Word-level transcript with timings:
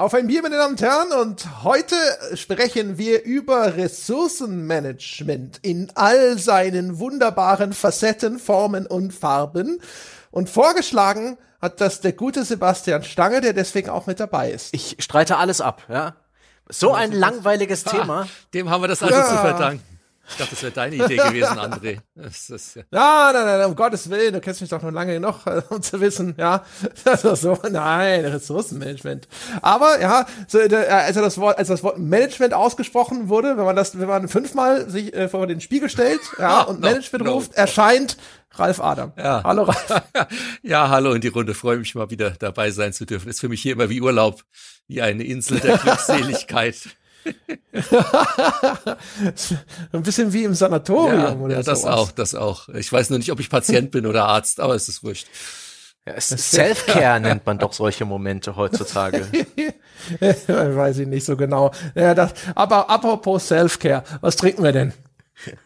Auf 0.00 0.14
ein 0.14 0.28
Bier, 0.28 0.40
meine 0.40 0.56
Damen 0.56 0.72
und 0.72 0.80
Herren, 0.80 1.12
und 1.12 1.62
heute 1.62 1.94
sprechen 2.32 2.96
wir 2.96 3.22
über 3.22 3.76
Ressourcenmanagement 3.76 5.58
in 5.60 5.92
all 5.94 6.38
seinen 6.38 6.98
wunderbaren 6.98 7.74
Facetten, 7.74 8.38
Formen 8.38 8.86
und 8.86 9.12
Farben. 9.12 9.78
Und 10.30 10.48
vorgeschlagen 10.48 11.36
hat 11.60 11.82
das 11.82 12.00
der 12.00 12.14
gute 12.14 12.44
Sebastian 12.44 13.02
Stange, 13.02 13.42
der 13.42 13.52
deswegen 13.52 13.90
auch 13.90 14.06
mit 14.06 14.20
dabei 14.20 14.50
ist. 14.50 14.72
Ich 14.72 14.96
streite 15.00 15.36
alles 15.36 15.60
ab, 15.60 15.82
ja. 15.90 16.14
So 16.70 16.94
ein 16.94 17.12
langweiliges 17.12 17.84
Thema. 17.84 18.26
Dem 18.54 18.70
haben 18.70 18.82
wir 18.82 18.88
das 18.88 19.02
also 19.02 19.14
ja. 19.14 19.26
zu 19.26 19.34
verdanken. 19.34 19.99
Ich 20.30 20.36
dachte, 20.36 20.50
das 20.50 20.62
wäre 20.62 20.72
deine 20.72 20.96
Idee 20.96 21.16
gewesen, 21.16 21.58
André. 21.58 21.98
Das 22.14 22.50
ist, 22.50 22.76
ja. 22.76 22.82
Nein, 22.90 23.34
nein, 23.34 23.44
nein, 23.44 23.66
um 23.66 23.74
Gottes 23.74 24.08
Willen, 24.08 24.32
du 24.32 24.40
kennst 24.40 24.60
mich 24.60 24.70
doch 24.70 24.80
noch 24.82 24.92
lange 24.92 25.14
genug, 25.14 25.46
äh, 25.46 25.62
um 25.70 25.82
zu 25.82 26.00
wissen, 26.00 26.34
ja, 26.38 26.64
das 27.04 27.24
ist 27.24 27.42
so, 27.42 27.58
nein, 27.70 28.24
Ressourcenmanagement. 28.24 29.28
Aber, 29.60 30.00
ja, 30.00 30.26
so, 30.46 30.58
äh, 30.58 30.74
als 30.74 31.16
das 31.16 31.38
Wort, 31.38 31.58
als 31.58 31.68
das 31.68 31.82
Wort 31.82 31.98
Management 31.98 32.54
ausgesprochen 32.54 33.28
wurde, 33.28 33.56
wenn 33.56 33.64
man 33.64 33.76
das, 33.76 33.98
wenn 33.98 34.08
man 34.08 34.28
fünfmal 34.28 34.88
sich 34.88 35.12
äh, 35.14 35.28
vor 35.28 35.46
den 35.46 35.60
Spiegel 35.60 35.90
stellt, 35.90 36.20
ja, 36.38 36.62
und 36.62 36.80
no, 36.80 36.88
Management 36.88 37.24
no. 37.24 37.32
ruft, 37.32 37.54
erscheint 37.54 38.16
Ralf 38.52 38.80
Adam. 38.80 39.12
Ja. 39.16 39.42
Hallo 39.44 39.62
Ralf. 39.62 40.02
ja, 40.62 40.88
hallo 40.88 41.12
in 41.12 41.20
die 41.20 41.28
Runde. 41.28 41.54
Freue 41.54 41.78
mich 41.78 41.94
mal 41.94 42.10
wieder 42.10 42.30
dabei 42.30 42.72
sein 42.72 42.92
zu 42.92 43.04
dürfen. 43.04 43.28
Ist 43.28 43.40
für 43.40 43.48
mich 43.48 43.62
hier 43.62 43.74
immer 43.74 43.88
wie 43.90 44.00
Urlaub, 44.00 44.42
wie 44.88 45.02
eine 45.02 45.22
Insel 45.22 45.60
der 45.60 45.78
Glückseligkeit. 45.78 46.96
Ein 49.92 50.02
bisschen 50.02 50.32
wie 50.32 50.44
im 50.44 50.54
Sanatorium 50.54 51.20
ja, 51.20 51.34
oder 51.34 51.56
ja, 51.56 51.62
das 51.62 51.82
sowas. 51.82 51.96
auch, 51.96 52.10
das 52.12 52.34
auch. 52.34 52.68
Ich 52.70 52.92
weiß 52.92 53.10
nur 53.10 53.18
nicht, 53.18 53.30
ob 53.32 53.40
ich 53.40 53.50
Patient 53.50 53.90
bin 53.90 54.06
oder 54.06 54.24
Arzt, 54.26 54.60
aber 54.60 54.74
es 54.74 54.88
ist 54.88 55.02
wurscht. 55.02 55.26
Ja, 56.06 56.20
Self-Care 56.20 57.20
nennt 57.20 57.46
man 57.46 57.58
doch 57.58 57.72
solche 57.72 58.04
Momente 58.04 58.56
heutzutage. 58.56 59.26
weiß 60.18 60.98
ich 60.98 61.06
nicht 61.06 61.24
so 61.24 61.36
genau. 61.36 61.72
Ja, 61.94 62.14
das, 62.14 62.32
aber 62.54 62.88
apropos 62.90 63.46
Self-Care, 63.48 64.04
was 64.20 64.36
trinken 64.36 64.62
wir 64.62 64.72
denn? 64.72 64.92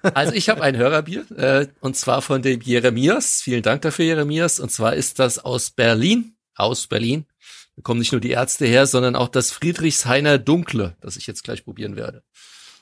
Also 0.02 0.32
ich 0.34 0.48
habe 0.48 0.62
ein 0.62 0.76
Hörerbier 0.76 1.24
äh, 1.36 1.66
und 1.80 1.96
zwar 1.96 2.22
von 2.22 2.42
dem 2.42 2.60
Jeremias. 2.60 3.40
Vielen 3.42 3.62
Dank 3.62 3.82
dafür, 3.82 4.04
Jeremias. 4.04 4.60
Und 4.60 4.70
zwar 4.70 4.94
ist 4.94 5.18
das 5.18 5.38
aus 5.38 5.70
Berlin, 5.70 6.36
aus 6.54 6.86
Berlin. 6.86 7.26
Da 7.76 7.82
kommen 7.82 7.98
nicht 7.98 8.12
nur 8.12 8.20
die 8.20 8.30
Ärzte 8.30 8.66
her, 8.66 8.86
sondern 8.86 9.16
auch 9.16 9.28
das 9.28 9.50
Friedrichshainer 9.50 10.38
Dunkle, 10.38 10.96
das 11.00 11.16
ich 11.16 11.26
jetzt 11.26 11.42
gleich 11.44 11.64
probieren 11.64 11.96
werde. 11.96 12.22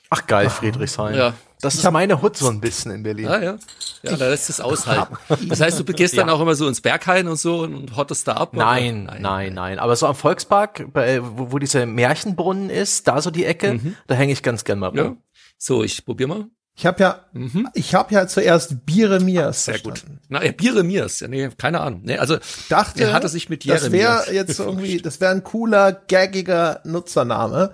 Ach 0.09 0.27
geil, 0.27 0.49
Friedrichshain. 0.49 1.15
Ja. 1.15 1.33
Das 1.59 1.75
ist 1.75 1.89
meine 1.89 2.21
Hut 2.21 2.37
so 2.37 2.49
ein 2.49 2.59
bisschen 2.59 2.91
in 2.91 3.03
Berlin. 3.03 3.27
Ah, 3.27 3.41
ja. 3.41 3.57
Ja, 4.03 4.17
da 4.17 4.29
lässt 4.29 4.49
es 4.49 4.59
aushalten. 4.59 5.15
Das 5.47 5.61
heißt, 5.61 5.79
du 5.79 5.85
gehst 5.85 6.17
dann 6.17 6.27
ja. 6.27 6.33
auch 6.33 6.41
immer 6.41 6.55
so 6.55 6.67
ins 6.67 6.81
Berghain 6.81 7.27
und 7.27 7.37
so 7.37 7.61
und 7.61 7.95
hottest 7.95 8.27
da 8.27 8.33
ab? 8.33 8.53
Nein, 8.53 9.05
nein, 9.05 9.21
nein, 9.21 9.53
nein. 9.53 9.79
Aber 9.79 9.95
so 9.95 10.05
am 10.05 10.13
Volkspark, 10.13 10.91
bei, 10.91 11.23
wo, 11.23 11.53
wo 11.53 11.59
diese 11.59 11.85
Märchenbrunnen 11.85 12.69
ist, 12.69 13.07
da 13.07 13.21
so 13.21 13.31
die 13.31 13.45
Ecke, 13.45 13.75
mhm. 13.75 13.95
da 14.07 14.15
hänge 14.15 14.33
ich 14.33 14.43
ganz 14.43 14.65
gern 14.65 14.79
mal 14.79 14.87
rum. 14.87 14.97
Ja. 14.97 15.15
So, 15.57 15.83
ich 15.83 16.05
probier 16.05 16.27
mal. 16.27 16.47
Ich 16.75 16.85
habe 16.87 17.03
ja, 17.03 17.25
mhm. 17.33 17.69
ich 17.75 17.93
habe 17.93 18.13
ja 18.13 18.27
zuerst 18.27 18.85
Biremias. 18.85 19.65
Sehr 19.65 19.79
gut. 19.79 20.03
Na, 20.27 20.43
ja, 20.43 20.51
Biremias. 20.51 21.19
Ja, 21.19 21.27
nee, 21.27 21.49
keine 21.57 21.81
Ahnung. 21.81 22.01
Nee, 22.03 22.17
also 22.17 22.37
dachte, 22.69 23.03
er 23.03 23.13
hatte 23.13 23.29
sich 23.29 23.47
mit 23.47 23.63
Jeremias. 23.63 23.83
Das 23.83 24.27
wäre 24.27 24.33
jetzt 24.33 24.59
irgendwie, 24.59 24.97
das 24.97 25.21
wäre 25.21 25.31
ein 25.31 25.43
cooler, 25.43 25.91
gaggiger 25.91 26.81
Nutzername. 26.83 27.73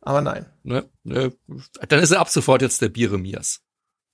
Aber 0.00 0.20
nein. 0.20 0.46
Ne, 0.64 0.84
ne, 1.04 1.32
dann 1.88 2.00
ist 2.00 2.10
er 2.10 2.20
ab 2.20 2.28
sofort 2.28 2.62
jetzt 2.62 2.82
der 2.82 2.88
Biremias. 2.88 3.60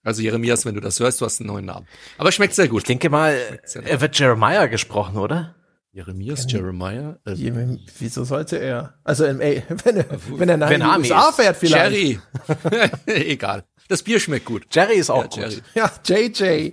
Also 0.04 0.20
Jeremias, 0.20 0.66
wenn 0.66 0.74
du 0.74 0.80
das 0.80 0.98
hörst, 1.00 1.20
du 1.20 1.24
hast 1.24 1.40
einen 1.40 1.48
neuen 1.48 1.64
Namen. 1.64 1.86
Aber 2.18 2.32
schmeckt 2.32 2.54
sehr 2.54 2.68
gut. 2.68 2.82
Ich 2.82 2.86
denke 2.86 3.08
mal, 3.08 3.38
er 3.84 4.00
wird 4.00 4.18
Jeremiah 4.18 4.66
gesprochen, 4.66 5.16
oder? 5.16 5.54
Jeremias, 5.92 6.46
Jeremiah? 6.48 7.18
Äh, 7.26 7.76
wieso 7.98 8.24
sollte 8.24 8.56
er? 8.56 8.94
Also, 9.04 9.26
ey, 9.26 9.62
wenn 9.84 9.98
er, 9.98 10.06
wenn 10.38 10.48
er 10.48 10.56
nach 10.56 10.70
wenn 10.70 10.80
den 10.80 10.88
USA 10.88 11.30
fährt 11.32 11.56
vielleicht. 11.56 11.92
Jerry. 11.92 12.18
Egal. 13.06 13.64
Das 13.88 14.02
Bier 14.02 14.20
schmeckt 14.20 14.46
gut. 14.46 14.66
Jerry 14.70 14.94
ist 14.94 15.10
auch 15.10 15.36
ja, 15.36 15.48
gut. 15.48 15.62
Ja, 15.74 15.90
JJ. 16.04 16.72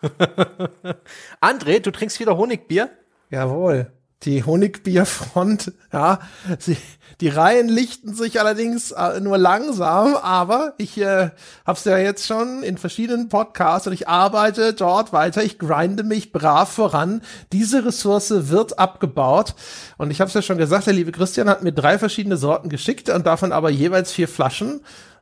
André, 1.40 1.80
du 1.80 1.90
trinkst 1.90 2.20
wieder 2.20 2.36
Honigbier? 2.36 2.90
Jawohl. 3.30 3.92
Die 4.24 4.42
Honigbierfront, 4.42 5.72
ja, 5.92 6.18
sie, 6.58 6.76
die 7.20 7.28
Reihen 7.28 7.68
lichten 7.68 8.14
sich 8.14 8.40
allerdings 8.40 8.90
äh, 8.90 9.20
nur 9.20 9.38
langsam, 9.38 10.16
aber 10.16 10.74
ich 10.76 10.98
äh, 10.98 11.30
habe 11.64 11.78
es 11.78 11.84
ja 11.84 11.98
jetzt 11.98 12.26
schon 12.26 12.64
in 12.64 12.78
verschiedenen 12.78 13.28
Podcasts 13.28 13.86
und 13.86 13.92
ich 13.92 14.08
arbeite 14.08 14.72
dort 14.72 15.12
weiter, 15.12 15.44
ich 15.44 15.60
grinde 15.60 16.02
mich 16.02 16.32
brav 16.32 16.68
voran. 16.68 17.22
Diese 17.52 17.84
Ressource 17.84 18.48
wird 18.50 18.80
abgebaut 18.80 19.54
und 19.98 20.10
ich 20.10 20.20
habe 20.20 20.26
es 20.28 20.34
ja 20.34 20.42
schon 20.42 20.58
gesagt, 20.58 20.88
der 20.88 20.94
liebe 20.94 21.12
Christian 21.12 21.48
hat 21.48 21.62
mir 21.62 21.72
drei 21.72 21.96
verschiedene 21.96 22.36
Sorten 22.36 22.70
geschickt 22.70 23.08
und 23.10 23.24
davon 23.24 23.52
aber 23.52 23.70
jeweils 23.70 24.10
vier 24.10 24.26
Flaschen. 24.26 24.80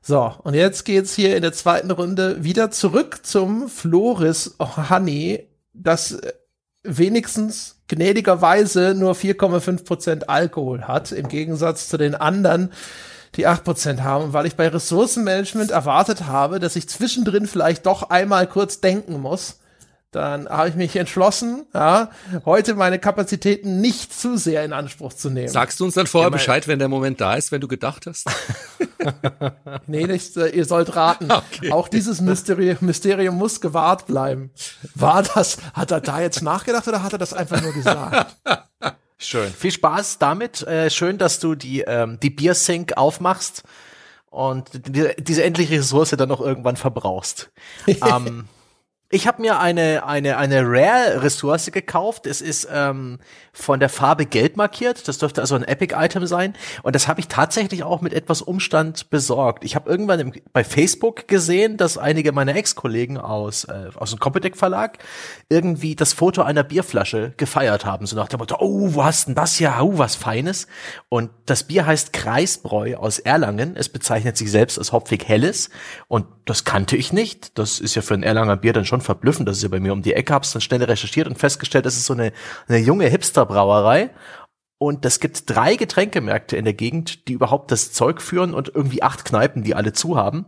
So, 0.09 0.33
und 0.45 0.55
jetzt 0.55 0.85
geht's 0.85 1.17
hier 1.17 1.35
in 1.35 1.43
der 1.43 1.53
zweiten 1.53 1.91
Runde 1.91 2.45
wieder 2.45 2.71
zurück 2.71 3.27
zum 3.27 3.69
Floris 3.69 4.55
Honey, 4.61 5.49
das 5.73 6.13
äh, 6.13 6.33
wenigstens 6.85 7.81
gnädigerweise 7.89 8.95
nur 8.95 9.15
4,5 9.15 9.85
Prozent 9.85 10.29
Alkohol 10.29 10.83
hat, 10.83 11.11
im 11.11 11.27
Gegensatz 11.27 11.89
zu 11.89 11.97
den 11.97 12.15
anderen, 12.15 12.71
die 13.35 13.49
8 13.49 13.65
Prozent 13.65 14.05
haben. 14.05 14.27
Und 14.27 14.33
weil 14.33 14.47
ich 14.47 14.55
bei 14.55 14.69
Ressourcenmanagement 14.69 15.73
erwartet 15.73 16.27
habe, 16.27 16.61
dass 16.61 16.77
ich 16.77 16.89
zwischendrin 16.89 17.49
vielleicht 17.49 17.85
doch 17.85 18.09
einmal 18.09 18.47
kurz 18.47 18.81
denken 18.81 19.21
muss, 19.21 19.59
dann 20.17 20.49
habe 20.49 20.71
ich 20.71 20.75
mich 20.77 20.97
entschlossen, 20.97 21.67
ja, 21.75 22.11
heute 22.47 22.75
meine 22.75 22.99
Kapazitäten 22.99 23.83
nicht 23.83 24.19
zu 24.19 24.39
sehr 24.39 24.65
in 24.65 24.73
Anspruch 24.73 25.13
zu 25.13 25.29
nehmen. 25.29 25.49
Sagst 25.49 25.79
du 25.79 25.85
uns 25.85 25.93
dann 25.93 26.07
vorher 26.07 26.31
ja, 26.31 26.33
Bescheid, 26.33 26.67
wenn 26.69 26.79
der 26.79 26.89
Moment 26.89 27.21
da 27.21 27.35
ist, 27.35 27.53
wenn 27.53 27.61
du 27.61 27.69
gedacht 27.69 28.07
hast? 28.07 28.27
nee, 29.87 30.07
nicht, 30.07 30.35
äh, 30.39 30.49
ihr 30.49 30.65
sollt 30.65 30.97
raten. 30.97 31.29
Okay. 31.37 31.71
Auch 31.71 31.89
dieses 31.89 32.21
Mysterium, 32.21 32.79
Mysterium 32.81 33.37
muss 33.37 33.61
gewahrt 33.61 34.07
bleiben. 34.07 34.51
War 34.95 35.23
das, 35.23 35.59
hat 35.75 35.91
er 35.91 36.01
da 36.01 36.21
jetzt 36.21 36.43
nachgedacht 36.43 36.89
oder 36.89 37.03
hat 37.03 37.13
er 37.13 37.19
das 37.19 37.35
einfach 37.35 37.61
nur 37.61 37.73
gesagt? 37.73 38.37
Schön. 39.19 39.53
Viel 39.53 39.71
Spaß 39.71 40.19
damit. 40.19 40.63
Äh, 40.63 40.91
schön, 40.91 41.19
dass 41.19 41.41
du 41.41 41.55
die, 41.55 41.83
ähm, 41.83 42.19
die 42.23 42.31
Biersink 42.31 42.97
aufmachst 42.97 43.65
und 44.31 44.71
die, 44.73 45.09
diese 45.19 45.45
endliche 45.45 45.79
Ressource 45.79 46.11
dann 46.11 46.29
noch 46.29 46.41
irgendwann 46.41 46.77
verbrauchst. 46.77 47.51
ähm, 47.87 48.49
ich 49.09 49.29
habe 49.29 49.41
mir 49.41 49.61
eine, 49.61 50.05
eine, 50.05 50.37
eine 50.37 50.63
Rare-Ressource 50.63 51.71
gekauft. 51.71 52.27
Es 52.27 52.41
ist 52.41 52.67
ähm, 52.73 53.19
von 53.53 53.79
der 53.79 53.89
Farbe 53.89 54.27
Geld 54.27 54.57
markiert. 54.57 55.07
Das 55.07 55.19
dürfte 55.19 55.41
also 55.41 55.55
ein 55.55 55.63
Epic-Item 55.63 56.27
sein. 56.27 56.55
Und 56.83 56.97
das 56.97 57.07
habe 57.07 57.21
ich 57.21 57.29
tatsächlich 57.29 57.85
auch 57.85 58.01
mit 58.01 58.13
etwas 58.13 58.43
Umstand 58.43 59.09
besorgt. 59.09 59.65
Ich 59.65 59.77
habe 59.77 59.89
irgendwann 59.89 60.19
im, 60.19 60.33
bei 60.53 60.65
Facebook 60.65 61.29
gesehen, 61.29 61.77
dass 61.77 61.99
einige 61.99 62.33
meiner 62.33 62.57
Ex-Kollegen 62.57 63.17
aus, 63.17 63.65
äh, 63.65 63.91
aus 63.95 64.11
dem 64.11 64.19
Competech 64.19 64.57
Verlag 64.57 64.99
irgendwie 65.49 65.95
das 65.95 66.13
Foto 66.13 66.43
einer 66.43 66.65
Bierflasche 66.65 67.33
gefeiert 67.37 67.85
haben. 67.85 68.07
So 68.07 68.17
nach 68.17 68.29
dem 68.29 68.39
Motto, 68.39 68.57
oh, 68.59 68.95
wo 68.95 69.05
hast 69.05 69.29
denn 69.29 69.37
das 69.37 69.55
hier? 69.55 69.77
Oh, 69.81 69.99
was 69.99 70.17
Feines. 70.17 70.67
Und 71.09 71.31
das 71.45 71.63
Bier 71.63 71.87
heißt 71.87 72.13
Kreisbräu 72.13 72.97
aus 72.97 73.21
Erlangen. 73.21 73.77
Es 73.77 73.89
bezeichnet 73.89 74.37
sich 74.37 74.51
selbst 74.51 74.79
als 74.79 74.91
hopfig 74.91 75.29
helles. 75.29 75.71
Und 76.09 76.27
das 76.45 76.65
kannte 76.65 76.97
ich 76.97 77.13
nicht. 77.13 77.57
Das 77.57 77.79
ist 77.79 77.95
ja 77.95 78.03
für 78.03 78.15
ein 78.15 78.25
Erlanger 78.25 78.57
Bier 78.57 78.73
dann 78.73 78.85
schon 78.85 78.96
verblüffend. 79.01 79.49
Das 79.49 79.57
ist 79.59 79.63
ja 79.63 79.69
bei 79.69 79.81
mir 79.81 79.93
um 79.93 80.03
die 80.03 80.15
Ecke. 80.15 80.35
Hab's 80.35 80.53
dann 80.53 80.63
schnell 80.63 80.83
recherchiert 80.83 81.29
und 81.29 81.39
festgestellt, 81.39 81.87
das 81.87 81.97
ist 81.97 82.07
so 82.07 82.15
eine, 82.15 82.33
eine 82.69 82.79
junge 82.79 83.07
Hipster-Brauerei. 83.07 84.11
Und 84.79 85.07
es 85.07 85.21
gibt 85.21 85.49
drei 85.49 85.77
Getränkemärkte 85.77 86.57
in 86.57 86.65
der 86.65 86.75
Gegend, 86.75 87.29
die 87.29 87.33
überhaupt 87.33 87.71
das 87.71 87.93
Zeug 87.93 88.21
führen 88.21 88.53
und 88.53 88.69
irgendwie 88.75 89.03
acht 89.03 89.25
Kneipen, 89.25 89.63
die 89.63 89.75
alle 89.75 89.95
zu 89.95 90.17
haben. 90.17 90.47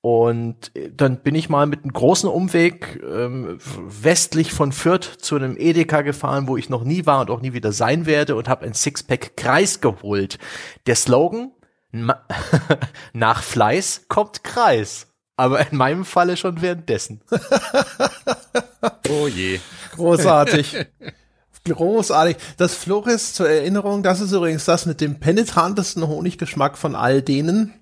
Und 0.00 0.70
dann 0.92 1.18
bin 1.22 1.34
ich 1.34 1.48
mal 1.48 1.66
mit 1.66 1.82
einem 1.82 1.92
großen 1.92 2.28
Umweg 2.28 3.02
ähm, 3.02 3.58
westlich 3.58 4.52
von 4.52 4.70
Fürth 4.70 5.16
zu 5.18 5.34
einem 5.34 5.56
Edeka 5.58 6.02
gefahren, 6.02 6.46
wo 6.46 6.56
ich 6.56 6.68
noch 6.68 6.84
nie 6.84 7.06
war 7.06 7.20
und 7.22 7.30
auch 7.30 7.40
nie 7.40 7.54
wieder 7.54 7.72
sein 7.72 8.06
werde 8.06 8.36
und 8.36 8.48
habe 8.48 8.64
ein 8.64 8.72
Sixpack 8.72 9.36
Kreis 9.36 9.80
geholt. 9.80 10.38
Der 10.86 10.94
Slogan, 10.94 11.50
nach 13.12 13.42
Fleiß 13.42 14.06
kommt 14.08 14.44
Kreis. 14.44 15.12
Aber 15.36 15.70
in 15.70 15.76
meinem 15.76 16.04
Falle 16.04 16.36
schon 16.36 16.62
währenddessen. 16.62 17.20
oh 19.10 19.28
je. 19.28 19.60
Großartig. 19.94 20.86
Großartig. 21.64 22.36
Das 22.56 22.74
Flores 22.74 23.34
zur 23.34 23.48
Erinnerung, 23.48 24.02
das 24.02 24.20
ist 24.20 24.32
übrigens 24.32 24.64
das 24.64 24.86
mit 24.86 25.00
dem 25.00 25.20
penetrantesten 25.20 26.06
Honiggeschmack 26.06 26.78
von 26.78 26.94
all 26.94 27.20
denen. 27.20 27.74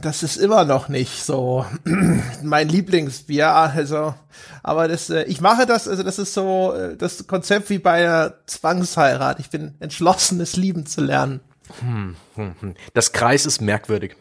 Das 0.00 0.22
ist 0.22 0.36
immer 0.36 0.64
noch 0.64 0.88
nicht 0.88 1.24
so 1.24 1.66
mein 2.42 2.68
Lieblingsbier, 2.68 3.48
also, 3.48 4.14
aber 4.62 4.86
das, 4.86 5.10
äh, 5.10 5.24
ich 5.24 5.40
mache 5.40 5.66
das, 5.66 5.88
also 5.88 6.04
das 6.04 6.20
ist 6.20 6.32
so 6.32 6.72
äh, 6.72 6.96
das 6.96 7.26
Konzept 7.26 7.70
wie 7.70 7.80
bei 7.80 8.04
einer 8.04 8.34
Zwangsheirat. 8.46 9.40
Ich 9.40 9.50
bin 9.50 9.74
entschlossen, 9.80 10.40
es 10.40 10.54
lieben 10.56 10.86
zu 10.86 11.00
lernen. 11.00 11.40
Hm, 11.80 12.16
hm, 12.36 12.54
hm. 12.60 12.74
Das 12.94 13.12
Kreis 13.12 13.46
ist 13.46 13.60
merkwürdig 13.60 14.16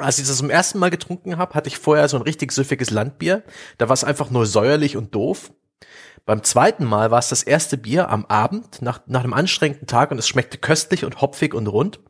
als 0.00 0.18
ich 0.18 0.26
das 0.26 0.36
zum 0.36 0.50
ersten 0.50 0.78
Mal 0.78 0.90
getrunken 0.90 1.38
habe, 1.38 1.54
hatte 1.54 1.68
ich 1.68 1.78
vorher 1.78 2.08
so 2.08 2.16
ein 2.16 2.22
richtig 2.22 2.52
süffiges 2.52 2.90
Landbier. 2.90 3.42
Da 3.78 3.88
war 3.88 3.94
es 3.94 4.04
einfach 4.04 4.30
nur 4.30 4.46
säuerlich 4.46 4.96
und 4.96 5.14
doof. 5.14 5.52
Beim 6.28 6.42
zweiten 6.42 6.84
Mal 6.84 7.10
war 7.10 7.20
es 7.20 7.28
das 7.28 7.42
erste 7.42 7.78
Bier 7.78 8.10
am 8.10 8.26
Abend 8.26 8.82
nach, 8.82 9.00
nach 9.06 9.24
einem 9.24 9.32
anstrengenden 9.32 9.86
Tag 9.86 10.10
und 10.10 10.18
es 10.18 10.28
schmeckte 10.28 10.58
köstlich 10.58 11.06
und 11.06 11.22
hopfig 11.22 11.54
und 11.54 11.66
rund. 11.68 12.00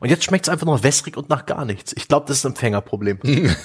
Und 0.00 0.08
jetzt 0.08 0.24
schmeckt 0.24 0.46
es 0.46 0.48
einfach 0.48 0.66
nur 0.66 0.82
wässrig 0.82 1.16
und 1.16 1.28
nach 1.28 1.44
gar 1.44 1.66
nichts. 1.66 1.92
Ich 1.94 2.08
glaube, 2.08 2.26
das 2.26 2.38
ist 2.38 2.46
ein 2.46 2.52
Empfängerproblem. 2.52 3.20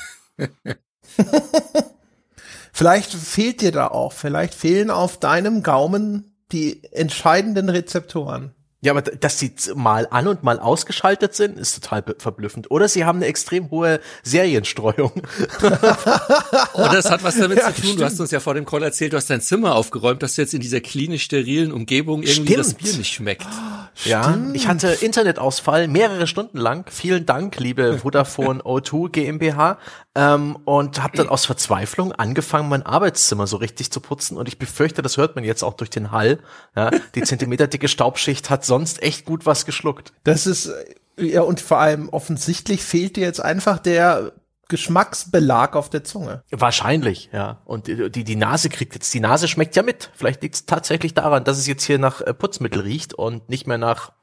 vielleicht 2.73 3.13
fehlt 3.13 3.61
dir 3.61 3.71
da 3.71 3.87
auch, 3.87 4.11
vielleicht 4.11 4.53
fehlen 4.53 4.89
auf 4.89 5.17
deinem 5.17 5.63
Gaumen 5.63 6.35
die 6.51 6.83
entscheidenden 6.91 7.69
Rezeptoren. 7.69 8.53
Ja, 8.83 8.93
aber 8.93 9.03
dass 9.03 9.37
sie 9.37 9.53
mal 9.75 10.07
an 10.09 10.27
und 10.27 10.41
mal 10.41 10.59
ausgeschaltet 10.59 11.35
sind, 11.35 11.59
ist 11.59 11.75
total 11.75 12.03
verblüffend. 12.17 12.71
Oder 12.71 12.87
sie 12.87 13.05
haben 13.05 13.17
eine 13.17 13.27
extrem 13.27 13.69
hohe 13.69 13.99
Serienstreuung. 14.23 15.11
Oder 16.73 16.97
es 16.97 17.11
hat 17.11 17.23
was 17.23 17.37
damit 17.37 17.59
ja, 17.59 17.67
zu 17.67 17.73
tun. 17.73 17.83
Stimmt. 17.83 17.99
Du 17.99 18.05
hast 18.05 18.19
uns 18.19 18.31
ja 18.31 18.39
vor 18.39 18.55
dem 18.55 18.65
Call 18.65 18.81
erzählt, 18.81 19.13
du 19.13 19.17
hast 19.17 19.29
dein 19.29 19.41
Zimmer 19.41 19.75
aufgeräumt, 19.75 20.23
dass 20.23 20.33
du 20.33 20.41
jetzt 20.41 20.55
in 20.55 20.61
dieser 20.61 20.81
klinisch 20.81 21.21
sterilen 21.21 21.71
Umgebung 21.71 22.23
irgendwie 22.23 22.53
stimmt. 22.53 22.57
das 22.57 22.73
Bier 22.73 22.97
nicht 22.97 23.13
schmeckt. 23.13 23.47
Ja, 24.05 24.37
ich 24.53 24.67
hatte 24.67 24.87
Internetausfall 24.87 25.89
mehrere 25.89 26.25
Stunden 26.25 26.57
lang. 26.57 26.85
Vielen 26.89 27.25
Dank, 27.25 27.59
liebe 27.59 27.99
Vodafone 27.99 28.61
O2 28.63 29.09
GmbH. 29.09 29.77
Ähm, 30.15 30.57
und 30.63 31.03
habe 31.03 31.17
dann 31.17 31.29
aus 31.29 31.45
Verzweiflung 31.45 32.13
angefangen, 32.13 32.69
mein 32.69 32.83
Arbeitszimmer 32.83 33.47
so 33.47 33.57
richtig 33.57 33.91
zu 33.91 33.99
putzen. 33.99 34.37
Und 34.37 34.47
ich 34.47 34.57
befürchte, 34.57 35.01
das 35.01 35.17
hört 35.17 35.35
man 35.35 35.43
jetzt 35.43 35.61
auch 35.61 35.73
durch 35.73 35.89
den 35.89 36.11
Hall. 36.11 36.39
Ja, 36.75 36.89
die 37.15 37.21
zentimeterdicke 37.23 37.89
Staubschicht 37.89 38.49
hat 38.49 38.65
sonst 38.71 39.03
echt 39.03 39.25
gut 39.25 39.45
was 39.45 39.65
geschluckt. 39.65 40.13
Das 40.23 40.47
ist, 40.47 40.71
ja, 41.17 41.41
und 41.41 41.59
vor 41.59 41.79
allem 41.79 42.07
offensichtlich 42.07 42.81
fehlt 42.83 43.17
dir 43.17 43.25
jetzt 43.25 43.41
einfach 43.41 43.79
der 43.79 44.31
Geschmacksbelag 44.69 45.75
auf 45.75 45.89
der 45.89 46.05
Zunge. 46.05 46.45
Wahrscheinlich, 46.51 47.29
ja. 47.33 47.61
Und 47.65 47.87
die, 47.87 48.23
die 48.23 48.35
Nase 48.37 48.69
kriegt 48.69 48.93
jetzt, 48.93 49.13
die 49.13 49.19
Nase 49.19 49.49
schmeckt 49.49 49.75
ja 49.75 49.83
mit. 49.83 50.09
Vielleicht 50.13 50.41
liegt 50.41 50.55
es 50.55 50.65
tatsächlich 50.65 51.13
daran, 51.13 51.43
dass 51.43 51.57
es 51.57 51.67
jetzt 51.67 51.83
hier 51.83 51.99
nach 51.99 52.21
äh, 52.21 52.33
Putzmittel 52.33 52.79
riecht 52.79 53.13
und 53.13 53.49
nicht 53.49 53.67
mehr 53.67 53.77
nach 53.77 54.13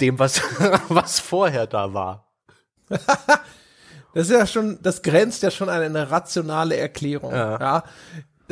dem, 0.00 0.18
was, 0.18 0.40
was 0.88 1.20
vorher 1.20 1.66
da 1.66 1.92
war. 1.92 2.32
Das 4.14 4.28
ist 4.28 4.32
ja 4.32 4.46
schon, 4.46 4.78
das 4.82 5.00
grenzt 5.00 5.42
ja 5.42 5.50
schon 5.50 5.70
an 5.70 5.80
eine 5.80 6.10
rationale 6.10 6.76
Erklärung. 6.76 7.32
Ja. 7.32 7.58
ja. 7.58 7.84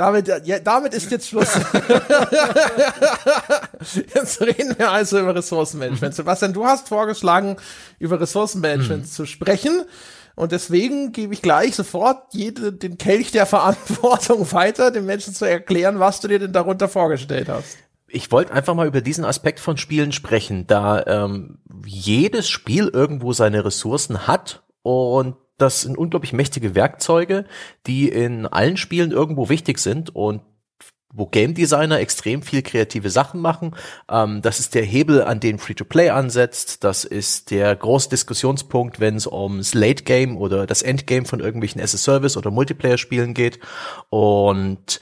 Damit, 0.01 0.29
ja, 0.47 0.59
damit 0.61 0.95
ist 0.95 1.11
jetzt 1.11 1.29
Schluss. 1.29 1.51
jetzt 4.15 4.41
reden 4.41 4.75
wir 4.79 4.91
also 4.91 5.21
über 5.21 5.35
Ressourcenmanagement. 5.35 6.15
Sebastian, 6.15 6.55
du 6.55 6.65
hast 6.65 6.89
vorgeschlagen, 6.89 7.59
über 7.99 8.19
Ressourcenmanagement 8.19 9.03
mhm. 9.03 9.07
zu 9.07 9.27
sprechen. 9.27 9.83
Und 10.37 10.53
deswegen 10.53 11.13
gebe 11.13 11.35
ich 11.35 11.43
gleich 11.43 11.77
sofort 11.77 12.33
jede, 12.33 12.73
den 12.73 12.97
Kelch 12.97 13.31
der 13.31 13.45
Verantwortung 13.45 14.51
weiter, 14.55 14.91
den 14.91 15.05
Menschen 15.05 15.35
zu 15.35 15.45
erklären, 15.45 16.01
was 16.01 16.21
du 16.21 16.29
dir 16.29 16.39
denn 16.39 16.55
darunter 16.55 16.89
vorgestellt 16.89 17.51
hast 17.51 17.77
ich 18.13 18.33
wollte 18.33 18.53
einfach 18.53 18.75
mal 18.75 18.89
über 18.89 19.03
diesen 19.03 19.25
Aspekt 19.25 19.61
von 19.61 19.77
Spielen 19.77 20.11
sprechen, 20.11 20.67
da 20.67 21.05
ähm, 21.07 21.59
jedes 21.87 22.49
Spiel 22.49 22.89
irgendwo 22.89 23.33
seine 23.33 23.65
Ressourcen 23.65 24.27
hat 24.27 24.65
und 24.83 25.37
das 25.61 25.83
sind 25.83 25.99
unglaublich 25.99 26.33
mächtige 26.33 26.75
Werkzeuge, 26.75 27.45
die 27.87 28.09
in 28.09 28.47
allen 28.47 28.77
Spielen 28.77 29.11
irgendwo 29.11 29.49
wichtig 29.49 29.79
sind 29.79 30.15
und 30.15 30.43
wo 31.13 31.27
Game 31.27 31.55
Designer 31.55 31.99
extrem 31.99 32.43
viel 32.43 32.63
kreative 32.63 33.11
Sachen 33.11 33.41
machen. 33.41 33.75
Ähm, 34.09 34.43
das 34.43 34.61
ist 34.61 34.75
der 34.75 34.85
Hebel, 34.85 35.25
an 35.25 35.41
den 35.41 35.59
Free-to-Play 35.59 36.11
ansetzt. 36.11 36.85
Das 36.85 37.05
ist 37.05 37.51
der 37.51 37.75
große 37.75 38.09
Diskussionspunkt, 38.11 39.01
wenn 39.01 39.17
es 39.17 39.27
ums 39.27 39.75
Late 39.75 40.05
Game 40.05 40.37
oder 40.37 40.67
das 40.67 40.83
Endgame 40.83 41.27
von 41.27 41.41
irgendwelchen 41.41 41.81
as-a-Service 41.81 42.37
oder 42.37 42.51
Multiplayer-Spielen 42.51 43.35
geht. 43.35 43.59
Und 44.09 45.01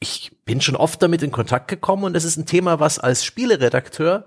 ich 0.00 0.32
bin 0.44 0.60
schon 0.60 0.76
oft 0.76 1.02
damit 1.02 1.22
in 1.22 1.32
Kontakt 1.32 1.68
gekommen 1.68 2.04
und 2.04 2.16
es 2.16 2.24
ist 2.24 2.36
ein 2.36 2.46
Thema, 2.46 2.80
was 2.80 2.98
als 2.98 3.24
Spieleredakteur 3.24 4.24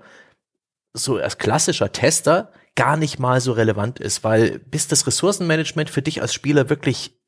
so 0.93 1.17
als 1.17 1.37
klassischer 1.37 1.91
Tester 1.91 2.51
gar 2.79 2.95
nicht 2.95 3.19
mal 3.19 3.41
so 3.41 3.51
relevant 3.51 3.99
ist, 3.99 4.23
weil 4.23 4.59
bis 4.59 4.87
das 4.87 5.05
Ressourcenmanagement 5.05 5.89
für 5.89 6.01
dich 6.01 6.21
als 6.21 6.33
Spieler 6.33 6.69
wirklich 6.69 7.19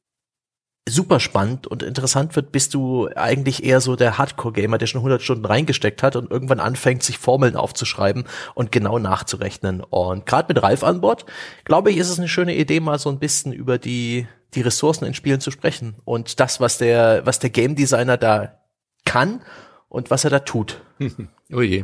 super 0.88 1.19
spannend 1.19 1.68
und 1.68 1.83
interessant 1.83 2.38
wird, 2.38 2.53
bist 2.53 2.74
du 2.74 3.09
eigentlich 3.18 3.65
eher 3.65 3.81
so 3.81 3.98
der 3.98 4.18
Hardcore-Gamer, 4.18 4.77
der 4.77 4.88
schon 4.88 5.00
100 5.00 5.21
Stunden 5.21 5.44
reingesteckt 5.44 6.03
hat 6.03 6.15
und 6.15 6.31
irgendwann 6.31 6.62
anfängt, 6.62 7.03
sich 7.03 7.18
Formeln 7.18 7.57
aufzuschreiben 7.57 8.24
und 8.56 8.71
genau 8.71 8.98
nachzurechnen. 8.98 9.81
Und 9.81 10.25
gerade 10.25 10.53
mit 10.53 10.63
Ralf 10.63 10.86
an 10.86 11.01
Bord, 11.01 11.25
glaube 11.65 11.92
ich, 11.92 11.98
ist 11.98 12.09
es 12.09 12.18
eine 12.18 12.30
schöne 12.30 12.56
Idee, 12.56 12.80
mal 12.80 12.98
so 12.98 13.09
ein 13.09 13.19
bisschen 13.19 13.51
über 13.51 13.77
die, 13.77 14.30
die 14.53 14.62
Ressourcen 14.62 15.03
in 15.03 15.13
Spielen 15.13 15.42
zu 15.42 15.51
sprechen 15.51 15.95
und 16.06 16.39
das, 16.39 16.62
was 16.62 16.77
der, 16.77 17.25
was 17.25 17.39
der 17.39 17.50
Game 17.50 17.75
Designer 17.75 18.15
da 18.15 18.57
kann 19.03 19.42
und 19.89 20.12
was 20.12 20.24
er 20.24 20.30
da 20.30 20.39
tut. 20.39 20.81
oh 21.51 21.62
je. 21.62 21.83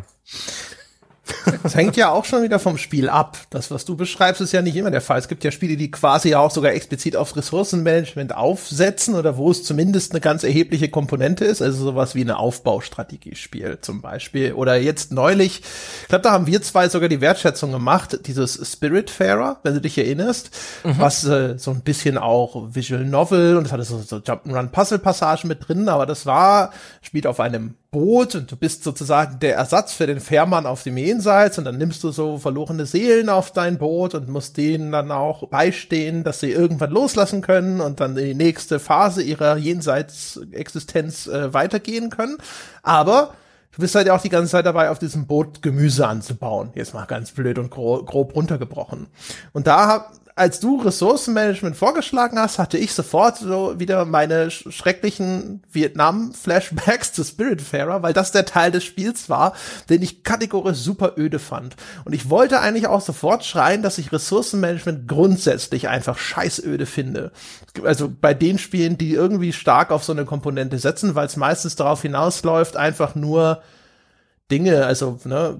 Das 1.63 1.75
hängt 1.75 1.97
ja 1.97 2.12
auch 2.12 2.25
schon 2.25 2.44
wieder 2.44 2.59
vom 2.59 2.77
Spiel 2.77 3.09
ab. 3.09 3.38
Das, 3.50 3.71
was 3.71 3.85
du 3.85 3.95
beschreibst, 3.95 4.41
ist 4.41 4.51
ja 4.51 4.62
nicht 4.62 4.75
immer 4.75 4.91
der 4.91 5.01
Fall. 5.01 5.19
Es 5.19 5.27
gibt 5.27 5.44
ja 5.44 5.51
Spiele, 5.51 5.77
die 5.77 5.91
quasi 5.91 6.35
auch 6.35 6.51
sogar 6.51 6.74
explizit 6.74 7.15
auf 7.15 7.35
Ressourcenmanagement 7.35 8.35
aufsetzen 8.35 9.15
oder 9.15 9.38
wo 9.38 9.51
es 9.51 9.63
zumindest 9.63 10.12
eine 10.12 10.21
ganz 10.21 10.44
erhebliche 10.44 10.89
Komponente 10.89 11.45
ist, 11.45 11.62
also 11.62 11.83
sowas 11.83 12.15
wie 12.15 12.21
eine 12.21 12.38
Aufbaustrategiespiel 12.38 13.79
zum 13.81 14.01
Beispiel. 14.01 14.53
Oder 14.53 14.77
jetzt 14.77 15.12
neulich, 15.12 15.62
ich 16.01 16.07
glaube, 16.07 16.24
da 16.24 16.31
haben 16.31 16.47
wir 16.47 16.62
zwei 16.62 16.89
sogar 16.89 17.09
die 17.09 17.21
Wertschätzung 17.21 17.71
gemacht, 17.71 18.19
dieses 18.27 18.59
Spiritfarer, 18.71 19.59
wenn 19.63 19.73
du 19.73 19.81
dich 19.81 19.97
erinnerst, 19.97 20.51
mhm. 20.83 20.95
was 20.97 21.25
äh, 21.25 21.57
so 21.57 21.71
ein 21.71 21.81
bisschen 21.81 22.18
auch 22.18 22.73
Visual 22.73 23.03
Novel 23.03 23.57
und 23.57 23.65
es 23.65 23.71
hatte 23.71 23.83
so, 23.83 24.00
so 24.00 24.18
Jump'n'Run-Puzzle-Passagen 24.18 25.47
mit 25.47 25.68
drin, 25.68 25.89
aber 25.89 26.06
das 26.06 26.25
war, 26.25 26.71
spielt 27.01 27.27
auf 27.27 27.39
einem 27.39 27.75
Boot 27.89 28.36
und 28.36 28.51
du 28.51 28.57
bist 28.57 28.84
sozusagen 28.84 29.39
der 29.39 29.56
Ersatz 29.56 29.94
für 29.94 30.07
den 30.07 30.19
Fährmann 30.19 30.66
auf 30.66 30.84
dem 30.84 30.98
Jenseits 30.98 31.57
und 31.57 31.63
dann 31.63 31.78
nimmst 31.78 32.04
du 32.04 32.12
so 32.12 32.38
verlorene 32.38 32.86
Seelen 32.86 33.30
auf 33.30 33.51
dein 33.51 33.78
Boot 33.78 34.13
und 34.13 34.28
musst 34.28 34.57
denen 34.57 34.92
dann 34.92 35.12
auch 35.12 35.48
beistehen, 35.48 36.24
dass 36.24 36.42
sie 36.42 36.51
irgendwann 36.51 36.92
loslassen 36.92 37.42
können 37.42 37.80
und 37.80 38.01
dann 38.01 38.16
die 38.16 38.34
nächste 38.34 38.80
Phase 38.80 39.24
ihrer 39.24 39.56
Jenseitsexistenz 39.57 41.28
äh, 41.28 41.54
weitergehen 41.54 42.10
können. 42.10 42.38
Aber 42.84 43.34
du 43.72 43.81
bist 43.81 43.95
halt 43.95 44.10
auch 44.10 44.22
die 44.22 44.30
ganze 44.30 44.51
Zeit 44.51 44.66
dabei, 44.66 44.90
auf 44.90 45.00
diesem 45.00 45.25
Boot 45.25 45.62
Gemüse 45.62 46.07
anzubauen. 46.07 46.72
Jetzt 46.75 46.94
mal 46.94 47.06
ganz 47.06 47.31
blöd 47.31 47.57
und 47.57 47.69
grob, 47.69 48.36
runtergebrochen. 48.36 49.07
Und 49.54 49.66
da 49.66 50.12
als 50.38 50.60
du 50.60 50.80
Ressourcenmanagement 50.80 51.75
vorgeschlagen 51.75 52.38
hast, 52.38 52.60
hatte 52.60 52.78
ich 52.78 52.94
sofort 52.94 53.38
so 53.38 53.80
wieder 53.80 54.06
meine 54.06 54.51
schrecklichen 54.51 55.64
Vietnam-Flashbacks 55.71 57.11
zu 57.14 57.23
Spiritfarer, 57.23 58.04
weil 58.04 58.14
das 58.14 58.31
der 58.31 58.45
Teil 58.45 58.71
des 58.71 58.83
Spiels 58.83 59.30
war, 59.30 59.54
den 59.90 60.04
ich 60.04 60.23
kategorisch 60.23 60.78
super 60.78 61.14
öde 61.18 61.40
fand. 61.40 61.76
Und 62.06 62.14
ich 62.14 62.30
wollte 62.30 62.59
eigentlich 62.59 62.85
auch 62.85 63.02
sofort 63.02 63.45
schreien, 63.45 63.81
dass 63.81 63.97
ich 63.97 64.11
Ressourcenmanagement 64.11 65.07
grundsätzlich 65.07 65.88
einfach 65.88 66.19
scheißöde 66.19 66.85
finde. 66.85 67.31
Also 67.83 68.07
bei 68.09 68.35
den 68.35 68.59
Spielen, 68.59 68.97
die 68.97 69.14
irgendwie 69.14 69.54
stark 69.54 69.90
auf 69.90 70.04
so 70.04 70.14
eine 70.14 70.26
Komponente 70.26 70.78
setzen, 70.78 71.16
weil 71.16 71.26
es 71.26 71.35
meistens 71.35 71.76
darauf 71.76 72.04
hinausläuft, 72.04 72.78
einfach 72.78 73.16
nur 73.16 73.64
Dinge, 74.52 74.85
also 74.85 75.19
ne, 75.23 75.59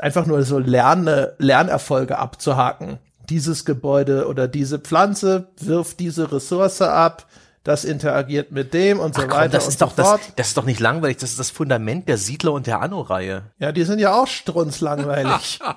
einfach 0.00 0.26
nur 0.26 0.44
so 0.44 0.60
Lerne, 0.60 1.34
Lernerfolge 1.38 2.18
abzuhaken 2.18 3.00
dieses 3.30 3.64
Gebäude 3.64 4.26
oder 4.28 4.48
diese 4.48 4.78
Pflanze 4.78 5.48
wirft 5.58 6.00
diese 6.00 6.32
Ressource 6.32 6.82
ab, 6.82 7.26
das 7.64 7.84
interagiert 7.84 8.52
mit 8.52 8.74
dem 8.74 9.00
und 9.00 9.14
so 9.16 9.22
Ach, 9.22 9.34
weiter. 9.34 9.48
Das 9.48 9.66
ist 9.66 9.82
doch 9.82 9.92
das, 9.92 10.20
das 10.36 10.48
ist 10.48 10.56
doch 10.56 10.64
nicht 10.64 10.78
langweilig, 10.78 11.16
das 11.16 11.30
ist 11.30 11.40
das 11.40 11.50
Fundament 11.50 12.08
der 12.08 12.16
Siedler 12.16 12.52
und 12.52 12.66
der 12.66 12.80
Anno-Reihe. 12.80 13.42
Ja, 13.58 13.72
die 13.72 13.84
sind 13.84 13.98
ja 13.98 14.14
auch 14.14 14.28
strunzlangweilig. 14.28 15.58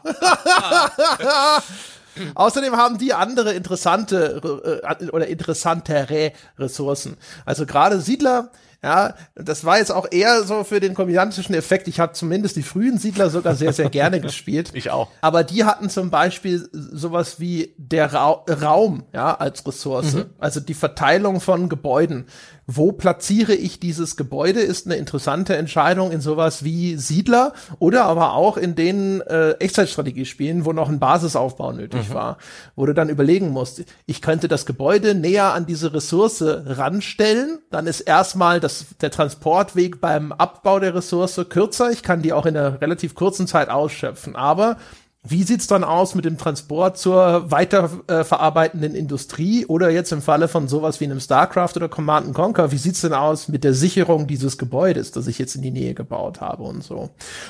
Außerdem 2.35 2.75
haben 2.77 2.97
die 2.97 3.13
andere 3.13 3.53
interessante 3.53 4.81
äh, 4.99 5.05
oder 5.09 5.27
interessantere 5.27 6.33
Ressourcen. 6.57 7.17
Also 7.45 7.65
gerade 7.65 7.99
Siedler 8.01 8.51
ja, 8.81 9.15
das 9.35 9.65
war 9.65 9.77
jetzt 9.77 9.91
auch 9.91 10.07
eher 10.09 10.43
so 10.43 10.63
für 10.63 10.79
den 10.79 10.93
komödiantischen 10.93 11.53
Effekt. 11.53 11.89
Ich 11.89 11.99
habe 11.99 12.13
zumindest 12.13 12.55
die 12.55 12.63
frühen 12.63 12.97
Siedler 12.97 13.29
sogar 13.29 13.55
sehr, 13.55 13.73
sehr 13.73 13.89
gerne 13.89 14.21
gespielt. 14.21 14.71
Ich 14.73 14.89
auch. 14.89 15.09
Aber 15.19 15.43
die 15.43 15.65
hatten 15.65 15.89
zum 15.89 16.09
Beispiel 16.09 16.69
sowas 16.71 17.41
wie 17.41 17.73
der 17.77 18.13
Ra 18.13 18.45
Raum, 18.49 19.03
ja, 19.13 19.35
als 19.35 19.67
Ressource. 19.67 20.13
Mhm. 20.13 20.25
Also 20.37 20.61
die 20.61 20.73
Verteilung 20.73 21.41
von 21.41 21.67
Gebäuden 21.67 22.27
wo 22.71 22.91
platziere 22.91 23.55
ich 23.55 23.79
dieses 23.79 24.15
Gebäude, 24.15 24.59
ist 24.59 24.85
eine 24.85 24.95
interessante 24.95 25.55
Entscheidung 25.55 26.11
in 26.11 26.21
sowas 26.21 26.63
wie 26.63 26.97
Siedler 26.97 27.53
oder 27.79 28.05
aber 28.05 28.33
auch 28.33 28.57
in 28.57 28.75
den 28.75 29.21
äh, 29.21 29.53
Echtzeitstrategiespielen, 29.53 30.65
wo 30.65 30.71
noch 30.71 30.87
ein 30.87 30.99
Basisaufbau 30.99 31.71
nötig 31.71 32.09
mhm. 32.09 32.13
war, 32.13 32.37
wo 32.75 32.85
du 32.85 32.93
dann 32.93 33.09
überlegen 33.09 33.49
musst, 33.49 33.85
ich 34.05 34.21
könnte 34.21 34.47
das 34.47 34.67
Gebäude 34.67 35.15
näher 35.15 35.55
an 35.55 35.65
diese 35.65 35.95
Ressource 35.95 36.43
ranstellen, 36.43 37.57
dann 37.71 37.87
ist 37.87 38.01
erstmal 38.01 38.59
das, 38.59 38.85
der 39.01 39.09
Transportweg 39.09 39.99
beim 39.99 40.31
Abbau 40.31 40.79
der 40.79 40.93
Ressource 40.93 41.41
kürzer, 41.49 41.89
ich 41.89 42.03
kann 42.03 42.21
die 42.21 42.33
auch 42.33 42.45
in 42.45 42.55
einer 42.55 42.79
relativ 42.81 43.15
kurzen 43.15 43.47
Zeit 43.47 43.69
ausschöpfen, 43.69 44.35
aber 44.35 44.77
wie 45.21 45.43
sieht's 45.43 45.67
dann 45.67 45.83
aus 45.83 46.15
mit 46.15 46.23
dem 46.23 46.37
Transport 46.37 46.97
zur 46.97 47.51
weiterverarbeitenden 47.51 48.95
äh, 48.95 48.97
Industrie 48.97 49.65
oder 49.65 49.89
jetzt 49.89 50.13
im 50.13 50.21
Falle 50.21 50.47
von 50.47 50.69
sowas 50.69 51.01
wie 51.01 51.05
einem 51.05 51.19
StarCraft 51.19 51.73
oder 51.75 51.89
Command 51.89 52.33
Conquer, 52.33 52.71
wie 52.71 52.77
sieht's 52.77 53.01
denn 53.01 53.13
aus 53.13 53.49
mit 53.49 53.65
der 53.65 53.73
Sicherung 53.73 54.27
dieses 54.27 54.57
Gebäudes, 54.57 55.11
das 55.11 55.27
ich 55.27 55.37
jetzt 55.37 55.55
in 55.55 55.61
die 55.61 55.71
Nähe 55.71 55.93
gebaut 55.93 56.39
habe 56.39 56.63
und 56.63 56.85
so. 56.85 57.09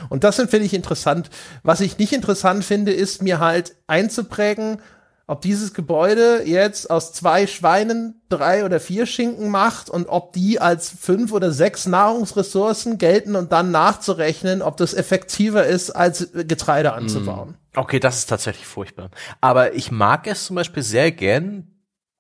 Und 0.10 0.24
das 0.24 0.38
finde 0.38 0.66
ich 0.66 0.74
interessant. 0.74 1.30
Was 1.62 1.80
ich 1.82 2.00
nicht 2.00 2.12
interessant 2.12 2.66
finde, 2.66 2.92
ist 2.92 3.22
mir 3.22 3.40
halt 3.40 3.76
einzuprägen, 3.86 4.80
ob 5.30 5.42
dieses 5.42 5.76
Gebäude 5.76 6.42
jetzt 6.46 6.90
aus 6.90 7.14
zwei 7.14 7.46
Schweinen 7.46 8.20
drei 8.30 8.66
oder 8.66 8.80
vier 8.80 9.06
Schinken 9.06 9.50
macht 9.50 9.88
und 9.90 10.08
ob 10.08 10.34
die 10.34 10.60
als 10.60 10.90
fünf 10.90 11.32
oder 11.32 11.52
sechs 11.52 11.86
Nahrungsressourcen 11.86 12.98
gelten 12.98 13.36
und 13.36 13.52
dann 13.52 13.70
nachzurechnen, 13.70 14.64
ob 14.64 14.78
das 14.78 14.96
effektiver 14.96 15.68
ist, 15.68 15.92
als 15.92 16.30
Getreide 16.34 16.94
anzubauen. 16.94 17.56
Okay, 17.76 18.00
das 18.00 18.18
ist 18.18 18.26
tatsächlich 18.26 18.66
furchtbar. 18.66 19.12
Aber 19.40 19.76
ich 19.76 19.92
mag 19.92 20.26
es 20.26 20.46
zum 20.46 20.56
Beispiel 20.56 20.82
sehr 20.82 21.12
gern, 21.12 21.68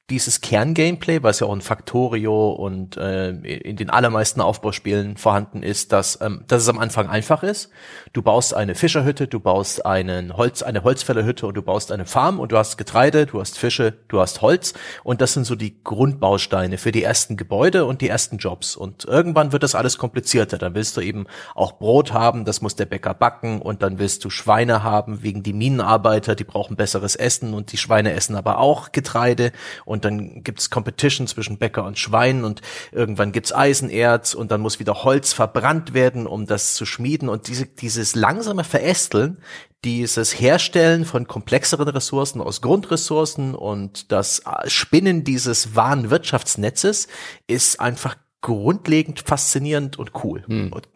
dieses 0.09 0.41
Kerngameplay, 0.41 1.23
was 1.23 1.39
ja 1.39 1.47
auch 1.47 1.53
in 1.53 1.61
Factorio 1.61 2.49
und 2.49 2.97
äh, 2.97 3.29
in 3.29 3.75
den 3.75 3.89
allermeisten 3.89 4.41
Aufbauspielen 4.41 5.17
vorhanden 5.17 5.61
ist, 5.61 5.91
dass, 5.91 6.19
ähm, 6.21 6.43
dass 6.47 6.63
es 6.63 6.69
am 6.69 6.79
Anfang 6.79 7.07
einfach 7.07 7.43
ist. 7.43 7.69
Du 8.13 8.21
baust 8.21 8.53
eine 8.53 8.75
Fischerhütte, 8.75 9.27
du 9.27 9.39
baust 9.39 9.85
einen 9.85 10.35
Holz, 10.35 10.63
eine 10.63 10.83
Holzfällerhütte 10.83 11.45
und 11.45 11.55
du 11.55 11.61
baust 11.61 11.91
eine 11.91 12.05
Farm 12.05 12.39
und 12.39 12.51
du 12.51 12.57
hast 12.57 12.77
Getreide, 12.77 13.27
du 13.27 13.39
hast 13.39 13.57
Fische, 13.57 13.93
du 14.07 14.19
hast 14.19 14.41
Holz 14.41 14.73
und 15.03 15.21
das 15.21 15.33
sind 15.33 15.45
so 15.45 15.55
die 15.55 15.83
Grundbausteine 15.83 16.77
für 16.77 16.91
die 16.91 17.03
ersten 17.03 17.37
Gebäude 17.37 17.85
und 17.85 18.01
die 18.01 18.09
ersten 18.09 18.37
Jobs. 18.37 18.75
Und 18.75 19.05
irgendwann 19.05 19.51
wird 19.51 19.61
das 19.61 19.75
alles 19.75 19.99
komplizierter. 19.99 20.57
Dann 20.57 20.73
willst 20.73 20.97
du 20.97 21.01
eben 21.01 21.27
auch 21.53 21.73
Brot 21.73 22.13
haben, 22.13 22.45
das 22.45 22.61
muss 22.61 22.75
der 22.75 22.85
Bäcker 22.85 23.13
backen 23.13 23.61
und 23.61 23.83
dann 23.83 23.99
willst 23.99 24.25
du 24.25 24.29
Schweine 24.29 24.81
haben 24.83 25.21
wegen 25.21 25.43
die 25.43 25.53
Minenarbeiter, 25.53 26.35
die 26.35 26.43
brauchen 26.43 26.75
besseres 26.75 27.15
Essen 27.15 27.53
und 27.53 27.71
die 27.71 27.77
Schweine 27.77 28.13
essen 28.13 28.35
aber 28.39 28.59
auch 28.59 28.91
Getreide 28.91 29.51
und 29.85 29.98
und 29.99 30.05
dann 30.05 30.43
gibt's 30.43 30.69
Competition 30.69 31.27
zwischen 31.27 31.57
Bäcker 31.57 31.83
und 31.83 31.99
Schwein 31.99 32.45
und 32.45 32.61
irgendwann 32.93 33.33
gibt's 33.33 33.53
Eisenerz 33.53 34.33
und 34.33 34.49
dann 34.49 34.61
muss 34.61 34.79
wieder 34.79 35.03
Holz 35.03 35.33
verbrannt 35.33 35.93
werden, 35.93 36.25
um 36.25 36.45
das 36.45 36.75
zu 36.75 36.85
schmieden 36.85 37.27
und 37.27 37.49
diese, 37.49 37.65
dieses 37.65 38.15
langsame 38.15 38.63
Verästeln, 38.63 39.39
dieses 39.83 40.39
Herstellen 40.39 41.03
von 41.03 41.27
komplexeren 41.27 41.89
Ressourcen 41.89 42.39
aus 42.39 42.61
Grundressourcen 42.61 43.55
und 43.55 44.11
das 44.13 44.43
Spinnen 44.67 45.25
dieses 45.25 45.75
wahren 45.75 46.09
Wirtschaftsnetzes 46.09 47.09
ist 47.47 47.81
einfach 47.81 48.15
grundlegend 48.39 49.19
faszinierend 49.19 49.99
und 49.99 50.11
cool. 50.23 50.45
Hm. 50.47 50.71
Und 50.71 50.87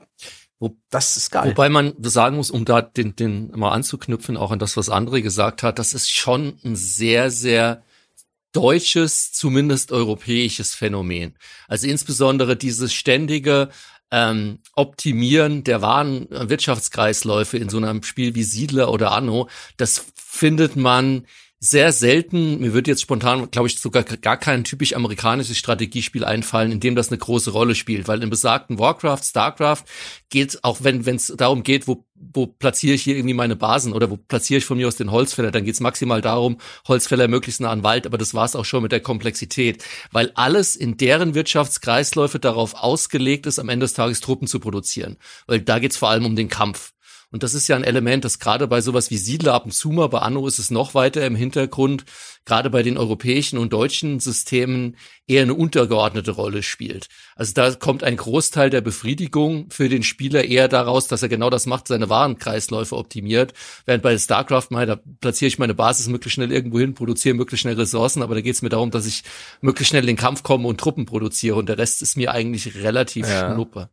das 0.90 1.18
ist 1.18 1.30
geil. 1.30 1.50
Wobei 1.50 1.68
man 1.68 1.94
sagen 2.00 2.38
muss, 2.38 2.50
um 2.50 2.64
da 2.64 2.82
den, 2.82 3.18
den 3.18 3.52
mal 3.52 3.72
anzuknüpfen, 3.72 4.38
auch 4.38 4.52
an 4.52 4.60
das, 4.60 4.78
was 4.78 4.90
André 4.90 5.22
gesagt 5.22 5.62
hat, 5.62 5.78
das 5.78 5.94
ist 5.94 6.10
schon 6.10 6.58
ein 6.64 6.78
sehr, 6.78 7.32
sehr 7.32 7.84
deutsches, 8.54 9.34
zumindest 9.34 9.92
europäisches 9.92 10.74
Phänomen. 10.74 11.36
Also 11.68 11.88
insbesondere 11.88 12.56
dieses 12.56 12.94
ständige 12.94 13.70
ähm, 14.12 14.60
Optimieren 14.76 15.64
der 15.64 15.82
wahren 15.82 16.28
Wirtschaftskreisläufe 16.30 17.58
in 17.58 17.70
so 17.70 17.78
einem 17.78 18.04
Spiel 18.04 18.36
wie 18.36 18.44
Siedler 18.44 18.92
oder 18.92 19.12
Anno, 19.12 19.50
das 19.78 20.06
findet 20.16 20.76
man 20.76 21.26
sehr 21.64 21.94
selten, 21.94 22.60
mir 22.60 22.74
wird 22.74 22.90
jetzt 22.90 23.02
spontan, 23.02 23.50
glaube 23.50 23.70
ich, 23.70 23.80
sogar 23.80 24.04
gar 24.04 24.36
kein 24.36 24.66
typisch 24.66 24.94
amerikanisches 24.98 25.58
Strategiespiel 25.58 26.26
einfallen, 26.26 26.74
in 26.74 26.82
dem 26.82 26.94
das 26.94 27.08
eine 27.08 27.18
große 27.18 27.52
Rolle 27.52 27.74
spielt, 27.74 28.10
weil 28.10 28.22
in 28.22 28.30
besagten 28.30 28.80
Warcraft, 28.80 29.24
Starcraft 29.24 29.84
geht, 30.30 30.62
auch 30.66 30.80
wenn 30.82 31.00
es 31.08 31.34
darum 31.38 31.64
geht, 31.64 31.88
wo, 31.88 32.04
wo 32.16 32.48
platziere 32.48 32.96
ich 32.96 33.04
hier 33.04 33.16
irgendwie 33.16 33.34
meine 33.34 33.56
Basen 33.56 33.94
oder 33.94 34.10
wo 34.10 34.18
platziere 34.18 34.58
ich 34.58 34.66
von 34.66 34.76
mir 34.76 34.90
aus 34.90 34.98
den 34.98 35.10
Holzfäller, 35.10 35.52
dann 35.52 35.64
geht 35.64 35.76
es 35.76 35.80
maximal 35.80 36.20
darum, 36.20 36.58
Holzfäller 36.86 37.30
möglichst 37.30 37.62
nah 37.62 37.72
an 37.72 37.84
Wald, 37.84 38.06
aber 38.06 38.18
das 38.18 38.34
war 38.34 38.44
es 38.44 38.58
auch 38.58 38.66
schon 38.66 38.84
mit 38.84 38.92
der 38.92 39.00
Komplexität, 39.00 39.86
weil 40.12 40.34
alles 40.36 40.76
in 40.76 40.98
deren 40.98 41.34
Wirtschaftskreisläufe 41.34 42.40
darauf 42.40 42.74
ausgelegt 42.74 43.46
ist, 43.46 43.58
am 43.58 43.70
Ende 43.70 43.86
des 43.86 43.94
Tages 43.94 44.20
Truppen 44.20 44.50
zu 44.50 44.60
produzieren, 44.60 45.16
weil 45.48 45.62
da 45.62 45.80
geht 45.80 45.92
es 45.92 45.98
vor 45.98 46.10
allem 46.10 46.26
um 46.26 46.36
den 46.36 46.50
Kampf. 46.50 46.92
Und 47.34 47.42
das 47.42 47.56
ist 47.56 47.68
ja 47.68 47.76
ein 47.76 47.84
Element, 47.84 48.24
das 48.26 48.38
gerade 48.38 48.68
bei 48.68 48.80
sowas 48.80 49.10
wie 49.10 49.18
Siedler 49.18 49.56
ab 49.56 49.66
und 49.66 49.72
zu 49.72 49.90
mal, 49.90 50.08
bei 50.08 50.20
Anno 50.20 50.46
ist 50.46 50.60
es 50.60 50.70
noch 50.70 50.94
weiter 50.94 51.26
im 51.26 51.36
Hintergrund, 51.36 52.06
gerade 52.46 52.70
bei 52.70 52.84
den 52.84 52.96
europäischen 52.96 53.58
und 53.58 53.74
deutschen 53.74 54.20
Systemen 54.20 54.98
eher 55.26 55.42
eine 55.42 55.56
untergeordnete 55.56 56.30
Rolle 56.30 56.62
spielt. 56.62 57.08
Also 57.36 57.54
da 57.56 57.72
kommt 57.72 58.04
ein 58.04 58.18
Großteil 58.18 58.70
der 58.70 58.82
Befriedigung 58.82 59.72
für 59.72 59.90
den 59.90 60.04
Spieler 60.04 60.44
eher 60.44 60.68
daraus, 60.68 61.08
dass 61.08 61.24
er 61.24 61.30
genau 61.30 61.50
das 61.50 61.66
macht, 61.66 61.88
seine 61.88 62.08
Warenkreisläufe 62.08 62.96
optimiert. 62.96 63.54
Während 63.88 64.04
bei 64.04 64.16
StarCraft 64.16 64.68
mal, 64.70 64.86
da 64.86 65.00
platziere 65.20 65.48
ich 65.48 65.58
meine 65.58 65.74
Basis 65.74 66.10
möglichst 66.10 66.36
schnell 66.36 66.52
irgendwo 66.52 66.78
hin, 66.80 66.94
produziere 66.94 67.34
möglichst 67.34 67.62
schnell 67.62 67.80
Ressourcen, 67.80 68.22
aber 68.22 68.36
da 68.36 68.42
geht 68.42 68.54
es 68.54 68.62
mir 68.62 68.70
darum, 68.70 68.92
dass 68.92 69.08
ich 69.08 69.24
möglichst 69.60 69.90
schnell 69.90 70.04
in 70.04 70.08
den 70.08 70.18
Kampf 70.18 70.44
komme 70.44 70.68
und 70.68 70.80
Truppen 70.80 71.08
produziere 71.08 71.56
und 71.56 71.68
der 71.68 71.80
Rest 71.80 72.04
ist 72.04 72.16
mir 72.16 72.32
eigentlich 72.32 72.76
relativ 72.76 73.28
ja. 73.28 73.52
schnuppe. 73.52 73.90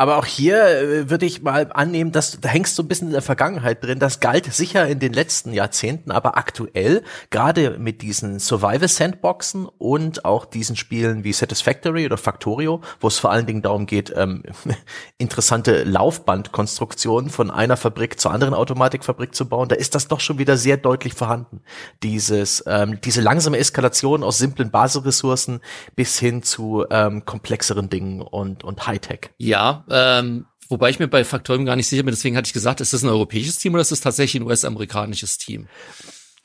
Aber 0.00 0.16
auch 0.16 0.24
hier 0.24 0.64
äh, 0.64 1.10
würde 1.10 1.26
ich 1.26 1.42
mal 1.42 1.70
annehmen, 1.74 2.10
dass 2.10 2.40
da 2.40 2.48
hängst 2.48 2.78
du 2.78 2.82
ein 2.82 2.88
bisschen 2.88 3.08
in 3.08 3.12
der 3.12 3.20
Vergangenheit 3.20 3.84
drin. 3.84 3.98
Das 3.98 4.18
galt 4.18 4.50
sicher 4.50 4.86
in 4.86 4.98
den 4.98 5.12
letzten 5.12 5.52
Jahrzehnten, 5.52 6.10
aber 6.10 6.38
aktuell, 6.38 7.02
gerade 7.28 7.76
mit 7.78 8.00
diesen 8.00 8.38
Survival 8.38 8.88
Sandboxen 8.88 9.66
und 9.66 10.24
auch 10.24 10.46
diesen 10.46 10.74
Spielen 10.76 11.22
wie 11.22 11.34
Satisfactory 11.34 12.06
oder 12.06 12.16
Factorio, 12.16 12.80
wo 12.98 13.08
es 13.08 13.18
vor 13.18 13.30
allen 13.30 13.44
Dingen 13.44 13.60
darum 13.60 13.84
geht, 13.84 14.10
ähm, 14.16 14.42
interessante 15.18 15.84
Laufbandkonstruktionen 15.84 17.28
von 17.28 17.50
einer 17.50 17.76
Fabrik 17.76 18.18
zur 18.18 18.30
anderen 18.30 18.54
Automatikfabrik 18.54 19.34
zu 19.34 19.50
bauen, 19.50 19.68
da 19.68 19.76
ist 19.76 19.94
das 19.94 20.08
doch 20.08 20.20
schon 20.20 20.38
wieder 20.38 20.56
sehr 20.56 20.78
deutlich 20.78 21.12
vorhanden. 21.12 21.60
Dieses, 22.02 22.64
ähm, 22.66 23.02
diese 23.04 23.20
langsame 23.20 23.58
Eskalation 23.58 24.22
aus 24.22 24.38
simplen 24.38 24.70
Basisressourcen 24.70 25.60
bis 25.94 26.18
hin 26.18 26.42
zu 26.42 26.86
ähm, 26.90 27.26
komplexeren 27.26 27.90
Dingen 27.90 28.22
und, 28.22 28.64
und 28.64 28.86
Hightech. 28.86 29.28
Ja, 29.36 29.84
ähm, 29.90 30.46
wobei 30.68 30.90
ich 30.90 30.98
mir 30.98 31.08
bei 31.08 31.24
Factorium 31.24 31.66
gar 31.66 31.76
nicht 31.76 31.88
sicher 31.88 32.02
bin, 32.02 32.12
deswegen 32.12 32.36
hatte 32.36 32.46
ich 32.46 32.52
gesagt, 32.52 32.80
ist 32.80 32.92
das 32.92 33.02
ein 33.02 33.08
europäisches 33.08 33.58
Team 33.58 33.74
oder 33.74 33.82
ist 33.82 33.92
das 33.92 34.00
tatsächlich 34.00 34.40
ein 34.40 34.46
US-amerikanisches 34.46 35.38
Team? 35.38 35.68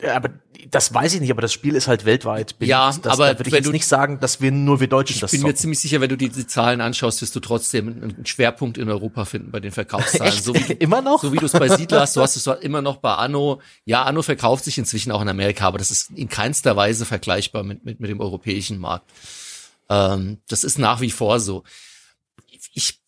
Ja, 0.02 0.14
aber 0.14 0.28
das 0.70 0.92
weiß 0.92 1.14
ich 1.14 1.20
nicht, 1.20 1.30
aber 1.30 1.40
das 1.40 1.54
Spiel 1.54 1.74
ist 1.74 1.88
halt 1.88 2.04
weltweit 2.04 2.58
beliebt. 2.58 2.70
Ja, 2.70 2.88
das, 2.88 3.12
aber 3.12 3.32
da 3.32 3.38
würde 3.38 3.48
ich 3.48 3.54
jetzt 3.54 3.72
nicht 3.72 3.86
sagen, 3.86 4.20
dass 4.20 4.42
wir 4.42 4.52
nur 4.52 4.78
wir 4.80 4.88
Deutschen 4.88 5.14
ich 5.14 5.20
das 5.20 5.32
Ich 5.32 5.38
bin 5.38 5.40
zocken. 5.40 5.52
mir 5.52 5.56
ziemlich 5.56 5.78
sicher, 5.78 6.00
wenn 6.02 6.10
du 6.10 6.16
die, 6.16 6.28
die, 6.28 6.46
Zahlen 6.46 6.82
anschaust, 6.82 7.22
wirst 7.22 7.34
du 7.34 7.40
trotzdem 7.40 7.88
einen 7.88 8.26
Schwerpunkt 8.26 8.76
in 8.76 8.90
Europa 8.90 9.24
finden 9.24 9.50
bei 9.50 9.60
den 9.60 9.72
Verkaufszahlen. 9.72 10.32
Echt? 10.32 10.44
So 10.44 10.54
wie, 10.54 10.72
immer 10.78 11.00
noch? 11.00 11.22
So 11.22 11.32
wie 11.32 11.38
du 11.38 11.46
es 11.46 11.52
bei 11.52 11.68
Siedler 11.68 12.00
hast, 12.00 12.14
du 12.14 12.20
hast 12.20 12.36
es 12.36 12.46
immer 12.46 12.82
noch 12.82 12.98
bei 12.98 13.14
Anno. 13.14 13.62
Ja, 13.86 14.02
Anno 14.02 14.20
verkauft 14.20 14.64
sich 14.64 14.76
inzwischen 14.76 15.12
auch 15.12 15.22
in 15.22 15.28
Amerika, 15.28 15.66
aber 15.66 15.78
das 15.78 15.90
ist 15.90 16.10
in 16.10 16.28
keinster 16.28 16.76
Weise 16.76 17.06
vergleichbar 17.06 17.62
mit, 17.62 17.86
mit, 17.86 17.98
mit 17.98 18.10
dem 18.10 18.20
europäischen 18.20 18.78
Markt. 18.78 19.10
Ähm, 19.88 20.38
das 20.48 20.62
ist 20.62 20.78
nach 20.78 21.00
wie 21.00 21.10
vor 21.10 21.40
so. 21.40 21.64
Ich 22.74 23.00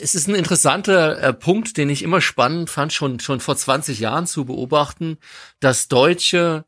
es 0.00 0.14
ist 0.14 0.28
ein 0.28 0.34
interessanter 0.34 1.18
äh, 1.18 1.32
Punkt, 1.32 1.76
den 1.76 1.90
ich 1.90 2.02
immer 2.02 2.20
spannend 2.20 2.70
fand, 2.70 2.92
schon, 2.92 3.20
schon 3.20 3.40
vor 3.40 3.56
20 3.56 3.98
Jahren 4.00 4.26
zu 4.26 4.44
beobachten, 4.44 5.18
dass 5.60 5.88
deutsche 5.88 6.64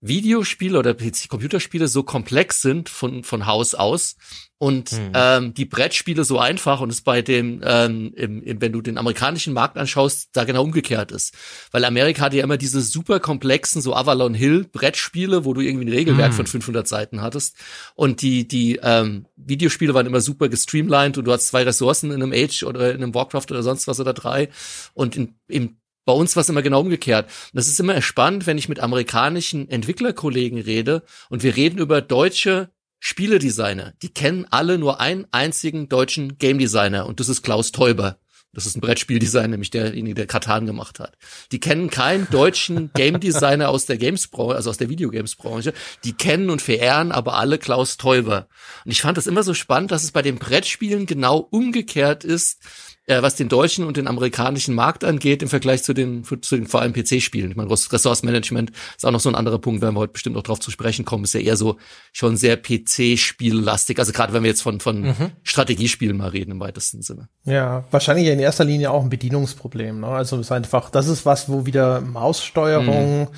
Videospiele 0.00 0.78
oder 0.78 0.94
PC-Computerspiele 0.94 1.88
so 1.88 2.02
komplex 2.02 2.60
sind 2.60 2.88
von, 2.88 3.24
von 3.24 3.46
Haus 3.46 3.74
aus 3.74 4.16
und 4.58 4.90
hm. 4.90 5.12
ähm, 5.14 5.54
die 5.54 5.64
Brettspiele 5.64 6.24
so 6.24 6.38
einfach 6.38 6.80
und 6.80 6.90
es 6.90 7.00
bei 7.00 7.22
dem, 7.22 7.62
ähm, 7.64 8.12
im, 8.16 8.42
im, 8.42 8.60
wenn 8.60 8.72
du 8.72 8.80
den 8.82 8.98
amerikanischen 8.98 9.52
Markt 9.52 9.78
anschaust, 9.78 10.30
da 10.32 10.44
genau 10.44 10.64
umgekehrt 10.64 11.12
ist. 11.12 11.34
Weil 11.70 11.84
Amerika 11.84 12.22
hat 12.22 12.34
ja 12.34 12.42
immer 12.42 12.56
diese 12.56 12.80
super 12.80 13.20
komplexen, 13.20 13.80
so 13.80 13.94
Avalon 13.94 14.34
Hill 14.34 14.66
Brettspiele, 14.70 15.44
wo 15.44 15.54
du 15.54 15.60
irgendwie 15.60 15.86
ein 15.86 15.92
Regelwerk 15.92 16.30
hm. 16.30 16.36
von 16.36 16.46
500 16.46 16.88
Seiten 16.88 17.22
hattest 17.22 17.56
und 17.94 18.20
die, 18.22 18.48
die 18.48 18.80
ähm, 18.82 19.26
Videospiele 19.36 19.94
waren 19.94 20.06
immer 20.06 20.20
super 20.20 20.48
gestreamlined 20.48 21.18
und 21.18 21.24
du 21.24 21.32
hast 21.32 21.48
zwei 21.48 21.62
Ressourcen 21.62 22.10
in 22.10 22.22
einem 22.22 22.32
Age 22.32 22.64
oder 22.64 22.90
in 22.90 23.02
einem 23.02 23.14
Warcraft 23.14 23.46
oder 23.50 23.62
sonst 23.62 23.86
was 23.86 24.00
oder 24.00 24.12
drei 24.12 24.48
und 24.94 25.16
in, 25.16 25.34
im 25.46 25.76
bei 26.08 26.14
uns 26.14 26.34
war 26.36 26.40
es 26.40 26.48
immer 26.48 26.62
genau 26.62 26.80
umgekehrt. 26.80 27.26
Und 27.26 27.58
das 27.58 27.68
ist 27.68 27.78
immer 27.80 28.00
spannend, 28.00 28.46
wenn 28.46 28.56
ich 28.56 28.70
mit 28.70 28.80
amerikanischen 28.80 29.68
Entwicklerkollegen 29.68 30.58
rede 30.58 31.02
und 31.28 31.42
wir 31.42 31.54
reden 31.54 31.78
über 31.78 32.00
deutsche 32.00 32.70
Spieledesigner. 33.00 33.94
Die 34.02 34.08
kennen 34.08 34.46
alle 34.50 34.78
nur 34.78 35.00
einen 35.00 35.26
einzigen 35.30 35.88
deutschen 35.88 36.38
Game 36.38 36.58
Designer 36.58 37.06
und 37.06 37.20
das 37.20 37.28
ist 37.28 37.42
Klaus 37.42 37.72
Teuber. 37.72 38.18
Das 38.54 38.64
ist 38.64 38.76
ein 38.76 38.80
Brettspieldesigner, 38.80 39.48
nämlich 39.48 39.70
derjenige, 39.70 40.14
der 40.14 40.26
Katan 40.26 40.64
gemacht 40.64 41.00
hat. 41.00 41.18
Die 41.52 41.60
kennen 41.60 41.90
keinen 41.90 42.28
deutschen 42.30 42.90
Game 42.94 43.20
Designer 43.20 43.68
aus 43.68 43.84
der 43.84 43.98
Games-Branche, 43.98 44.56
also 44.56 44.70
aus 44.70 44.78
der 44.78 44.88
Videogames-Branche. 44.88 45.74
Die 46.02 46.14
kennen 46.14 46.48
und 46.48 46.62
verehren 46.62 47.12
aber 47.12 47.34
alle 47.34 47.58
Klaus 47.58 47.98
Teuber. 47.98 48.48
Und 48.84 48.90
ich 48.90 49.02
fand 49.02 49.18
das 49.18 49.26
immer 49.26 49.42
so 49.42 49.52
spannend, 49.52 49.90
dass 49.90 50.02
es 50.02 50.12
bei 50.12 50.22
den 50.22 50.38
Brettspielen 50.38 51.04
genau 51.04 51.36
umgekehrt 51.38 52.24
ist, 52.24 52.62
äh, 53.08 53.22
was 53.22 53.34
den 53.34 53.48
deutschen 53.48 53.84
und 53.84 53.96
den 53.96 54.06
amerikanischen 54.06 54.74
Markt 54.74 55.02
angeht, 55.02 55.42
im 55.42 55.48
Vergleich 55.48 55.82
zu 55.82 55.94
den, 55.94 56.24
zu 56.24 56.56
den 56.56 56.66
vor 56.66 56.82
allem 56.82 56.92
PC-Spielen. 56.92 57.50
Ich 57.50 57.56
meine, 57.56 57.70
Ressource-Management 57.70 58.70
ist 58.96 59.06
auch 59.06 59.10
noch 59.10 59.20
so 59.20 59.28
ein 59.30 59.34
anderer 59.34 59.58
Punkt, 59.58 59.80
werden 59.80 59.94
wir 59.94 60.00
heute 60.00 60.12
bestimmt 60.12 60.36
noch 60.36 60.42
drauf 60.42 60.60
zu 60.60 60.70
sprechen 60.70 61.04
kommen, 61.04 61.24
ist 61.24 61.34
ja 61.34 61.40
eher 61.40 61.56
so 61.56 61.78
schon 62.12 62.36
sehr 62.36 62.56
PC-spiellastig. 62.56 63.98
Also 63.98 64.12
gerade 64.12 64.32
wenn 64.34 64.42
wir 64.42 64.50
jetzt 64.50 64.62
von, 64.62 64.80
von 64.80 65.00
mhm. 65.00 65.30
Strategiespielen 65.42 66.16
mal 66.16 66.28
reden 66.28 66.52
im 66.52 66.60
weitesten 66.60 67.02
Sinne. 67.02 67.28
Ja, 67.44 67.84
wahrscheinlich 67.90 68.26
in 68.26 68.38
erster 68.38 68.64
Linie 68.64 68.90
auch 68.90 69.02
ein 69.02 69.10
Bedienungsproblem. 69.10 70.00
Ne? 70.00 70.06
Also 70.06 70.36
es 70.36 70.42
ist 70.42 70.52
einfach, 70.52 70.90
das 70.90 71.08
ist 71.08 71.24
was, 71.24 71.48
wo 71.48 71.64
wieder 71.64 72.02
Maussteuerung 72.02 73.22
mhm 73.22 73.28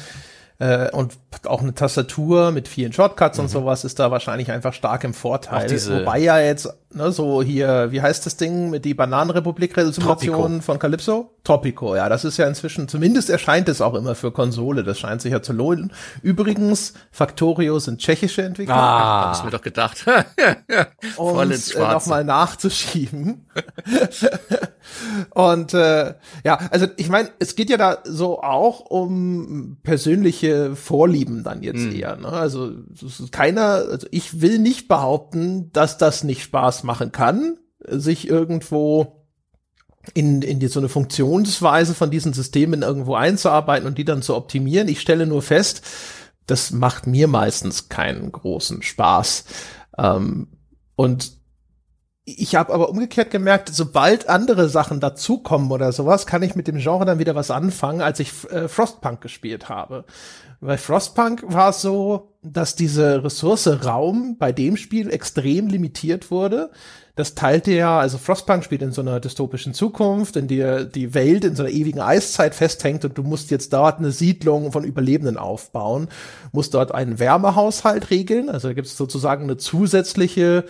äh, 0.61 0.91
und 0.91 1.15
auch 1.47 1.63
eine 1.63 1.75
Tastatur 1.75 2.53
mit 2.53 2.69
vielen 2.69 2.93
Shortcuts 2.93 3.39
mhm. 3.39 3.45
und 3.45 3.49
sowas 3.49 3.85
ist 3.85 3.99
da 3.99 4.11
wahrscheinlich 4.11 4.51
einfach 4.53 4.75
stark 4.75 5.05
im 5.05 5.15
Vorteil. 5.15 5.71
Wobei 5.71 6.19
ja 6.19 6.39
jetzt, 6.39 6.69
ne, 6.93 7.13
so 7.13 7.43
hier, 7.43 7.89
wie 7.91 8.03
heißt 8.03 8.27
das 8.27 8.37
Ding 8.37 8.71
mit 8.71 8.85
die 8.85 8.95
Bananenrepublik-Resolution 8.95 10.63
von 10.63 10.79
Calypso? 10.79 11.31
Tropico, 11.45 11.97
ja, 11.97 12.09
das 12.09 12.25
ist 12.25 12.37
ja 12.37 12.47
inzwischen, 12.47 12.87
zumindest 12.87 13.31
erscheint 13.31 13.69
es 13.69 13.81
auch 13.81 13.95
immer 13.95 14.15
für 14.15 14.31
Konsole, 14.31 14.85
das 14.85 14.99
scheint 14.99 15.23
sich 15.23 15.33
ja 15.33 15.41
zu 15.41 15.53
lohnen. 15.53 15.93
Übrigens, 16.23 16.93
Factorio 17.11 17.79
sind 17.79 18.01
tschechische 18.01 18.43
Entwickler. 18.43 18.75
Ah, 18.75 19.29
hab's 19.29 19.43
mir 19.43 19.51
doch 19.51 19.63
gedacht. 19.63 20.05
Voll 21.15 21.53
ins 21.53 21.73
äh, 21.73 21.81
nochmal 21.81 22.25
nachzuschieben. 22.25 23.47
und 25.31 25.73
äh, 25.73 26.15
ja, 26.45 26.59
also 26.71 26.87
ich 26.97 27.09
meine, 27.09 27.31
es 27.39 27.57
geht 27.57 27.71
ja 27.71 27.79
da 27.79 27.99
so 28.05 28.43
auch 28.43 28.81
um 28.81 29.79
persönliche 29.83 30.77
Vorlieben 30.77 31.43
dann 31.43 31.63
jetzt 31.63 31.81
mhm. 31.81 31.95
eher. 31.95 32.17
Ne? 32.17 32.29
Also 32.29 32.73
keiner, 33.31 33.83
also 33.91 34.07
ich 34.11 34.43
will 34.43 34.59
nicht 34.59 34.89
behaupten, 34.89 35.71
dass 35.73 35.97
das 35.97 36.23
nicht 36.23 36.43
Spaß 36.43 36.80
machen 36.83 37.13
kann, 37.13 37.59
sich 37.87 38.29
irgendwo 38.29 39.27
in, 40.15 40.43
in 40.43 40.61
die, 40.61 40.69
so 40.69 40.81
eine 40.81 40.89
Funktionsweise 40.89 41.95
von 41.95 42.11
diesen 42.11 42.33
Systemen 42.33 42.83
irgendwo 42.83 43.15
einzuarbeiten 43.15 43.87
und 43.87 43.99
die 43.99 44.05
dann 44.05 44.23
zu 44.23 44.35
optimieren. 44.35 44.89
Ich 44.89 45.01
stelle 45.01 45.27
nur 45.27 45.43
fest, 45.43 45.83
das 46.47 46.71
macht 46.71 47.07
mir 47.07 47.29
meistens 47.29 47.89
keinen 47.89 48.33
großen 48.33 48.83
Spaß. 48.83 49.45
Ähm, 49.99 50.49
und 50.97 51.40
ich 52.39 52.55
habe 52.55 52.73
aber 52.73 52.91
umgekehrt 52.91 53.31
gemerkt, 53.31 53.71
sobald 53.73 54.29
andere 54.29 54.69
Sachen 54.69 55.01
dazukommen 55.01 55.71
oder 55.71 55.93
sowas, 55.93 56.27
kann 56.27 56.43
ich 56.43 56.55
mit 56.55 56.69
dem 56.69 56.79
Genre 56.79 57.05
dann 57.05 57.19
wieder 57.19 57.35
was 57.35 57.51
anfangen, 57.51 58.01
als 58.01 58.21
ich 58.21 58.33
äh, 58.51 58.69
Frostpunk 58.69 59.21
gespielt 59.21 59.69
habe. 59.69 60.05
Bei 60.61 60.77
Frostpunk 60.77 61.43
war 61.47 61.71
es 61.71 61.81
so, 61.81 62.35
dass 62.43 62.77
diese 62.77 63.25
Ressource 63.25 63.85
Raum 63.85 64.37
bei 64.39 64.53
dem 64.53 64.77
Spiel 64.77 65.11
extrem 65.11 65.69
limitiert 65.69 66.31
wurde. 66.31 66.71
Das 67.17 67.35
teilte 67.35 67.73
ja, 67.73 67.99
also 67.99 68.19
Frostpunk 68.19 68.65
spielt 68.65 68.83
in 68.83 68.93
so 68.93 69.01
einer 69.01 69.21
dystopischen 69.21 69.75
Zukunft, 69.75 70.37
in 70.37 70.49
der 70.49 70.85
die 70.85 71.15
Welt 71.15 71.45
in 71.45 71.57
so 71.57 71.63
einer 71.63 71.73
ewigen 71.73 72.01
Eiszeit 72.01 72.55
festhängt 72.55 73.05
und 73.05 73.17
du 73.17 73.23
musst 73.23 73.51
jetzt 73.51 73.73
dort 73.73 73.99
eine 73.99 74.11
Siedlung 74.11 74.73
von 74.73 74.85
Überlebenden 74.85 75.37
aufbauen, 75.37 76.09
musst 76.53 76.75
dort 76.75 76.95
einen 76.95 77.19
Wärmehaushalt 77.19 78.11
regeln, 78.11 78.49
also 78.49 78.69
da 78.69 78.75
gibt 78.75 78.87
es 78.87 78.97
sozusagen 78.97 79.45
eine 79.45 79.57
zusätzliche 79.57 80.65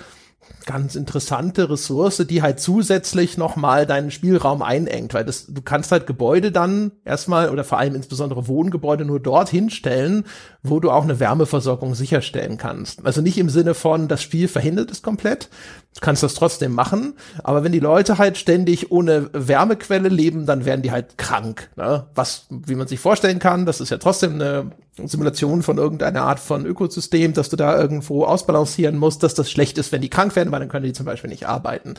ganz 0.67 0.95
interessante 0.95 1.71
Ressource, 1.71 2.25
die 2.29 2.43
halt 2.43 2.61
zusätzlich 2.61 3.37
nochmal 3.37 3.87
deinen 3.87 4.11
Spielraum 4.11 4.63
einengt, 4.63 5.15
weil 5.15 5.25
das, 5.25 5.47
du 5.47 5.63
kannst 5.63 5.93
halt 5.93 6.07
Gebäude 6.07 6.53
dann 6.53 6.93
erstmal 7.05 7.51
oder 7.51 7.65
vor 7.65 7.79
allem 7.79 7.95
insbesondere 7.95 8.47
Wohngebäude 8.47 9.05
nur 9.05 9.21
dorthin 9.21 9.71
stellen, 9.71 10.25
wo 10.63 10.81
du 10.81 10.91
auch 10.91 11.05
eine 11.05 11.21
Wärmeversorgung 11.21 11.95
sicherstellen 11.95 12.57
kannst. 12.57 13.05
Also 13.05 13.21
nicht 13.21 13.39
im 13.39 13.49
Sinne 13.49 13.75
von, 13.75 14.09
das 14.09 14.23
Spiel 14.23 14.49
verhindert 14.49 14.91
es 14.91 15.03
komplett, 15.03 15.49
du 15.95 16.01
kannst 16.01 16.23
das 16.23 16.35
trotzdem 16.35 16.73
machen, 16.73 17.15
aber 17.43 17.65
wenn 17.65 17.73
die 17.73 17.81
Leute 17.81 18.19
halt 18.19 18.39
ständig 18.39 18.91
ohne 18.93 19.29
Wärmequelle 19.33 20.09
leben, 20.09 20.47
dann 20.47 20.65
werden 20.65 20.83
die 20.83 20.93
halt 20.93 21.19
krank. 21.19 21.71
Ne? 21.77 22.07
Was, 22.15 22.47
wie 22.49 22.77
man 22.77 22.87
sich 22.87 23.01
vorstellen 23.01 23.39
kann, 23.39 23.67
das 23.67 23.81
ist 23.81 23.91
ja 23.91 23.99
trotzdem 23.99 24.35
eine 24.35 24.71
Simulation 25.05 25.63
von 25.63 25.79
irgendeiner 25.79 26.23
Art 26.23 26.41
von 26.41 26.65
Ökosystem, 26.65 27.33
dass 27.33 27.49
du 27.49 27.57
da 27.57 27.79
irgendwo 27.79 28.25
ausbalancieren 28.25 28.99
musst, 28.99 29.23
dass 29.23 29.35
das 29.35 29.51
schlecht 29.51 29.79
ist, 29.79 29.93
wenn 29.93 30.03
die 30.03 30.11
krank 30.11 30.37
werden, 30.37 30.53
weil 30.53 30.61
dann 30.61 30.69
können 30.69 30.87
die 30.87 30.93
zum 30.93 31.07
Beispiel 31.07 31.31
nicht 31.31 31.47
arbeiten. 31.47 31.95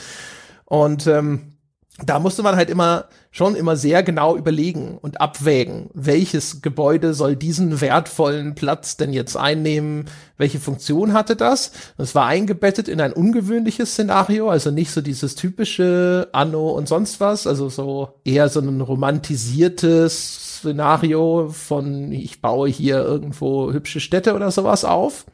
Und 0.66 1.08
ähm, 1.08 1.58
da 1.98 2.20
musste 2.20 2.42
man 2.42 2.56
halt 2.56 2.70
immer 2.70 3.06
schon 3.32 3.56
immer 3.56 3.76
sehr 3.76 4.02
genau 4.02 4.36
überlegen 4.36 4.98
und 4.98 5.22
abwägen, 5.22 5.90
welches 5.94 6.62
Gebäude 6.62 7.14
soll 7.14 7.36
diesen 7.36 7.80
wertvollen 7.80 8.56
Platz 8.56 8.98
denn 8.98 9.14
jetzt 9.14 9.38
einnehmen, 9.38 10.06
welche 10.38 10.60
Funktion 10.60 11.14
hatte 11.14 11.36
das. 11.36 11.72
Das 11.98 12.16
war 12.16 12.26
eingebettet 12.26 12.88
in 12.88 13.00
ein 13.00 13.14
ungewöhnliches 13.14 13.92
Szenario, 13.92 14.50
also 14.50 14.72
nicht 14.72 14.92
so 14.92 15.02
dieses 15.02 15.36
typische 15.36 16.30
Anno 16.32 16.72
und 16.72 16.88
sonst 16.88 17.20
was, 17.20 17.46
also 17.46 17.70
so 17.70 18.20
eher 18.25 18.50
so 18.50 18.62
ein 18.62 18.82
romantisiertes 18.82 20.58
Szenario 20.60 21.50
von 21.50 22.12
ich 22.12 22.42
baue 22.42 22.70
hier 22.70 23.01
irgendwo 23.01 23.72
hübsche 23.72 24.00
Städte 24.00 24.34
oder 24.34 24.51
sowas 24.51 24.86
auf. 24.86 25.25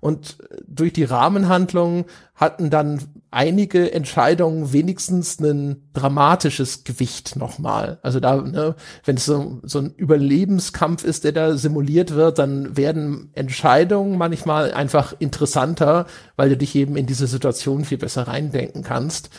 Und 0.00 0.38
durch 0.66 0.92
die 0.92 1.04
Rahmenhandlung 1.04 2.06
hatten 2.34 2.70
dann 2.70 3.21
einige 3.32 3.92
Entscheidungen 3.92 4.72
wenigstens 4.72 5.40
ein 5.40 5.88
dramatisches 5.94 6.84
Gewicht 6.84 7.34
nochmal. 7.36 7.98
Also 8.02 8.20
da, 8.20 8.36
ne, 8.36 8.76
wenn 9.04 9.16
es 9.16 9.24
so, 9.24 9.60
so 9.62 9.78
ein 9.78 9.94
Überlebenskampf 9.96 11.02
ist, 11.02 11.24
der 11.24 11.32
da 11.32 11.56
simuliert 11.56 12.14
wird, 12.14 12.38
dann 12.38 12.76
werden 12.76 13.30
Entscheidungen 13.32 14.18
manchmal 14.18 14.72
einfach 14.72 15.14
interessanter, 15.18 16.06
weil 16.36 16.50
du 16.50 16.56
dich 16.58 16.76
eben 16.76 16.96
in 16.96 17.06
diese 17.06 17.26
Situation 17.26 17.84
viel 17.86 17.98
besser 17.98 18.28
reindenken 18.28 18.82
kannst, 18.82 19.30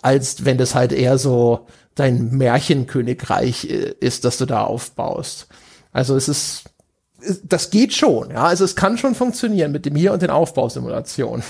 als 0.00 0.44
wenn 0.44 0.56
das 0.56 0.74
halt 0.74 0.92
eher 0.92 1.18
so 1.18 1.66
dein 1.96 2.30
Märchenkönigreich 2.30 3.64
äh, 3.68 3.94
ist, 4.00 4.24
das 4.24 4.38
du 4.38 4.46
da 4.46 4.62
aufbaust. 4.62 5.48
Also 5.92 6.16
es 6.16 6.28
ist 6.28 6.64
das 7.44 7.70
geht 7.70 7.94
schon, 7.94 8.30
ja. 8.30 8.44
Also 8.44 8.64
es 8.64 8.76
kann 8.76 8.98
schon 8.98 9.14
funktionieren 9.14 9.72
mit 9.72 9.86
dem 9.86 9.94
hier 9.94 10.12
und 10.12 10.22
den 10.22 10.30
Aufbausimulationen, 10.30 11.42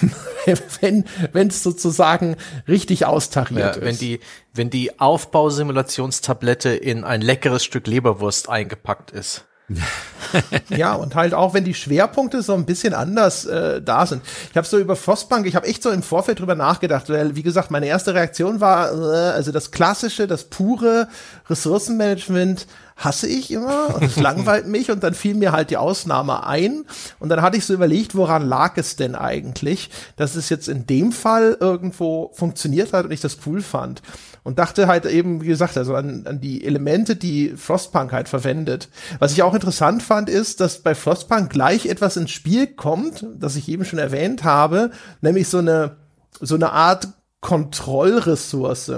wenn 0.80 1.04
wenn 1.32 1.48
es 1.48 1.62
sozusagen 1.62 2.36
richtig 2.68 3.06
austariert 3.06 3.76
ja, 3.76 3.82
wenn 3.82 3.92
ist. 3.92 4.00
die 4.00 4.20
wenn 4.54 4.70
die 4.70 4.98
Aufbausimulationstablette 5.00 6.70
in 6.70 7.04
ein 7.04 7.20
leckeres 7.20 7.64
Stück 7.64 7.86
Leberwurst 7.86 8.48
eingepackt 8.48 9.10
ist. 9.12 9.46
ja, 10.68 10.94
und 10.94 11.14
halt 11.14 11.32
auch, 11.32 11.54
wenn 11.54 11.64
die 11.64 11.74
Schwerpunkte 11.74 12.42
so 12.42 12.54
ein 12.54 12.66
bisschen 12.66 12.92
anders 12.94 13.44
äh, 13.44 13.80
da 13.80 14.06
sind. 14.06 14.22
Ich 14.50 14.56
habe 14.56 14.66
so 14.66 14.78
über 14.78 14.96
Frostbank, 14.96 15.46
ich 15.46 15.54
habe 15.54 15.66
echt 15.66 15.82
so 15.82 15.90
im 15.90 16.02
Vorfeld 16.02 16.40
drüber 16.40 16.54
nachgedacht, 16.54 17.08
weil, 17.08 17.36
wie 17.36 17.42
gesagt, 17.42 17.70
meine 17.70 17.86
erste 17.86 18.14
Reaktion 18.14 18.60
war, 18.60 18.92
äh, 18.92 19.32
also 19.32 19.52
das 19.52 19.70
klassische, 19.70 20.26
das 20.26 20.44
pure 20.44 21.08
Ressourcenmanagement 21.50 22.66
hasse 22.96 23.26
ich 23.26 23.50
immer 23.50 23.94
und 23.94 24.04
es 24.04 24.16
langweilt 24.16 24.66
mich 24.66 24.90
und 24.90 25.02
dann 25.02 25.14
fiel 25.14 25.34
mir 25.34 25.52
halt 25.52 25.70
die 25.70 25.76
Ausnahme 25.76 26.46
ein 26.46 26.84
und 27.18 27.28
dann 27.28 27.42
hatte 27.42 27.56
ich 27.56 27.64
so 27.64 27.74
überlegt, 27.74 28.14
woran 28.14 28.46
lag 28.46 28.76
es 28.76 28.96
denn 28.96 29.14
eigentlich, 29.14 29.90
dass 30.16 30.36
es 30.36 30.48
jetzt 30.48 30.68
in 30.68 30.86
dem 30.86 31.12
Fall 31.12 31.56
irgendwo 31.58 32.30
funktioniert 32.34 32.92
hat 32.92 33.06
und 33.06 33.10
ich 33.10 33.20
das 33.20 33.38
cool 33.46 33.62
fand 33.62 34.02
und 34.42 34.58
dachte 34.58 34.86
halt 34.86 35.06
eben, 35.06 35.42
wie 35.42 35.48
gesagt, 35.48 35.76
also 35.76 35.94
an, 35.94 36.26
an 36.26 36.40
die 36.40 36.64
Elemente, 36.64 37.16
die 37.16 37.54
Frostpunk 37.56 38.12
halt 38.12 38.28
verwendet. 38.28 38.88
Was 39.18 39.32
ich 39.32 39.42
auch 39.42 39.54
interessant 39.54 40.02
fand, 40.02 40.28
ist, 40.28 40.60
dass 40.60 40.78
bei 40.78 40.94
Frostpunk 40.94 41.50
gleich 41.50 41.86
etwas 41.86 42.16
ins 42.16 42.30
Spiel 42.30 42.66
kommt, 42.66 43.26
das 43.38 43.56
ich 43.56 43.68
eben 43.68 43.84
schon 43.84 43.98
erwähnt 43.98 44.44
habe, 44.44 44.90
nämlich 45.20 45.48
so 45.48 45.58
eine 45.58 45.96
so 46.40 46.54
eine 46.54 46.72
Art 46.72 47.08
Kontrollressource. 47.40 48.92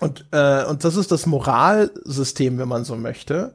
Und, 0.00 0.26
äh, 0.32 0.64
und 0.64 0.84
das 0.84 0.96
ist 0.96 1.12
das 1.12 1.26
Moralsystem, 1.26 2.58
wenn 2.58 2.68
man 2.68 2.84
so 2.84 2.96
möchte. 2.96 3.54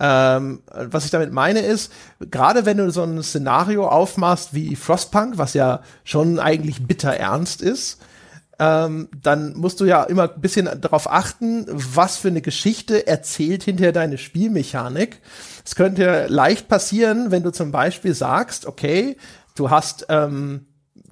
Ähm, 0.00 0.62
was 0.70 1.06
ich 1.06 1.10
damit 1.10 1.32
meine 1.32 1.60
ist, 1.60 1.92
gerade 2.20 2.66
wenn 2.66 2.76
du 2.76 2.90
so 2.90 3.02
ein 3.02 3.20
Szenario 3.22 3.88
aufmachst 3.88 4.54
wie 4.54 4.76
Frostpunk, 4.76 5.38
was 5.38 5.54
ja 5.54 5.80
schon 6.04 6.38
eigentlich 6.38 6.86
bitter 6.86 7.14
ernst 7.14 7.62
ist, 7.62 7.98
ähm, 8.60 9.08
dann 9.22 9.56
musst 9.56 9.80
du 9.80 9.84
ja 9.84 10.04
immer 10.04 10.32
ein 10.34 10.40
bisschen 10.40 10.68
darauf 10.80 11.10
achten, 11.10 11.64
was 11.68 12.16
für 12.16 12.28
eine 12.28 12.42
Geschichte 12.42 13.06
erzählt 13.06 13.62
hinterher 13.64 13.92
deine 13.92 14.18
Spielmechanik. 14.18 15.20
Es 15.64 15.74
könnte 15.74 16.26
leicht 16.28 16.68
passieren, 16.68 17.30
wenn 17.30 17.42
du 17.42 17.50
zum 17.52 17.72
Beispiel 17.72 18.14
sagst, 18.14 18.66
okay, 18.66 19.16
du 19.54 19.70
hast 19.70 20.06
ähm, 20.08 20.66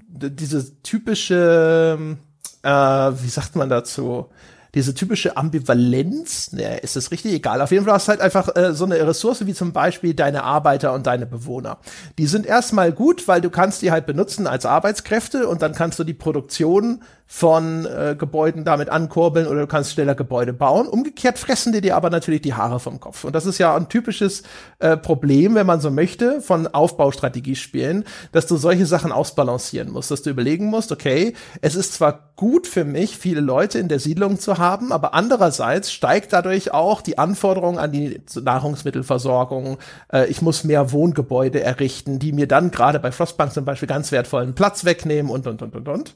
diese 0.09 0.81
typische, 0.83 2.17
äh, 2.63 2.69
wie 2.69 3.29
sagt 3.29 3.55
man 3.55 3.69
dazu? 3.69 4.29
Diese 4.77 4.93
typische 4.93 5.39
Ambivalenz, 5.39 6.53
ne, 6.53 6.79
ist 6.81 6.97
es 6.97 7.11
richtig 7.11 7.33
egal. 7.33 7.63
Auf 7.63 7.71
jeden 7.71 7.87
Fall 7.87 7.95
hast 7.95 8.09
du 8.09 8.11
halt 8.11 8.21
einfach 8.21 8.55
äh, 8.55 8.75
so 8.75 8.85
eine 8.85 9.05
Ressource 9.07 9.47
wie 9.47 9.55
zum 9.55 9.73
Beispiel 9.73 10.13
deine 10.13 10.45
Arbeiter 10.45 10.93
und 10.93 11.07
deine 11.07 11.25
Bewohner. 11.25 11.79
Die 12.19 12.27
sind 12.27 12.45
erstmal 12.45 12.93
gut, 12.93 13.27
weil 13.27 13.41
du 13.41 13.49
kannst 13.49 13.81
die 13.81 13.91
halt 13.91 14.05
benutzen 14.05 14.47
als 14.47 14.67
Arbeitskräfte 14.67 15.49
und 15.49 15.63
dann 15.63 15.73
kannst 15.73 15.99
du 15.99 16.05
die 16.05 16.13
Produktion 16.13 17.01
von 17.29 17.87
äh, 17.87 18.15
Gebäuden 18.17 18.65
damit 18.65 18.89
ankurbeln 18.89 19.49
oder 19.49 19.63
du 19.63 19.67
kannst 19.67 19.93
schneller 19.93 20.15
Gebäude 20.15 20.53
bauen. 20.53 20.87
Umgekehrt 20.87 21.39
fressen 21.39 21.73
die 21.73 21.81
dir 21.81 21.97
aber 21.97 22.09
natürlich 22.09 22.43
die 22.43 22.55
Haare 22.55 22.79
vom 22.79 23.01
Kopf. 23.01 23.25
Und 23.25 23.35
das 23.35 23.47
ist 23.47 23.59
ja 23.59 23.75
ein 23.75 23.89
typisches 23.89 24.45
äh, 24.79 24.97
Problem, 24.97 25.57
wenn 25.57 25.67
man 25.67 25.81
so 25.81 25.91
möchte, 25.91 26.41
von 26.41 26.69
Aufbaustrategiespielen, 26.69 28.05
dass 28.31 28.47
du 28.47 28.57
solche 28.57 28.87
Sachen 28.87 29.11
ausbalancieren 29.11 29.91
musst, 29.91 30.13
dass 30.13 30.23
du 30.23 30.31
überlegen 30.31 30.67
musst, 30.67 30.93
okay, 30.93 31.35
es 31.61 31.75
ist 31.75 31.95
zwar 31.95 32.31
gut 32.37 32.69
für 32.69 32.85
mich, 32.85 33.19
viele 33.19 33.41
Leute 33.41 33.81
in 33.81 33.89
der 33.89 33.99
Siedlung 33.99 34.39
zu 34.39 34.59
haben, 34.59 34.93
aber 34.93 35.13
andererseits 35.15 35.91
steigt 35.91 36.33
dadurch 36.33 36.73
auch 36.73 37.01
die 37.01 37.19
Anforderung 37.19 37.79
an 37.79 37.91
die 37.91 38.21
Nahrungsmittelversorgung. 38.41 39.79
Äh, 40.13 40.27
ich 40.27 40.43
muss 40.43 40.63
mehr 40.63 40.93
Wohngebäude 40.93 41.61
errichten, 41.61 42.21
die 42.21 42.33
mir 42.33 42.47
dann 42.47 42.71
gerade 42.71 43.01
bei 43.01 43.11
Frostbank 43.11 43.53
zum 43.53 43.65
Beispiel 43.65 43.89
ganz 43.89 44.13
wertvollen 44.13 44.55
Platz 44.55 44.85
wegnehmen 44.85 45.33
und, 45.33 45.47
und, 45.49 45.63
und, 45.63 45.75
und, 45.75 45.89
und. 45.89 46.15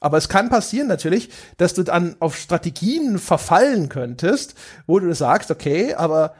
Aber 0.00 0.16
es 0.16 0.28
kann 0.28 0.48
passieren 0.48 0.88
natürlich, 0.88 1.30
dass 1.58 1.74
du 1.74 1.82
dann 1.82 2.16
auf 2.20 2.36
Strategien 2.36 3.18
verfallen 3.18 3.88
könntest, 3.90 4.54
wo 4.86 4.98
du 4.98 5.14
sagst, 5.14 5.50
okay, 5.50 5.94
aber 5.94 6.34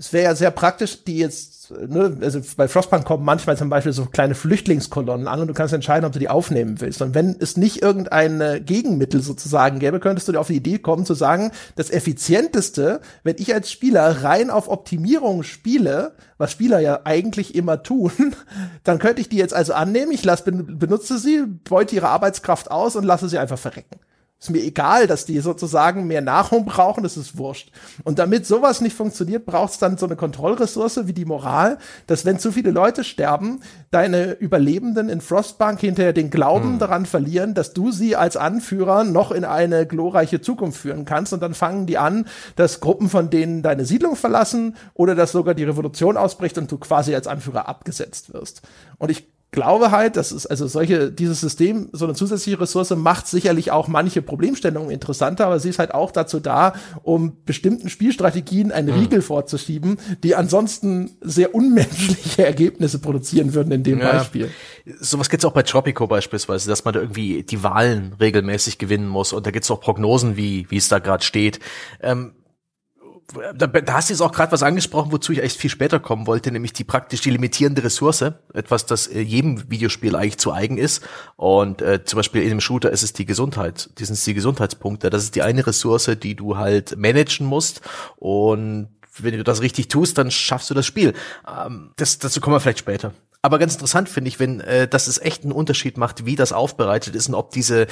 es 0.00 0.14
wäre 0.14 0.24
ja 0.24 0.34
sehr 0.34 0.50
praktisch, 0.50 1.04
die 1.04 1.18
jetzt, 1.18 1.72
ne, 1.72 2.16
also 2.22 2.40
bei 2.56 2.68
Frostpunk 2.68 3.04
kommen 3.04 3.22
manchmal 3.22 3.58
zum 3.58 3.68
Beispiel 3.68 3.92
so 3.92 4.06
kleine 4.06 4.34
Flüchtlingskolonnen 4.34 5.28
an 5.28 5.40
und 5.40 5.48
du 5.48 5.52
kannst 5.52 5.74
entscheiden, 5.74 6.06
ob 6.06 6.12
du 6.12 6.18
die 6.18 6.30
aufnehmen 6.30 6.80
willst. 6.80 7.02
Und 7.02 7.14
wenn 7.14 7.36
es 7.38 7.58
nicht 7.58 7.82
irgendein 7.82 8.64
Gegenmittel 8.64 9.20
sozusagen 9.20 9.78
gäbe, 9.78 10.00
könntest 10.00 10.26
du 10.26 10.32
dir 10.32 10.40
auf 10.40 10.46
die 10.46 10.56
Idee 10.56 10.78
kommen 10.78 11.04
zu 11.04 11.12
sagen, 11.12 11.52
das 11.76 11.90
effizienteste, 11.90 13.02
wenn 13.24 13.36
ich 13.38 13.52
als 13.52 13.70
Spieler 13.70 14.24
rein 14.24 14.48
auf 14.48 14.68
Optimierung 14.68 15.42
spiele, 15.42 16.12
was 16.38 16.50
Spieler 16.50 16.80
ja 16.80 17.00
eigentlich 17.04 17.54
immer 17.54 17.82
tun, 17.82 18.10
dann 18.84 18.98
könnte 18.98 19.20
ich 19.20 19.28
die 19.28 19.36
jetzt 19.36 19.52
also 19.52 19.74
annehmen, 19.74 20.12
ich 20.12 20.24
lasse, 20.24 20.50
benutze 20.50 21.18
sie, 21.18 21.44
beute 21.68 21.94
ihre 21.94 22.08
Arbeitskraft 22.08 22.70
aus 22.70 22.96
und 22.96 23.04
lasse 23.04 23.28
sie 23.28 23.36
einfach 23.36 23.58
verrecken. 23.58 24.00
Ist 24.40 24.48
mir 24.48 24.62
egal, 24.62 25.06
dass 25.06 25.26
die 25.26 25.38
sozusagen 25.40 26.06
mehr 26.06 26.22
Nahrung 26.22 26.64
brauchen, 26.64 27.02
das 27.02 27.18
ist 27.18 27.36
wurscht. 27.36 27.70
Und 28.04 28.18
damit 28.18 28.46
sowas 28.46 28.80
nicht 28.80 28.96
funktioniert, 28.96 29.44
braucht 29.44 29.72
es 29.72 29.78
dann 29.78 29.98
so 29.98 30.06
eine 30.06 30.16
Kontrollressource 30.16 31.06
wie 31.06 31.12
die 31.12 31.26
Moral, 31.26 31.76
dass 32.06 32.24
wenn 32.24 32.38
zu 32.38 32.50
viele 32.50 32.70
Leute 32.70 33.04
sterben, 33.04 33.60
deine 33.90 34.32
Überlebenden 34.32 35.10
in 35.10 35.20
Frostbank 35.20 35.80
hinterher 35.80 36.14
den 36.14 36.30
Glauben 36.30 36.72
hm. 36.72 36.78
daran 36.78 37.04
verlieren, 37.04 37.52
dass 37.52 37.74
du 37.74 37.92
sie 37.92 38.16
als 38.16 38.38
Anführer 38.38 39.04
noch 39.04 39.30
in 39.30 39.44
eine 39.44 39.86
glorreiche 39.86 40.40
Zukunft 40.40 40.80
führen 40.80 41.04
kannst. 41.04 41.34
Und 41.34 41.42
dann 41.42 41.52
fangen 41.52 41.86
die 41.86 41.98
an, 41.98 42.26
dass 42.56 42.80
Gruppen 42.80 43.10
von 43.10 43.28
denen 43.28 43.62
deine 43.62 43.84
Siedlung 43.84 44.16
verlassen 44.16 44.74
oder 44.94 45.14
dass 45.14 45.32
sogar 45.32 45.52
die 45.52 45.64
Revolution 45.64 46.16
ausbricht 46.16 46.56
und 46.56 46.72
du 46.72 46.78
quasi 46.78 47.14
als 47.14 47.26
Anführer 47.26 47.68
abgesetzt 47.68 48.32
wirst. 48.32 48.62
Und 48.96 49.10
ich 49.10 49.26
glaube 49.52 49.90
halt, 49.90 50.16
dass 50.16 50.30
es 50.30 50.46
also 50.46 50.66
solche 50.68 51.10
dieses 51.10 51.40
System 51.40 51.88
so 51.92 52.04
eine 52.04 52.14
zusätzliche 52.14 52.60
Ressource 52.60 52.90
macht 52.90 53.26
sicherlich 53.26 53.70
auch 53.72 53.88
manche 53.88 54.22
Problemstellungen 54.22 54.90
interessanter, 54.90 55.46
aber 55.46 55.58
sie 55.58 55.70
ist 55.70 55.78
halt 55.78 55.92
auch 55.92 56.12
dazu 56.12 56.38
da, 56.38 56.74
um 57.02 57.38
bestimmten 57.44 57.88
Spielstrategien 57.88 58.70
einen 58.70 58.94
mhm. 58.94 59.02
Riegel 59.02 59.22
vorzuschieben, 59.22 59.98
die 60.22 60.36
ansonsten 60.36 61.10
sehr 61.20 61.54
unmenschliche 61.54 62.44
Ergebnisse 62.46 63.00
produzieren 63.00 63.54
würden 63.54 63.72
in 63.72 63.82
dem 63.82 63.98
ja. 63.98 64.12
Beispiel. 64.12 64.50
Sowas 65.00 65.28
gibt's 65.28 65.44
auch 65.44 65.52
bei 65.52 65.62
Tropico 65.62 66.06
beispielsweise, 66.06 66.68
dass 66.68 66.84
man 66.84 66.94
da 66.94 67.00
irgendwie 67.00 67.42
die 67.42 67.62
Wahlen 67.62 68.14
regelmäßig 68.20 68.78
gewinnen 68.78 69.08
muss 69.08 69.32
und 69.32 69.46
da 69.46 69.50
gibt's 69.50 69.70
auch 69.70 69.80
Prognosen, 69.80 70.36
wie 70.36 70.70
wie 70.70 70.76
es 70.76 70.88
da 70.88 71.00
gerade 71.00 71.24
steht. 71.24 71.58
Ähm, 72.00 72.32
da, 73.54 73.66
da 73.66 73.92
hast 73.92 74.08
du 74.08 74.14
jetzt 74.14 74.20
auch 74.20 74.32
gerade 74.32 74.52
was 74.52 74.62
angesprochen, 74.62 75.12
wozu 75.12 75.32
ich 75.32 75.42
echt 75.42 75.56
viel 75.56 75.70
später 75.70 76.00
kommen 76.00 76.26
wollte, 76.26 76.50
nämlich 76.50 76.72
die 76.72 76.84
praktisch 76.84 77.20
die 77.20 77.30
limitierende 77.30 77.84
Ressource, 77.84 78.24
etwas, 78.54 78.86
das 78.86 79.06
äh, 79.06 79.20
jedem 79.20 79.70
Videospiel 79.70 80.16
eigentlich 80.16 80.38
zu 80.38 80.52
eigen 80.52 80.78
ist. 80.78 81.02
Und 81.36 81.82
äh, 81.82 82.04
zum 82.04 82.18
Beispiel 82.18 82.42
in 82.42 82.50
einem 82.50 82.60
Shooter 82.60 82.90
ist 82.90 83.02
es 83.02 83.12
die 83.12 83.26
Gesundheit, 83.26 83.90
die 83.98 84.04
sind 84.04 84.24
die 84.24 84.34
Gesundheitspunkte. 84.34 85.10
Das 85.10 85.22
ist 85.22 85.34
die 85.34 85.42
eine 85.42 85.66
Ressource, 85.66 86.10
die 86.22 86.34
du 86.34 86.56
halt 86.56 86.96
managen 86.96 87.46
musst. 87.46 87.80
Und 88.16 88.88
wenn 89.18 89.36
du 89.36 89.44
das 89.44 89.60
richtig 89.62 89.88
tust, 89.88 90.18
dann 90.18 90.30
schaffst 90.30 90.70
du 90.70 90.74
das 90.74 90.86
Spiel. 90.86 91.14
Ähm, 91.48 91.90
das, 91.96 92.18
dazu 92.18 92.40
kommen 92.40 92.56
wir 92.56 92.60
vielleicht 92.60 92.80
später. 92.80 93.12
Aber 93.42 93.58
ganz 93.58 93.72
interessant 93.72 94.10
finde 94.10 94.28
ich, 94.28 94.38
wenn 94.38 94.60
äh, 94.60 94.86
dass 94.86 95.06
es 95.06 95.18
echt 95.18 95.44
einen 95.44 95.52
Unterschied 95.52 95.96
macht, 95.96 96.26
wie 96.26 96.36
das 96.36 96.52
aufbereitet 96.52 97.14
ist 97.16 97.28
und 97.28 97.34
ob 97.34 97.50
diese 97.52 97.86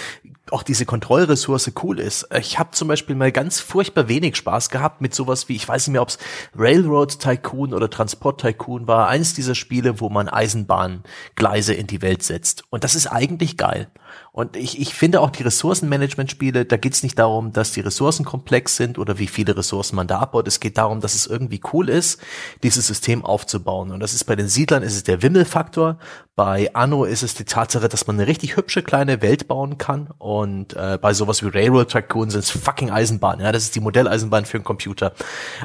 auch 0.50 0.62
diese 0.62 0.84
Kontrollressource 0.84 1.72
cool 1.82 2.00
ist. 2.00 2.28
Ich 2.38 2.58
habe 2.58 2.72
zum 2.72 2.88
Beispiel 2.88 3.14
mal 3.14 3.32
ganz 3.32 3.60
furchtbar 3.60 4.08
wenig 4.08 4.36
Spaß 4.36 4.70
gehabt 4.70 5.00
mit 5.00 5.14
sowas 5.14 5.48
wie, 5.48 5.56
ich 5.56 5.66
weiß 5.66 5.86
nicht 5.86 5.92
mehr, 5.92 6.02
ob 6.02 6.08
es 6.08 6.18
Railroad 6.56 7.18
Tycoon 7.18 7.72
oder 7.72 7.88
Transport 7.88 8.40
Tycoon 8.40 8.86
war, 8.86 9.08
eins 9.08 9.34
dieser 9.34 9.54
Spiele, 9.54 10.00
wo 10.00 10.08
man 10.10 10.28
Eisenbahngleise 10.28 11.74
in 11.74 11.86
die 11.86 12.02
Welt 12.02 12.22
setzt. 12.22 12.64
Und 12.70 12.84
das 12.84 12.94
ist 12.94 13.06
eigentlich 13.06 13.56
geil. 13.56 13.88
Und 14.32 14.56
ich, 14.56 14.80
ich 14.80 14.94
finde 14.94 15.20
auch 15.20 15.30
die 15.30 15.42
Ressourcenmanagement-Spiele, 15.42 16.64
da 16.64 16.76
geht 16.76 16.94
es 16.94 17.02
nicht 17.02 17.18
darum, 17.18 17.52
dass 17.52 17.72
die 17.72 17.80
Ressourcen 17.80 18.24
komplex 18.24 18.76
sind 18.76 18.98
oder 18.98 19.18
wie 19.18 19.26
viele 19.26 19.56
Ressourcen 19.56 19.96
man 19.96 20.06
da 20.06 20.18
abbaut. 20.18 20.46
Es 20.46 20.60
geht 20.60 20.78
darum, 20.78 21.00
dass 21.00 21.14
es 21.14 21.26
irgendwie 21.26 21.60
cool 21.72 21.88
ist, 21.88 22.20
dieses 22.62 22.86
System 22.86 23.24
aufzubauen. 23.24 23.90
Und 23.90 24.00
das 24.00 24.14
ist 24.14 24.24
bei 24.24 24.36
den 24.36 24.48
Siedlern 24.48 24.82
ist 24.82 24.94
es 24.94 25.04
der 25.04 25.22
Wimmelfaktor. 25.22 25.98
Bei 26.36 26.72
Anno 26.72 27.04
ist 27.04 27.24
es 27.24 27.34
die 27.34 27.44
Tatsache, 27.44 27.88
dass 27.88 28.06
man 28.06 28.16
eine 28.16 28.28
richtig 28.28 28.56
hübsche 28.56 28.82
kleine 28.82 29.22
Welt 29.22 29.48
bauen 29.48 29.76
kann. 29.76 30.10
Und 30.18 30.74
äh, 30.74 30.96
bei 31.00 31.12
sowas 31.12 31.42
wie 31.42 31.48
Railroad 31.48 31.90
Tycoon 31.90 32.30
sind 32.30 32.44
es 32.44 32.50
fucking 32.50 32.90
Eisenbahn. 32.90 33.40
Ja, 33.40 33.50
das 33.50 33.64
ist 33.64 33.74
die 33.74 33.80
Modelleisenbahn 33.80 34.44
für 34.44 34.58
einen 34.58 34.64
Computer. 34.64 35.14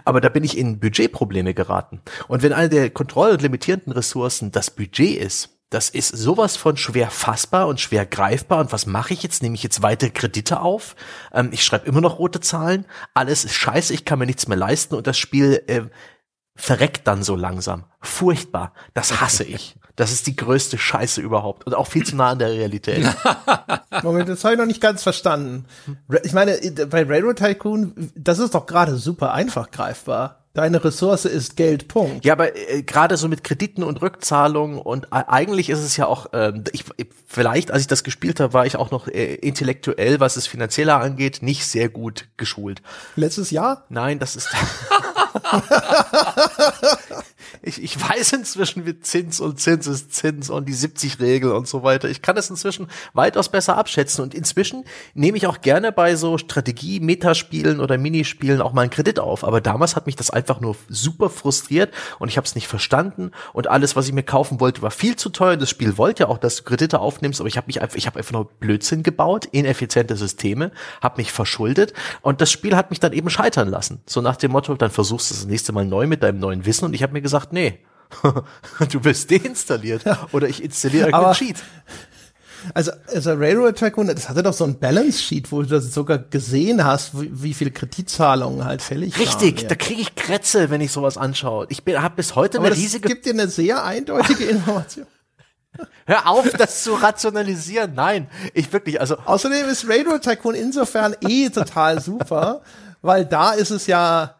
Aber 0.03 0.19
da 0.19 0.29
bin 0.29 0.43
ich 0.43 0.57
in 0.57 0.79
Budgetprobleme 0.79 1.53
geraten. 1.53 2.01
Und 2.27 2.41
wenn 2.41 2.53
eine 2.53 2.69
der 2.69 2.89
kontroll- 2.89 3.33
und 3.33 3.41
limitierenden 3.43 3.93
Ressourcen 3.93 4.51
das 4.51 4.71
Budget 4.71 5.17
ist, 5.17 5.49
das 5.73 5.89
ist 5.89 6.09
sowas 6.09 6.55
von 6.55 6.77
schwer 6.77 7.09
fassbar 7.09 7.67
und 7.67 7.81
schwer 7.81 8.05
greifbar. 8.05 8.59
Und 8.59 8.71
was 8.71 8.85
mache 8.85 9.13
ich 9.13 9.23
jetzt? 9.23 9.41
Nehme 9.41 9.55
ich 9.55 9.63
jetzt 9.63 9.81
weitere 9.81 10.11
Kredite 10.11 10.61
auf? 10.61 10.95
Ähm, 11.33 11.49
ich 11.51 11.63
schreibe 11.63 11.87
immer 11.87 12.01
noch 12.01 12.19
rote 12.19 12.39
Zahlen. 12.39 12.85
Alles 13.15 13.43
ist 13.43 13.55
scheiße, 13.55 13.93
ich 13.93 14.05
kann 14.05 14.19
mir 14.19 14.27
nichts 14.27 14.47
mehr 14.47 14.57
leisten 14.57 14.93
und 14.95 15.07
das 15.07 15.17
Spiel 15.17 15.63
äh, 15.67 15.81
verreckt 16.55 17.07
dann 17.07 17.23
so 17.23 17.35
langsam. 17.35 17.85
Furchtbar. 18.01 18.73
Das 18.93 19.19
hasse 19.19 19.43
ich. 19.45 19.75
Das 19.95 20.11
ist 20.11 20.25
die 20.25 20.35
größte 20.35 20.77
Scheiße 20.77 21.21
überhaupt 21.21 21.67
und 21.67 21.75
auch 21.75 21.87
viel 21.87 22.05
zu 22.05 22.15
nah 22.15 22.31
an 22.31 22.39
der 22.39 22.51
Realität. 22.51 23.05
Moment, 24.03 24.27
das 24.27 24.43
habe 24.43 24.55
ich 24.55 24.59
noch 24.59 24.65
nicht 24.65 24.81
ganz 24.81 25.03
verstanden. 25.03 25.65
Ich 26.23 26.33
meine, 26.33 26.57
bei 26.89 27.03
Railroad 27.03 27.37
Tycoon, 27.37 28.11
das 28.15 28.39
ist 28.39 28.55
doch 28.55 28.65
gerade 28.65 28.95
super 28.95 29.33
einfach 29.33 29.69
greifbar. 29.69 30.39
Deine 30.55 30.83
Ressource 30.83 31.25
ist 31.25 31.57
Geld, 31.57 31.87
Punkt. 31.87 32.25
Ja, 32.25 32.33
aber 32.33 32.55
äh, 32.55 32.83
gerade 32.83 33.17
so 33.17 33.27
mit 33.27 33.43
Krediten 33.43 33.83
und 33.83 34.03
Rückzahlungen 34.03 34.77
und 34.77 35.05
äh, 35.05 35.23
eigentlich 35.27 35.71
ist 35.71 35.79
es 35.79 35.97
ja 35.97 36.05
auch, 36.05 36.27
ähm, 36.33 36.63
ich, 36.71 36.85
vielleicht, 37.25 37.71
als 37.71 37.81
ich 37.81 37.87
das 37.87 38.03
gespielt 38.03 38.39
habe, 38.39 38.53
war 38.53 38.67
ich 38.67 38.75
auch 38.75 38.91
noch 38.91 39.07
äh, 39.07 39.33
intellektuell, 39.35 40.19
was 40.19 40.37
es 40.37 40.45
finanzieller 40.45 40.99
angeht, 40.99 41.41
nicht 41.41 41.65
sehr 41.65 41.89
gut 41.89 42.27
geschult. 42.37 42.83
Letztes 43.15 43.49
Jahr? 43.49 43.85
Nein, 43.89 44.19
das 44.19 44.35
ist. 44.35 44.49
ich, 47.65 47.81
ich 47.81 48.09
weiß 48.09 48.33
inzwischen, 48.33 48.85
wie 48.85 48.99
Zins 48.99 49.39
und 49.39 49.59
Zins 49.59 49.87
ist 49.87 50.13
Zins 50.13 50.49
und 50.49 50.67
die 50.67 50.75
70-Regel 50.75 51.51
und 51.51 51.65
so 51.65 51.81
weiter. 51.81 52.09
Ich 52.09 52.21
kann 52.21 52.35
es 52.35 52.49
inzwischen 52.49 52.87
weitaus 53.13 53.47
besser 53.47 53.77
abschätzen 53.77 54.21
und 54.21 54.33
inzwischen 54.33 54.83
nehme 55.13 55.37
ich 55.37 55.47
auch 55.47 55.61
gerne 55.61 55.93
bei 55.93 56.17
so 56.17 56.37
Strategie-Metaspielen 56.37 57.79
oder 57.79 57.97
Minispielen 57.97 58.61
auch 58.61 58.73
mal 58.73 58.81
einen 58.81 58.91
Kredit 58.91 59.17
auf. 59.17 59.45
Aber 59.45 59.61
damals 59.61 59.95
hat 59.95 60.07
mich 60.07 60.17
das 60.17 60.29
einfach 60.29 60.59
nur 60.59 60.75
super 60.89 61.29
frustriert 61.29 61.93
und 62.19 62.27
ich 62.27 62.35
habe 62.35 62.45
es 62.45 62.55
nicht 62.55 62.67
verstanden 62.67 63.31
und 63.53 63.69
alles, 63.69 63.95
was 63.95 64.07
ich 64.07 64.13
mir 64.13 64.23
kaufen 64.23 64.59
wollte, 64.59 64.81
war 64.81 64.91
viel 64.91 65.15
zu 65.15 65.29
teuer. 65.29 65.55
Das 65.55 65.69
Spiel 65.69 65.97
wollte 65.97 66.23
ja 66.23 66.29
auch, 66.29 66.39
dass 66.39 66.57
du 66.57 66.63
Kredite 66.63 66.99
aufnimmst, 66.99 67.39
aber 67.39 67.47
ich 67.47 67.55
habe 67.55 67.67
mich 67.67 67.81
einfach, 67.81 67.95
ich 67.95 68.07
habe 68.07 68.19
einfach 68.19 68.33
nur 68.33 68.45
Blödsinn 68.59 69.03
gebaut, 69.03 69.45
ineffiziente 69.45 70.17
Systeme, 70.17 70.71
habe 71.01 71.21
mich 71.21 71.31
verschuldet 71.31 71.93
und 72.21 72.41
das 72.41 72.51
Spiel 72.51 72.75
hat 72.75 72.89
mich 72.89 72.99
dann 72.99 73.13
eben 73.13 73.29
scheitern 73.29 73.69
lassen. 73.69 74.01
So 74.05 74.19
nach 74.19 74.35
dem 74.35 74.51
Motto, 74.51 74.75
dann 74.75 74.91
versuchst 74.91 75.31
du 75.31 75.35
das 75.35 75.45
nächste 75.45 75.71
Mal 75.71 75.85
neu 75.85 76.07
mit 76.07 76.23
deinem 76.23 76.39
neuen 76.39 76.65
Wissen 76.65 76.83
und 76.83 76.93
ich 76.93 77.03
habe 77.03 77.13
mir 77.13 77.21
gesagt, 77.21 77.52
nee, 77.53 77.79
du 78.91 79.03
wirst 79.03 79.31
deinstalliert 79.31 80.03
oder 80.31 80.47
ich 80.47 80.63
installiere 80.63 81.07
irgendeinen 81.07 81.33
Cheat. 81.33 81.57
Also, 82.73 82.91
also 83.13 83.33
Railroad 83.33 83.75
Tycoon, 83.75 84.07
das 84.07 84.29
hatte 84.29 84.43
doch 84.43 84.53
so 84.53 84.63
ein 84.63 84.79
Balance 84.79 85.21
Sheet, 85.21 85.51
wo 85.51 85.61
du 85.61 85.67
das 85.67 85.93
sogar 85.93 86.17
gesehen 86.17 86.83
hast, 86.83 87.19
wie, 87.19 87.29
wie 87.31 87.53
viele 87.53 87.71
Kreditzahlungen 87.71 88.63
halt 88.63 88.81
fällig 88.81 89.19
Richtig, 89.19 89.55
waren, 89.55 89.63
ja. 89.63 89.69
da 89.69 89.75
kriege 89.75 90.01
ich 90.01 90.15
Krätze, 90.15 90.69
wenn 90.69 90.79
ich 90.81 90.91
sowas 90.91 91.17
anschaue. 91.17 91.67
Ich 91.69 91.83
habe 91.85 92.15
bis 92.15 92.35
heute 92.35 92.59
Aber 92.59 92.67
eine 92.67 92.75
riesige. 92.75 93.01
Das 93.01 93.11
gibt 93.11 93.25
dir 93.25 93.33
eine 93.33 93.47
sehr 93.47 93.83
eindeutige 93.83 94.45
Information. 94.49 95.07
Hör 96.05 96.27
auf, 96.27 96.49
das 96.51 96.83
zu 96.83 96.93
rationalisieren. 96.93 97.93
Nein, 97.95 98.29
ich 98.53 98.71
wirklich, 98.71 99.01
also. 99.01 99.17
Außerdem 99.25 99.67
ist 99.67 99.87
Railroad 99.87 100.21
Tycoon 100.21 100.55
insofern 100.55 101.15
eh 101.21 101.49
total 101.49 101.99
super, 101.99 102.61
weil 103.01 103.25
da 103.25 103.53
ist 103.53 103.71
es 103.71 103.87
ja, 103.87 104.35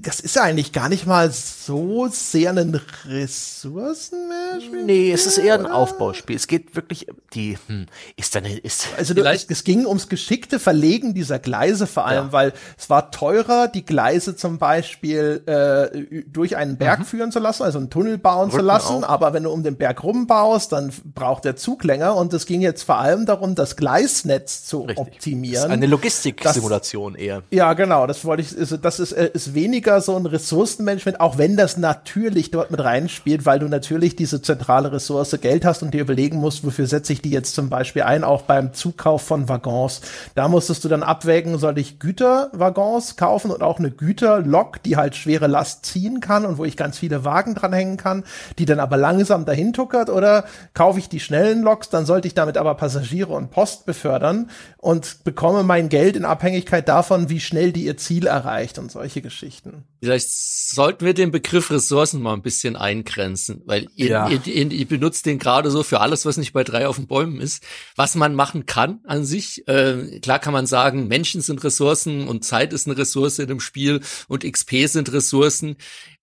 das 0.00 0.20
ist 0.20 0.36
ja 0.36 0.42
eigentlich 0.42 0.72
gar 0.72 0.88
nicht 0.88 1.06
mal 1.06 1.30
so 1.30 2.08
sehr 2.08 2.50
ein 2.50 2.80
Ressourcenmanagement. 3.06 4.86
Nee, 4.86 5.12
es 5.12 5.26
ist 5.26 5.38
eher 5.38 5.54
ein 5.54 5.66
Aufbauspiel. 5.66 6.34
Es 6.34 6.46
geht 6.48 6.74
wirklich 6.74 7.06
die 7.34 7.56
hm, 7.66 7.86
ist 8.16 8.34
dann 8.34 8.44
ist 8.44 8.88
also 8.96 9.14
du, 9.14 9.22
es, 9.22 9.46
es 9.48 9.62
ging 9.64 9.86
ums 9.86 10.08
geschickte 10.08 10.58
Verlegen 10.58 11.14
dieser 11.14 11.38
Gleise 11.38 11.86
vor 11.86 12.06
allem, 12.06 12.26
ja. 12.26 12.32
weil 12.32 12.52
es 12.76 12.90
war 12.90 13.10
teurer, 13.10 13.68
die 13.68 13.84
Gleise 13.84 14.34
zum 14.34 14.58
Beispiel 14.58 15.42
äh, 15.46 16.22
durch 16.26 16.56
einen 16.56 16.76
Berg 16.76 17.00
mhm. 17.00 17.04
führen 17.04 17.32
zu 17.32 17.38
lassen, 17.38 17.62
also 17.62 17.78
einen 17.78 17.90
Tunnel 17.90 18.18
bauen 18.18 18.50
Rücken 18.50 18.60
zu 18.60 18.66
lassen. 18.66 19.04
Auf. 19.04 19.10
Aber 19.10 19.32
wenn 19.32 19.44
du 19.44 19.50
um 19.50 19.62
den 19.62 19.76
Berg 19.76 20.02
rumbaust, 20.02 20.72
dann 20.72 20.92
braucht 21.14 21.44
der 21.44 21.56
Zug 21.56 21.84
länger. 21.84 22.16
Und 22.16 22.32
es 22.32 22.46
ging 22.46 22.60
jetzt 22.60 22.82
vor 22.82 22.98
allem 22.98 23.26
darum, 23.26 23.54
das 23.54 23.76
Gleisnetz 23.76 24.64
zu 24.64 24.82
Richtig. 24.82 24.98
optimieren. 24.98 25.54
Das 25.54 25.64
ist 25.64 25.70
eine 25.70 25.86
Logistiksimulation 25.86 27.14
eher. 27.14 27.42
Ja, 27.50 27.72
genau. 27.74 28.06
Das 28.06 28.24
wollte 28.24 28.42
ich. 28.42 28.56
Also 28.58 28.76
das 28.76 29.00
ist 29.00 29.12
äh, 29.12 29.27
ist 29.34 29.54
weniger 29.54 30.00
so 30.00 30.16
ein 30.16 30.26
Ressourcenmanagement, 30.26 31.20
auch 31.20 31.38
wenn 31.38 31.56
das 31.56 31.76
natürlich 31.76 32.50
dort 32.50 32.70
mit 32.70 32.82
reinspielt, 32.82 33.46
weil 33.46 33.58
du 33.58 33.68
natürlich 33.68 34.16
diese 34.16 34.42
zentrale 34.42 34.92
Ressource 34.92 35.36
Geld 35.40 35.64
hast 35.64 35.82
und 35.82 35.94
dir 35.94 36.00
überlegen 36.00 36.38
musst, 36.38 36.64
wofür 36.64 36.86
setze 36.86 37.12
ich 37.12 37.22
die 37.22 37.30
jetzt 37.30 37.54
zum 37.54 37.68
Beispiel 37.68 38.02
ein, 38.02 38.24
auch 38.24 38.42
beim 38.42 38.72
Zukauf 38.72 39.22
von 39.22 39.48
Waggons. 39.48 40.00
Da 40.34 40.48
musstest 40.48 40.84
du 40.84 40.88
dann 40.88 41.02
abwägen, 41.02 41.58
soll 41.58 41.78
ich 41.78 41.98
Güterwaggons 41.98 43.16
kaufen 43.16 43.50
und 43.50 43.62
auch 43.62 43.78
eine 43.78 43.90
Güterlok, 43.90 44.82
die 44.82 44.96
halt 44.96 45.16
schwere 45.16 45.46
Last 45.46 45.86
ziehen 45.86 46.20
kann 46.20 46.44
und 46.44 46.58
wo 46.58 46.64
ich 46.64 46.76
ganz 46.76 46.98
viele 46.98 47.24
Wagen 47.24 47.54
dranhängen 47.54 47.96
kann, 47.96 48.24
die 48.58 48.64
dann 48.64 48.80
aber 48.80 48.96
langsam 48.96 49.44
dahin 49.44 49.72
tuckert 49.72 50.10
oder 50.10 50.44
kaufe 50.74 50.98
ich 50.98 51.08
die 51.08 51.20
schnellen 51.20 51.62
Loks, 51.62 51.88
dann 51.88 52.06
sollte 52.06 52.28
ich 52.28 52.34
damit 52.34 52.56
aber 52.56 52.74
Passagiere 52.74 53.32
und 53.32 53.50
Post 53.50 53.86
befördern 53.86 54.50
und 54.78 55.24
bekomme 55.24 55.62
mein 55.62 55.88
Geld 55.88 56.16
in 56.16 56.24
Abhängigkeit 56.24 56.88
davon, 56.88 57.28
wie 57.28 57.40
schnell 57.40 57.72
die 57.72 57.84
ihr 57.84 57.96
Ziel 57.96 58.26
erreicht 58.26 58.78
und 58.78 58.90
solche 58.90 59.17
Geschichten. 59.20 59.84
Vielleicht 60.00 60.30
sollten 60.30 61.04
wir 61.04 61.14
den 61.14 61.30
Begriff 61.30 61.70
Ressourcen 61.70 62.22
mal 62.22 62.34
ein 62.34 62.42
bisschen 62.42 62.76
eingrenzen, 62.76 63.62
weil 63.66 63.88
ihr, 63.94 64.08
ja. 64.08 64.28
ihr, 64.28 64.46
ihr, 64.46 64.70
ihr 64.70 64.88
benutzt 64.88 65.26
den 65.26 65.38
gerade 65.38 65.70
so 65.70 65.82
für 65.82 66.00
alles, 66.00 66.24
was 66.26 66.36
nicht 66.36 66.52
bei 66.52 66.64
drei 66.64 66.86
auf 66.86 66.96
den 66.96 67.06
Bäumen 67.06 67.40
ist. 67.40 67.62
Was 67.96 68.14
man 68.14 68.34
machen 68.34 68.66
kann 68.66 69.00
an 69.04 69.24
sich, 69.24 69.66
äh, 69.68 70.20
klar 70.20 70.38
kann 70.38 70.52
man 70.52 70.66
sagen, 70.66 71.08
Menschen 71.08 71.40
sind 71.40 71.62
Ressourcen 71.64 72.28
und 72.28 72.44
Zeit 72.44 72.72
ist 72.72 72.86
eine 72.86 72.98
Ressource 72.98 73.38
in 73.38 73.48
dem 73.48 73.60
Spiel 73.60 74.00
und 74.28 74.44
XP 74.44 74.86
sind 74.86 75.12
Ressourcen. 75.12 75.76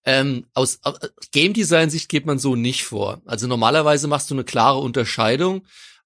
Ähm, 0.06 0.46
aus, 0.54 0.80
aus 0.84 1.00
Game 1.32 1.54
Design 1.54 1.90
Sicht 1.90 2.10
geht 2.10 2.26
man 2.26 2.38
so 2.38 2.56
nicht 2.56 2.84
vor. 2.84 3.22
Also 3.26 3.48
normalerweise 3.48 4.08
machst 4.08 4.30
du 4.30 4.36
eine 4.36 4.44
klare 4.44 4.80
Unterscheidung 4.80 5.64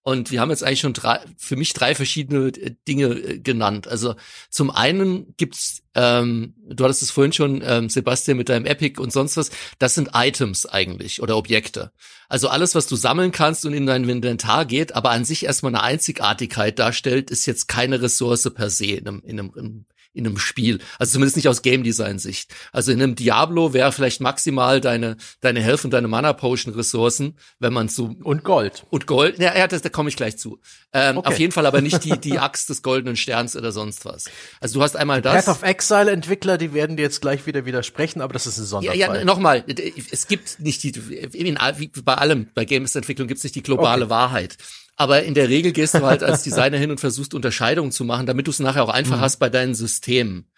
und 0.10 0.32
wir 0.32 0.41
haben 0.41 0.50
jetzt 0.50 0.63
eigentlich 0.63 0.80
schon 0.80 0.93
drei, 0.93 1.19
für 1.38 1.56
mich 1.56 1.74
drei 1.74 1.93
verschiedene 1.93 2.48
äh, 2.48 2.76
Dinge 2.88 3.06
äh, 3.08 3.39
genannt. 3.39 3.88
Also 3.88 4.15
zum 4.50 4.72
einen 4.72 5.36
gibt's, 5.38 5.84
ähm, 5.93 6.56
du 6.67 6.84
hattest 6.84 7.04
es 7.04 7.12
vorhin 7.12 7.32
schon, 7.32 7.62
ähm, 7.63 7.89
Sebastian, 7.89 8.38
mit 8.38 8.50
deinem 8.50 8.65
Epic 8.65 9.00
und 9.00 9.13
sonst 9.13 9.38
was, 9.38 9.52
das 9.78 9.93
sind 9.93 10.10
Items 10.13 10.65
eigentlich 10.65 11.22
oder 11.22 11.38
Objekte. 11.38 11.91
Also 12.28 12.48
alles, 12.48 12.74
was 12.74 12.88
du 12.88 12.95
sammeln 12.95 13.32
kannst 13.32 13.65
und 13.65 13.74
in 13.74 13.86
dein 13.86 14.10
Inventar 14.10 14.65
geht, 14.65 14.95
aber 14.95 15.12
an 15.12 15.26
sich 15.26 15.45
erstmal 15.45 15.76
eine 15.76 15.84
Einzigartigkeit 15.84 16.80
darstellt, 16.80 17.30
ist 17.30 17.45
jetzt 17.45 17.67
keine 17.67 18.02
Ressource 18.02 18.50
per 18.54 18.69
se 18.69 18.86
in 18.86 19.08
einem, 19.08 19.22
in 19.24 19.39
einem, 19.39 19.86
in 20.19 20.27
einem 20.27 20.38
Spiel. 20.38 20.79
Also 20.99 21.13
zumindest 21.13 21.38
nicht 21.38 21.47
aus 21.47 21.62
Game 21.62 21.84
Design 21.84 22.19
Sicht. 22.19 22.53
Also 22.71 22.91
in 22.91 23.01
einem 23.01 23.15
Diablo 23.15 23.73
wäre 23.73 23.91
vielleicht 23.91 24.21
maximal 24.21 24.82
deine 24.82 25.17
deine 25.41 25.62
Health 25.62 25.86
und 25.86 25.91
deine 25.91 26.08
Mana 26.08 26.34
Potion 26.34 26.73
Ressourcen, 26.73 27.38
wenn 27.60 27.73
man 27.73 27.89
so 27.89 28.15
und 28.23 28.43
Gold 28.43 28.86
und 28.89 29.08
Gold. 29.08 29.39
Ja, 29.39 29.58
ja 29.58 29.67
das, 29.67 29.82
da 29.82 29.89
komme 29.89 30.10
ich 30.10 30.15
gleich 30.15 30.38
zu. 30.38 30.60
Ähm, 30.93 31.17
okay. 31.17 31.27
Auf 31.27 31.39
jeden 31.39 31.51
Fall 31.51 31.65
aber 31.65 31.82
nicht 31.82 32.03
die 32.03 32.17
die 32.19 32.39
Axt 32.39 32.69
des 32.69 32.82
goldenen 32.84 33.15
Sterns 33.15 33.55
oder 33.55 33.71
sonst 33.71 34.05
was. 34.05 34.25
Also 34.60 34.79
du 34.79 34.84
hast 34.84 34.95
einmal 34.95 35.21
das. 35.21 35.45
Path 35.45 35.55
of 35.55 35.63
Exile 35.63 36.12
Entwickler, 36.12 36.58
die 36.58 36.73
werden 36.73 36.97
dir 36.97 37.03
jetzt 37.03 37.21
gleich 37.21 37.45
wieder 37.45 37.65
widersprechen, 37.65 38.21
aber 38.21 38.34
das 38.34 38.45
ist 38.45 38.58
ein 38.58 38.65
Sonderfall. 38.65 38.97
Ja, 38.97 39.15
ja 39.15 39.25
nochmal, 39.25 39.63
es 40.12 40.27
gibt 40.27 40.60
nicht 40.60 40.84
die 40.84 40.93
wie 41.10 41.91
bei 42.03 42.13
allem 42.15 42.49
bei 42.53 42.65
Games 42.65 42.95
Entwicklung 42.95 43.27
gibt 43.27 43.39
es 43.39 43.43
nicht 43.43 43.55
die 43.55 43.63
globale 43.63 44.05
okay. 44.05 44.10
Wahrheit. 44.10 44.58
Aber 45.00 45.24
in 45.24 45.34
der 45.34 45.48
Regel 45.48 45.72
gehst 45.72 45.94
du 45.94 46.02
halt 46.02 46.24
als 46.24 46.44
Designer 46.44 46.78
hin 46.78 46.92
und 46.92 47.00
versuchst 47.00 47.34
Unterscheidungen 47.34 47.94
zu 47.94 48.04
machen, 48.04 48.26
damit 48.26 48.48
du 48.48 48.52
es 48.52 48.60
nachher 48.60 48.84
auch 48.84 48.90
einfach 48.90 49.16
mhm. 49.16 49.22
hast 49.22 49.38
bei 49.38 49.50
deinen 49.50 49.74
Systemen. 49.74 50.52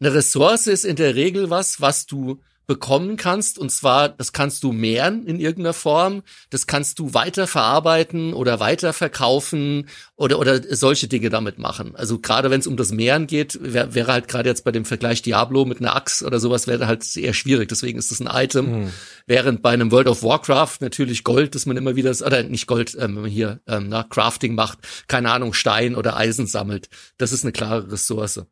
Eine 0.00 0.12
Ressource 0.12 0.66
ist 0.66 0.84
in 0.84 0.96
der 0.96 1.14
Regel 1.14 1.50
was, 1.50 1.80
was 1.80 2.06
du 2.06 2.42
bekommen 2.66 3.16
kannst. 3.16 3.58
Und 3.58 3.70
zwar, 3.70 4.08
das 4.08 4.32
kannst 4.32 4.62
du 4.62 4.70
mehren 4.72 5.26
in 5.26 5.40
irgendeiner 5.40 5.72
Form. 5.72 6.22
Das 6.50 6.68
kannst 6.68 6.98
du 7.00 7.14
weiterverarbeiten 7.14 8.32
oder 8.32 8.60
weiterverkaufen 8.60 9.88
oder, 10.14 10.38
oder 10.38 10.60
solche 10.76 11.08
Dinge 11.08 11.30
damit 11.30 11.58
machen. 11.58 11.96
Also 11.96 12.20
gerade 12.20 12.50
wenn 12.50 12.60
es 12.60 12.68
um 12.68 12.76
das 12.76 12.92
Mehren 12.92 13.26
geht, 13.26 13.58
wär, 13.60 13.94
wäre 13.94 14.12
halt 14.12 14.28
gerade 14.28 14.48
jetzt 14.48 14.64
bei 14.64 14.70
dem 14.70 14.84
Vergleich 14.84 15.22
Diablo 15.22 15.64
mit 15.64 15.80
einer 15.80 15.96
Axt 15.96 16.22
oder 16.22 16.38
sowas 16.38 16.66
wäre 16.66 16.86
halt 16.86 17.16
eher 17.16 17.34
schwierig. 17.34 17.68
Deswegen 17.68 17.98
ist 17.98 18.12
das 18.12 18.20
ein 18.20 18.28
Item. 18.30 18.84
Mhm. 18.84 18.90
Während 19.26 19.62
bei 19.62 19.70
einem 19.70 19.90
World 19.90 20.06
of 20.06 20.22
Warcraft 20.22 20.76
natürlich 20.80 21.24
Gold, 21.24 21.54
dass 21.54 21.66
man 21.66 21.76
immer 21.76 21.96
wieder, 21.96 22.10
oder 22.24 22.42
nicht 22.44 22.66
Gold, 22.66 22.94
ähm, 22.94 23.16
wenn 23.16 23.22
man 23.22 23.30
hier 23.30 23.60
ähm, 23.66 23.88
na, 23.88 24.04
Crafting 24.04 24.54
macht, 24.54 24.78
keine 25.08 25.32
Ahnung, 25.32 25.54
Stein 25.54 25.96
oder 25.96 26.16
Eisen 26.16 26.46
sammelt. 26.46 26.88
Das 27.18 27.32
ist 27.32 27.44
eine 27.44 27.52
klare 27.52 27.90
Ressource. 27.90 28.42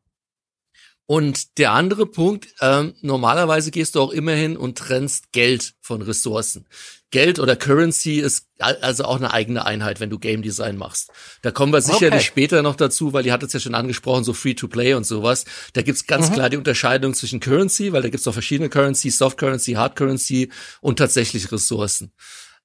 Und 1.11 1.57
der 1.57 1.73
andere 1.73 2.05
Punkt, 2.05 2.49
ähm, 2.61 2.95
normalerweise 3.01 3.71
gehst 3.71 3.95
du 3.95 4.03
auch 4.03 4.11
immer 4.11 4.33
hin 4.33 4.59
und 4.59 4.77
trennst 4.77 5.33
Geld 5.33 5.73
von 5.81 6.03
Ressourcen. 6.03 6.67
Geld 7.11 7.39
oder 7.39 7.57
Currency 7.57 8.17
ist 8.19 8.49
also 8.59 9.05
auch 9.05 9.17
eine 9.17 9.33
eigene 9.33 9.65
Einheit, 9.65 10.01
wenn 10.01 10.11
du 10.11 10.19
Game 10.19 10.43
Design 10.43 10.77
machst. 10.77 11.11
Da 11.41 11.51
kommen 11.51 11.73
wir 11.73 11.81
sicherlich 11.81 12.21
okay. 12.21 12.29
später 12.29 12.61
noch 12.61 12.77
dazu, 12.77 13.15
weil 13.15 13.25
ihr 13.25 13.33
hattet 13.33 13.47
es 13.47 13.55
ja 13.55 13.61
schon 13.61 13.75
angesprochen, 13.75 14.23
so 14.23 14.35
Free-to-Play 14.35 14.93
und 14.93 15.05
sowas. 15.05 15.47
Da 15.73 15.81
gibt's 15.81 16.07
ganz 16.07 16.29
mhm. 16.29 16.35
klar 16.35 16.51
die 16.51 16.59
Unterscheidung 16.59 17.15
zwischen 17.15 17.41
Currency, 17.41 17.95
weil 17.95 18.03
da 18.03 18.11
gibt's 18.11 18.29
auch 18.29 18.35
verschiedene 18.35 18.69
Currency, 18.69 19.09
Soft 19.09 19.39
Currency, 19.39 19.73
Hard 19.73 19.97
Currency 19.97 20.51
und 20.83 20.99
tatsächlich 20.99 21.51
Ressourcen. 21.51 22.13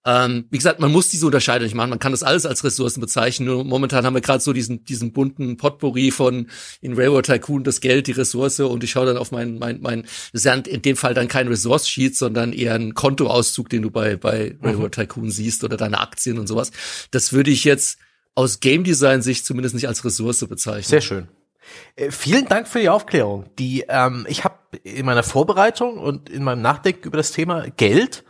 Ähm, 0.05 0.45
wie 0.49 0.57
gesagt, 0.57 0.81
man 0.81 0.91
muss 0.91 1.09
diese 1.09 1.25
Unterscheidung 1.25 1.63
nicht 1.63 1.75
machen. 1.75 1.89
Man 1.89 1.99
kann 1.99 2.11
das 2.11 2.23
alles 2.23 2.45
als 2.45 2.63
Ressourcen 2.63 2.99
bezeichnen. 2.99 3.47
Nur 3.47 3.63
momentan 3.63 4.05
haben 4.05 4.13
wir 4.13 4.21
gerade 4.21 4.43
so 4.43 4.51
diesen, 4.51 4.83
diesen 4.83 5.13
bunten 5.13 5.55
Potpourri 5.55 6.11
von 6.11 6.47
in 6.81 6.93
Railroad 6.93 7.25
Tycoon 7.25 7.63
das 7.63 7.79
Geld, 7.79 8.07
die 8.07 8.11
Ressource 8.11 8.59
und 8.59 8.83
ich 8.83 8.91
schaue 8.91 9.05
dann 9.05 9.17
auf 9.17 9.31
mein, 9.31 9.59
mein, 9.59 9.79
mein, 9.81 10.01
das 10.01 10.41
ist 10.41 10.45
ja 10.45 10.53
in 10.53 10.81
dem 10.81 10.97
Fall 10.97 11.13
dann 11.13 11.29
kein 11.29 11.47
Resource 11.47 11.87
Sheet, 11.87 12.17
sondern 12.17 12.51
eher 12.51 12.75
ein 12.75 12.93
Kontoauszug, 12.95 13.69
den 13.69 13.81
du 13.81 13.91
bei, 13.91 14.17
bei 14.17 14.55
Railroad 14.61 14.97
mhm. 14.97 15.01
Tycoon 15.01 15.31
siehst 15.31 15.63
oder 15.63 15.77
deine 15.77 15.99
Aktien 15.99 16.37
und 16.37 16.47
sowas. 16.47 16.71
Das 17.11 17.31
würde 17.31 17.51
ich 17.51 17.63
jetzt 17.63 17.97
aus 18.35 18.59
Game 18.59 18.83
Design 18.83 19.21
Sicht 19.21 19.45
zumindest 19.45 19.73
nicht 19.75 19.87
als 19.87 20.03
Ressource 20.03 20.45
bezeichnen. 20.45 20.83
Sehr 20.83 21.01
schön. 21.01 21.27
Äh, 21.95 22.11
vielen 22.11 22.45
Dank 22.47 22.67
für 22.67 22.79
die 22.79 22.89
Aufklärung. 22.89 23.45
Die 23.57 23.85
ähm, 23.87 24.25
ich 24.27 24.43
habe 24.43 24.55
in 24.83 25.05
meiner 25.05 25.23
Vorbereitung 25.23 25.97
und 25.97 26.29
in 26.29 26.43
meinem 26.43 26.61
Nachdenken 26.61 27.07
über 27.07 27.17
das 27.17 27.31
Thema 27.31 27.69
Geld 27.77 28.25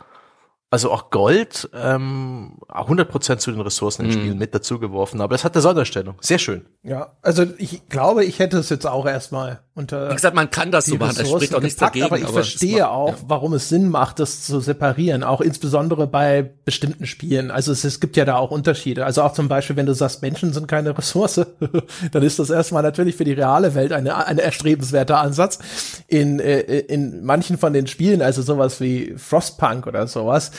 also 0.70 0.90
auch 0.90 1.10
Gold, 1.10 1.70
ähm, 1.72 2.58
100% 2.68 3.36
zu 3.36 3.52
den 3.52 3.60
Ressourcen 3.60 4.06
im 4.06 4.08
mm. 4.08 4.12
Spiel 4.12 4.34
mit 4.34 4.54
dazu 4.54 4.80
geworfen, 4.80 5.20
aber 5.20 5.34
das 5.34 5.44
hat 5.44 5.54
eine 5.54 5.62
Sonderstellung. 5.62 6.16
Sehr 6.20 6.40
schön. 6.40 6.64
Ja, 6.82 7.12
also 7.22 7.44
ich 7.58 7.88
glaube, 7.88 8.24
ich 8.24 8.40
hätte 8.40 8.58
es 8.58 8.70
jetzt 8.70 8.84
auch 8.86 9.06
erstmal 9.06 9.60
unter. 9.74 10.10
Wie 10.10 10.14
gesagt, 10.14 10.34
man 10.34 10.50
kann 10.50 10.72
das 10.72 10.86
so 10.86 10.96
machen, 10.96 11.14
das 11.16 11.28
spricht 11.28 11.54
auch 11.54 11.60
nichts 11.60 11.78
gepackt, 11.78 11.94
dagegen. 11.94 12.06
Aber 12.06 12.18
ich 12.18 12.24
aber 12.24 12.32
verstehe 12.32 12.90
auch, 12.90 13.10
ja. 13.10 13.24
warum 13.28 13.52
es 13.54 13.68
Sinn 13.68 13.88
macht, 13.88 14.18
das 14.18 14.42
zu 14.44 14.58
separieren, 14.58 15.22
auch 15.22 15.40
insbesondere 15.40 16.08
bei 16.08 16.42
bestimmten 16.42 17.06
Spielen. 17.06 17.52
Also 17.52 17.70
es, 17.70 17.84
es 17.84 18.00
gibt 18.00 18.16
ja 18.16 18.24
da 18.24 18.36
auch 18.36 18.50
Unterschiede. 18.50 19.04
Also 19.04 19.22
auch 19.22 19.32
zum 19.32 19.48
Beispiel, 19.48 19.76
wenn 19.76 19.86
du 19.86 19.94
sagst, 19.94 20.22
Menschen 20.22 20.52
sind 20.52 20.66
keine 20.66 20.96
Ressource, 20.96 21.40
dann 22.12 22.22
ist 22.22 22.40
das 22.40 22.50
erstmal 22.50 22.82
natürlich 22.82 23.14
für 23.14 23.24
die 23.24 23.32
reale 23.32 23.76
Welt 23.76 23.92
eine, 23.92 24.26
ein 24.26 24.38
erstrebenswerter 24.38 25.20
Ansatz. 25.20 25.60
In, 26.08 26.40
äh, 26.40 26.60
in 26.60 27.24
manchen 27.24 27.58
von 27.58 27.72
den 27.72 27.86
Spielen, 27.86 28.22
also 28.22 28.42
sowas 28.42 28.80
wie 28.80 29.14
Frostpunk 29.16 29.86
oder 29.86 30.08
sowas, 30.08 30.50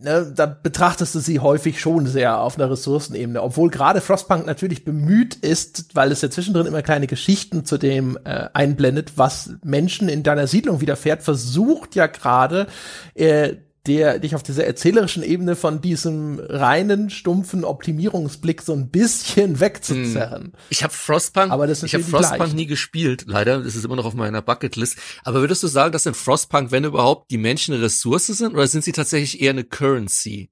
ne, 0.00 0.32
da 0.34 0.46
betrachtest 0.46 1.14
du 1.14 1.18
sie 1.20 1.40
häufig 1.40 1.80
schon 1.80 2.06
sehr 2.06 2.40
auf 2.40 2.58
einer 2.58 2.70
Ressourcenebene, 2.70 3.42
obwohl 3.42 3.70
gerade 3.70 4.00
Frostpunk 4.00 4.46
natürlich 4.46 4.84
bemüht 4.84 5.34
ist, 5.36 5.94
weil 5.94 6.12
es 6.12 6.22
ja 6.22 6.30
zwischendrin 6.30 6.66
immer 6.66 6.82
kleine 6.82 7.06
Geschichten 7.06 7.64
zu 7.64 7.78
dem 7.78 8.18
äh, 8.24 8.48
einblendet, 8.52 9.12
was 9.16 9.54
Menschen 9.64 10.08
in 10.08 10.22
deiner 10.22 10.46
Siedlung 10.46 10.80
widerfährt, 10.80 11.22
versucht 11.22 11.94
ja 11.94 12.06
gerade 12.06 12.66
äh, 13.14 13.54
der 13.86 14.20
dich 14.20 14.34
auf 14.34 14.42
dieser 14.42 14.64
erzählerischen 14.64 15.22
Ebene 15.22 15.56
von 15.56 15.80
diesem 15.80 16.38
reinen, 16.38 17.10
stumpfen 17.10 17.64
Optimierungsblick 17.64 18.62
so 18.62 18.72
ein 18.72 18.90
bisschen 18.90 19.60
wegzuzerren. 19.60 20.44
Hm. 20.44 20.52
Ich 20.70 20.84
habe 20.84 20.92
Frostpunk, 20.92 21.50
aber 21.50 21.66
das 21.66 21.82
ich 21.82 21.94
habe 21.94 22.04
Frostpunk 22.04 22.40
leicht. 22.40 22.54
nie 22.54 22.66
gespielt, 22.66 23.24
leider. 23.26 23.60
Das 23.62 23.74
ist 23.74 23.84
immer 23.84 23.96
noch 23.96 24.04
auf 24.04 24.14
meiner 24.14 24.42
Bucketlist. 24.42 24.98
Aber 25.24 25.40
würdest 25.40 25.62
du 25.62 25.66
sagen, 25.66 25.92
dass 25.92 26.06
in 26.06 26.14
Frostpunk, 26.14 26.70
wenn 26.70 26.84
überhaupt, 26.84 27.30
die 27.30 27.38
Menschen 27.38 27.74
eine 27.74 27.82
Ressource 27.82 28.26
sind 28.28 28.54
oder 28.54 28.66
sind 28.68 28.84
sie 28.84 28.92
tatsächlich 28.92 29.42
eher 29.42 29.50
eine 29.50 29.64
Currency? 29.64 30.50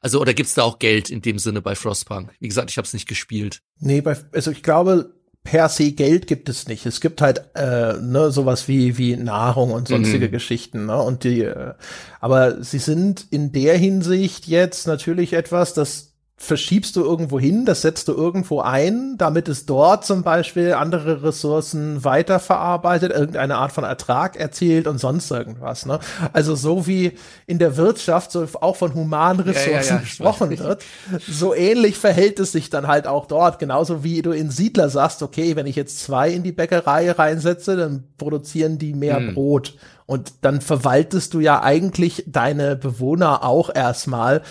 Also 0.00 0.20
oder 0.20 0.34
gibt's 0.34 0.54
da 0.54 0.64
auch 0.64 0.80
Geld 0.80 1.10
in 1.10 1.22
dem 1.22 1.38
Sinne 1.38 1.62
bei 1.62 1.76
Frostpunk? 1.76 2.32
Wie 2.40 2.48
gesagt, 2.48 2.70
ich 2.70 2.76
habe 2.76 2.86
es 2.86 2.92
nicht 2.92 3.08
gespielt. 3.08 3.60
Nee, 3.78 4.00
bei, 4.00 4.16
also 4.32 4.50
ich 4.50 4.64
glaube, 4.64 5.14
per 5.44 5.68
se 5.68 5.92
Geld 5.92 6.26
gibt 6.26 6.48
es 6.48 6.68
nicht. 6.68 6.86
Es 6.86 7.00
gibt 7.00 7.20
halt 7.20 7.44
äh, 7.54 7.94
ne, 7.94 8.30
sowas 8.30 8.68
wie 8.68 8.96
wie 8.98 9.16
Nahrung 9.16 9.72
und 9.72 9.88
sonstige 9.88 10.28
mhm. 10.28 10.30
Geschichten. 10.30 10.86
Ne? 10.86 11.00
Und 11.00 11.24
die, 11.24 11.42
äh, 11.42 11.74
aber 12.20 12.62
sie 12.62 12.78
sind 12.78 13.26
in 13.30 13.52
der 13.52 13.76
Hinsicht 13.76 14.46
jetzt 14.46 14.86
natürlich 14.86 15.32
etwas, 15.32 15.74
das 15.74 16.11
verschiebst 16.42 16.96
du 16.96 17.04
irgendwo 17.04 17.38
hin, 17.38 17.64
das 17.64 17.82
setzt 17.82 18.08
du 18.08 18.14
irgendwo 18.14 18.60
ein, 18.60 19.14
damit 19.16 19.48
es 19.48 19.64
dort 19.64 20.04
zum 20.04 20.24
Beispiel 20.24 20.72
andere 20.72 21.22
Ressourcen 21.22 22.02
weiterverarbeitet, 22.02 23.12
irgendeine 23.12 23.58
Art 23.58 23.70
von 23.70 23.84
Ertrag 23.84 24.34
erzielt 24.34 24.88
und 24.88 24.98
sonst 24.98 25.30
irgendwas. 25.30 25.86
Ne? 25.86 26.00
Also 26.32 26.56
so 26.56 26.88
wie 26.88 27.12
in 27.46 27.60
der 27.60 27.76
Wirtschaft 27.76 28.32
so 28.32 28.44
auch 28.60 28.74
von 28.74 28.92
humanen 28.92 29.38
Ressourcen 29.38 29.70
ja, 29.70 29.80
ja, 29.82 29.94
ja, 29.94 29.98
gesprochen 29.98 30.58
wird, 30.58 30.82
so 31.28 31.54
ähnlich 31.54 31.96
verhält 31.96 32.40
es 32.40 32.50
sich 32.50 32.70
dann 32.70 32.88
halt 32.88 33.06
auch 33.06 33.26
dort. 33.26 33.60
Genauso 33.60 34.02
wie 34.02 34.20
du 34.20 34.32
in 34.32 34.50
Siedler 34.50 34.88
sagst, 34.88 35.22
okay, 35.22 35.54
wenn 35.54 35.66
ich 35.66 35.76
jetzt 35.76 36.00
zwei 36.00 36.30
in 36.30 36.42
die 36.42 36.50
Bäckerei 36.50 37.12
reinsetze, 37.12 37.76
dann 37.76 38.02
produzieren 38.18 38.78
die 38.78 38.94
mehr 38.94 39.18
hm. 39.18 39.34
Brot. 39.34 39.76
Und 40.06 40.32
dann 40.40 40.60
verwaltest 40.60 41.34
du 41.34 41.40
ja 41.40 41.62
eigentlich 41.62 42.24
deine 42.26 42.74
Bewohner 42.74 43.44
auch 43.44 43.72
erstmal 43.72 44.42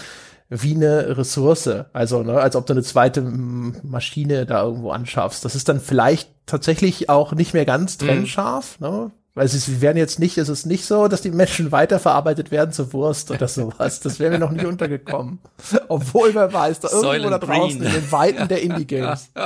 wie 0.51 0.75
eine 0.75 1.17
Ressource. 1.17 1.69
Also, 1.93 2.23
ne, 2.23 2.39
als 2.39 2.57
ob 2.57 2.65
du 2.65 2.73
eine 2.73 2.83
zweite 2.83 3.21
Maschine 3.21 4.45
da 4.45 4.63
irgendwo 4.63 4.91
anschaffst. 4.91 5.45
Das 5.45 5.55
ist 5.55 5.69
dann 5.69 5.79
vielleicht 5.79 6.29
tatsächlich 6.45 7.09
auch 7.09 7.31
nicht 7.31 7.53
mehr 7.53 7.65
ganz 7.65 7.99
mhm. 7.99 8.05
trennscharf, 8.05 8.79
mhm. 8.79 8.87
ne? 8.87 9.11
Weil 9.33 9.47
sie 9.47 9.79
werden 9.79 9.95
jetzt 9.95 10.19
nicht, 10.19 10.37
es 10.37 10.49
ist 10.49 10.65
nicht 10.65 10.85
so, 10.85 11.07
dass 11.07 11.21
die 11.21 11.31
Menschen 11.31 11.71
weiterverarbeitet 11.71 12.51
werden 12.51 12.73
zur 12.73 12.91
Wurst 12.91 13.31
oder 13.31 13.47
sowas. 13.49 14.01
Das 14.01 14.19
wäre 14.19 14.31
mir 14.31 14.39
noch 14.39 14.51
nie 14.51 14.65
untergekommen. 14.65 15.39
Obwohl 15.87 16.35
wer 16.35 16.51
weiß, 16.51 16.81
da 16.81 16.89
irgendwo 16.89 17.29
da 17.29 17.37
draußen 17.37 17.79
Green. 17.79 17.87
in 17.87 18.01
den 18.01 18.11
Weiten 18.11 18.49
der 18.49 18.61
Indie-Games. 18.61 19.29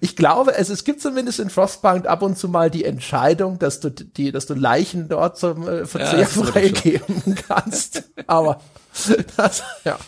Ich 0.00 0.16
glaube, 0.16 0.54
es, 0.56 0.68
es 0.68 0.84
gibt 0.84 1.00
zumindest 1.00 1.40
in 1.40 1.50
Frostpunk 1.50 2.06
ab 2.06 2.22
und 2.22 2.36
zu 2.36 2.48
mal 2.48 2.70
die 2.70 2.84
Entscheidung, 2.84 3.58
dass 3.58 3.80
du 3.80 3.90
die, 3.90 4.32
dass 4.32 4.46
du 4.46 4.54
Leichen 4.54 5.08
dort 5.08 5.38
zum 5.38 5.68
äh, 5.68 5.86
Verzehr 5.86 6.20
ja, 6.20 6.26
freigeben 6.26 7.34
kannst. 7.48 8.10
Aber 8.26 8.60
das, 9.36 9.62
ja. 9.84 9.98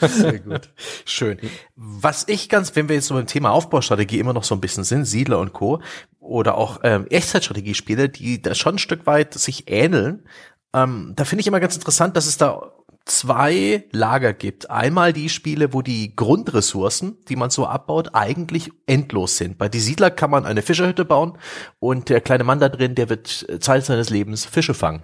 Sehr 0.00 0.40
gut. 0.40 0.70
Schön. 1.04 1.38
Was 1.76 2.24
ich 2.28 2.48
ganz, 2.48 2.76
wenn 2.76 2.88
wir 2.88 2.96
jetzt 2.96 3.06
so 3.06 3.14
beim 3.14 3.26
Thema 3.26 3.50
Aufbaustrategie 3.50 4.18
immer 4.18 4.32
noch 4.32 4.44
so 4.44 4.54
ein 4.54 4.60
bisschen 4.60 4.84
sind, 4.84 5.06
Siedler 5.06 5.38
und 5.38 5.52
Co. 5.52 5.80
oder 6.18 6.56
auch 6.56 6.80
ähm, 6.82 7.06
Echtzeitstrategiespiele, 7.08 8.08
die 8.08 8.42
da 8.42 8.54
schon 8.54 8.76
ein 8.76 8.78
Stück 8.78 9.06
weit 9.06 9.34
sich 9.34 9.70
ähneln, 9.70 10.24
ähm, 10.72 11.14
da 11.16 11.24
finde 11.24 11.40
ich 11.40 11.46
immer 11.46 11.60
ganz 11.60 11.74
interessant, 11.74 12.16
dass 12.16 12.26
es 12.26 12.36
da 12.36 12.72
zwei 13.10 13.84
Lager 13.90 14.32
gibt. 14.32 14.70
Einmal 14.70 15.12
die 15.12 15.28
Spiele, 15.28 15.72
wo 15.72 15.82
die 15.82 16.14
Grundressourcen, 16.14 17.18
die 17.28 17.36
man 17.36 17.50
so 17.50 17.66
abbaut, 17.66 18.10
eigentlich 18.14 18.70
endlos 18.86 19.36
sind. 19.36 19.58
Bei 19.58 19.68
Die 19.68 19.80
Siedler 19.80 20.10
kann 20.10 20.30
man 20.30 20.46
eine 20.46 20.62
Fischerhütte 20.62 21.04
bauen 21.04 21.36
und 21.78 22.08
der 22.08 22.20
kleine 22.20 22.44
Mann 22.44 22.60
da 22.60 22.68
drin, 22.68 22.94
der 22.94 23.08
wird 23.08 23.46
Zeit 23.60 23.84
seines 23.84 24.10
Lebens 24.10 24.44
Fische 24.44 24.74
fangen. 24.74 25.02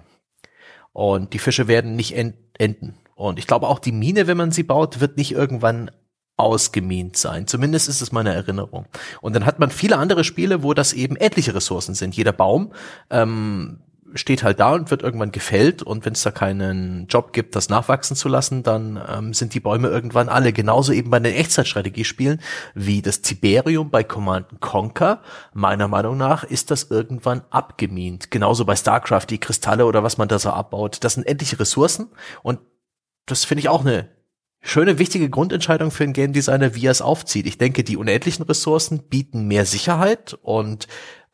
Und 0.93 1.33
die 1.33 1.39
Fische 1.39 1.67
werden 1.67 1.95
nicht 1.95 2.13
enden. 2.13 2.97
Und 3.15 3.39
ich 3.39 3.47
glaube 3.47 3.67
auch 3.67 3.79
die 3.79 3.91
Mine, 3.91 4.27
wenn 4.27 4.37
man 4.37 4.51
sie 4.51 4.63
baut, 4.63 4.99
wird 4.99 5.17
nicht 5.17 5.33
irgendwann 5.33 5.91
ausgemint 6.37 7.17
sein. 7.17 7.47
Zumindest 7.47 7.89
ist 7.89 8.01
es 8.01 8.11
meine 8.11 8.33
Erinnerung. 8.33 8.85
Und 9.21 9.35
dann 9.35 9.45
hat 9.45 9.59
man 9.59 9.71
viele 9.71 9.97
andere 9.97 10.23
Spiele, 10.23 10.63
wo 10.63 10.73
das 10.73 10.93
eben 10.93 11.15
etliche 11.15 11.55
Ressourcen 11.55 11.95
sind. 11.95 12.15
Jeder 12.15 12.31
Baum 12.31 12.73
ähm, 13.09 13.79
steht 14.13 14.43
halt 14.43 14.59
da 14.59 14.73
und 14.73 14.91
wird 14.91 15.03
irgendwann 15.03 15.31
gefällt 15.31 15.83
und 15.83 16.05
wenn 16.05 16.13
es 16.13 16.23
da 16.23 16.31
keinen 16.31 17.07
Job 17.07 17.33
gibt, 17.33 17.55
das 17.55 17.69
nachwachsen 17.69 18.15
zu 18.15 18.29
lassen, 18.29 18.63
dann 18.63 19.01
ähm, 19.09 19.33
sind 19.33 19.53
die 19.53 19.59
Bäume 19.59 19.87
irgendwann 19.87 20.29
alle. 20.29 20.53
Genauso 20.53 20.93
eben 20.93 21.09
bei 21.09 21.19
den 21.19 21.33
Echtzeitstrategiespielen 21.33 22.41
wie 22.73 23.01
das 23.01 23.21
Tiberium 23.21 23.89
bei 23.89 24.03
Command 24.03 24.59
Conquer. 24.59 25.21
Meiner 25.53 25.87
Meinung 25.87 26.17
nach 26.17 26.43
ist 26.43 26.71
das 26.71 26.83
irgendwann 26.83 27.43
abgemint. 27.49 28.31
Genauso 28.31 28.65
bei 28.65 28.75
StarCraft, 28.75 29.27
die 29.29 29.39
Kristalle 29.39 29.85
oder 29.85 30.03
was 30.03 30.17
man 30.17 30.27
da 30.27 30.39
so 30.39 30.49
abbaut. 30.49 31.03
Das 31.03 31.13
sind 31.13 31.27
endliche 31.27 31.59
Ressourcen 31.59 32.07
und 32.43 32.59
das 33.25 33.45
finde 33.45 33.59
ich 33.61 33.69
auch 33.69 33.81
eine 33.81 34.09
schöne, 34.61 34.99
wichtige 34.99 35.29
Grundentscheidung 35.29 35.91
für 35.91 36.03
einen 36.03 36.13
Game 36.13 36.33
Designer, 36.33 36.75
wie 36.75 36.87
er 36.87 36.91
es 36.91 37.01
aufzieht. 37.01 37.45
Ich 37.45 37.57
denke, 37.57 37.83
die 37.83 37.97
unendlichen 37.97 38.43
Ressourcen 38.43 39.03
bieten 39.03 39.47
mehr 39.47 39.65
Sicherheit 39.65 40.37
und 40.41 40.87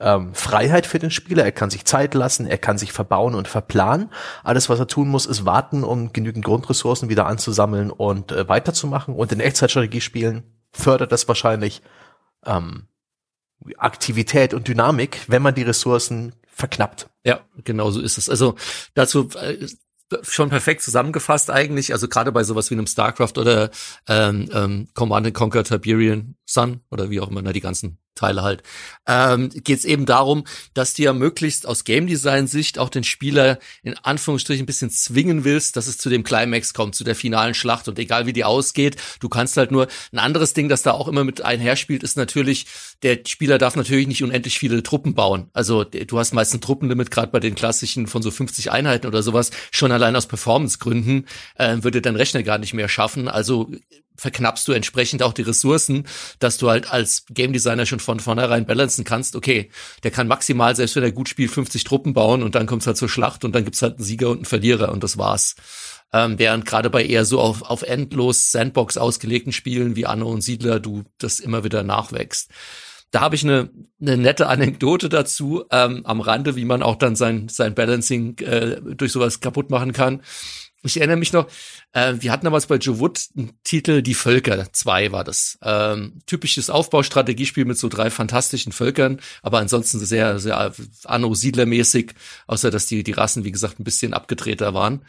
ähm, 0.03 0.33
Freiheit 0.33 0.85
für 0.85 0.99
den 0.99 1.11
Spieler. 1.11 1.43
Er 1.43 1.51
kann 1.51 1.69
sich 1.69 1.85
Zeit 1.85 2.13
lassen, 2.13 2.45
er 2.45 2.57
kann 2.57 2.77
sich 2.77 2.91
verbauen 2.91 3.35
und 3.35 3.47
verplanen. 3.47 4.09
Alles, 4.43 4.69
was 4.69 4.79
er 4.79 4.87
tun 4.87 5.07
muss, 5.07 5.25
ist 5.25 5.45
warten, 5.45 5.83
um 5.83 6.13
genügend 6.13 6.45
Grundressourcen 6.45 7.09
wieder 7.09 7.25
anzusammeln 7.25 7.89
und 7.89 8.31
äh, 8.31 8.47
weiterzumachen. 8.47 9.15
Und 9.15 9.31
in 9.31 9.39
Echtzeitstrategiespielen 9.39 10.43
fördert 10.71 11.11
das 11.11 11.27
wahrscheinlich 11.27 11.81
ähm, 12.45 12.87
Aktivität 13.77 14.53
und 14.53 14.67
Dynamik, 14.67 15.21
wenn 15.27 15.41
man 15.41 15.55
die 15.55 15.63
Ressourcen 15.63 16.33
verknappt. 16.47 17.09
Ja, 17.23 17.39
genau 17.63 17.89
so 17.89 18.01
ist 18.01 18.17
es. 18.17 18.29
Also 18.29 18.55
dazu 18.93 19.29
äh, 19.39 19.67
schon 20.21 20.49
perfekt 20.49 20.81
zusammengefasst 20.81 21.49
eigentlich. 21.49 21.93
Also 21.93 22.09
gerade 22.09 22.31
bei 22.31 22.43
sowas 22.43 22.69
wie 22.69 22.75
einem 22.75 22.87
StarCraft 22.87 23.37
oder 23.37 23.71
ähm, 24.07 24.49
ähm, 24.53 24.87
Command 24.93 25.33
Conquer 25.33 25.63
Tiberian 25.63 26.35
Sun 26.45 26.81
oder 26.91 27.09
wie 27.09 27.21
auch 27.21 27.29
immer, 27.29 27.41
na, 27.41 27.53
die 27.53 27.61
ganzen 27.61 27.97
Teile 28.23 28.41
halt, 28.41 28.63
ähm, 29.05 29.49
geht 29.49 29.79
es 29.79 29.85
eben 29.85 30.05
darum, 30.05 30.45
dass 30.73 30.93
du 30.93 31.03
ja 31.03 31.11
möglichst 31.11 31.67
aus 31.67 31.83
Game 31.83 32.07
Design 32.07 32.47
Sicht 32.47 32.79
auch 32.79 32.89
den 32.89 33.03
Spieler 33.03 33.59
in 33.83 33.97
Anführungsstrichen 33.97 34.63
ein 34.63 34.65
bisschen 34.65 34.89
zwingen 34.89 35.43
willst, 35.43 35.75
dass 35.75 35.87
es 35.87 35.97
zu 35.97 36.09
dem 36.09 36.23
Climax 36.23 36.73
kommt, 36.73 36.95
zu 36.95 37.03
der 37.03 37.15
finalen 37.15 37.53
Schlacht 37.53 37.89
und 37.89 37.99
egal 37.99 38.25
wie 38.25 38.33
die 38.33 38.45
ausgeht, 38.45 38.95
du 39.19 39.27
kannst 39.27 39.57
halt 39.57 39.71
nur 39.71 39.87
ein 40.13 40.19
anderes 40.19 40.53
Ding, 40.53 40.69
das 40.69 40.83
da 40.83 40.91
auch 40.91 41.09
immer 41.09 41.25
mit 41.25 41.41
einherspielt, 41.41 42.01
ist 42.01 42.15
natürlich, 42.15 42.65
der 43.01 43.19
Spieler 43.27 43.57
darf 43.57 43.75
natürlich 43.75 44.07
nicht 44.07 44.23
unendlich 44.23 44.57
viele 44.57 44.81
Truppen 44.83 45.15
bauen. 45.15 45.49
Also 45.53 45.83
du 45.83 46.17
hast 46.17 46.33
meist 46.33 46.53
ein 46.53 46.61
Truppenlimit, 46.61 47.11
gerade 47.11 47.31
bei 47.31 47.41
den 47.41 47.55
klassischen 47.55 48.07
von 48.07 48.21
so 48.21 48.31
50 48.31 48.71
Einheiten 48.71 49.07
oder 49.07 49.21
sowas, 49.21 49.51
schon 49.71 49.91
allein 49.91 50.15
aus 50.15 50.27
Performancegründen 50.27 51.27
äh, 51.55 51.77
würde 51.81 52.01
dein 52.01 52.15
Rechner 52.15 52.43
gar 52.43 52.57
nicht 52.57 52.73
mehr 52.73 52.87
schaffen. 52.87 53.27
Also 53.27 53.69
verknappst 54.15 54.67
du 54.67 54.71
entsprechend 54.71 55.23
auch 55.23 55.33
die 55.33 55.41
Ressourcen, 55.41 56.05
dass 56.39 56.57
du 56.57 56.69
halt 56.69 56.91
als 56.91 57.25
Game 57.29 57.53
Designer 57.53 57.85
schon 57.85 57.99
von 57.99 58.19
vornherein 58.19 58.65
balancen 58.65 59.03
kannst, 59.03 59.35
okay, 59.35 59.69
der 60.03 60.11
kann 60.11 60.27
maximal, 60.27 60.75
selbst 60.75 60.95
wenn 60.95 61.03
er 61.03 61.11
gut 61.11 61.29
spielt, 61.29 61.51
50 61.51 61.83
Truppen 61.83 62.13
bauen 62.13 62.43
und 62.43 62.55
dann 62.55 62.65
kommt's 62.65 62.87
halt 62.87 62.97
zur 62.97 63.09
Schlacht 63.09 63.43
und 63.45 63.53
dann 63.53 63.63
gibt's 63.63 63.81
halt 63.81 63.95
einen 63.95 64.05
Sieger 64.05 64.29
und 64.29 64.37
einen 64.37 64.45
Verlierer 64.45 64.91
und 64.91 65.03
das 65.03 65.17
war's. 65.17 65.55
Ähm, 66.11 66.37
während 66.37 66.65
gerade 66.65 66.91
bei 66.91 67.03
eher 67.03 67.25
so 67.25 67.39
auf, 67.39 67.63
auf 67.63 67.81
endlos 67.81 68.51
Sandbox 68.51 68.97
ausgelegten 68.97 69.51
Spielen 69.51 69.95
wie 69.95 70.05
Anno 70.05 70.29
und 70.29 70.41
Siedler 70.41 70.79
du 70.79 71.03
das 71.17 71.39
immer 71.39 71.63
wieder 71.63 71.81
nachwächst. 71.81 72.51
Da 73.09 73.21
habe 73.21 73.35
ich 73.35 73.43
eine, 73.43 73.69
eine 74.01 74.17
nette 74.17 74.47
Anekdote 74.47 75.07
dazu 75.07 75.65
ähm, 75.71 76.01
am 76.03 76.19
Rande, 76.19 76.55
wie 76.55 76.65
man 76.65 76.81
auch 76.81 76.95
dann 76.95 77.15
sein, 77.15 77.47
sein 77.47 77.75
Balancing 77.75 78.39
äh, 78.39 78.81
durch 78.81 79.11
sowas 79.11 79.39
kaputt 79.39 79.69
machen 79.69 79.93
kann. 79.93 80.21
Ich 80.85 80.97
erinnere 80.97 81.17
mich 81.17 81.31
noch, 81.31 81.47
äh, 81.93 82.15
wir 82.19 82.31
hatten 82.31 82.43
damals 82.43 82.67
bei 82.67 82.75
Joe 82.75 82.99
Wood 82.99 83.21
einen 83.37 83.53
Titel 83.63 84.01
Die 84.01 84.13
Völker 84.13 84.67
2 84.71 85.13
war 85.13 85.23
das. 85.23 85.57
Ähm, 85.61 86.19
typisches 86.25 86.69
Aufbaustrategiespiel 86.69 87.63
mit 87.63 87.77
so 87.77 87.87
drei 87.87 88.09
fantastischen 88.09 88.73
Völkern, 88.73 89.21
aber 89.41 89.59
ansonsten 89.59 89.99
sehr, 89.99 90.39
sehr 90.39 90.73
Anno-Siedler-mäßig, 91.05 92.11
außer 92.47 92.69
dass 92.69 92.85
die, 92.85 93.03
die 93.03 93.13
Rassen, 93.13 93.45
wie 93.45 93.51
gesagt, 93.51 93.79
ein 93.79 93.85
bisschen 93.85 94.13
abgedrehter 94.13 94.73
waren. 94.73 95.05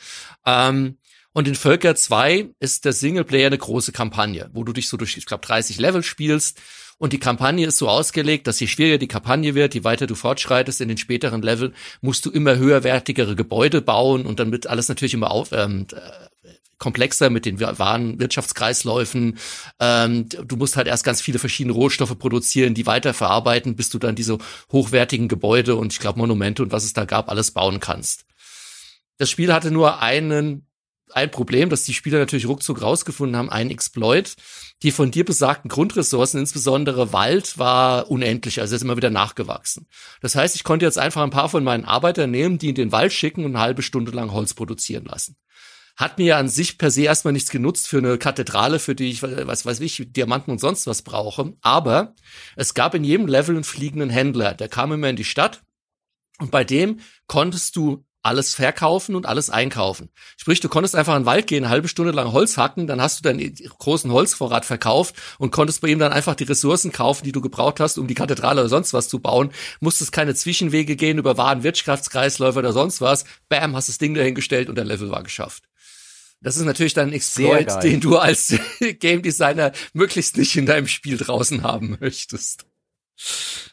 Ähm, 0.47 0.97
und 1.33 1.49
in 1.49 1.57
Völker 1.57 1.97
2 1.97 2.51
ist 2.61 2.85
der 2.85 2.93
Singleplayer 2.93 3.49
eine 3.49 3.59
große 3.59 3.91
Kampagne, 3.91 4.51
wo 4.53 4.63
du 4.63 4.73
dich 4.73 4.89
so 4.89 4.97
durch, 4.97 5.17
ich 5.17 5.27
glaube, 5.27 5.45
30 5.45 5.79
Level 5.79 6.05
spielst 6.05 6.61
und 6.99 7.13
die 7.13 7.19
Kampagne 7.19 7.67
ist 7.67 7.79
so 7.79 7.89
ausgelegt, 7.89 8.47
dass 8.47 8.61
je 8.61 8.67
schwieriger 8.67 8.99
die 8.99 9.09
Kampagne 9.09 9.55
wird, 9.55 9.75
je 9.75 9.85
weiter 9.85 10.07
du 10.07 10.15
fortschreitest 10.15 10.81
in 10.81 10.89
den 10.89 10.99
späteren 10.99 11.43
Level, 11.43 11.73
musst 12.01 12.25
du 12.27 12.31
immer 12.31 12.57
höherwertigere 12.57 13.37
Gebäude 13.37 13.83
bauen 13.83 14.27
und 14.27 14.41
dann 14.41 14.53
wird 14.53 14.67
alles 14.67 14.89
natürlich 14.89 15.15
immer 15.15 15.31
auf, 15.31 15.51
ähm, 15.53 15.87
äh, 15.93 16.51
komplexer 16.79 17.31
mit 17.31 17.47
den 17.47 17.61
wahren 17.61 18.19
Wirtschaftskreisläufen. 18.21 19.39
Ähm, 19.81 20.29
du 20.29 20.57
musst 20.57 20.77
halt 20.77 20.87
erst 20.87 21.05
ganz 21.05 21.21
viele 21.21 21.39
verschiedene 21.39 21.73
Rohstoffe 21.73 22.19
produzieren, 22.19 22.75
die 22.75 22.87
weiterverarbeiten, 22.87 23.77
bis 23.77 23.91
du 23.91 23.99
dann 23.99 24.15
diese 24.15 24.39
hochwertigen 24.71 25.29
Gebäude 25.29 25.77
und 25.77 25.93
ich 25.93 25.99
glaube 25.99 26.19
Monumente 26.19 26.63
und 26.63 26.73
was 26.73 26.85
es 26.85 26.93
da 26.93 27.05
gab, 27.05 27.31
alles 27.31 27.53
bauen 27.53 27.81
kannst. 27.81 28.27
Das 29.17 29.31
Spiel 29.31 29.53
hatte 29.53 29.71
nur 29.71 30.01
einen 30.03 30.67
ein 31.13 31.31
Problem, 31.31 31.71
dass 31.71 31.85
die 31.85 31.95
Spieler 31.95 32.19
natürlich 32.19 32.47
ruckzuck 32.47 32.83
rausgefunden 32.83 33.37
haben, 33.37 33.51
ein 33.51 33.71
Exploit. 33.71 34.35
Die 34.83 34.91
von 34.91 35.11
dir 35.11 35.25
besagten 35.25 35.69
Grundressourcen, 35.69 36.41
insbesondere 36.41 37.13
Wald, 37.13 37.59
war 37.59 38.11
unendlich, 38.11 38.61
also 38.61 38.75
ist 38.75 38.83
immer 38.83 38.97
wieder 38.97 39.11
nachgewachsen. 39.11 39.87
Das 40.21 40.35
heißt, 40.35 40.57
ich 40.57 40.65
konnte 40.65 40.85
jetzt 40.85 40.99
einfach 40.99 41.23
ein 41.23 41.31
paar 41.31 41.49
von 41.49 41.65
meinen 41.65 41.85
Arbeitern 41.85 42.31
nehmen, 42.31 42.59
die 42.59 42.71
in 42.71 42.75
den 42.75 42.93
Wald 42.93 43.13
schicken 43.13 43.45
und 43.45 43.55
eine 43.55 43.65
halbe 43.65 43.83
Stunde 43.83 44.11
lang 44.13 44.33
Holz 44.33 44.55
produzieren 44.55 45.05
lassen. 45.05 45.37
Hat 45.97 46.19
mir 46.19 46.37
an 46.39 46.49
sich 46.49 46.77
per 46.77 46.91
se 46.91 47.03
erstmal 47.03 47.33
nichts 47.33 47.51
genutzt 47.51 47.87
für 47.87 47.99
eine 47.99 48.19
Kathedrale, 48.19 48.81
für 48.81 48.97
die 48.97 49.11
ich, 49.11 49.23
was 49.23 49.65
weiß 49.65 49.79
ich, 49.81 50.13
Diamanten 50.13 50.51
und 50.51 50.59
sonst 50.59 50.89
was 50.89 51.03
brauche. 51.03 51.55
Aber 51.61 52.15
es 52.57 52.75
gab 52.75 52.95
in 52.95 53.05
jedem 53.05 53.29
Level 53.29 53.55
einen 53.55 53.65
fliegenden 53.65 54.11
Händler, 54.11 54.55
der 54.55 54.69
kam 54.69 54.93
immer 54.93 55.09
in 55.09 55.17
die 55.17 55.25
Stadt 55.25 55.63
und 56.41 56.51
bei 56.51 56.65
dem 56.65 56.99
konntest 57.29 57.77
du 57.77 58.05
alles 58.25 58.55
verkaufen 58.55 59.15
und 59.15 59.27
alles 59.27 59.51
einkaufen. 59.51 60.09
Sprich, 60.37 60.61
du 60.61 60.69
konntest 60.69 60.97
einfach 60.97 61.15
in 61.15 61.23
den 61.23 61.27
Wald 61.27 61.47
gehen, 61.47 61.65
eine 61.65 61.71
halbe 61.71 61.89
Stunde 61.89 62.13
lang 62.13 62.33
Holz 62.33 62.57
hacken, 62.57 62.87
dann 62.87 63.01
hast 63.01 63.19
du 63.19 63.23
deinen 63.23 63.55
großen 63.79 64.11
Holzvorrat 64.11 64.65
verkauft 64.65 65.15
und 65.39 65.51
konntest 65.51 65.83
bei 65.83 65.89
ihm 65.89 65.99
dann 65.99 66.13
einfach 66.13 66.35
die 66.35 66.45
Ressourcen 66.45 66.91
kaufen, 66.91 67.25
die 67.25 67.33
du 67.33 67.41
gebraucht 67.41 67.81
hast, 67.81 67.99
um 67.99 68.07
die 68.07 68.15
Kathedrale 68.15 68.63
oder 68.63 68.71
sonst 68.71 68.95
was 68.95 69.09
zu 69.09 69.21
bauen. 69.21 69.51
Musstest 69.81 70.13
keine 70.13 70.35
Zwischenwege 70.35 70.97
gehen 70.97 71.19
über 71.19 71.37
Waren, 71.37 71.63
Wirtschaftskreisläufe 71.63 72.59
oder 72.59 72.73
sonst 72.73 73.01
was. 73.01 73.25
Bam, 73.49 73.77
hast 73.77 73.89
das 73.89 73.99
Ding 73.99 74.15
dahingestellt 74.15 74.69
und 74.69 74.77
der 74.77 74.85
Level 74.85 75.11
war 75.11 75.23
geschafft. 75.23 75.65
Das 76.41 76.57
ist 76.57 76.65
natürlich 76.65 76.95
dann 76.95 77.09
ein 77.09 77.15
Exploit, 77.15 77.83
den 77.83 78.01
du 78.01 78.19
als 78.19 78.55
Game 79.01 79.23
Designer 79.23 79.73
möglichst 79.93 80.37
nicht 80.37 80.57
in 80.57 80.67
deinem 80.67 80.89
Spiel 80.89 81.17
draußen 81.17 81.63
haben 81.63 81.97
möchtest. 82.01 82.67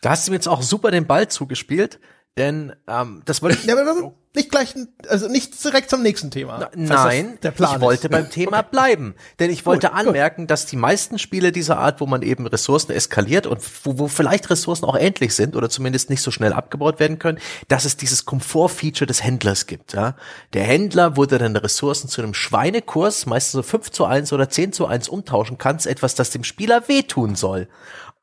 Da 0.02 0.12
hast 0.12 0.28
du 0.28 0.32
mir 0.32 0.38
jetzt 0.38 0.48
auch 0.48 0.62
super 0.62 0.92
den 0.92 1.08
Ball 1.08 1.28
zugespielt, 1.28 2.00
denn 2.38 2.74
ähm, 2.88 3.22
das 3.26 3.42
wollte 3.42 3.58
ich. 3.58 3.66
Ja, 3.66 3.80
aber 3.80 4.14
nicht 4.34 4.50
gleich, 4.50 4.74
also 5.10 5.28
nicht 5.28 5.62
direkt 5.62 5.90
zum 5.90 6.02
nächsten 6.02 6.32
Thema. 6.32 6.70
Na, 6.74 7.04
nein, 7.04 7.38
ich 7.44 7.82
wollte 7.82 8.08
beim 8.08 8.30
Thema 8.30 8.62
bleiben, 8.62 9.14
denn 9.40 9.50
ich 9.50 9.66
wollte 9.66 9.88
gut, 9.88 9.98
anmerken, 9.98 10.44
gut. 10.44 10.52
dass 10.52 10.66
die 10.66 10.78
meisten 10.78 11.20
Spiele 11.20 11.52
dieser 11.52 11.78
Art, 11.80 12.00
wo 12.00 12.06
man 12.06 12.22
eben 12.22 12.48
Ressourcen 12.48 12.94
eskaliert 12.94 13.46
und 13.46 13.60
wo, 13.84 14.00
wo 14.00 14.08
vielleicht 14.08 14.50
Ressourcen 14.50 14.86
auch 14.86 14.96
endlich 14.96 15.36
sind 15.36 15.58
oder 15.58 15.70
zumindest 15.70 16.10
nicht 16.10 16.22
so 16.22 16.32
schnell 16.32 16.54
abgebaut 16.54 17.02
werden 17.02 17.20
können, 17.20 17.40
dass 17.68 17.84
es 17.84 17.98
dieses 17.98 18.24
Komfortfeature 18.24 19.06
des 19.06 19.22
Händlers 19.22 19.68
gibt. 19.68 19.94
Ja? 19.94 20.16
Der 20.54 20.64
Händler, 20.64 21.18
wo 21.18 21.26
du 21.26 21.38
deine 21.38 21.62
Ressourcen 21.62 22.08
zu 22.08 22.22
einem 22.22 22.34
Schweinekurs, 22.34 23.26
meistens 23.26 23.52
so 23.52 23.64
5 23.64 23.92
zu 23.92 24.06
1 24.06 24.32
oder 24.32 24.50
10 24.50 24.72
zu 24.72 24.86
1 24.88 25.10
umtauschen 25.10 25.58
kannst, 25.58 25.88
etwas, 25.88 26.16
das 26.16 26.30
dem 26.30 26.46
Spieler 26.46 26.88
wehtun 26.88 27.36
soll. 27.36 27.68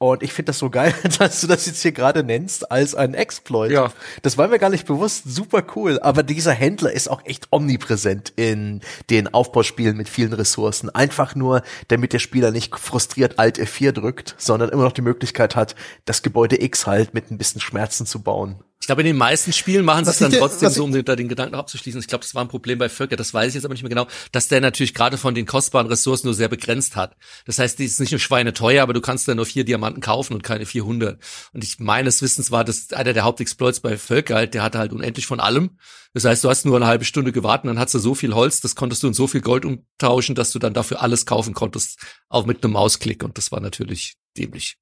Und 0.00 0.22
ich 0.22 0.32
finde 0.32 0.50
das 0.50 0.60
so 0.60 0.70
geil, 0.70 0.94
dass 1.18 1.40
du 1.40 1.48
das 1.48 1.66
jetzt 1.66 1.82
hier 1.82 1.92
gerade 1.92 2.22
nennst 2.22 2.70
als 2.70 2.94
ein 2.94 3.14
Exploit. 3.14 3.72
Ja. 3.72 3.92
Das 4.22 4.38
war 4.38 4.46
mir 4.46 4.60
gar 4.60 4.70
nicht 4.70 4.86
bewusst. 4.86 5.24
Super 5.26 5.64
cool. 5.74 5.98
Aber 6.00 6.22
dieser 6.22 6.52
Händler 6.52 6.92
ist 6.92 7.08
auch 7.08 7.24
echt 7.24 7.48
omnipräsent 7.50 8.32
in 8.36 8.80
den 9.10 9.34
Aufbauspielen 9.34 9.96
mit 9.96 10.08
vielen 10.08 10.32
Ressourcen. 10.32 10.88
Einfach 10.90 11.34
nur, 11.34 11.62
damit 11.88 12.12
der 12.12 12.20
Spieler 12.20 12.52
nicht 12.52 12.78
frustriert 12.78 13.40
Alt 13.40 13.58
F4 13.58 13.90
drückt, 13.90 14.36
sondern 14.38 14.68
immer 14.68 14.84
noch 14.84 14.92
die 14.92 15.02
Möglichkeit 15.02 15.56
hat, 15.56 15.74
das 16.04 16.22
Gebäude 16.22 16.62
X 16.62 16.86
halt 16.86 17.12
mit 17.12 17.30
ein 17.32 17.38
bisschen 17.38 17.60
Schmerzen 17.60 18.06
zu 18.06 18.22
bauen. 18.22 18.62
Ich 18.88 18.90
glaube, 18.90 19.02
in 19.02 19.08
den 19.08 19.18
meisten 19.18 19.52
Spielen 19.52 19.84
machen 19.84 20.06
sie 20.06 20.12
es 20.12 20.16
dann 20.16 20.32
trotzdem 20.32 20.70
so, 20.70 20.82
um 20.82 21.04
da 21.04 21.14
den 21.14 21.28
Gedanken 21.28 21.56
abzuschließen. 21.56 22.00
Ich 22.00 22.06
glaube, 22.06 22.24
das 22.24 22.34
war 22.34 22.42
ein 22.42 22.48
Problem 22.48 22.78
bei 22.78 22.88
Völker, 22.88 23.16
das 23.16 23.34
weiß 23.34 23.48
ich 23.48 23.56
jetzt 23.56 23.66
aber 23.66 23.74
nicht 23.74 23.82
mehr 23.82 23.90
genau, 23.90 24.06
dass 24.32 24.48
der 24.48 24.62
natürlich 24.62 24.94
gerade 24.94 25.18
von 25.18 25.34
den 25.34 25.44
kostbaren 25.44 25.88
Ressourcen 25.88 26.26
nur 26.26 26.32
sehr 26.32 26.48
begrenzt 26.48 26.96
hat. 26.96 27.14
Das 27.44 27.58
heißt, 27.58 27.78
die 27.78 27.84
ist 27.84 28.00
nicht 28.00 28.12
nur 28.12 28.18
Schweine 28.18 28.54
teuer, 28.54 28.82
aber 28.82 28.94
du 28.94 29.02
kannst 29.02 29.28
dann 29.28 29.36
nur 29.36 29.44
vier 29.44 29.64
Diamanten 29.64 30.00
kaufen 30.00 30.32
und 30.32 30.42
keine 30.42 30.64
400. 30.64 31.22
Und 31.52 31.64
ich 31.64 31.78
meines 31.80 32.22
Wissens 32.22 32.50
war 32.50 32.64
das 32.64 32.90
einer 32.94 33.12
der 33.12 33.24
Hauptexploits 33.24 33.80
bei 33.80 33.98
Völker 33.98 34.36
halt, 34.36 34.54
der 34.54 34.62
hatte 34.62 34.78
halt 34.78 34.94
unendlich 34.94 35.26
von 35.26 35.38
allem. 35.38 35.76
Das 36.14 36.24
heißt, 36.24 36.42
du 36.42 36.48
hast 36.48 36.64
nur 36.64 36.76
eine 36.76 36.86
halbe 36.86 37.04
Stunde 37.04 37.30
gewartet, 37.30 37.68
dann 37.68 37.78
hast 37.78 37.92
du 37.92 37.98
so 37.98 38.14
viel 38.14 38.34
Holz, 38.34 38.62
das 38.62 38.74
konntest 38.74 39.02
du 39.02 39.08
in 39.08 39.12
so 39.12 39.26
viel 39.26 39.42
Gold 39.42 39.66
umtauschen, 39.66 40.34
dass 40.34 40.50
du 40.50 40.58
dann 40.58 40.72
dafür 40.72 41.02
alles 41.02 41.26
kaufen 41.26 41.52
konntest, 41.52 42.00
auch 42.30 42.46
mit 42.46 42.64
einem 42.64 42.72
Mausklick. 42.72 43.22
Und 43.22 43.36
das 43.36 43.52
war 43.52 43.60
natürlich 43.60 44.14
dämlich. 44.38 44.78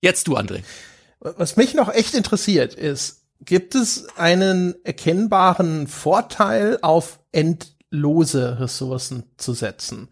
Jetzt 0.00 0.26
du, 0.26 0.36
André. 0.36 0.64
Was 1.24 1.56
mich 1.56 1.72
noch 1.74 1.88
echt 1.88 2.14
interessiert 2.14 2.74
ist, 2.74 3.22
gibt 3.40 3.74
es 3.74 4.06
einen 4.16 4.74
erkennbaren 4.84 5.86
Vorteil 5.86 6.78
auf 6.82 7.18
End 7.32 7.73
lose 7.94 8.58
Ressourcen 8.60 9.24
zu 9.36 9.54
setzen. 9.54 10.08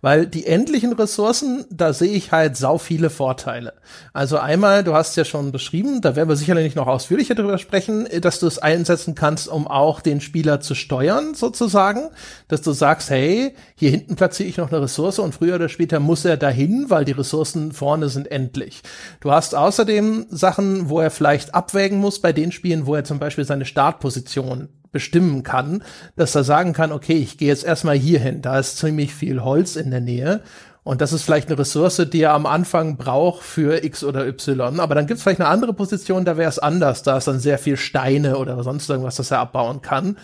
Weil 0.00 0.26
die 0.26 0.46
endlichen 0.46 0.92
Ressourcen, 0.92 1.64
da 1.70 1.92
sehe 1.92 2.12
ich 2.12 2.32
halt 2.32 2.56
sau 2.56 2.78
viele 2.78 3.10
Vorteile. 3.10 3.74
Also 4.12 4.38
einmal, 4.38 4.82
du 4.82 4.94
hast 4.94 5.16
ja 5.16 5.24
schon 5.24 5.52
beschrieben, 5.52 6.00
da 6.00 6.16
werden 6.16 6.28
wir 6.28 6.36
sicherlich 6.36 6.74
noch 6.74 6.86
ausführlicher 6.86 7.34
darüber 7.34 7.58
sprechen, 7.58 8.08
dass 8.20 8.40
du 8.40 8.46
es 8.46 8.58
einsetzen 8.58 9.14
kannst, 9.14 9.48
um 9.48 9.68
auch 9.68 10.00
den 10.00 10.20
Spieler 10.20 10.60
zu 10.60 10.74
steuern, 10.74 11.34
sozusagen. 11.34 12.10
Dass 12.48 12.62
du 12.62 12.72
sagst, 12.72 13.10
hey, 13.10 13.54
hier 13.74 13.90
hinten 13.90 14.16
platziere 14.16 14.48
ich 14.48 14.56
noch 14.56 14.72
eine 14.72 14.82
Ressource 14.82 15.18
und 15.18 15.34
früher 15.34 15.56
oder 15.56 15.68
später 15.68 16.00
muss 16.00 16.24
er 16.24 16.36
dahin, 16.36 16.86
weil 16.88 17.04
die 17.04 17.12
Ressourcen 17.12 17.72
vorne 17.72 18.08
sind 18.08 18.30
endlich. 18.30 18.82
Du 19.20 19.30
hast 19.30 19.54
außerdem 19.54 20.26
Sachen, 20.30 20.88
wo 20.88 21.00
er 21.00 21.10
vielleicht 21.10 21.54
abwägen 21.54 21.98
muss 21.98 22.20
bei 22.20 22.32
den 22.32 22.50
Spielen, 22.50 22.86
wo 22.86 22.94
er 22.94 23.04
zum 23.04 23.18
Beispiel 23.18 23.44
seine 23.44 23.66
Startposition 23.66 24.68
bestimmen 24.96 25.42
kann, 25.42 25.82
dass 26.16 26.34
er 26.34 26.42
sagen 26.42 26.72
kann, 26.72 26.90
okay, 26.90 27.18
ich 27.18 27.36
gehe 27.36 27.48
jetzt 27.48 27.64
erstmal 27.64 27.96
hier 27.96 28.18
hin, 28.18 28.40
da 28.40 28.58
ist 28.58 28.78
ziemlich 28.78 29.14
viel 29.14 29.42
Holz 29.42 29.76
in 29.76 29.90
der 29.90 30.00
Nähe 30.00 30.40
und 30.86 31.00
das 31.00 31.12
ist 31.12 31.24
vielleicht 31.24 31.48
eine 31.48 31.58
Ressource, 31.58 32.06
die 32.12 32.22
er 32.22 32.32
am 32.32 32.46
Anfang 32.46 32.96
braucht 32.96 33.42
für 33.42 33.82
X 33.82 34.04
oder 34.04 34.24
Y. 34.24 34.78
Aber 34.78 34.94
dann 34.94 35.08
gibt 35.08 35.18
es 35.18 35.24
vielleicht 35.24 35.40
eine 35.40 35.48
andere 35.48 35.72
Position, 35.72 36.24
da 36.24 36.36
wäre 36.36 36.48
es 36.48 36.60
anders. 36.60 37.02
Da 37.02 37.16
ist 37.16 37.26
dann 37.26 37.40
sehr 37.40 37.58
viel 37.58 37.76
Steine 37.76 38.38
oder 38.38 38.62
sonst 38.62 38.88
irgendwas, 38.88 39.16
das 39.16 39.32
er 39.32 39.40
abbauen 39.40 39.82
kann. 39.82 40.16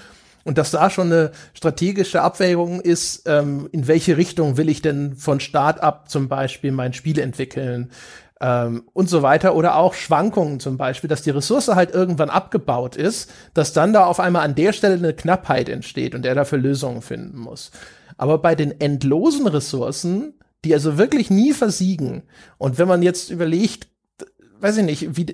Und 0.45 0.59
dass 0.59 0.71
da 0.71 0.89
schon 0.89 1.13
eine 1.13 1.33
strategische 1.53 2.23
Abwägung 2.23 2.81
ist, 2.81 3.25
ähm, 3.27 3.69
in 3.73 3.89
welche 3.89 4.17
Richtung 4.17 4.57
will 4.57 4.69
ich 4.69 4.83
denn 4.83 5.17
von 5.17 5.41
Start 5.41 5.83
ab 5.83 6.09
zum 6.09 6.29
Beispiel 6.29 6.71
mein 6.71 6.93
Spiel 6.93 7.19
entwickeln 7.19 7.91
ähm, 8.43 8.83
und 8.93 9.09
so 9.09 9.23
weiter 9.23 9.55
oder 9.55 9.77
auch 9.77 9.95
Schwankungen 9.95 10.61
zum 10.61 10.77
Beispiel, 10.77 11.09
dass 11.09 11.23
die 11.23 11.31
Ressource 11.31 11.69
halt 11.69 11.93
irgendwann 11.93 12.29
abgebaut 12.29 12.97
ist, 12.97 13.31
dass 13.55 13.73
dann 13.73 13.93
da 13.93 14.05
auf 14.05 14.21
einmal 14.21 14.45
an 14.45 14.57
der 14.57 14.73
Stelle 14.73 14.97
eine 14.97 15.15
Knappheit 15.15 15.69
entsteht 15.69 16.15
und 16.15 16.27
er 16.27 16.35
dafür 16.35 16.59
Lösungen 16.59 17.01
finden 17.01 17.39
muss. 17.39 17.71
Aber 18.19 18.39
bei 18.39 18.55
den 18.55 18.79
endlosen 18.81 19.47
Ressourcen, 19.47 20.35
die 20.65 20.75
also 20.75 20.99
wirklich 20.99 21.31
nie 21.31 21.53
versiegen 21.53 22.25
und 22.59 22.79
wenn 22.79 22.89
man 22.89 23.03
jetzt 23.03 23.31
überlegt, 23.31 23.89
weiß 24.63 24.77
ich 24.79 24.85
nicht, 24.85 25.17
wie, 25.17 25.27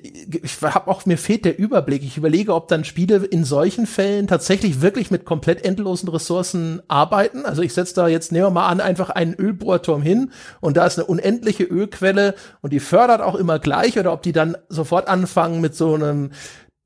ich 0.42 0.62
habe 0.62 0.90
auch, 0.90 1.04
mir 1.04 1.18
fehlt 1.18 1.44
der 1.44 1.58
Überblick. 1.58 2.02
Ich 2.02 2.16
überlege, 2.16 2.54
ob 2.54 2.68
dann 2.68 2.84
Spiele 2.84 3.16
in 3.18 3.44
solchen 3.44 3.86
Fällen 3.86 4.26
tatsächlich 4.26 4.80
wirklich 4.80 5.10
mit 5.10 5.24
komplett 5.24 5.64
endlosen 5.64 6.08
Ressourcen 6.08 6.80
arbeiten. 6.88 7.44
Also 7.44 7.62
ich 7.62 7.74
setze 7.74 7.94
da 7.94 8.08
jetzt, 8.08 8.32
nehmen 8.32 8.46
wir 8.46 8.50
mal 8.50 8.68
an, 8.68 8.80
einfach 8.80 9.10
einen 9.10 9.34
Ölbohrturm 9.34 10.02
hin 10.02 10.32
und 10.60 10.76
da 10.76 10.86
ist 10.86 10.98
eine 10.98 11.06
unendliche 11.06 11.64
Ölquelle 11.64 12.34
und 12.62 12.72
die 12.72 12.80
fördert 12.80 13.20
auch 13.20 13.34
immer 13.34 13.58
gleich 13.58 13.98
oder 13.98 14.12
ob 14.12 14.22
die 14.22 14.32
dann 14.32 14.56
sofort 14.68 15.08
anfangen 15.08 15.60
mit 15.60 15.74
so 15.74 15.94
einem 15.94 16.30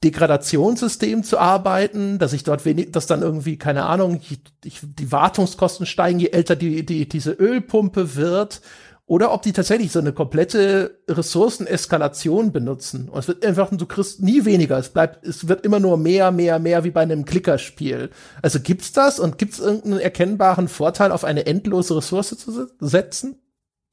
Degradationssystem 0.03 1.23
zu 1.23 1.39
arbeiten, 1.39 2.19
dass 2.19 2.33
ich 2.33 2.43
dort 2.43 2.65
wenig, 2.65 2.91
dass 2.91 3.07
dann 3.07 3.23
irgendwie, 3.23 3.57
keine 3.57 3.85
Ahnung, 3.85 4.21
ich, 4.21 4.41
ich, 4.65 4.81
die 4.83 5.13
Wartungskosten 5.13 5.87
steigen, 5.87 6.19
je 6.19 6.31
älter 6.31 6.57
die, 6.57 6.85
die, 6.85 7.09
diese 7.09 7.31
Ölpumpe 7.31 8.17
wird 8.17 8.63
oder 9.07 9.33
ob 9.33 9.43
die 9.43 9.53
tatsächlich 9.53 9.93
so 9.93 9.99
eine 9.99 10.13
komplette 10.13 11.03
Ressourceneskalation 11.09 12.53
benutzen. 12.53 13.09
Und 13.09 13.19
es 13.19 13.29
wird 13.29 13.45
einfach, 13.45 13.71
du 13.71 13.87
kriegst 13.87 14.23
nie 14.23 14.45
weniger. 14.45 14.79
Es 14.79 14.91
bleibt, 14.91 15.27
es 15.27 15.49
wird 15.49 15.65
immer 15.65 15.81
nur 15.81 15.97
mehr, 15.97 16.31
mehr, 16.31 16.59
mehr 16.59 16.85
wie 16.85 16.91
bei 16.91 17.03
einem 17.03 17.25
Klickerspiel. 17.25 18.11
Also 18.43 18.61
gibt's 18.61 18.93
das 18.93 19.19
und 19.19 19.39
gibt's 19.39 19.59
irgendeinen 19.59 20.01
erkennbaren 20.01 20.69
Vorteil, 20.69 21.11
auf 21.11 21.25
eine 21.25 21.47
endlose 21.47 21.97
Ressource 21.97 22.37
zu 22.39 22.69
setzen? 22.81 23.41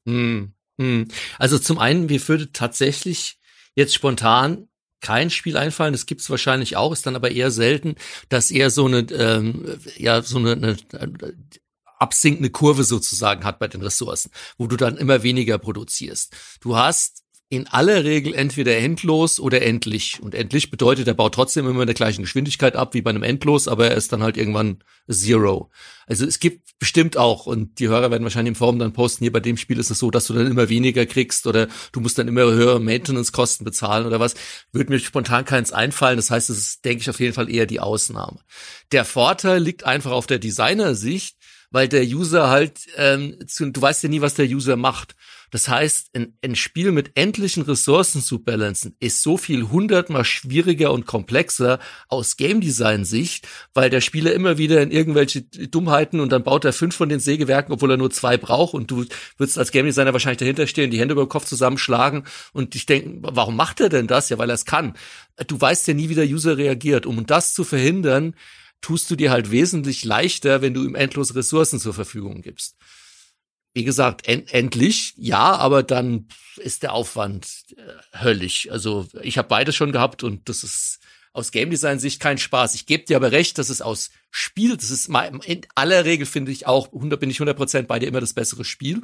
Hm, 0.06 0.52
hm. 0.80 1.08
Also 1.38 1.58
zum 1.58 1.78
einen, 1.78 2.06
mir 2.06 2.26
würde 2.28 2.52
tatsächlich 2.52 3.38
jetzt 3.74 3.94
spontan 3.94 4.68
kein 5.00 5.30
Spiel 5.30 5.56
einfallen, 5.56 5.92
das 5.92 6.06
gibt's 6.06 6.30
wahrscheinlich 6.30 6.76
auch, 6.76 6.92
ist 6.92 7.06
dann 7.06 7.16
aber 7.16 7.30
eher 7.30 7.50
selten, 7.50 7.96
dass 8.28 8.50
eher 8.50 8.70
so 8.70 8.86
eine, 8.86 8.98
ähm, 9.12 9.78
ja, 9.96 10.22
so 10.22 10.38
eine, 10.38 10.52
eine 10.52 10.76
absinkende 12.00 12.50
Kurve 12.50 12.84
sozusagen 12.84 13.44
hat 13.44 13.58
bei 13.58 13.68
den 13.68 13.82
Ressourcen, 13.82 14.30
wo 14.58 14.66
du 14.66 14.76
dann 14.76 14.96
immer 14.96 15.22
weniger 15.22 15.58
produzierst. 15.58 16.34
Du 16.60 16.76
hast 16.76 17.22
in 17.52 17.66
aller 17.66 18.04
Regel 18.04 18.32
entweder 18.32 18.76
endlos 18.76 19.40
oder 19.40 19.62
endlich. 19.62 20.20
Und 20.22 20.36
endlich 20.36 20.70
bedeutet, 20.70 21.08
er 21.08 21.14
baut 21.14 21.34
trotzdem 21.34 21.68
immer 21.68 21.80
in 21.80 21.86
der 21.86 21.96
gleichen 21.96 22.22
Geschwindigkeit 22.22 22.76
ab 22.76 22.94
wie 22.94 23.02
bei 23.02 23.10
einem 23.10 23.24
Endlos, 23.24 23.66
aber 23.66 23.88
er 23.88 23.96
ist 23.96 24.12
dann 24.12 24.22
halt 24.22 24.36
irgendwann 24.36 24.84
Zero. 25.10 25.68
Also 26.06 26.26
es 26.26 26.38
gibt 26.38 26.78
bestimmt 26.78 27.16
auch, 27.16 27.46
und 27.46 27.80
die 27.80 27.88
Hörer 27.88 28.12
werden 28.12 28.22
wahrscheinlich 28.22 28.50
im 28.50 28.54
Forum 28.54 28.78
dann 28.78 28.92
posten, 28.92 29.24
hier 29.24 29.32
bei 29.32 29.40
dem 29.40 29.56
Spiel 29.56 29.80
ist 29.80 29.90
es 29.90 29.98
so, 29.98 30.12
dass 30.12 30.26
du 30.26 30.32
dann 30.32 30.46
immer 30.46 30.68
weniger 30.68 31.06
kriegst 31.06 31.48
oder 31.48 31.66
du 31.90 31.98
musst 31.98 32.18
dann 32.18 32.28
immer 32.28 32.42
höhere 32.42 32.78
Maintenance-Kosten 32.78 33.64
bezahlen 33.64 34.06
oder 34.06 34.20
was. 34.20 34.34
Würde 34.70 34.92
mir 34.92 35.00
spontan 35.00 35.44
keins 35.44 35.72
einfallen. 35.72 36.16
Das 36.16 36.30
heißt, 36.30 36.50
es 36.50 36.58
ist, 36.58 36.84
denke 36.84 37.02
ich, 37.02 37.10
auf 37.10 37.18
jeden 37.18 37.34
Fall 37.34 37.50
eher 37.50 37.66
die 37.66 37.80
Ausnahme. 37.80 38.38
Der 38.92 39.04
Vorteil 39.04 39.60
liegt 39.60 39.84
einfach 39.84 40.12
auf 40.12 40.28
der 40.28 40.38
Designer-Sicht, 40.38 41.36
weil 41.70 41.88
der 41.88 42.02
User 42.02 42.50
halt, 42.50 42.80
ähm, 42.96 43.36
zu, 43.46 43.70
du 43.70 43.80
weißt 43.80 44.02
ja 44.02 44.08
nie, 44.08 44.20
was 44.20 44.34
der 44.34 44.46
User 44.46 44.76
macht. 44.76 45.14
Das 45.50 45.68
heißt, 45.68 46.10
ein, 46.14 46.36
ein 46.44 46.54
Spiel 46.54 46.92
mit 46.92 47.12
endlichen 47.16 47.64
Ressourcen 47.64 48.22
zu 48.22 48.38
balancen 48.38 48.94
ist 49.00 49.20
so 49.20 49.36
viel 49.36 49.68
hundertmal 49.68 50.24
schwieriger 50.24 50.92
und 50.92 51.06
komplexer 51.06 51.80
aus 52.08 52.36
Game 52.36 52.60
Design 52.60 53.04
Sicht, 53.04 53.48
weil 53.74 53.90
der 53.90 54.00
Spieler 54.00 54.32
immer 54.32 54.58
wieder 54.58 54.80
in 54.80 54.92
irgendwelche 54.92 55.42
Dummheiten 55.42 56.20
und 56.20 56.30
dann 56.30 56.44
baut 56.44 56.64
er 56.64 56.72
fünf 56.72 56.94
von 56.94 57.08
den 57.08 57.20
Sägewerken, 57.20 57.72
obwohl 57.72 57.90
er 57.90 57.96
nur 57.96 58.10
zwei 58.10 58.36
braucht 58.36 58.74
und 58.74 58.90
du 58.90 59.06
würdest 59.36 59.58
als 59.58 59.72
Game 59.72 59.86
Designer 59.86 60.12
wahrscheinlich 60.12 60.38
dahinter 60.38 60.66
stehen, 60.66 60.90
die 60.90 61.00
Hände 61.00 61.12
über 61.12 61.24
den 61.24 61.28
Kopf 61.28 61.46
zusammenschlagen 61.46 62.24
und 62.52 62.74
dich 62.74 62.86
denken, 62.86 63.20
warum 63.22 63.56
macht 63.56 63.80
er 63.80 63.88
denn 63.88 64.06
das? 64.06 64.28
Ja, 64.28 64.38
weil 64.38 64.50
er 64.50 64.54
es 64.54 64.64
kann. 64.64 64.94
Du 65.48 65.60
weißt 65.60 65.88
ja 65.88 65.94
nie, 65.94 66.08
wie 66.08 66.14
der 66.14 66.26
User 66.26 66.58
reagiert. 66.58 67.06
Um 67.06 67.26
das 67.26 67.54
zu 67.54 67.64
verhindern, 67.64 68.34
tust 68.80 69.10
du 69.10 69.16
dir 69.16 69.30
halt 69.30 69.50
wesentlich 69.50 70.04
leichter, 70.04 70.62
wenn 70.62 70.74
du 70.74 70.84
ihm 70.84 70.94
endlos 70.94 71.34
Ressourcen 71.34 71.78
zur 71.78 71.94
Verfügung 71.94 72.42
gibst. 72.42 72.76
Wie 73.72 73.84
gesagt, 73.84 74.26
end 74.26 74.52
endlich, 74.52 75.14
ja, 75.16 75.54
aber 75.54 75.82
dann 75.82 76.26
ist 76.56 76.82
der 76.82 76.92
Aufwand 76.92 77.46
äh, 77.76 78.18
höllisch. 78.18 78.68
Also 78.70 79.06
ich 79.22 79.38
habe 79.38 79.48
beides 79.48 79.76
schon 79.76 79.92
gehabt 79.92 80.24
und 80.24 80.48
das 80.48 80.64
ist 80.64 80.98
aus 81.32 81.52
Game 81.52 81.70
Design 81.70 82.00
Sicht 82.00 82.20
kein 82.20 82.38
Spaß. 82.38 82.74
Ich 82.74 82.86
gebe 82.86 83.04
dir 83.04 83.16
aber 83.16 83.30
recht, 83.30 83.58
dass 83.58 83.68
es 83.68 83.82
aus 83.82 84.10
Spiel, 84.30 84.76
das 84.76 84.90
ist 84.90 85.08
in 85.08 85.60
aller 85.76 86.04
Regel 86.04 86.26
finde 86.26 86.50
ich 86.50 86.66
auch 86.66 86.92
100 86.92 87.20
bin 87.20 87.30
ich 87.30 87.38
100% 87.38 87.82
bei 87.82 88.00
dir 88.00 88.08
immer 88.08 88.20
das 88.20 88.34
bessere 88.34 88.64
Spiel. 88.64 89.02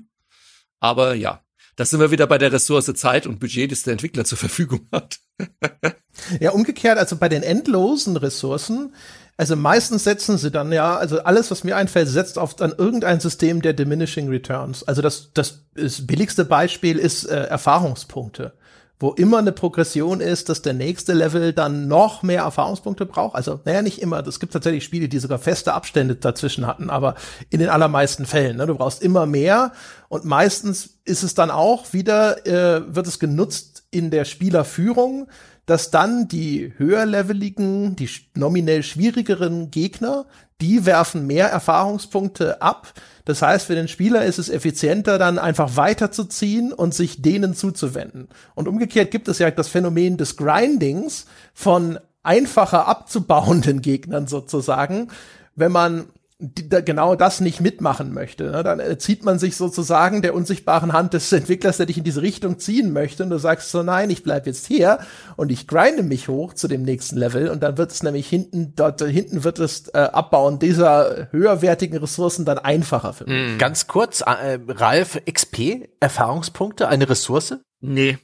Aber 0.80 1.14
ja, 1.14 1.44
das 1.76 1.90
sind 1.90 2.00
wir 2.00 2.10
wieder 2.10 2.26
bei 2.26 2.38
der 2.38 2.52
Ressource 2.52 2.92
Zeit 2.94 3.26
und 3.26 3.38
Budget, 3.38 3.70
das 3.70 3.82
der 3.82 3.92
Entwickler 3.92 4.24
zur 4.24 4.38
Verfügung 4.38 4.88
hat. 4.92 5.20
ja, 6.40 6.50
umgekehrt, 6.50 6.98
also 6.98 7.16
bei 7.16 7.28
den 7.28 7.42
endlosen 7.42 8.16
Ressourcen 8.16 8.94
Also 9.38 9.54
meistens 9.54 10.04
setzen 10.04 10.38
sie 10.38 10.50
dann 10.50 10.72
ja, 10.72 10.96
also 10.96 11.22
alles, 11.22 11.50
was 11.50 11.62
mir 11.62 11.76
einfällt, 11.76 12.08
setzt 12.08 12.38
auf 12.38 12.54
dann 12.54 12.72
irgendein 12.76 13.20
System 13.20 13.60
der 13.60 13.74
Diminishing 13.74 14.30
Returns. 14.30 14.82
Also 14.84 15.02
das, 15.02 15.30
das, 15.34 15.66
das 15.74 16.06
billigste 16.06 16.46
Beispiel 16.46 16.98
ist 16.98 17.24
äh, 17.24 17.42
Erfahrungspunkte, 17.44 18.54
wo 18.98 19.10
immer 19.10 19.36
eine 19.36 19.52
Progression 19.52 20.20
ist, 20.22 20.48
dass 20.48 20.62
der 20.62 20.72
nächste 20.72 21.12
Level 21.12 21.52
dann 21.52 21.86
noch 21.86 22.22
mehr 22.22 22.44
Erfahrungspunkte 22.44 23.04
braucht. 23.04 23.34
Also, 23.34 23.60
naja, 23.66 23.82
nicht 23.82 24.00
immer. 24.00 24.26
Es 24.26 24.40
gibt 24.40 24.54
tatsächlich 24.54 24.84
Spiele, 24.84 25.10
die 25.10 25.18
sogar 25.18 25.38
feste 25.38 25.74
Abstände 25.74 26.14
dazwischen 26.14 26.66
hatten, 26.66 26.88
aber 26.88 27.14
in 27.50 27.60
den 27.60 27.68
allermeisten 27.68 28.24
Fällen. 28.24 28.56
Ne, 28.56 28.66
du 28.66 28.74
brauchst 28.74 29.02
immer 29.02 29.26
mehr 29.26 29.72
und 30.08 30.24
meistens 30.24 30.96
ist 31.04 31.22
es 31.22 31.34
dann 31.34 31.50
auch 31.50 31.92
wieder, 31.92 32.46
äh, 32.46 32.82
wird 32.94 33.06
es 33.06 33.18
genutzt 33.18 33.84
in 33.90 34.10
der 34.10 34.24
Spielerführung, 34.24 35.28
dass 35.66 35.90
dann 35.90 36.28
die 36.28 36.72
höherleveligen, 36.76 37.96
die 37.96 38.08
nominell 38.34 38.82
schwierigeren 38.82 39.70
Gegner, 39.70 40.26
die 40.60 40.86
werfen 40.86 41.26
mehr 41.26 41.48
Erfahrungspunkte 41.48 42.62
ab. 42.62 42.94
Das 43.24 43.42
heißt, 43.42 43.66
für 43.66 43.74
den 43.74 43.88
Spieler 43.88 44.24
ist 44.24 44.38
es 44.38 44.48
effizienter, 44.48 45.18
dann 45.18 45.38
einfach 45.38 45.76
weiterzuziehen 45.76 46.72
und 46.72 46.94
sich 46.94 47.20
denen 47.20 47.54
zuzuwenden. 47.54 48.28
Und 48.54 48.68
umgekehrt 48.68 49.10
gibt 49.10 49.28
es 49.28 49.40
ja 49.40 49.50
das 49.50 49.68
Phänomen 49.68 50.16
des 50.16 50.36
Grindings 50.36 51.26
von 51.52 51.98
einfacher 52.22 52.86
abzubauenden 52.86 53.80
Gegnern 53.82 54.28
sozusagen. 54.28 55.08
Wenn 55.56 55.72
man 55.72 56.06
die, 56.38 56.68
da 56.68 56.82
genau 56.82 57.14
das 57.14 57.40
nicht 57.40 57.60
mitmachen 57.60 58.12
möchte. 58.12 58.50
Ne? 58.50 58.62
Dann 58.62 58.78
äh, 58.78 58.98
zieht 58.98 59.24
man 59.24 59.38
sich 59.38 59.56
sozusagen 59.56 60.20
der 60.20 60.34
unsichtbaren 60.34 60.92
Hand 60.92 61.14
des 61.14 61.32
Entwicklers, 61.32 61.78
der 61.78 61.86
dich 61.86 61.96
in 61.96 62.04
diese 62.04 62.20
Richtung 62.20 62.58
ziehen 62.58 62.92
möchte 62.92 63.22
und 63.22 63.30
du 63.30 63.38
sagst 63.38 63.70
so, 63.70 63.82
nein, 63.82 64.10
ich 64.10 64.22
bleib 64.22 64.46
jetzt 64.46 64.66
hier 64.66 64.98
und 65.36 65.50
ich 65.50 65.66
grinde 65.66 66.02
mich 66.02 66.28
hoch 66.28 66.52
zu 66.52 66.68
dem 66.68 66.82
nächsten 66.82 67.16
Level 67.16 67.48
und 67.48 67.62
dann 67.62 67.78
wird 67.78 67.90
es 67.90 68.02
nämlich 68.02 68.28
hinten, 68.28 68.74
dort 68.76 69.00
hinten 69.02 69.44
wird 69.44 69.58
es 69.58 69.88
äh, 69.88 69.98
Abbauen 69.98 70.58
dieser 70.58 71.28
höherwertigen 71.30 71.98
Ressourcen 71.98 72.44
dann 72.44 72.58
einfacher 72.58 73.14
für 73.14 73.24
mich. 73.24 73.52
Mhm. 73.52 73.58
Ganz 73.58 73.86
kurz, 73.86 74.20
äh, 74.20 74.58
Ralf, 74.68 75.18
XP, 75.24 75.88
Erfahrungspunkte, 76.00 76.88
eine 76.88 77.08
Ressource? 77.08 77.54
Nee. 77.80 78.18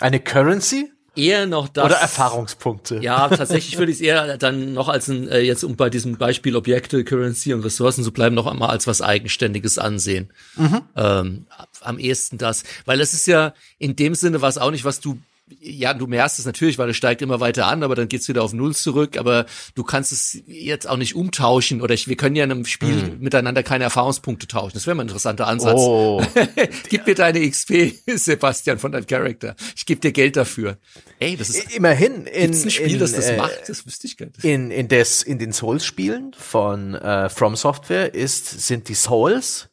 eine 0.00 0.20
Currency? 0.20 0.90
Eher 1.20 1.46
noch 1.46 1.68
das. 1.68 1.84
Oder 1.84 1.96
Erfahrungspunkte. 1.96 2.98
Ja, 3.02 3.28
tatsächlich 3.28 3.78
würde 3.78 3.92
ich 3.92 3.98
es 3.98 4.02
eher 4.02 4.38
dann 4.38 4.72
noch 4.72 4.88
als 4.88 5.08
ein, 5.08 5.28
äh, 5.28 5.40
jetzt 5.40 5.64
um 5.64 5.76
bei 5.76 5.90
diesem 5.90 6.16
Beispiel 6.16 6.56
Objekte, 6.56 7.04
Currency 7.04 7.52
und 7.54 7.64
Ressourcen 7.64 8.02
zu 8.04 8.12
bleiben, 8.12 8.34
noch 8.34 8.46
einmal 8.46 8.70
als 8.70 8.86
was 8.86 9.02
Eigenständiges 9.02 9.78
ansehen. 9.78 10.32
Mhm. 10.56 10.82
Ähm, 10.96 11.46
am 11.82 11.98
ehesten 11.98 12.38
das. 12.38 12.64
Weil 12.84 13.00
es 13.00 13.14
ist 13.14 13.26
ja 13.26 13.54
in 13.78 13.96
dem 13.96 14.14
Sinne 14.14 14.42
was 14.42 14.58
auch 14.58 14.70
nicht, 14.70 14.84
was 14.84 15.00
du 15.00 15.18
ja, 15.60 15.94
du 15.94 16.06
merkst 16.06 16.38
es 16.38 16.46
natürlich, 16.46 16.78
weil 16.78 16.90
es 16.90 16.96
steigt 16.96 17.22
immer 17.22 17.40
weiter 17.40 17.66
an, 17.66 17.82
aber 17.82 17.94
dann 17.94 18.08
geht's 18.08 18.28
wieder 18.28 18.42
auf 18.42 18.52
Null 18.52 18.74
zurück. 18.74 19.16
Aber 19.18 19.46
du 19.74 19.84
kannst 19.84 20.12
es 20.12 20.38
jetzt 20.46 20.88
auch 20.88 20.96
nicht 20.96 21.14
umtauschen 21.14 21.80
oder 21.82 21.94
ich, 21.94 22.08
wir 22.08 22.16
können 22.16 22.36
ja 22.36 22.44
in 22.44 22.50
einem 22.50 22.64
Spiel 22.64 22.94
mm. 22.94 23.20
miteinander 23.20 23.62
keine 23.62 23.84
Erfahrungspunkte 23.84 24.46
tauschen. 24.46 24.74
Das 24.74 24.86
wäre 24.86 24.94
mal 24.94 25.02
ein 25.02 25.08
interessanter 25.08 25.46
Ansatz. 25.46 25.78
Oh. 25.78 26.22
Gib 26.88 27.06
mir 27.06 27.14
deine 27.14 27.48
XP, 27.48 27.94
Sebastian, 28.06 28.78
von 28.78 28.92
deinem 28.92 29.06
Charakter. 29.06 29.56
Ich 29.74 29.86
gebe 29.86 30.00
dir 30.00 30.12
Geld 30.12 30.36
dafür. 30.36 30.78
Ey, 31.18 31.36
das 31.36 31.48
ist 31.50 31.74
immerhin 31.74 32.26
in 32.26 32.52
ein 32.52 32.70
Spiel, 32.70 32.94
in, 32.94 32.98
das 32.98 33.12
das 33.12 33.28
äh, 33.28 33.36
macht. 33.36 33.68
Das 33.68 33.86
wüsste 33.86 34.06
ich 34.06 34.16
gar 34.16 34.26
nicht. 34.26 34.44
In 34.44 34.70
in 34.70 34.88
des 34.88 35.22
in 35.22 35.38
den 35.38 35.52
Souls-Spielen 35.52 36.32
von 36.36 36.94
äh, 36.94 37.28
From 37.28 37.56
Software 37.56 38.14
ist 38.14 38.66
sind 38.66 38.88
die 38.88 38.94
Souls 38.94 39.69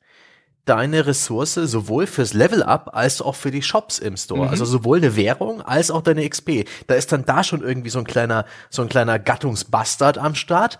deine 0.67 1.05
Ressource 1.05 1.55
sowohl 1.55 2.07
fürs 2.07 2.33
Level 2.33 2.63
Up 2.63 2.91
als 2.93 3.21
auch 3.21 3.35
für 3.35 3.51
die 3.51 3.61
Shops 3.61 3.99
im 3.99 4.17
Store. 4.17 4.45
Mhm. 4.45 4.49
Also 4.49 4.65
sowohl 4.65 4.97
eine 4.97 5.15
Währung 5.15 5.61
als 5.61 5.91
auch 5.91 6.01
deine 6.01 6.27
XP. 6.27 6.65
Da 6.87 6.95
ist 6.95 7.11
dann 7.11 7.25
da 7.25 7.43
schon 7.43 7.61
irgendwie 7.61 7.89
so 7.89 7.99
ein 7.99 8.05
kleiner, 8.05 8.45
so 8.69 8.81
ein 8.81 8.89
kleiner 8.89 9.19
Gattungsbastard 9.19 10.17
am 10.17 10.35
Start. 10.35 10.79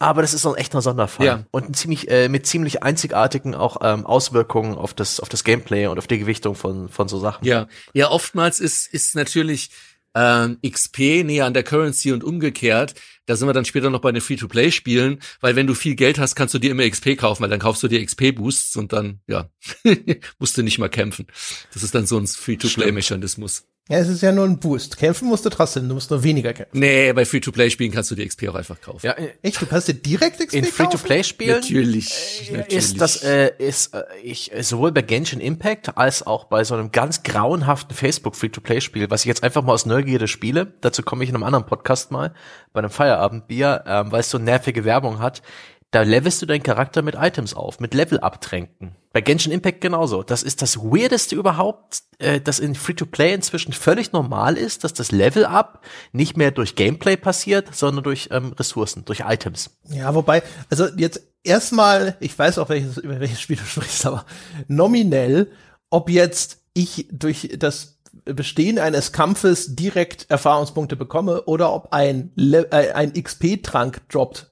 Aber 0.00 0.22
das 0.22 0.32
ist 0.32 0.42
so 0.42 0.52
ein 0.52 0.56
echter 0.56 0.80
Sonderfall. 0.80 1.26
Ja. 1.26 1.44
Und 1.50 1.70
ein 1.70 1.74
ziemlich, 1.74 2.08
äh, 2.08 2.28
mit 2.28 2.46
ziemlich 2.46 2.82
einzigartigen 2.82 3.54
auch 3.54 3.78
ähm, 3.82 4.06
Auswirkungen 4.06 4.76
auf 4.76 4.94
das, 4.94 5.18
auf 5.18 5.28
das 5.28 5.42
Gameplay 5.42 5.88
und 5.88 5.98
auf 5.98 6.06
die 6.06 6.18
Gewichtung 6.18 6.54
von, 6.54 6.88
von 6.88 7.08
so 7.08 7.18
Sachen. 7.18 7.44
Ja, 7.44 7.66
ja, 7.94 8.10
oftmals 8.10 8.60
ist, 8.60 8.86
ist 8.86 9.16
natürlich 9.16 9.70
ähm, 10.14 10.58
XP 10.64 11.24
näher 11.24 11.46
an 11.46 11.54
der 11.54 11.64
Currency 11.64 12.12
und 12.12 12.22
umgekehrt. 12.22 12.94
Da 13.28 13.36
sind 13.36 13.46
wir 13.46 13.52
dann 13.52 13.66
später 13.66 13.90
noch 13.90 14.00
bei 14.00 14.10
den 14.10 14.22
Free-to-Play-Spielen, 14.22 15.20
weil 15.42 15.54
wenn 15.54 15.66
du 15.66 15.74
viel 15.74 15.96
Geld 15.96 16.18
hast, 16.18 16.34
kannst 16.34 16.54
du 16.54 16.58
dir 16.58 16.70
immer 16.70 16.88
XP 16.88 17.18
kaufen, 17.18 17.42
weil 17.42 17.50
dann 17.50 17.60
kaufst 17.60 17.82
du 17.82 17.88
dir 17.88 18.02
XP-Boosts 18.02 18.76
und 18.76 18.94
dann, 18.94 19.20
ja, 19.26 19.50
musst 20.38 20.56
du 20.56 20.62
nicht 20.62 20.78
mal 20.78 20.88
kämpfen. 20.88 21.26
Das 21.74 21.82
ist 21.82 21.94
dann 21.94 22.06
so 22.06 22.16
ein 22.16 22.26
Free-to-Play-Mechanismus. 22.26 23.64
Ja, 23.90 23.96
es 23.98 24.08
ist 24.08 24.20
ja 24.20 24.32
nur 24.32 24.44
ein 24.44 24.58
Boost. 24.58 24.98
Kämpfen 24.98 25.28
musst 25.28 25.46
du 25.46 25.48
trotzdem, 25.48 25.88
du 25.88 25.94
musst 25.94 26.10
nur 26.10 26.22
weniger 26.22 26.52
kämpfen. 26.52 26.78
Nee, 26.78 27.10
bei 27.14 27.24
Free-to-Play-Spielen 27.24 27.90
kannst 27.90 28.10
du 28.10 28.14
dir 28.14 28.26
XP 28.26 28.48
auch 28.48 28.54
einfach 28.54 28.78
kaufen. 28.82 29.06
Ja, 29.06 29.16
echt? 29.40 29.62
Du 29.62 29.64
kannst 29.64 29.88
dir 29.88 29.94
direkt 29.94 30.40
XP 30.40 30.52
In 30.54 30.64
Free-to-Play-Spielen? 30.66 31.60
Natürlich, 31.60 32.50
äh, 32.50 32.58
natürlich. 32.58 32.76
Ist 32.76 33.00
das, 33.00 33.22
äh, 33.22 33.50
ist, 33.56 33.94
äh, 33.94 34.04
ich, 34.22 34.52
äh, 34.52 34.62
sowohl 34.62 34.92
bei 34.92 35.00
Genshin 35.00 35.40
Impact 35.40 35.96
als 35.96 36.26
auch 36.26 36.44
bei 36.44 36.64
so 36.64 36.74
einem 36.74 36.92
ganz 36.92 37.22
grauenhaften 37.22 37.96
Facebook 37.96 38.36
Free-to-Play-Spiel, 38.36 39.08
was 39.08 39.22
ich 39.22 39.26
jetzt 39.26 39.42
einfach 39.42 39.62
mal 39.62 39.72
aus 39.72 39.86
Neugierde 39.86 40.28
spiele, 40.28 40.74
dazu 40.82 41.02
komme 41.02 41.24
ich 41.24 41.30
in 41.30 41.36
einem 41.36 41.44
anderen 41.44 41.64
Podcast 41.64 42.10
mal, 42.10 42.34
bei 42.74 42.80
einem 42.80 42.90
Feierabendbier, 43.18 43.84
ähm, 43.86 44.12
weil 44.12 44.20
es 44.20 44.30
so 44.30 44.38
nervige 44.38 44.84
Werbung 44.84 45.18
hat, 45.18 45.42
da 45.90 46.02
levelst 46.02 46.42
du 46.42 46.46
deinen 46.46 46.62
Charakter 46.62 47.00
mit 47.00 47.14
Items 47.14 47.54
auf, 47.54 47.80
mit 47.80 47.94
Level-Abtränken. 47.94 48.94
Bei 49.12 49.22
Genshin 49.22 49.52
Impact 49.52 49.80
genauso. 49.80 50.22
Das 50.22 50.42
ist 50.42 50.60
das 50.60 50.78
Weirdeste 50.78 51.34
überhaupt, 51.34 52.02
äh, 52.18 52.42
das 52.42 52.58
in 52.58 52.74
Free-to-Play 52.74 53.32
inzwischen 53.32 53.72
völlig 53.72 54.12
normal 54.12 54.58
ist, 54.58 54.84
dass 54.84 54.92
das 54.92 55.12
Level-Up 55.12 55.82
nicht 56.12 56.36
mehr 56.36 56.50
durch 56.50 56.74
Gameplay 56.74 57.16
passiert, 57.16 57.74
sondern 57.74 58.04
durch 58.04 58.28
ähm, 58.32 58.52
Ressourcen, 58.52 59.06
durch 59.06 59.20
Items. 59.20 59.70
Ja, 59.88 60.14
wobei, 60.14 60.42
also 60.68 60.88
jetzt 60.96 61.22
erstmal, 61.42 62.16
ich 62.20 62.38
weiß 62.38 62.58
auch, 62.58 62.68
welches, 62.68 62.98
über 62.98 63.18
welches 63.18 63.40
Spiel 63.40 63.56
du 63.56 63.64
sprichst, 63.64 64.04
aber 64.04 64.26
nominell, 64.66 65.50
ob 65.88 66.10
jetzt 66.10 66.58
ich 66.74 67.08
durch 67.10 67.56
das 67.58 67.97
Bestehen 68.34 68.78
eines 68.78 69.12
Kampfes 69.12 69.74
direkt 69.74 70.30
Erfahrungspunkte 70.30 70.96
bekomme 70.96 71.42
oder 71.44 71.72
ob 71.72 71.92
ein, 71.92 72.30
Le 72.34 72.70
äh, 72.70 72.92
ein 72.92 73.12
XP-Trank 73.12 74.08
droppt, 74.08 74.50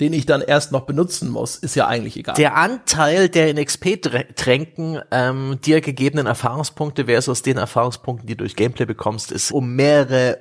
den 0.00 0.12
ich 0.12 0.26
dann 0.26 0.40
erst 0.40 0.72
noch 0.72 0.82
benutzen 0.82 1.30
muss, 1.30 1.56
ist 1.56 1.76
ja 1.76 1.86
eigentlich 1.86 2.16
egal. 2.16 2.34
Der 2.34 2.56
Anteil 2.56 3.28
der 3.28 3.50
in 3.50 3.64
XP-Tränken 3.64 5.00
ähm, 5.10 5.58
dir 5.64 5.80
gegebenen 5.80 6.26
Erfahrungspunkte 6.26 7.04
versus 7.04 7.42
den 7.42 7.56
Erfahrungspunkten, 7.56 8.26
die 8.26 8.34
du 8.34 8.38
durch 8.38 8.56
Gameplay 8.56 8.84
bekommst, 8.84 9.30
ist 9.30 9.52
um 9.52 9.76
mehrere 9.76 10.40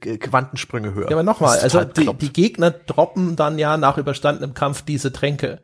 äh, 0.00 0.16
Quantensprünge 0.16 0.94
höher. 0.94 1.10
Ja, 1.10 1.16
aber 1.16 1.22
nochmal, 1.22 1.58
also 1.58 1.84
die, 1.84 2.14
die, 2.14 2.32
Gegner 2.32 2.70
droppen 2.70 3.36
dann 3.36 3.58
ja 3.58 3.76
nach 3.76 3.98
überstandenem 3.98 4.54
Kampf 4.54 4.82
diese 4.82 5.12
Tränke. 5.12 5.60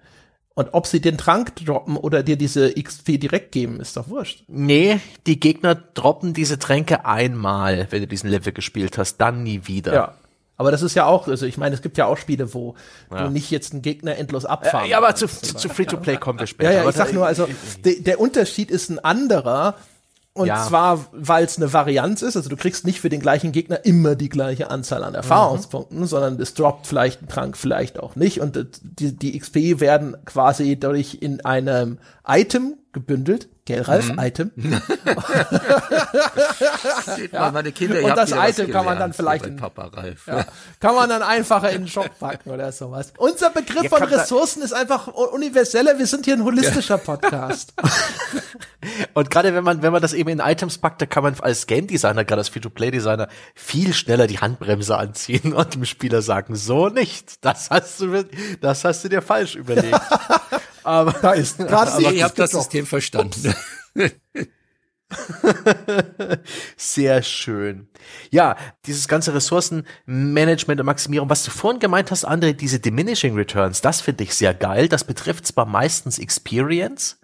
Und 0.59 0.71
ob 0.75 0.89
sie 0.89 1.01
den 1.01 1.17
Trank 1.17 1.55
droppen 1.55 1.97
oder 1.97 2.25
dir 2.25 2.35
diese 2.37 2.75
XP 2.75 3.21
direkt 3.21 3.53
geben, 3.53 3.79
ist 3.79 3.97
doch 3.97 4.09
wurscht. 4.09 4.43
Nee, 4.49 4.99
die 5.25 5.39
Gegner 5.39 5.77
droppen 5.77 6.35
diese 6.35 6.59
Tränke 6.59 7.05
einmal, 7.05 7.87
wenn 7.91 8.01
du 8.01 8.09
diesen 8.09 8.29
Level 8.29 8.53
gespielt 8.53 8.99
hast, 8.99 9.19
dann 9.19 9.45
nie 9.45 9.69
wieder. 9.69 9.95
Ja. 9.95 10.15
Aber 10.57 10.73
das 10.73 10.83
ist 10.83 10.97
ja 10.97 11.07
auch, 11.07 11.29
also 11.29 11.47
ich 11.47 11.59
meine, 11.59 11.77
es 11.77 11.81
gibt 11.81 11.97
ja 11.97 12.07
auch 12.07 12.17
Spiele, 12.17 12.53
wo 12.55 12.75
ja. 13.09 13.23
du 13.23 13.31
nicht 13.31 13.53
jetzt 13.53 13.73
einen 13.73 13.83
Gegner 13.83 14.17
endlos 14.17 14.45
abfahren. 14.47 14.87
Äh, 14.87 14.91
ja, 14.91 14.99
aber 14.99 15.15
zu, 15.15 15.29
zu, 15.29 15.55
zu 15.55 15.69
Free-to-Play 15.69 16.17
kommen 16.17 16.41
wir 16.41 16.49
später. 16.49 16.73
Ja, 16.73 16.83
ja, 16.83 16.89
ich 16.89 16.97
sag 16.97 17.13
nur, 17.13 17.25
also 17.25 17.49
de, 17.85 18.03
der 18.03 18.19
Unterschied 18.19 18.73
ist 18.73 18.91
ein 18.91 18.99
anderer. 18.99 19.77
Und 20.39 20.47
ja. 20.47 20.65
zwar, 20.67 21.07
weil 21.13 21.45
es 21.45 21.57
eine 21.57 21.73
Varianz 21.73 22.23
ist, 22.23 22.37
also 22.37 22.49
du 22.49 22.57
kriegst 22.57 22.87
nicht 22.87 23.01
für 23.01 23.09
den 23.09 23.21
gleichen 23.21 23.53
Gegner 23.53 23.85
immer 23.85 24.15
die 24.15 24.29
gleiche 24.29 24.71
Anzahl 24.71 25.03
an 25.03 25.15
Erfahrungspunkten, 25.15 26.01
mhm. 26.01 26.07
sondern 26.07 26.41
es 26.41 26.55
droppt 26.55 26.87
vielleicht 26.87 27.23
ein 27.23 27.29
Trank, 27.29 27.57
vielleicht 27.57 27.99
auch 27.99 28.17
nicht. 28.17 28.41
Und 28.41 28.67
die, 28.83 29.17
die 29.17 29.39
XP 29.39 29.81
werden 29.81 30.17
quasi 30.25 30.79
dadurch 30.79 31.19
in 31.21 31.45
einem 31.45 31.99
Item 32.27 32.77
gebündelt, 32.93 33.49
Gell, 33.69 33.83
Ralf? 33.83 34.11
Mhm. 34.11 34.19
Item. 34.19 34.51
ja. 37.33 37.51
meine 37.51 37.71
Kinder, 37.71 38.03
und 38.03 38.17
das 38.17 38.33
Item 38.33 38.73
kann 38.73 38.87
man 38.87 38.99
dann 38.99 39.13
vielleicht 39.13 39.45
in, 39.45 39.57
Papa 39.57 39.91
Ralf. 39.93 40.27
Ja, 40.27 40.47
kann 40.81 40.95
man 40.95 41.11
dann 41.11 41.21
einfacher 41.21 41.69
in 41.69 41.83
den 41.83 41.89
Shop 41.89 42.09
packen 42.19 42.49
oder 42.49 42.73
sowas. 42.73 43.13
Unser 43.19 43.51
Begriff 43.51 43.83
ja, 43.83 43.91
von 43.91 44.05
Ressourcen 44.05 44.63
ist 44.63 44.73
einfach 44.73 45.09
universeller. 45.09 45.99
Wir 45.99 46.07
sind 46.07 46.25
hier 46.25 46.33
ein 46.33 46.45
holistischer 46.45 46.97
Podcast. 46.97 47.75
und 49.13 49.31
gerade 49.31 49.53
wenn 49.53 49.65
man, 49.65 49.83
wenn 49.83 49.93
man 49.93 50.01
das 50.01 50.15
eben 50.15 50.31
in 50.31 50.39
Items 50.39 50.79
packt, 50.79 51.03
da 51.03 51.07
kann 51.07 51.23
man 51.23 51.39
als 51.41 51.67
Game 51.67 51.89
Designer, 51.89 52.25
gerade 52.25 52.41
als 52.41 52.49
Free-to-Play-Designer, 52.49 53.29
viel 53.55 53.93
schneller 53.93 54.27
die 54.27 54.39
Handbremse 54.39 54.97
anziehen 54.97 55.53
und 55.53 55.75
dem 55.75 55.85
Spieler 55.85 56.23
sagen, 56.23 56.57
so 56.57 56.89
nicht. 56.89 57.45
Das 57.45 57.69
hast 57.69 58.01
du, 58.01 58.25
das 58.63 58.87
hast 58.87 59.05
du 59.05 59.11
dir 59.11 59.21
falsch 59.21 59.57
überlegt. 59.57 60.01
Aber 60.89 61.13
da 61.13 61.33
ist 61.33 61.59
gerade 61.59 61.93
aber 61.93 62.13
ihr 62.13 62.25
habt 62.25 62.39
das 62.39 62.53
System 62.53 62.87
verstanden. 62.87 63.55
Sehr 66.79 67.23
schön. 67.23 67.89
Ja, 68.31 68.57
dieses 68.87 69.07
ganze 69.07 69.35
Ressourcenmanagement 69.35 70.81
und 70.81 70.87
Maximierung, 70.87 71.29
was 71.29 71.45
du 71.45 71.51
vorhin 71.51 71.79
gemeint 71.79 72.11
hast, 72.11 72.27
André, 72.27 72.55
diese 72.55 72.81
Diminishing 72.81 73.35
Returns, 73.35 73.83
das 73.83 74.01
finde 74.01 74.25
ich 74.25 74.35
sehr 74.35 74.55
geil. 74.55 74.89
Das 74.89 75.05
betrifft 75.05 75.47
zwar 75.47 75.67
meistens 75.67 76.19
Experience, 76.19 77.21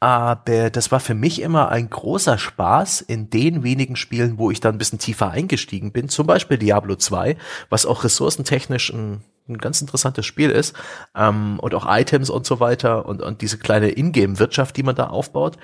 aber 0.00 0.70
das 0.70 0.90
war 0.90 1.00
für 1.00 1.14
mich 1.14 1.40
immer 1.40 1.68
ein 1.70 1.90
großer 1.90 2.38
Spaß 2.38 3.00
in 3.00 3.30
den 3.30 3.62
wenigen 3.62 3.94
Spielen, 3.94 4.38
wo 4.38 4.50
ich 4.50 4.60
dann 4.60 4.74
ein 4.74 4.78
bisschen 4.78 4.98
tiefer 4.98 5.30
eingestiegen 5.30 5.92
bin, 5.92 6.08
zum 6.08 6.26
Beispiel 6.26 6.58
Diablo 6.58 6.96
2, 6.96 7.36
was 7.68 7.86
auch 7.86 8.02
ressourcentechnisch 8.04 8.92
ein 8.92 9.22
ein 9.48 9.58
ganz 9.58 9.80
interessantes 9.80 10.24
Spiel 10.24 10.50
ist 10.50 10.74
ähm, 11.14 11.58
und 11.60 11.74
auch 11.74 11.86
Items 11.86 12.30
und 12.30 12.46
so 12.46 12.60
weiter 12.60 13.06
und, 13.06 13.20
und 13.20 13.42
diese 13.42 13.58
kleine 13.58 13.90
Ingame-Wirtschaft, 13.90 14.76
die 14.76 14.82
man 14.82 14.96
da 14.96 15.08
aufbaut. 15.08 15.58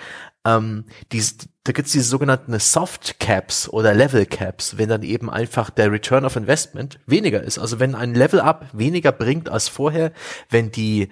Ähm, 0.45 0.85
die, 1.13 1.23
da 1.65 1.73
gibt's 1.73 1.93
diese 1.93 2.09
sogenannten 2.09 2.59
Soft 2.59 3.21
Caps 3.21 3.69
oder 3.69 3.95
Level 3.95 4.27
Caps, 4.27 4.77
wenn 4.77 4.89
dann 4.89 5.03
eben 5.03 5.31
einfach 5.31 5.71
der 5.71 5.91
Return 5.91 6.25
of 6.25 6.37
Investment 6.37 6.99
weniger 7.07 7.43
ist. 7.43 7.59
Also 7.59 7.81
wenn 7.81 7.95
ein 7.95 8.15
Level 8.15 8.41
Up 8.41 8.67
weniger 8.73 9.13
bringt 9.13 9.49
als 9.49 9.69
vorher, 9.69 10.13
wenn 10.51 10.71
die 10.71 11.09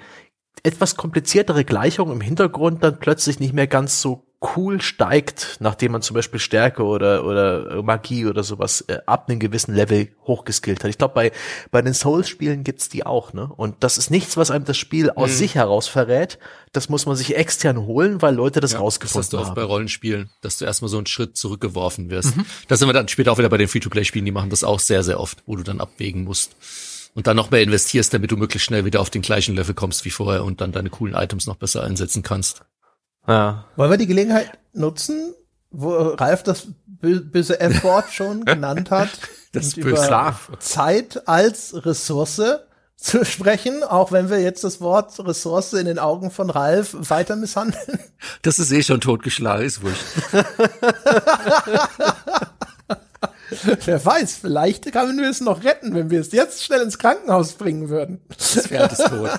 etwas 0.63 0.97
kompliziertere 0.97 1.65
Gleichung 1.65 2.11
im 2.11 2.21
Hintergrund 2.21 2.83
dann 2.83 2.99
plötzlich 2.99 3.41
nicht 3.41 3.55
mehr 3.55 3.67
ganz 3.67 4.03
so 4.03 4.28
cool 4.41 4.81
steigt, 4.81 5.57
nachdem 5.59 5.93
man 5.93 6.03
zum 6.03 6.15
Beispiel 6.15 6.39
Stärke 6.39 6.85
oder, 6.85 7.25
oder 7.25 7.83
Magie 7.83 8.27
oder 8.27 8.45
sowas 8.45 8.83
äh, 8.83 8.99
ab 9.05 9.29
einem 9.29 9.41
gewissen 9.41 9.75
Level 9.75 10.09
hochgeskillt 10.27 10.85
hat. 10.85 10.91
Ich 10.91 10.99
glaube, 10.99 11.15
bei, 11.15 11.33
bei 11.73 11.83
den 11.83 11.93
Souls-Spielen 11.93 12.63
gibt's 12.63 12.89
die 12.89 13.05
auch, 13.05 13.33
ne? 13.33 13.51
Und 13.57 13.77
das 13.81 13.99
ist 13.99 14.11
nichts, 14.11 14.37
was 14.37 14.53
einem 14.53 14.65
das 14.65 14.77
Spiel 14.77 15.11
aus 15.11 15.31
mhm. 15.31 15.35
sich 15.35 15.55
heraus 15.57 15.89
verrät. 15.89 16.39
Das 16.73 16.89
muss 16.89 17.05
man 17.05 17.17
sich 17.17 17.37
extern 17.37 17.79
holen, 17.79 18.23
weil 18.23 18.35
Leute 18.35 18.61
das 18.61 18.73
ja, 18.73 18.79
rausgefunden 18.79 19.25
haben. 19.25 19.31
Das 19.31 19.41
hast 19.41 19.47
du 19.47 19.51
oft 19.51 19.57
bei 19.57 19.65
Rollenspielen, 19.65 20.31
dass 20.41 20.59
du 20.59 20.67
erstmal 20.67 20.89
so 20.89 20.99
einen 20.99 21.07
Schritt 21.07 21.37
zurückgeworfen 21.37 22.09
wirst. 22.09 22.37
Mhm. 22.37 22.47
Das 22.69 22.79
sind 22.79 22.89
wir 22.89 22.93
dann 22.93 23.09
später 23.09 23.33
auch 23.33 23.39
wieder 23.39 23.49
bei 23.49 23.59
den 23.59 23.67
Free-to-Play-Spielen, 23.67 24.25
die 24.25 24.33
machen 24.33 24.51
das 24.51 24.63
auch 24.63 24.79
sehr, 24.79 25.03
sehr 25.03 25.19
oft, 25.19 25.43
wo 25.47 25.57
du 25.57 25.65
dann 25.65 25.81
abwägen 25.81 26.23
musst 26.23 26.55
und 27.15 27.27
dann 27.27 27.37
noch 27.37 27.51
mehr 27.51 27.63
investierst, 27.63 28.15
damit 28.15 28.31
du 28.31 28.37
möglichst 28.37 28.67
schnell 28.67 28.85
wieder 28.85 29.01
auf 29.01 29.11
den 29.11 29.23
gleichen 29.23 29.57
Level 29.57 29.75
kommst 29.75 30.05
wie 30.05 30.11
vorher 30.11 30.45
und 30.45 30.61
dann 30.61 30.71
deine 30.71 30.91
coolen 30.91 31.15
Items 31.15 31.47
noch 31.49 31.57
besser 31.57 31.83
einsetzen 31.83 32.23
kannst. 32.23 32.63
Ja. 33.29 33.65
Wollen 33.77 33.91
wir 33.91 33.99
die 33.99 34.07
Gelegenheit 34.07 34.59
nutzen, 34.73 35.35
wo 35.71 35.91
Ralf 35.95 36.43
das 36.43 36.69
böse 36.87 37.61
F-Wort 37.61 38.11
schon 38.11 38.45
genannt 38.47 38.91
hat, 38.91 39.11
das 39.53 39.75
und 39.75 39.85
über 39.85 40.03
klar. 40.03 40.41
Zeit 40.59 41.29
als 41.29 41.85
Ressource 41.85 42.41
zu 42.97 43.25
sprechen, 43.25 43.85
auch 43.85 44.11
wenn 44.11 44.29
wir 44.29 44.41
jetzt 44.41 44.65
das 44.65 44.81
Wort 44.81 45.21
Ressource 45.21 45.75
in 45.75 45.87
den 45.87 46.01
Augen 46.01 46.33
von 46.33 46.51
Ralf 46.51 46.97
weiter 46.99 47.37
misshandeln. 47.37 48.01
Das 48.43 48.59
ist 48.59 48.73
eh 48.73 48.83
schon 48.83 49.01
totgeschlagen, 49.01 49.65
ist 49.65 49.83
wurscht. 49.83 50.05
Wer 53.85 54.05
weiß, 54.05 54.37
vielleicht 54.37 54.93
können 54.93 55.19
wir 55.19 55.31
es 55.31 55.41
noch 55.41 55.63
retten, 55.65 55.95
wenn 55.95 56.11
wir 56.11 56.21
es 56.21 56.33
jetzt 56.33 56.65
schnell 56.65 56.83
ins 56.83 56.99
Krankenhaus 56.99 57.53
bringen 57.53 57.89
würden. 57.89 58.21
Das 58.29 58.67
Pferd 58.67 58.93
ist 58.93 59.07
tot. 59.07 59.31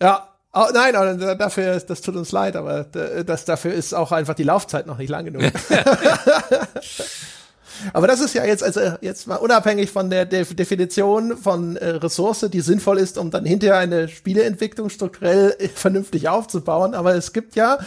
ja, 0.00 0.31
Oh, 0.54 0.66
nein, 0.74 0.92
dafür, 1.38 1.80
das 1.80 2.02
tut 2.02 2.14
uns 2.14 2.30
leid, 2.30 2.56
aber 2.56 2.84
das, 2.84 3.46
dafür 3.46 3.72
ist 3.72 3.94
auch 3.94 4.12
einfach 4.12 4.34
die 4.34 4.42
Laufzeit 4.42 4.86
noch 4.86 4.98
nicht 4.98 5.08
lang 5.08 5.24
genug. 5.24 5.44
aber 7.94 8.06
das 8.06 8.20
ist 8.20 8.34
ja 8.34 8.44
jetzt, 8.44 8.62
also 8.62 8.80
jetzt 9.00 9.26
mal 9.26 9.36
unabhängig 9.36 9.90
von 9.90 10.10
der 10.10 10.26
Definition 10.26 11.38
von 11.38 11.76
äh, 11.76 11.88
Ressource, 11.88 12.50
die 12.52 12.60
sinnvoll 12.60 12.98
ist, 12.98 13.16
um 13.16 13.30
dann 13.30 13.46
hinterher 13.46 13.78
eine 13.78 14.08
Spieleentwicklung 14.08 14.90
strukturell 14.90 15.56
äh, 15.58 15.68
vernünftig 15.68 16.28
aufzubauen. 16.28 16.92
Aber 16.92 17.14
es 17.14 17.32
gibt 17.32 17.56
ja 17.56 17.78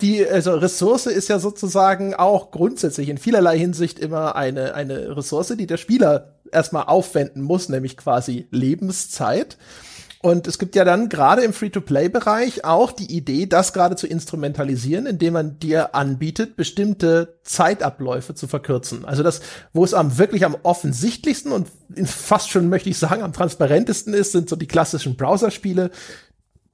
die, 0.00 0.26
also 0.26 0.54
Ressource 0.54 1.06
ist 1.06 1.28
ja 1.28 1.38
sozusagen 1.38 2.14
auch 2.14 2.50
grundsätzlich 2.50 3.10
in 3.10 3.18
vielerlei 3.18 3.58
Hinsicht 3.58 3.98
immer 3.98 4.36
eine, 4.36 4.74
eine 4.74 5.14
Ressource, 5.16 5.54
die 5.58 5.66
der 5.66 5.76
Spieler 5.76 6.32
erstmal 6.50 6.84
aufwenden 6.84 7.42
muss, 7.42 7.68
nämlich 7.68 7.98
quasi 7.98 8.46
Lebenszeit. 8.50 9.58
Und 10.26 10.48
es 10.48 10.58
gibt 10.58 10.74
ja 10.74 10.84
dann 10.84 11.08
gerade 11.08 11.42
im 11.42 11.52
Free-to-Play-Bereich 11.52 12.64
auch 12.64 12.90
die 12.90 13.16
Idee, 13.16 13.46
das 13.46 13.72
gerade 13.72 13.94
zu 13.94 14.08
instrumentalisieren, 14.08 15.06
indem 15.06 15.34
man 15.34 15.60
dir 15.60 15.94
anbietet, 15.94 16.56
bestimmte 16.56 17.38
Zeitabläufe 17.44 18.34
zu 18.34 18.48
verkürzen. 18.48 19.04
Also 19.04 19.22
das, 19.22 19.40
wo 19.72 19.84
es 19.84 19.94
am 19.94 20.18
wirklich 20.18 20.44
am 20.44 20.56
offensichtlichsten 20.64 21.52
und 21.52 21.68
fast 22.06 22.50
schon 22.50 22.68
möchte 22.68 22.90
ich 22.90 22.98
sagen 22.98 23.22
am 23.22 23.32
transparentesten 23.32 24.14
ist, 24.14 24.32
sind 24.32 24.48
so 24.48 24.56
die 24.56 24.66
klassischen 24.66 25.16
Browserspiele, 25.16 25.92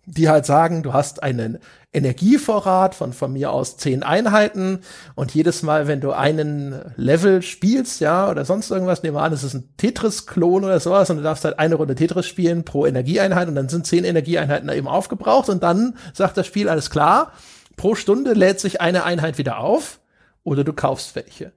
die 0.04 0.28
halt 0.28 0.46
sagen, 0.46 0.82
du 0.82 0.92
hast 0.92 1.22
einen 1.22 1.58
Energievorrat 1.92 2.94
von 2.94 3.12
von 3.12 3.32
mir 3.32 3.52
aus 3.52 3.76
zehn 3.76 4.02
Einheiten 4.02 4.80
und 5.14 5.34
jedes 5.34 5.62
Mal, 5.62 5.86
wenn 5.86 6.00
du 6.00 6.12
einen 6.12 6.92
Level 6.96 7.42
spielst, 7.42 8.00
ja, 8.00 8.28
oder 8.30 8.44
sonst 8.44 8.70
irgendwas, 8.70 9.02
nehmen 9.02 9.16
wir 9.16 9.22
an, 9.22 9.32
es 9.32 9.44
ist 9.44 9.54
ein 9.54 9.68
Tetris-Klon 9.76 10.64
oder 10.64 10.80
sowas 10.80 11.10
und 11.10 11.18
du 11.18 11.22
darfst 11.22 11.44
halt 11.44 11.58
eine 11.58 11.76
Runde 11.76 11.94
Tetris 11.94 12.26
spielen 12.26 12.64
pro 12.64 12.86
Energieeinheit 12.86 13.46
und 13.48 13.54
dann 13.54 13.68
sind 13.68 13.86
zehn 13.86 14.04
Energieeinheiten 14.04 14.66
da 14.66 14.74
eben 14.74 14.88
aufgebraucht 14.88 15.48
und 15.48 15.62
dann 15.62 15.96
sagt 16.14 16.36
das 16.36 16.46
Spiel, 16.46 16.68
alles 16.68 16.90
klar, 16.90 17.32
pro 17.76 17.94
Stunde 17.94 18.32
lädt 18.32 18.58
sich 18.58 18.80
eine 18.80 19.04
Einheit 19.04 19.38
wieder 19.38 19.58
auf 19.58 20.00
oder 20.42 20.64
du 20.64 20.72
kaufst 20.72 21.14
welche. 21.14 21.52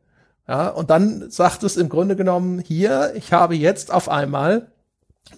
Ja, 0.48 0.68
und 0.68 0.92
dann 0.92 1.32
sagt 1.32 1.64
es 1.64 1.78
im 1.78 1.90
Grunde 1.90 2.16
genommen 2.16 2.60
hier, 2.60 3.14
ich 3.16 3.34
habe 3.34 3.56
jetzt 3.56 3.92
auf 3.92 4.10
einmal 4.10 4.68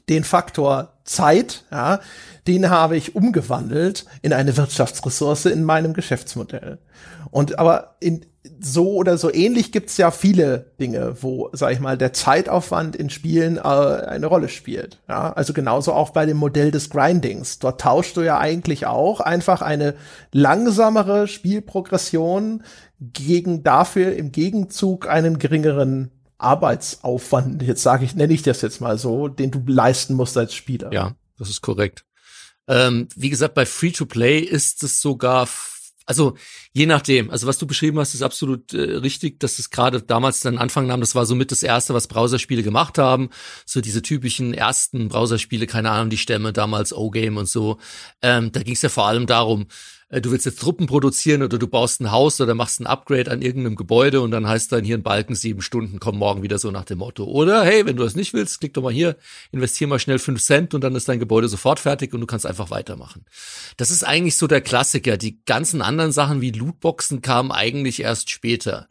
den 0.09 0.23
Faktor 0.23 0.93
Zeit, 1.03 1.63
ja, 1.71 1.99
den 2.47 2.69
habe 2.69 2.97
ich 2.97 3.15
umgewandelt 3.15 4.05
in 4.21 4.33
eine 4.33 4.55
Wirtschaftsressource 4.57 5.45
in 5.45 5.63
meinem 5.63 5.93
Geschäftsmodell. 5.93 6.79
Und 7.29 7.59
aber 7.59 7.95
in, 7.99 8.25
so 8.59 8.93
oder 8.93 9.17
so 9.17 9.33
ähnlich 9.33 9.71
gibt's 9.71 9.97
ja 9.97 10.11
viele 10.11 10.71
Dinge, 10.79 11.15
wo, 11.21 11.49
sag 11.53 11.73
ich 11.73 11.79
mal, 11.79 11.97
der 11.97 12.13
Zeitaufwand 12.13 12.95
in 12.95 13.09
Spielen 13.09 13.57
äh, 13.57 13.61
eine 13.61 14.27
Rolle 14.27 14.49
spielt. 14.49 14.99
Ja, 15.07 15.33
also 15.33 15.53
genauso 15.53 15.93
auch 15.93 16.11
bei 16.11 16.25
dem 16.25 16.37
Modell 16.37 16.71
des 16.71 16.89
Grindings. 16.89 17.59
Dort 17.59 17.81
tauschst 17.81 18.17
du 18.17 18.21
ja 18.21 18.39
eigentlich 18.39 18.85
auch 18.85 19.19
einfach 19.19 19.61
eine 19.61 19.95
langsamere 20.31 21.27
Spielprogression 21.27 22.63
gegen 22.99 23.63
dafür 23.63 24.15
im 24.15 24.31
Gegenzug 24.31 25.07
einen 25.07 25.39
geringeren 25.39 26.11
Arbeitsaufwand, 26.37 27.61
jetzt 27.63 27.83
sage 27.83 28.05
ich, 28.05 28.15
nenne 28.15 28.33
ich 28.33 28.43
das 28.43 28.61
jetzt 28.61 28.81
mal 28.81 28.97
so, 28.97 29.27
den 29.27 29.51
du 29.51 29.63
leisten 29.65 30.13
musst 30.13 30.37
als 30.37 30.53
Spieler. 30.53 30.91
Ja, 30.93 31.15
das 31.37 31.49
ist 31.49 31.61
korrekt. 31.61 32.05
Ähm, 32.67 33.07
wie 33.15 33.29
gesagt, 33.29 33.53
bei 33.53 33.65
Free-to-Play 33.65 34.39
ist 34.39 34.83
es 34.83 35.01
sogar, 35.01 35.47
also 36.05 36.35
je 36.73 36.85
nachdem, 36.85 37.31
also 37.31 37.47
was 37.47 37.57
du 37.57 37.65
beschrieben 37.65 37.97
hast, 37.99 38.13
ist 38.13 38.21
absolut 38.21 38.73
äh, 38.73 38.97
richtig, 38.97 39.39
dass 39.39 39.57
es 39.57 39.69
gerade 39.69 40.01
damals 40.01 40.41
dann 40.41 40.57
Anfang 40.57 40.85
nahm, 40.85 40.99
das 40.99 41.15
war 41.15 41.25
somit 41.25 41.51
das 41.51 41.63
erste, 41.63 41.93
was 41.93 42.07
Browserspiele 42.07 42.63
gemacht 42.63 42.97
haben, 42.97 43.29
so 43.65 43.79
diese 43.79 44.01
typischen 44.01 44.53
ersten 44.53 45.07
Browserspiele, 45.07 45.65
keine 45.65 45.91
Ahnung, 45.91 46.09
die 46.09 46.17
Stämme 46.17 46.51
damals 46.51 46.93
O-Game 46.93 47.37
und 47.37 47.47
so. 47.47 47.77
Ähm, 48.21 48.51
da 48.51 48.61
ging 48.61 48.73
es 48.73 48.81
ja 48.81 48.89
vor 48.89 49.07
allem 49.07 49.27
darum, 49.27 49.67
äh, 50.09 50.21
du 50.21 50.31
willst 50.31 50.45
jetzt 50.45 50.59
Truppen 50.59 50.87
produzieren 50.87 51.43
oder 51.43 51.57
du 51.57 51.67
baust 51.67 52.01
ein 52.01 52.11
Haus 52.11 52.39
oder 52.39 52.55
machst 52.55 52.79
ein 52.79 52.87
Upgrade 52.87 53.29
an 53.29 53.41
irgendeinem 53.41 53.75
Gebäude 53.75 54.21
und 54.21 54.31
dann 54.31 54.47
heißt 54.47 54.71
dann 54.71 54.83
hier 54.83 54.97
ein 54.97 55.03
Balken 55.03 55.35
sieben 55.35 55.61
Stunden, 55.61 55.99
komm 55.99 56.17
morgen 56.17 56.43
wieder 56.43 56.59
so 56.59 56.71
nach 56.71 56.85
dem 56.85 56.99
Motto. 56.99 57.25
Oder 57.25 57.63
hey, 57.63 57.85
wenn 57.85 57.97
du 57.97 58.03
das 58.03 58.15
nicht 58.15 58.33
willst, 58.33 58.59
klick 58.59 58.73
doch 58.73 58.83
mal 58.83 58.93
hier, 58.93 59.17
investier 59.51 59.87
mal 59.87 59.99
schnell 59.99 60.19
fünf 60.19 60.41
Cent 60.41 60.73
und 60.73 60.81
dann 60.81 60.95
ist 60.95 61.09
dein 61.09 61.19
Gebäude 61.19 61.47
sofort 61.47 61.79
fertig 61.79 62.13
und 62.13 62.21
du 62.21 62.27
kannst 62.27 62.45
einfach 62.45 62.69
weitermachen. 62.69 63.25
Das 63.77 63.91
ist 63.91 64.03
eigentlich 64.03 64.37
so 64.37 64.47
der 64.47 64.61
Klassiker. 64.61 65.17
Die 65.17 65.43
ganzen 65.45 65.81
anderen 65.81 66.11
Sachen 66.11 66.41
wie 66.41 66.51
Lootboxen 66.51 67.21
kamen 67.21 67.51
eigentlich 67.51 68.01
erst 68.01 68.29
später. 68.29 68.87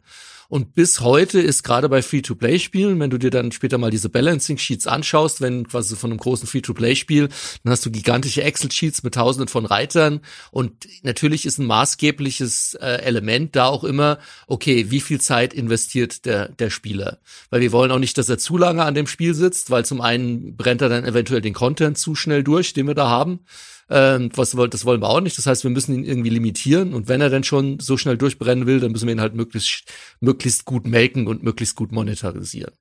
Und 0.49 0.73
bis 0.73 1.01
heute 1.01 1.39
ist 1.39 1.63
gerade 1.63 1.89
bei 1.89 2.01
Free-to-Play-Spielen, 2.01 2.99
wenn 2.99 3.09
du 3.09 3.17
dir 3.17 3.31
dann 3.31 3.51
später 3.51 3.77
mal 3.77 3.91
diese 3.91 4.09
Balancing-Sheets 4.09 4.87
anschaust, 4.87 5.41
wenn 5.41 5.67
quasi 5.67 5.95
von 5.95 6.11
einem 6.11 6.19
großen 6.19 6.47
Free-to-Play-Spiel, 6.47 7.29
dann 7.63 7.71
hast 7.71 7.85
du 7.85 7.91
gigantische 7.91 8.43
Excel-Sheets 8.43 9.03
mit 9.03 9.15
tausenden 9.15 9.47
von 9.47 9.65
Reitern. 9.65 10.21
Und 10.51 10.87
natürlich 11.03 11.45
ist 11.45 11.57
ein 11.57 11.65
maßgebliches 11.65 12.75
äh, 12.75 13.01
Element 13.01 13.55
da 13.55 13.65
auch 13.65 13.83
immer, 13.83 14.19
okay, 14.47 14.89
wie 14.89 15.01
viel 15.01 15.19
Zeit 15.19 15.53
investiert 15.53 16.25
der, 16.25 16.49
der 16.49 16.69
Spieler? 16.69 17.19
Weil 17.49 17.61
wir 17.61 17.71
wollen 17.71 17.91
auch 17.91 17.99
nicht, 17.99 18.17
dass 18.17 18.29
er 18.29 18.37
zu 18.37 18.57
lange 18.57 18.83
an 18.83 18.95
dem 18.95 19.07
Spiel 19.07 19.33
sitzt, 19.33 19.69
weil 19.69 19.85
zum 19.85 20.01
einen 20.01 20.55
brennt 20.55 20.81
er 20.81 20.89
dann 20.89 21.05
eventuell 21.05 21.41
den 21.41 21.53
Content 21.53 21.97
zu 21.97 22.15
schnell 22.15 22.43
durch, 22.43 22.73
den 22.73 22.87
wir 22.87 22.95
da 22.95 23.09
haben. 23.09 23.41
Ähm, 23.89 24.29
was, 24.35 24.51
das 24.51 24.85
wollen 24.85 25.01
wir 25.01 25.09
auch 25.09 25.21
nicht. 25.21 25.37
Das 25.37 25.45
heißt, 25.45 25.63
wir 25.63 25.71
müssen 25.71 25.95
ihn 25.95 26.03
irgendwie 26.03 26.29
limitieren. 26.29 26.93
Und 26.93 27.07
wenn 27.07 27.21
er 27.21 27.29
dann 27.29 27.43
schon 27.43 27.79
so 27.79 27.97
schnell 27.97 28.17
durchbrennen 28.17 28.65
will, 28.65 28.79
dann 28.79 28.91
müssen 28.91 29.07
wir 29.07 29.13
ihn 29.13 29.21
halt 29.21 29.35
möglichst, 29.35 29.85
möglichst 30.19 30.65
gut 30.65 30.87
melken 30.87 31.27
und 31.27 31.43
möglichst 31.43 31.75
gut 31.75 31.91
monetarisieren. 31.91 32.73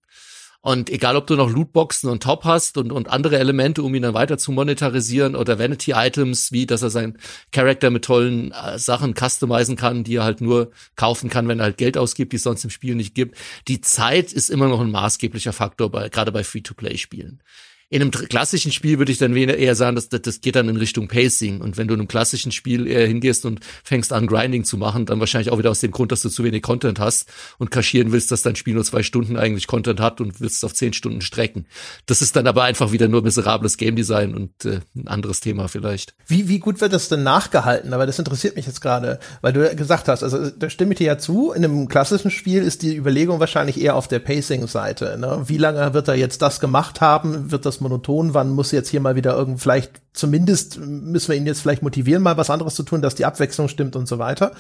Und 0.66 0.90
egal, 0.90 1.14
ob 1.14 1.28
du 1.28 1.36
noch 1.36 1.48
Lootboxen 1.48 2.10
und 2.10 2.24
Top 2.24 2.42
hast 2.42 2.76
und, 2.76 2.90
und 2.90 3.08
andere 3.08 3.38
Elemente, 3.38 3.84
um 3.84 3.94
ihn 3.94 4.02
dann 4.02 4.14
weiter 4.14 4.36
zu 4.36 4.50
monetarisieren 4.50 5.36
oder 5.36 5.60
Vanity-Items, 5.60 6.50
wie 6.50 6.66
dass 6.66 6.82
er 6.82 6.90
seinen 6.90 7.18
Charakter 7.52 7.90
mit 7.90 8.04
tollen 8.04 8.50
äh, 8.50 8.76
Sachen 8.76 9.14
customizen 9.14 9.76
kann, 9.76 10.02
die 10.02 10.16
er 10.16 10.24
halt 10.24 10.40
nur 10.40 10.72
kaufen 10.96 11.30
kann, 11.30 11.46
wenn 11.46 11.60
er 11.60 11.66
halt 11.66 11.76
Geld 11.76 11.96
ausgibt, 11.96 12.32
die 12.32 12.38
es 12.38 12.42
sonst 12.42 12.64
im 12.64 12.70
Spiel 12.70 12.96
nicht 12.96 13.14
gibt. 13.14 13.38
Die 13.68 13.80
Zeit 13.80 14.32
ist 14.32 14.50
immer 14.50 14.66
noch 14.66 14.80
ein 14.80 14.90
maßgeblicher 14.90 15.52
Faktor, 15.52 15.88
bei, 15.88 16.08
gerade 16.08 16.32
bei 16.32 16.42
Free-to-Play-Spielen. 16.42 17.42
In 17.88 18.02
einem 18.02 18.10
klassischen 18.10 18.72
Spiel 18.72 18.98
würde 18.98 19.12
ich 19.12 19.18
dann 19.18 19.36
eher 19.36 19.76
sagen, 19.76 19.94
dass 19.94 20.08
das 20.08 20.40
geht 20.40 20.56
dann 20.56 20.68
in 20.68 20.76
Richtung 20.76 21.06
Pacing. 21.06 21.60
Und 21.60 21.76
wenn 21.76 21.86
du 21.86 21.94
in 21.94 22.00
einem 22.00 22.08
klassischen 22.08 22.50
Spiel 22.50 22.88
eher 22.88 23.06
hingehst 23.06 23.46
und 23.46 23.60
fängst 23.84 24.12
an, 24.12 24.26
Grinding 24.26 24.64
zu 24.64 24.76
machen, 24.76 25.06
dann 25.06 25.20
wahrscheinlich 25.20 25.52
auch 25.52 25.58
wieder 25.58 25.70
aus 25.70 25.78
dem 25.78 25.92
Grund, 25.92 26.10
dass 26.10 26.20
du 26.22 26.28
zu 26.28 26.42
wenig 26.42 26.62
Content 26.62 26.98
hast 26.98 27.28
und 27.58 27.70
kaschieren 27.70 28.10
willst, 28.10 28.32
dass 28.32 28.42
dein 28.42 28.56
Spiel 28.56 28.74
nur 28.74 28.82
zwei 28.82 29.04
Stunden 29.04 29.36
eigentlich 29.36 29.68
Content 29.68 30.00
hat 30.00 30.20
und 30.20 30.40
willst 30.40 30.56
es 30.56 30.64
auf 30.64 30.74
zehn 30.74 30.94
Stunden 30.94 31.20
strecken. 31.20 31.66
Das 32.06 32.22
ist 32.22 32.34
dann 32.34 32.48
aber 32.48 32.64
einfach 32.64 32.90
wieder 32.90 33.06
nur 33.06 33.22
miserables 33.22 33.76
Game 33.76 33.94
Design 33.94 34.34
und 34.34 34.64
äh, 34.64 34.80
ein 34.96 35.06
anderes 35.06 35.38
Thema 35.38 35.68
vielleicht. 35.68 36.16
Wie, 36.26 36.48
wie 36.48 36.58
gut 36.58 36.80
wird 36.80 36.92
das 36.92 37.08
denn 37.08 37.22
nachgehalten? 37.22 37.92
Aber 37.92 38.04
das 38.04 38.18
interessiert 38.18 38.56
mich 38.56 38.66
jetzt 38.66 38.80
gerade, 38.80 39.20
weil 39.42 39.52
du 39.52 39.76
gesagt 39.76 40.08
hast, 40.08 40.24
also 40.24 40.50
da 40.50 40.68
stimme 40.70 40.94
ich 40.94 40.98
dir 40.98 41.06
ja 41.06 41.18
zu, 41.18 41.52
in 41.52 41.64
einem 41.64 41.86
klassischen 41.86 42.32
Spiel 42.32 42.64
ist 42.64 42.82
die 42.82 42.96
Überlegung 42.96 43.38
wahrscheinlich 43.38 43.80
eher 43.80 43.94
auf 43.94 44.08
der 44.08 44.18
Pacing-Seite. 44.18 45.18
Ne? 45.20 45.44
Wie 45.46 45.58
lange 45.58 45.94
wird 45.94 46.08
er 46.08 46.16
jetzt 46.16 46.42
das 46.42 46.58
gemacht 46.58 47.00
haben? 47.00 47.52
Wird 47.52 47.64
das 47.64 47.75
das 47.76 47.80
monoton, 47.80 48.34
wann 48.34 48.50
muss 48.50 48.72
jetzt 48.72 48.88
hier 48.88 49.00
mal 49.00 49.16
wieder 49.16 49.36
irgend 49.36 49.60
vielleicht 49.60 50.02
zumindest 50.12 50.78
müssen 50.78 51.28
wir 51.28 51.36
ihn 51.36 51.46
jetzt 51.46 51.60
vielleicht 51.60 51.82
motivieren, 51.82 52.22
mal 52.22 52.36
was 52.36 52.50
anderes 52.50 52.74
zu 52.74 52.82
tun, 52.82 53.02
dass 53.02 53.14
die 53.14 53.24
Abwechslung 53.24 53.68
stimmt 53.68 53.96
und 53.96 54.08
so 54.08 54.18
weiter. 54.18 54.52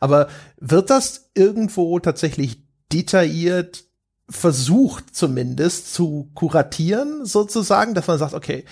Aber 0.00 0.28
wird 0.60 0.90
das 0.90 1.30
irgendwo 1.34 1.98
tatsächlich 2.00 2.62
detailliert 2.92 3.84
versucht 4.28 5.14
zumindest 5.14 5.92
zu 5.92 6.30
kuratieren 6.34 7.26
sozusagen, 7.26 7.94
dass 7.94 8.06
man 8.06 8.18
sagt, 8.18 8.34
okay, 8.34 8.64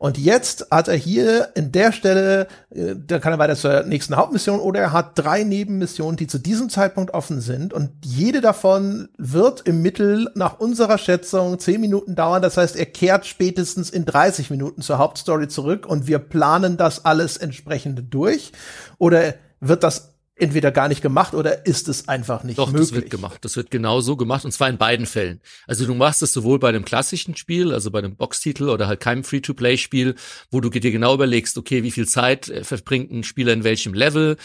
und 0.00 0.16
jetzt 0.16 0.68
hat 0.70 0.88
er 0.88 0.94
hier 0.94 1.50
in 1.54 1.72
der 1.72 1.92
Stelle, 1.92 2.48
äh, 2.70 2.94
da 2.96 3.18
kann 3.18 3.34
er 3.34 3.38
weiter 3.38 3.54
zur 3.54 3.82
nächsten 3.82 4.16
Hauptmission 4.16 4.58
oder 4.58 4.80
er 4.80 4.92
hat 4.94 5.10
drei 5.18 5.42
Nebenmissionen, 5.42 6.16
die 6.16 6.26
zu 6.26 6.38
diesem 6.38 6.70
Zeitpunkt 6.70 7.12
offen 7.12 7.42
sind 7.42 7.74
und 7.74 7.90
jede 8.02 8.40
davon 8.40 9.10
wird 9.18 9.60
im 9.66 9.82
Mittel 9.82 10.30
nach 10.34 10.58
unserer 10.58 10.96
Schätzung 10.96 11.58
zehn 11.58 11.82
Minuten 11.82 12.14
dauern. 12.14 12.40
Das 12.40 12.56
heißt, 12.56 12.76
er 12.76 12.86
kehrt 12.86 13.26
spätestens 13.26 13.90
in 13.90 14.06
30 14.06 14.48
Minuten 14.48 14.80
zur 14.80 14.96
Hauptstory 14.96 15.48
zurück 15.48 15.84
und 15.84 16.06
wir 16.06 16.18
planen 16.18 16.78
das 16.78 17.04
alles 17.04 17.36
entsprechend 17.36 18.04
durch. 18.08 18.52
Oder 18.96 19.34
wird 19.60 19.82
das 19.82 20.14
entweder 20.40 20.70
gar 20.72 20.88
nicht 20.88 21.02
gemacht 21.02 21.34
oder 21.34 21.66
ist 21.66 21.88
es 21.88 22.08
einfach 22.08 22.44
nicht 22.44 22.58
Doch, 22.58 22.68
möglich. 22.68 22.88
das 22.88 22.96
wird 22.96 23.10
gemacht. 23.10 23.44
Das 23.44 23.56
wird 23.56 23.70
genau 23.70 24.00
so 24.00 24.16
gemacht 24.16 24.44
und 24.44 24.52
zwar 24.52 24.68
in 24.68 24.78
beiden 24.78 25.06
Fällen. 25.06 25.40
Also 25.66 25.86
du 25.86 25.94
machst 25.94 26.22
es 26.22 26.32
sowohl 26.32 26.58
bei 26.58 26.68
einem 26.68 26.84
klassischen 26.84 27.36
Spiel, 27.36 27.72
also 27.72 27.90
bei 27.90 28.00
einem 28.00 28.16
Boxtitel 28.16 28.68
oder 28.68 28.86
halt 28.86 29.00
keinem 29.00 29.24
Free-to-Play-Spiel, 29.24 30.14
wo 30.50 30.60
du 30.60 30.70
dir 30.70 30.90
genau 30.90 31.14
überlegst, 31.14 31.58
okay, 31.58 31.82
wie 31.82 31.90
viel 31.90 32.08
Zeit 32.08 32.48
äh, 32.48 32.64
verbringt 32.64 33.10
ein 33.10 33.24
Spieler 33.24 33.52
in 33.52 33.64
welchem 33.64 33.94
Level, 33.94 34.36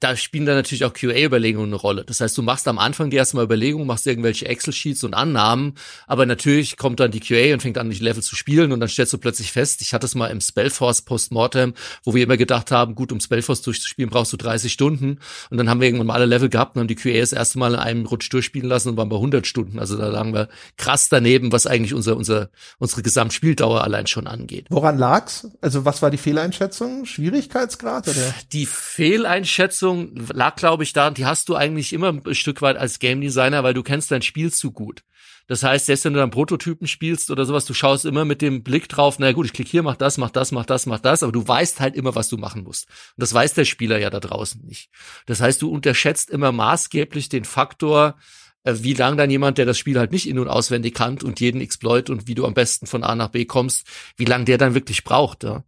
da 0.00 0.16
spielen 0.16 0.46
dann 0.46 0.56
natürlich 0.56 0.84
auch 0.84 0.92
QA-Überlegungen 0.92 1.68
eine 1.68 1.76
Rolle. 1.76 2.04
Das 2.04 2.20
heißt, 2.20 2.36
du 2.36 2.42
machst 2.42 2.68
am 2.68 2.78
Anfang 2.78 3.10
die 3.10 3.16
erstmal 3.16 3.44
Überlegungen, 3.44 3.86
machst 3.86 4.06
irgendwelche 4.06 4.46
Excel-Sheets 4.46 5.04
und 5.04 5.14
Annahmen, 5.14 5.74
aber 6.06 6.26
natürlich 6.26 6.76
kommt 6.76 7.00
dann 7.00 7.10
die 7.10 7.20
QA 7.20 7.54
und 7.54 7.60
fängt 7.60 7.78
an, 7.78 7.90
die 7.90 7.96
Level 7.98 8.22
zu 8.22 8.36
spielen 8.36 8.72
und 8.72 8.80
dann 8.80 8.88
stellst 8.88 9.12
du 9.12 9.18
plötzlich 9.18 9.52
fest, 9.52 9.80
ich 9.80 9.94
hatte 9.94 10.06
es 10.06 10.14
mal 10.14 10.28
im 10.28 10.40
Spellforce 10.40 11.02
Postmortem, 11.02 11.74
wo 12.04 12.14
wir 12.14 12.22
immer 12.22 12.36
gedacht 12.36 12.70
haben, 12.70 12.94
gut, 12.94 13.12
um 13.12 13.20
Spellforce 13.20 13.62
durchzuspielen, 13.62 14.10
brauchst 14.10 14.32
du 14.32 14.36
30 14.36 14.72
Stunden 14.72 15.18
und 15.50 15.58
dann 15.58 15.70
haben 15.70 15.80
wir 15.80 15.88
irgendwann 15.88 16.08
mal 16.08 16.14
alle 16.14 16.26
Level 16.26 16.48
gehabt 16.48 16.76
und 16.76 16.80
haben 16.80 16.88
die 16.88 16.94
QA 16.94 17.20
das 17.20 17.32
erste 17.32 17.58
Mal 17.58 17.74
in 17.74 17.80
einem 17.80 18.06
Rutsch 18.06 18.32
durchspielen 18.32 18.68
lassen 18.68 18.90
und 18.90 18.96
waren 18.96 19.08
bei 19.08 19.16
100 19.16 19.46
Stunden. 19.46 19.78
Also 19.78 19.96
da 19.96 20.08
lagen 20.08 20.34
wir 20.34 20.48
krass 20.76 21.08
daneben, 21.08 21.52
was 21.52 21.66
eigentlich 21.66 21.94
unser, 21.94 22.16
unser, 22.16 22.50
unsere 22.78 23.02
Gesamtspieldauer 23.02 23.82
allein 23.82 24.06
schon 24.06 24.26
angeht. 24.26 24.66
Woran 24.70 24.98
lag's? 24.98 25.48
Also 25.60 25.84
was 25.84 26.02
war 26.02 26.10
die 26.10 26.18
Fehleinschätzung? 26.18 27.06
Schwierigkeitsgrad 27.06 28.08
oder? 28.08 28.34
Die 28.52 28.66
Fehleinschätzung 28.66 29.77
Umsetzung 29.82 30.26
lag, 30.32 30.56
glaube 30.56 30.82
ich, 30.82 30.92
da, 30.92 31.10
die 31.10 31.26
hast 31.26 31.48
du 31.48 31.56
eigentlich 31.56 31.92
immer 31.92 32.08
ein 32.08 32.34
Stück 32.34 32.62
weit 32.62 32.76
als 32.76 32.98
Game 32.98 33.20
Designer, 33.20 33.62
weil 33.62 33.74
du 33.74 33.82
kennst 33.82 34.10
dein 34.10 34.22
Spiel 34.22 34.52
zu 34.52 34.72
gut. 34.72 35.02
Das 35.46 35.62
heißt, 35.62 35.86
selbst 35.86 36.04
wenn 36.04 36.12
du 36.12 36.18
dann 36.18 36.30
Prototypen 36.30 36.86
spielst 36.86 37.30
oder 37.30 37.46
sowas, 37.46 37.64
du 37.64 37.72
schaust 37.72 38.04
immer 38.04 38.26
mit 38.26 38.42
dem 38.42 38.62
Blick 38.62 38.88
drauf, 38.88 39.18
na 39.18 39.32
gut, 39.32 39.46
ich 39.46 39.52
klicke 39.54 39.70
hier, 39.70 39.82
mach 39.82 39.96
das, 39.96 40.18
mach 40.18 40.30
das, 40.30 40.52
mach 40.52 40.66
das, 40.66 40.84
mach 40.84 40.98
das, 40.98 41.22
aber 41.22 41.32
du 41.32 41.46
weißt 41.46 41.80
halt 41.80 41.96
immer, 41.96 42.14
was 42.14 42.28
du 42.28 42.36
machen 42.36 42.64
musst. 42.64 42.86
Und 42.86 43.22
das 43.22 43.32
weiß 43.32 43.54
der 43.54 43.64
Spieler 43.64 43.98
ja 43.98 44.10
da 44.10 44.20
draußen 44.20 44.60
nicht. 44.66 44.90
Das 45.26 45.40
heißt, 45.40 45.62
du 45.62 45.70
unterschätzt 45.70 46.28
immer 46.28 46.52
maßgeblich 46.52 47.30
den 47.30 47.44
Faktor, 47.44 48.16
äh, 48.64 48.74
wie 48.80 48.92
lang 48.92 49.16
dann 49.16 49.30
jemand, 49.30 49.56
der 49.56 49.64
das 49.64 49.78
Spiel 49.78 49.98
halt 49.98 50.12
nicht 50.12 50.28
in- 50.28 50.38
und 50.38 50.48
auswendig 50.48 50.92
kannt 50.94 51.24
und 51.24 51.40
jeden 51.40 51.62
Exploit 51.62 52.10
und 52.10 52.26
wie 52.26 52.34
du 52.34 52.44
am 52.44 52.52
besten 52.52 52.86
von 52.86 53.02
A 53.02 53.14
nach 53.14 53.28
B 53.28 53.46
kommst, 53.46 53.86
wie 54.16 54.26
lang 54.26 54.44
der 54.44 54.58
dann 54.58 54.74
wirklich 54.74 55.02
braucht. 55.02 55.44
Ja. 55.44 55.64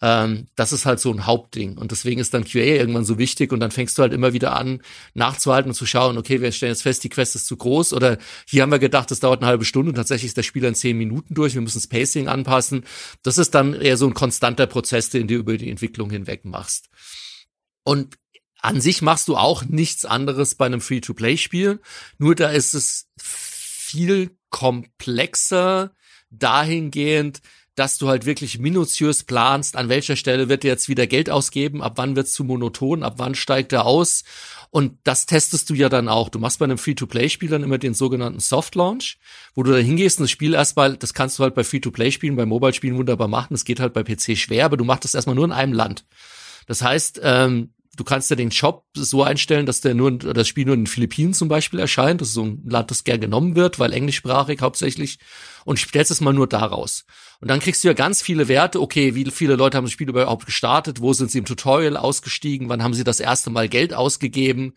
Ähm, 0.00 0.46
das 0.54 0.72
ist 0.72 0.86
halt 0.86 1.00
so 1.00 1.12
ein 1.12 1.26
Hauptding. 1.26 1.76
Und 1.76 1.90
deswegen 1.90 2.20
ist 2.20 2.32
dann 2.32 2.44
QA 2.44 2.60
irgendwann 2.60 3.04
so 3.04 3.18
wichtig 3.18 3.52
und 3.52 3.60
dann 3.60 3.70
fängst 3.70 3.98
du 3.98 4.02
halt 4.02 4.12
immer 4.12 4.32
wieder 4.32 4.56
an, 4.56 4.80
nachzuhalten 5.14 5.70
und 5.70 5.74
zu 5.74 5.86
schauen, 5.86 6.18
okay, 6.18 6.40
wir 6.40 6.52
stellen 6.52 6.72
jetzt 6.72 6.82
fest, 6.82 7.02
die 7.02 7.08
Quest 7.08 7.34
ist 7.34 7.46
zu 7.46 7.56
groß 7.56 7.92
oder 7.92 8.18
hier 8.46 8.62
haben 8.62 8.70
wir 8.70 8.78
gedacht, 8.78 9.10
das 9.10 9.20
dauert 9.20 9.40
eine 9.40 9.48
halbe 9.48 9.64
Stunde 9.64 9.90
und 9.90 9.96
tatsächlich 9.96 10.28
ist 10.28 10.36
der 10.36 10.44
Spieler 10.44 10.68
in 10.68 10.76
zehn 10.76 10.96
Minuten 10.96 11.34
durch, 11.34 11.54
wir 11.54 11.62
müssen 11.62 11.80
Spacing 11.80 12.28
anpassen. 12.28 12.84
Das 13.22 13.38
ist 13.38 13.54
dann 13.54 13.74
eher 13.74 13.96
so 13.96 14.06
ein 14.06 14.14
konstanter 14.14 14.66
Prozess, 14.66 15.10
den 15.10 15.26
du 15.26 15.34
über 15.34 15.56
die 15.56 15.70
Entwicklung 15.70 16.10
hinweg 16.10 16.44
machst. 16.44 16.88
Und 17.82 18.16
an 18.60 18.80
sich 18.80 19.02
machst 19.02 19.28
du 19.28 19.36
auch 19.36 19.64
nichts 19.64 20.04
anderes 20.04 20.54
bei 20.54 20.66
einem 20.66 20.80
Free-to-Play-Spiel, 20.80 21.80
nur 22.18 22.34
da 22.34 22.50
ist 22.50 22.74
es 22.74 23.08
viel 23.16 24.30
komplexer 24.50 25.92
dahingehend, 26.30 27.40
dass 27.78 27.96
du 27.96 28.08
halt 28.08 28.26
wirklich 28.26 28.58
minutiös 28.58 29.22
planst, 29.22 29.76
an 29.76 29.88
welcher 29.88 30.16
Stelle 30.16 30.48
wird 30.48 30.64
dir 30.64 30.68
jetzt 30.68 30.88
wieder 30.88 31.06
Geld 31.06 31.30
ausgeben, 31.30 31.80
ab 31.80 31.92
wann 31.96 32.16
wird's 32.16 32.32
zu 32.32 32.42
monoton, 32.42 33.04
ab 33.04 33.14
wann 33.18 33.36
steigt 33.36 33.72
er 33.72 33.86
aus. 33.86 34.24
Und 34.70 34.98
das 35.04 35.26
testest 35.26 35.70
du 35.70 35.74
ja 35.74 35.88
dann 35.88 36.08
auch. 36.08 36.28
Du 36.28 36.40
machst 36.40 36.58
bei 36.58 36.64
einem 36.64 36.76
Free-to-Play-Spiel 36.76 37.48
dann 37.48 37.62
immer 37.62 37.78
den 37.78 37.94
sogenannten 37.94 38.40
Soft 38.40 38.74
Launch, 38.74 39.18
wo 39.54 39.62
du 39.62 39.70
da 39.70 39.78
hingehst 39.78 40.18
und 40.18 40.24
das 40.24 40.30
Spiel 40.30 40.54
erstmal, 40.54 40.96
das 40.96 41.14
kannst 41.14 41.38
du 41.38 41.44
halt 41.44 41.54
bei 41.54 41.62
Free-to-Play-Spielen, 41.62 42.36
bei 42.36 42.46
Mobile-Spielen 42.46 42.96
wunderbar 42.96 43.28
machen. 43.28 43.54
Das 43.54 43.64
geht 43.64 43.78
halt 43.78 43.92
bei 43.92 44.02
PC 44.02 44.36
schwer, 44.36 44.64
aber 44.64 44.76
du 44.76 44.84
machst 44.84 45.04
das 45.04 45.14
erstmal 45.14 45.36
nur 45.36 45.44
in 45.44 45.52
einem 45.52 45.72
Land. 45.72 46.04
Das 46.66 46.82
heißt, 46.82 47.20
ähm, 47.22 47.70
du 47.98 48.04
kannst 48.04 48.30
ja 48.30 48.36
den 48.36 48.50
Shop 48.50 48.84
so 48.94 49.22
einstellen, 49.22 49.66
dass 49.66 49.80
der 49.80 49.94
nur 49.94 50.18
das 50.18 50.48
Spiel 50.48 50.64
nur 50.64 50.74
in 50.74 50.82
den 50.82 50.86
Philippinen 50.86 51.34
zum 51.34 51.48
Beispiel 51.48 51.80
erscheint. 51.80 52.20
Das 52.20 52.28
ist 52.28 52.34
so 52.34 52.44
ein 52.44 52.62
Land, 52.66 52.90
das 52.90 53.04
gern 53.04 53.20
genommen 53.20 53.56
wird, 53.56 53.78
weil 53.78 53.92
englischsprachig 53.92 54.60
hauptsächlich. 54.60 55.18
Und 55.64 55.78
stellst 55.78 56.10
es 56.10 56.20
mal 56.20 56.32
nur 56.32 56.46
daraus. 56.46 57.04
Und 57.40 57.48
dann 57.48 57.60
kriegst 57.60 57.84
du 57.84 57.88
ja 57.88 57.94
ganz 57.94 58.22
viele 58.22 58.48
Werte. 58.48 58.80
Okay, 58.80 59.14
wie 59.14 59.30
viele 59.30 59.56
Leute 59.56 59.76
haben 59.76 59.84
das 59.84 59.92
Spiel 59.92 60.08
überhaupt 60.08 60.46
gestartet? 60.46 61.00
Wo 61.00 61.12
sind 61.12 61.30
sie 61.30 61.38
im 61.38 61.44
Tutorial 61.44 61.96
ausgestiegen? 61.96 62.68
Wann 62.68 62.82
haben 62.82 62.94
sie 62.94 63.04
das 63.04 63.20
erste 63.20 63.50
Mal 63.50 63.68
Geld 63.68 63.94
ausgegeben? 63.94 64.74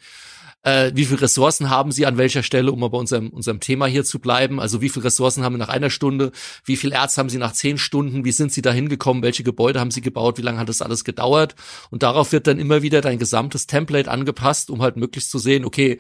äh, 0.64 0.92
wie 0.94 1.06
viele 1.06 1.22
Ressourcen 1.22 1.70
haben 1.70 1.92
sie 1.92 2.06
an 2.06 2.18
welcher 2.18 2.44
Stelle, 2.44 2.72
um 2.72 2.80
mal 2.80 2.90
bei 2.90 2.98
unserem, 2.98 3.30
unserem 3.30 3.60
Thema 3.60 3.88
hier 3.88 4.04
zu 4.04 4.20
bleiben. 4.20 4.60
Also 4.60 4.82
wie 4.82 4.90
viele 4.90 5.06
Ressourcen 5.06 5.44
haben 5.44 5.56
sie 5.56 5.60
nach 5.60 5.70
einer 5.70 5.90
Stunde, 5.90 6.32
wie 6.66 6.78
viel 6.78 6.92
Erz 6.92 7.18
haben 7.18 7.30
sie 7.30 7.38
nach 7.38 7.54
zehn 7.54 7.78
Stunden, 7.78 8.26
wie 8.26 8.32
sind 8.32 8.52
sie 8.52 8.62
da 8.62 8.72
hingekommen, 8.72 9.24
welche 9.24 9.44
Gebäude 9.44 9.80
haben 9.80 9.92
sie 9.92 10.02
gebaut, 10.02 10.38
wie 10.38 10.44
lange 10.44 10.60
hat 10.60 10.70
das 10.70 10.82
alles 10.82 11.04
gedauert. 11.04 11.56
Und 11.90 12.04
darauf 12.04 12.32
wird 12.32 12.48
dann 12.48 12.60
immer 12.60 12.82
wieder 12.82 13.02
dein 13.02 13.20
gesamtes 13.20 13.68
Template 13.68 14.10
angepasst, 14.10 14.70
um 14.70 14.82
halt 14.82 14.98
möglichst 14.98 15.32
zu 15.32 15.40
sehen, 15.40 15.66
okay, 15.66 16.00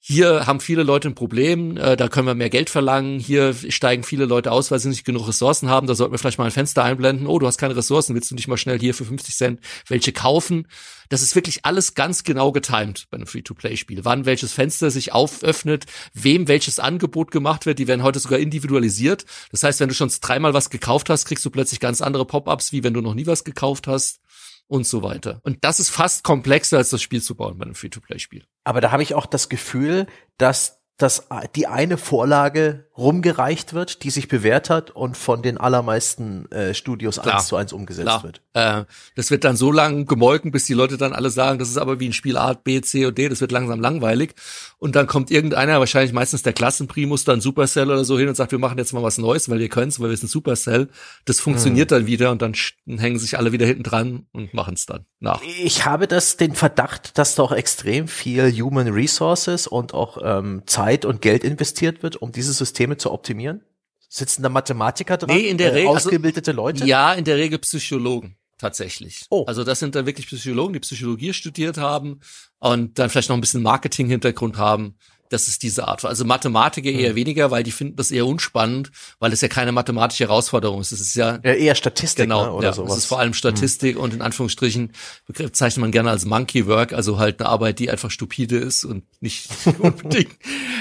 hier 0.00 0.46
haben 0.46 0.60
viele 0.60 0.84
Leute 0.84 1.08
ein 1.08 1.14
Problem, 1.14 1.76
äh, 1.76 1.96
da 1.96 2.08
können 2.08 2.26
wir 2.26 2.34
mehr 2.34 2.50
Geld 2.50 2.70
verlangen, 2.70 3.18
hier 3.18 3.52
steigen 3.52 4.04
viele 4.04 4.26
Leute 4.26 4.52
aus, 4.52 4.70
weil 4.70 4.78
sie 4.78 4.88
nicht 4.88 5.04
genug 5.04 5.26
Ressourcen 5.26 5.68
haben, 5.68 5.86
da 5.86 5.94
sollten 5.94 6.14
wir 6.14 6.18
vielleicht 6.18 6.38
mal 6.38 6.44
ein 6.44 6.50
Fenster 6.50 6.84
einblenden, 6.84 7.26
oh, 7.26 7.38
du 7.38 7.46
hast 7.46 7.58
keine 7.58 7.76
Ressourcen, 7.76 8.14
willst 8.14 8.30
du 8.30 8.36
nicht 8.36 8.48
mal 8.48 8.56
schnell 8.56 8.78
hier 8.78 8.94
für 8.94 9.04
50 9.04 9.34
Cent 9.34 9.60
welche 9.88 10.12
kaufen? 10.12 10.68
Das 11.08 11.22
ist 11.22 11.34
wirklich 11.34 11.64
alles 11.64 11.94
ganz 11.94 12.22
genau 12.22 12.52
getimed 12.52 13.06
bei 13.10 13.16
einem 13.16 13.26
Free-to-Play-Spiel. 13.26 14.04
Wann 14.04 14.26
welches 14.26 14.52
Fenster 14.52 14.90
sich 14.90 15.12
auföffnet, 15.12 15.86
wem 16.12 16.48
welches 16.48 16.78
Angebot 16.78 17.30
gemacht 17.30 17.64
wird, 17.64 17.78
die 17.78 17.88
werden 17.88 18.02
heute 18.02 18.18
sogar 18.18 18.38
individualisiert. 18.38 19.24
Das 19.50 19.62
heißt, 19.62 19.80
wenn 19.80 19.88
du 19.88 19.94
schon 19.94 20.12
dreimal 20.20 20.52
was 20.52 20.68
gekauft 20.68 21.08
hast, 21.08 21.24
kriegst 21.24 21.44
du 21.46 21.50
plötzlich 21.50 21.80
ganz 21.80 22.02
andere 22.02 22.26
Pop-ups, 22.26 22.72
wie 22.72 22.84
wenn 22.84 22.92
du 22.92 23.00
noch 23.00 23.14
nie 23.14 23.26
was 23.26 23.42
gekauft 23.42 23.86
hast 23.86 24.20
und 24.68 24.86
so 24.86 25.02
weiter. 25.02 25.40
Und 25.42 25.58
das 25.62 25.80
ist 25.80 25.88
fast 25.88 26.22
komplexer 26.22 26.76
als 26.76 26.90
das 26.90 27.02
Spiel 27.02 27.22
zu 27.22 27.34
bauen 27.34 27.58
bei 27.58 27.64
einem 27.64 27.74
Free-to-Play-Spiel. 27.74 28.44
Aber 28.64 28.80
da 28.80 28.92
habe 28.92 29.02
ich 29.02 29.14
auch 29.14 29.26
das 29.26 29.48
Gefühl, 29.48 30.06
dass 30.36 30.77
dass 30.98 31.28
die 31.54 31.68
eine 31.68 31.96
Vorlage 31.96 32.88
rumgereicht 32.98 33.72
wird, 33.72 34.02
die 34.02 34.10
sich 34.10 34.26
bewährt 34.26 34.68
hat 34.68 34.90
und 34.90 35.16
von 35.16 35.40
den 35.40 35.56
allermeisten 35.56 36.50
äh, 36.50 36.74
Studios 36.74 37.20
Klar. 37.20 37.36
eins 37.36 37.46
zu 37.46 37.54
eins 37.54 37.72
umgesetzt 37.72 38.08
Klar. 38.08 38.22
wird. 38.24 38.42
Äh, 38.54 38.84
das 39.14 39.30
wird 39.30 39.44
dann 39.44 39.56
so 39.56 39.70
lang 39.70 40.06
gemolken, 40.06 40.50
bis 40.50 40.64
die 40.64 40.74
Leute 40.74 40.96
dann 40.96 41.12
alle 41.12 41.30
sagen, 41.30 41.60
das 41.60 41.68
ist 41.68 41.76
aber 41.76 42.00
wie 42.00 42.08
ein 42.08 42.12
Spiel 42.12 42.36
A, 42.36 42.54
B, 42.54 42.80
C 42.80 43.06
und 43.06 43.16
D, 43.16 43.28
das 43.28 43.40
wird 43.40 43.52
langsam 43.52 43.80
langweilig. 43.80 44.34
Und 44.78 44.96
dann 44.96 45.06
kommt 45.06 45.30
irgendeiner, 45.30 45.78
wahrscheinlich 45.78 46.12
meistens 46.12 46.42
der 46.42 46.52
Klassenprimus, 46.52 47.22
dann 47.22 47.40
Supercell 47.40 47.88
oder 47.88 48.04
so 48.04 48.18
hin 48.18 48.28
und 48.28 48.34
sagt, 48.34 48.50
wir 48.50 48.58
machen 48.58 48.78
jetzt 48.78 48.92
mal 48.92 49.02
was 49.02 49.18
Neues, 49.18 49.48
weil 49.48 49.60
wir 49.60 49.68
können's, 49.68 50.00
weil 50.00 50.10
wir 50.10 50.16
sind 50.16 50.28
Supercell. 50.28 50.88
Das 51.24 51.38
funktioniert 51.38 51.92
dann 51.92 52.06
wieder 52.06 52.32
und 52.32 52.42
dann 52.42 52.54
hängen 52.98 53.20
sich 53.20 53.38
alle 53.38 53.52
wieder 53.52 53.66
hinten 53.66 53.84
dran 53.84 54.26
und 54.32 54.52
machen's 54.52 54.86
dann 54.86 55.06
nach. 55.20 55.40
Ich 55.62 55.84
habe 55.84 56.08
das 56.08 56.36
den 56.36 56.54
Verdacht, 56.54 57.16
dass 57.16 57.36
da 57.36 57.44
auch 57.44 57.52
extrem 57.52 58.08
viel 58.08 58.50
Human 58.60 58.88
Resources 58.88 59.68
und 59.68 59.94
auch 59.94 60.18
ähm, 60.20 60.62
Zeit 60.66 60.87
und 61.04 61.22
Geld 61.22 61.44
investiert 61.44 62.02
wird, 62.02 62.16
um 62.16 62.32
diese 62.32 62.52
Systeme 62.52 62.96
zu 62.96 63.12
optimieren. 63.12 63.62
Sitzen 64.08 64.42
da 64.42 64.48
Mathematiker 64.48 65.16
dran? 65.18 65.36
Nee, 65.36 65.48
in 65.48 65.58
der 65.58 65.72
äh, 65.72 65.74
Regel- 65.74 65.88
also- 65.88 66.08
ausgebildete 66.08 66.52
Leute? 66.52 66.84
Ja, 66.86 67.12
in 67.12 67.24
der 67.24 67.36
Regel 67.36 67.58
Psychologen 67.58 68.36
tatsächlich. 68.58 69.24
Oh. 69.30 69.44
Also 69.46 69.64
das 69.64 69.78
sind 69.78 69.94
dann 69.94 70.06
wirklich 70.06 70.26
Psychologen, 70.26 70.72
die 70.72 70.80
Psychologie 70.80 71.32
studiert 71.32 71.78
haben 71.78 72.20
und 72.58 72.98
dann 72.98 73.08
vielleicht 73.10 73.28
noch 73.28 73.36
ein 73.36 73.40
bisschen 73.40 73.62
Marketing-Hintergrund 73.62 74.56
haben. 74.56 74.96
Das 75.30 75.48
ist 75.48 75.62
diese 75.62 75.88
Art. 75.88 76.04
Also 76.04 76.24
Mathematiker 76.24 76.90
eher 76.90 77.12
mhm. 77.12 77.16
weniger, 77.16 77.50
weil 77.50 77.62
die 77.62 77.70
finden 77.70 77.96
das 77.96 78.10
eher 78.10 78.26
unspannend, 78.26 78.90
weil 79.18 79.32
es 79.32 79.40
ja 79.40 79.48
keine 79.48 79.72
mathematische 79.72 80.24
Herausforderung 80.24 80.80
ist. 80.80 80.92
Es 80.92 81.00
ist 81.00 81.14
ja, 81.14 81.38
ja 81.44 81.52
eher 81.52 81.74
Statistik 81.74 82.24
genau, 82.24 82.46
ne, 82.46 82.52
oder 82.52 82.68
ja, 82.68 82.72
sowas. 82.72 82.92
Es 82.92 82.98
ist 82.98 83.06
vor 83.06 83.18
allem 83.18 83.34
Statistik 83.34 83.96
mhm. 83.96 84.02
und 84.02 84.14
in 84.14 84.22
Anführungsstrichen 84.22 84.92
bezeichnet 85.26 85.80
man 85.80 85.90
gerne 85.90 86.10
als 86.10 86.24
Monkey 86.24 86.66
Work, 86.66 86.92
also 86.92 87.18
halt 87.18 87.40
eine 87.40 87.48
Arbeit, 87.48 87.78
die 87.78 87.90
einfach 87.90 88.10
stupide 88.10 88.56
ist 88.56 88.84
und 88.84 89.04
nicht 89.20 89.50
unbedingt. 89.78 90.36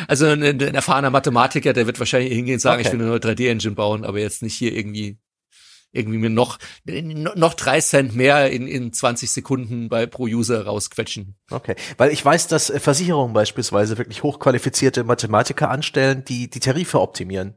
also 0.08 0.26
ein, 0.26 0.44
ein, 0.44 0.60
erfahrener 0.60 1.10
Mathematiker, 1.10 1.74
der 1.74 1.88
wird 1.88 2.00
wahrscheinlich 2.00 2.34
hingehen 2.34 2.56
und 2.56 2.60
sagen, 2.60 2.80
okay. 2.80 2.88
ich 2.88 2.94
will 2.94 3.02
eine 3.02 3.10
neue 3.10 3.20
3D-Engine 3.20 3.76
bauen, 3.76 4.06
aber 4.06 4.20
jetzt 4.20 4.42
nicht 4.42 4.56
hier 4.56 4.74
irgendwie 4.74 5.18
irgendwie 5.92 6.18
mir 6.18 6.30
noch, 6.30 6.60
noch 6.86 7.54
drei 7.54 7.80
Cent 7.82 8.16
mehr 8.16 8.52
in, 8.52 8.68
in 8.68 8.94
20 8.94 9.32
Sekunden 9.32 9.90
bei 9.90 10.06
pro 10.06 10.24
User 10.24 10.66
rausquetschen. 10.66 11.36
Okay, 11.50 11.76
weil 11.98 12.12
ich 12.12 12.24
weiß, 12.24 12.48
dass 12.48 12.72
Versicherungen 12.78 13.34
beispielsweise 13.34 13.98
wirklich 13.98 14.24
hochqualifizierte 14.24 15.04
Mathematiker 15.04 15.70
anstellen, 15.70 16.24
die 16.26 16.50
die 16.50 16.60
Tarife 16.60 17.02
optimieren. 17.02 17.56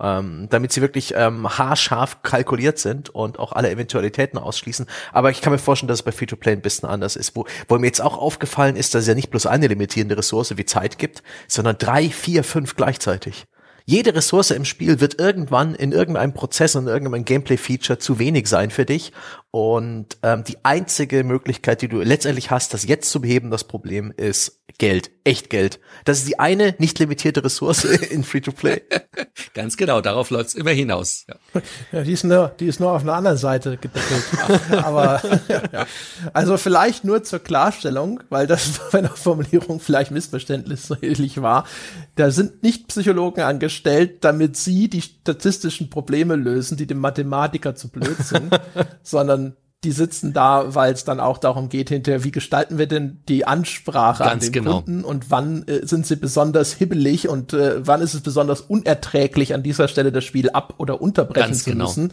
Ähm, 0.00 0.48
damit 0.50 0.72
sie 0.72 0.80
wirklich 0.80 1.14
ähm, 1.16 1.46
haarscharf 1.46 2.22
kalkuliert 2.22 2.78
sind 2.78 3.10
und 3.10 3.38
auch 3.38 3.52
alle 3.52 3.70
Eventualitäten 3.70 4.36
ausschließen. 4.36 4.86
Aber 5.12 5.30
ich 5.30 5.40
kann 5.42 5.52
mir 5.52 5.60
vorstellen, 5.60 5.86
dass 5.86 6.00
es 6.00 6.04
bei 6.04 6.10
Free-to-Play 6.10 6.52
ein 6.52 6.62
bisschen 6.62 6.88
anders 6.88 7.14
ist. 7.14 7.36
Wo, 7.36 7.46
wo 7.68 7.78
mir 7.78 7.86
jetzt 7.86 8.00
auch 8.00 8.18
aufgefallen 8.18 8.74
ist, 8.74 8.94
dass 8.94 9.02
es 9.02 9.08
ja 9.08 9.14
nicht 9.14 9.30
bloß 9.30 9.46
eine 9.46 9.68
limitierende 9.68 10.16
Ressource 10.16 10.56
wie 10.56 10.64
Zeit 10.64 10.98
gibt, 10.98 11.22
sondern 11.46 11.76
drei, 11.78 12.08
vier, 12.08 12.42
fünf 12.42 12.74
gleichzeitig. 12.74 13.44
Jede 13.84 14.14
Ressource 14.14 14.50
im 14.50 14.64
Spiel 14.64 15.00
wird 15.00 15.18
irgendwann 15.18 15.74
in 15.74 15.92
irgendeinem 15.92 16.34
Prozess 16.34 16.76
und 16.76 16.86
irgendeinem 16.86 17.24
Gameplay-Feature 17.24 17.98
zu 17.98 18.18
wenig 18.18 18.48
sein 18.48 18.70
für 18.70 18.84
dich. 18.84 19.12
Und 19.54 20.16
ähm, 20.22 20.44
die 20.44 20.56
einzige 20.62 21.24
Möglichkeit, 21.24 21.82
die 21.82 21.88
du 21.88 22.00
letztendlich 22.00 22.50
hast, 22.50 22.72
das 22.72 22.86
jetzt 22.86 23.10
zu 23.10 23.20
beheben, 23.20 23.50
das 23.50 23.64
Problem, 23.64 24.10
ist 24.16 24.62
Geld, 24.78 25.10
echt 25.24 25.50
Geld. 25.50 25.78
Das 26.06 26.18
ist 26.18 26.28
die 26.28 26.38
eine 26.38 26.74
nicht 26.78 26.98
limitierte 26.98 27.44
Ressource 27.44 27.84
in 28.10 28.24
Free-to-Play. 28.24 28.80
Ganz 29.54 29.76
genau, 29.76 30.00
darauf 30.00 30.30
läuft's 30.30 30.54
immer 30.54 30.70
hinaus. 30.70 31.26
Ja. 31.28 31.62
ja, 31.92 32.02
die, 32.02 32.12
ist 32.12 32.24
nur, 32.24 32.48
die 32.58 32.66
ist 32.66 32.80
nur 32.80 32.92
auf 32.92 33.02
einer 33.02 33.12
anderen 33.12 33.36
Seite 33.36 33.76
gedeckelt. 33.76 34.24
Aber 34.84 35.20
ja. 35.48 35.86
also 36.32 36.56
vielleicht 36.56 37.04
nur 37.04 37.22
zur 37.22 37.40
Klarstellung, 37.40 38.22
weil 38.30 38.46
das 38.46 38.80
bei 38.90 39.00
einer 39.00 39.10
Formulierung 39.10 39.80
vielleicht 39.80 40.12
missverständlich 40.12 41.42
war. 41.42 41.66
Da 42.14 42.30
sind 42.30 42.62
nicht 42.62 42.88
Psychologen 42.88 43.42
angestellt, 43.42 44.24
damit 44.24 44.56
sie 44.56 44.88
die 44.88 45.02
statistischen 45.02 45.90
Probleme 45.90 46.36
lösen, 46.36 46.78
die 46.78 46.86
dem 46.86 46.98
Mathematiker 46.98 47.74
zu 47.74 47.88
blöd 47.88 48.16
sind, 48.18 48.58
sondern 49.02 49.41
die 49.84 49.90
sitzen 49.90 50.32
da, 50.32 50.74
weil 50.74 50.92
es 50.92 51.04
dann 51.04 51.18
auch 51.18 51.38
darum 51.38 51.68
geht, 51.68 51.88
hinterher, 51.88 52.22
wie 52.22 52.30
gestalten 52.30 52.78
wir 52.78 52.86
denn 52.86 53.18
die 53.28 53.44
Ansprache 53.44 54.22
Ganz 54.22 54.32
an 54.32 54.40
den 54.40 54.52
genau. 54.52 54.74
Kunden 54.74 55.04
und 55.04 55.30
wann 55.30 55.66
äh, 55.66 55.84
sind 55.84 56.06
sie 56.06 56.14
besonders 56.14 56.72
hibbelig 56.72 57.28
und 57.28 57.52
äh, 57.52 57.84
wann 57.84 58.00
ist 58.00 58.14
es 58.14 58.20
besonders 58.20 58.60
unerträglich, 58.60 59.54
an 59.54 59.64
dieser 59.64 59.88
Stelle 59.88 60.12
das 60.12 60.24
Spiel 60.24 60.50
ab- 60.50 60.74
oder 60.78 61.02
unterbrechen 61.02 61.48
Ganz 61.48 61.64
zu 61.64 61.70
genau. 61.70 61.86
müssen. 61.86 62.12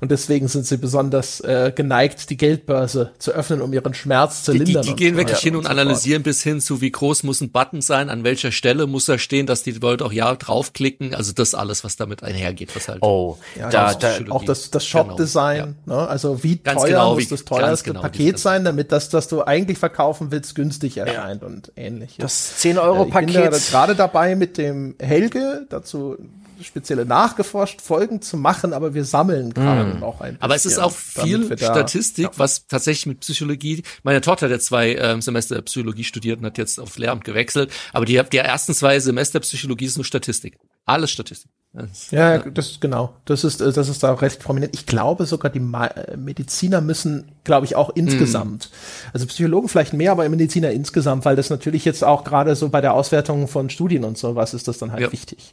Und 0.00 0.12
deswegen 0.12 0.46
sind 0.46 0.66
sie 0.66 0.76
besonders 0.76 1.40
äh, 1.40 1.72
geneigt, 1.74 2.30
die 2.30 2.36
Geldbörse 2.36 3.10
zu 3.18 3.32
öffnen, 3.32 3.62
um 3.62 3.72
ihren 3.72 3.94
Schmerz 3.94 4.44
zu 4.44 4.52
lindern. 4.52 4.82
Die, 4.82 4.90
die, 4.90 4.94
die 4.94 4.96
gehen 4.96 5.16
wirklich 5.16 5.40
hin 5.40 5.56
und, 5.56 5.64
und 5.64 5.70
analysieren 5.70 6.22
bis 6.22 6.44
hin 6.44 6.60
zu, 6.60 6.80
wie 6.80 6.92
groß 6.92 7.24
muss 7.24 7.40
ein 7.40 7.50
Button 7.50 7.80
sein, 7.80 8.10
an 8.10 8.22
welcher 8.22 8.52
Stelle 8.52 8.86
muss 8.86 9.08
er 9.08 9.18
stehen, 9.18 9.46
dass 9.46 9.64
die 9.64 9.72
Leute 9.72 10.04
auch 10.04 10.12
ja 10.12 10.36
draufklicken. 10.36 11.16
Also 11.16 11.32
das 11.32 11.54
alles, 11.54 11.82
was 11.82 11.96
damit 11.96 12.22
einhergeht, 12.22 12.76
was 12.76 12.86
halt. 12.86 13.02
Oh, 13.02 13.38
ja, 13.58 13.70
da, 13.70 13.94
da, 13.94 14.18
auch 14.30 14.44
das, 14.44 14.70
das 14.70 14.86
Shop-Design, 14.86 15.74
genau. 15.84 16.02
ne? 16.02 16.08
also 16.08 16.44
wie 16.44 16.58
Ganz 16.58 16.82
teuer 16.82 16.88
genau, 16.90 17.07
muss 17.14 17.28
das 17.28 17.44
teuerste 17.44 17.90
genau, 17.90 18.02
Paket 18.02 18.38
sein, 18.38 18.64
damit 18.64 18.92
das, 18.92 19.08
das 19.08 19.28
du 19.28 19.42
eigentlich 19.42 19.78
verkaufen 19.78 20.30
willst, 20.30 20.54
günstig 20.54 20.98
erscheint 20.98 21.42
ja. 21.42 21.48
und 21.48 21.72
ähnlich. 21.76 22.16
Das 22.18 22.58
10 22.58 22.78
Euro 22.78 23.04
Paket. 23.06 23.30
Ich 23.30 23.36
bin 23.36 23.50
da 23.50 23.58
gerade 23.58 23.94
dabei 23.94 24.36
mit 24.36 24.58
dem 24.58 24.96
Helge 25.00 25.66
dazu 25.68 26.16
spezielle 26.62 27.04
nachgeforscht 27.04 27.80
Folgen 27.80 28.20
zu 28.22 28.36
machen, 28.36 28.72
aber 28.72 28.94
wir 28.94 29.04
sammeln 29.04 29.54
gerade 29.54 29.94
mm. 29.94 30.00
noch 30.00 30.20
ein 30.20 30.32
bisschen. 30.32 30.42
Aber 30.42 30.54
es 30.54 30.66
ist 30.66 30.78
auch 30.78 30.92
viel 30.92 31.56
Statistik, 31.56 32.24
ja. 32.24 32.30
was 32.36 32.66
tatsächlich 32.66 33.06
mit 33.06 33.20
Psychologie, 33.20 33.82
meine 34.02 34.20
Tochter 34.20 34.46
hat 34.46 34.52
ja 34.52 34.58
zwei 34.58 34.94
ähm, 34.96 35.22
Semester 35.22 35.60
Psychologie 35.62 36.04
studiert 36.04 36.40
und 36.40 36.46
hat 36.46 36.58
jetzt 36.58 36.80
auf 36.80 36.98
Lehramt 36.98 37.24
gewechselt, 37.24 37.70
aber 37.92 38.04
die, 38.04 38.20
die 38.32 38.38
ersten 38.38 38.74
zwei 38.74 38.98
Semester 39.00 39.40
Psychologie 39.40 39.86
ist 39.86 39.96
nur 39.96 40.04
Statistik. 40.04 40.58
Alles 40.88 41.10
Statistik. 41.10 41.50
Das, 41.74 42.10
ja, 42.10 42.38
das 42.38 42.80
genau. 42.80 43.14
Das 43.26 43.44
ist 43.44 43.60
äh, 43.60 43.72
das 43.72 43.88
ist 43.90 44.02
da 44.02 44.14
recht 44.14 44.40
prominent. 44.40 44.74
Ich 44.74 44.86
glaube 44.86 45.26
sogar 45.26 45.52
die 45.52 45.58
äh, 45.58 46.16
Mediziner 46.16 46.80
müssen, 46.80 47.30
glaube 47.44 47.66
ich, 47.66 47.76
auch 47.76 47.90
insgesamt. 47.94 48.70
Mm. 48.70 49.10
Also 49.12 49.26
Psychologen 49.26 49.68
vielleicht 49.68 49.92
mehr, 49.92 50.12
aber 50.12 50.26
Mediziner 50.30 50.70
insgesamt, 50.70 51.26
weil 51.26 51.36
das 51.36 51.50
natürlich 51.50 51.84
jetzt 51.84 52.02
auch 52.02 52.24
gerade 52.24 52.56
so 52.56 52.70
bei 52.70 52.80
der 52.80 52.94
Auswertung 52.94 53.48
von 53.48 53.68
Studien 53.68 54.04
und 54.04 54.16
sowas 54.16 54.54
ist 54.54 54.66
das 54.66 54.78
dann 54.78 54.92
halt 54.92 55.02
ja. 55.02 55.12
wichtig. 55.12 55.52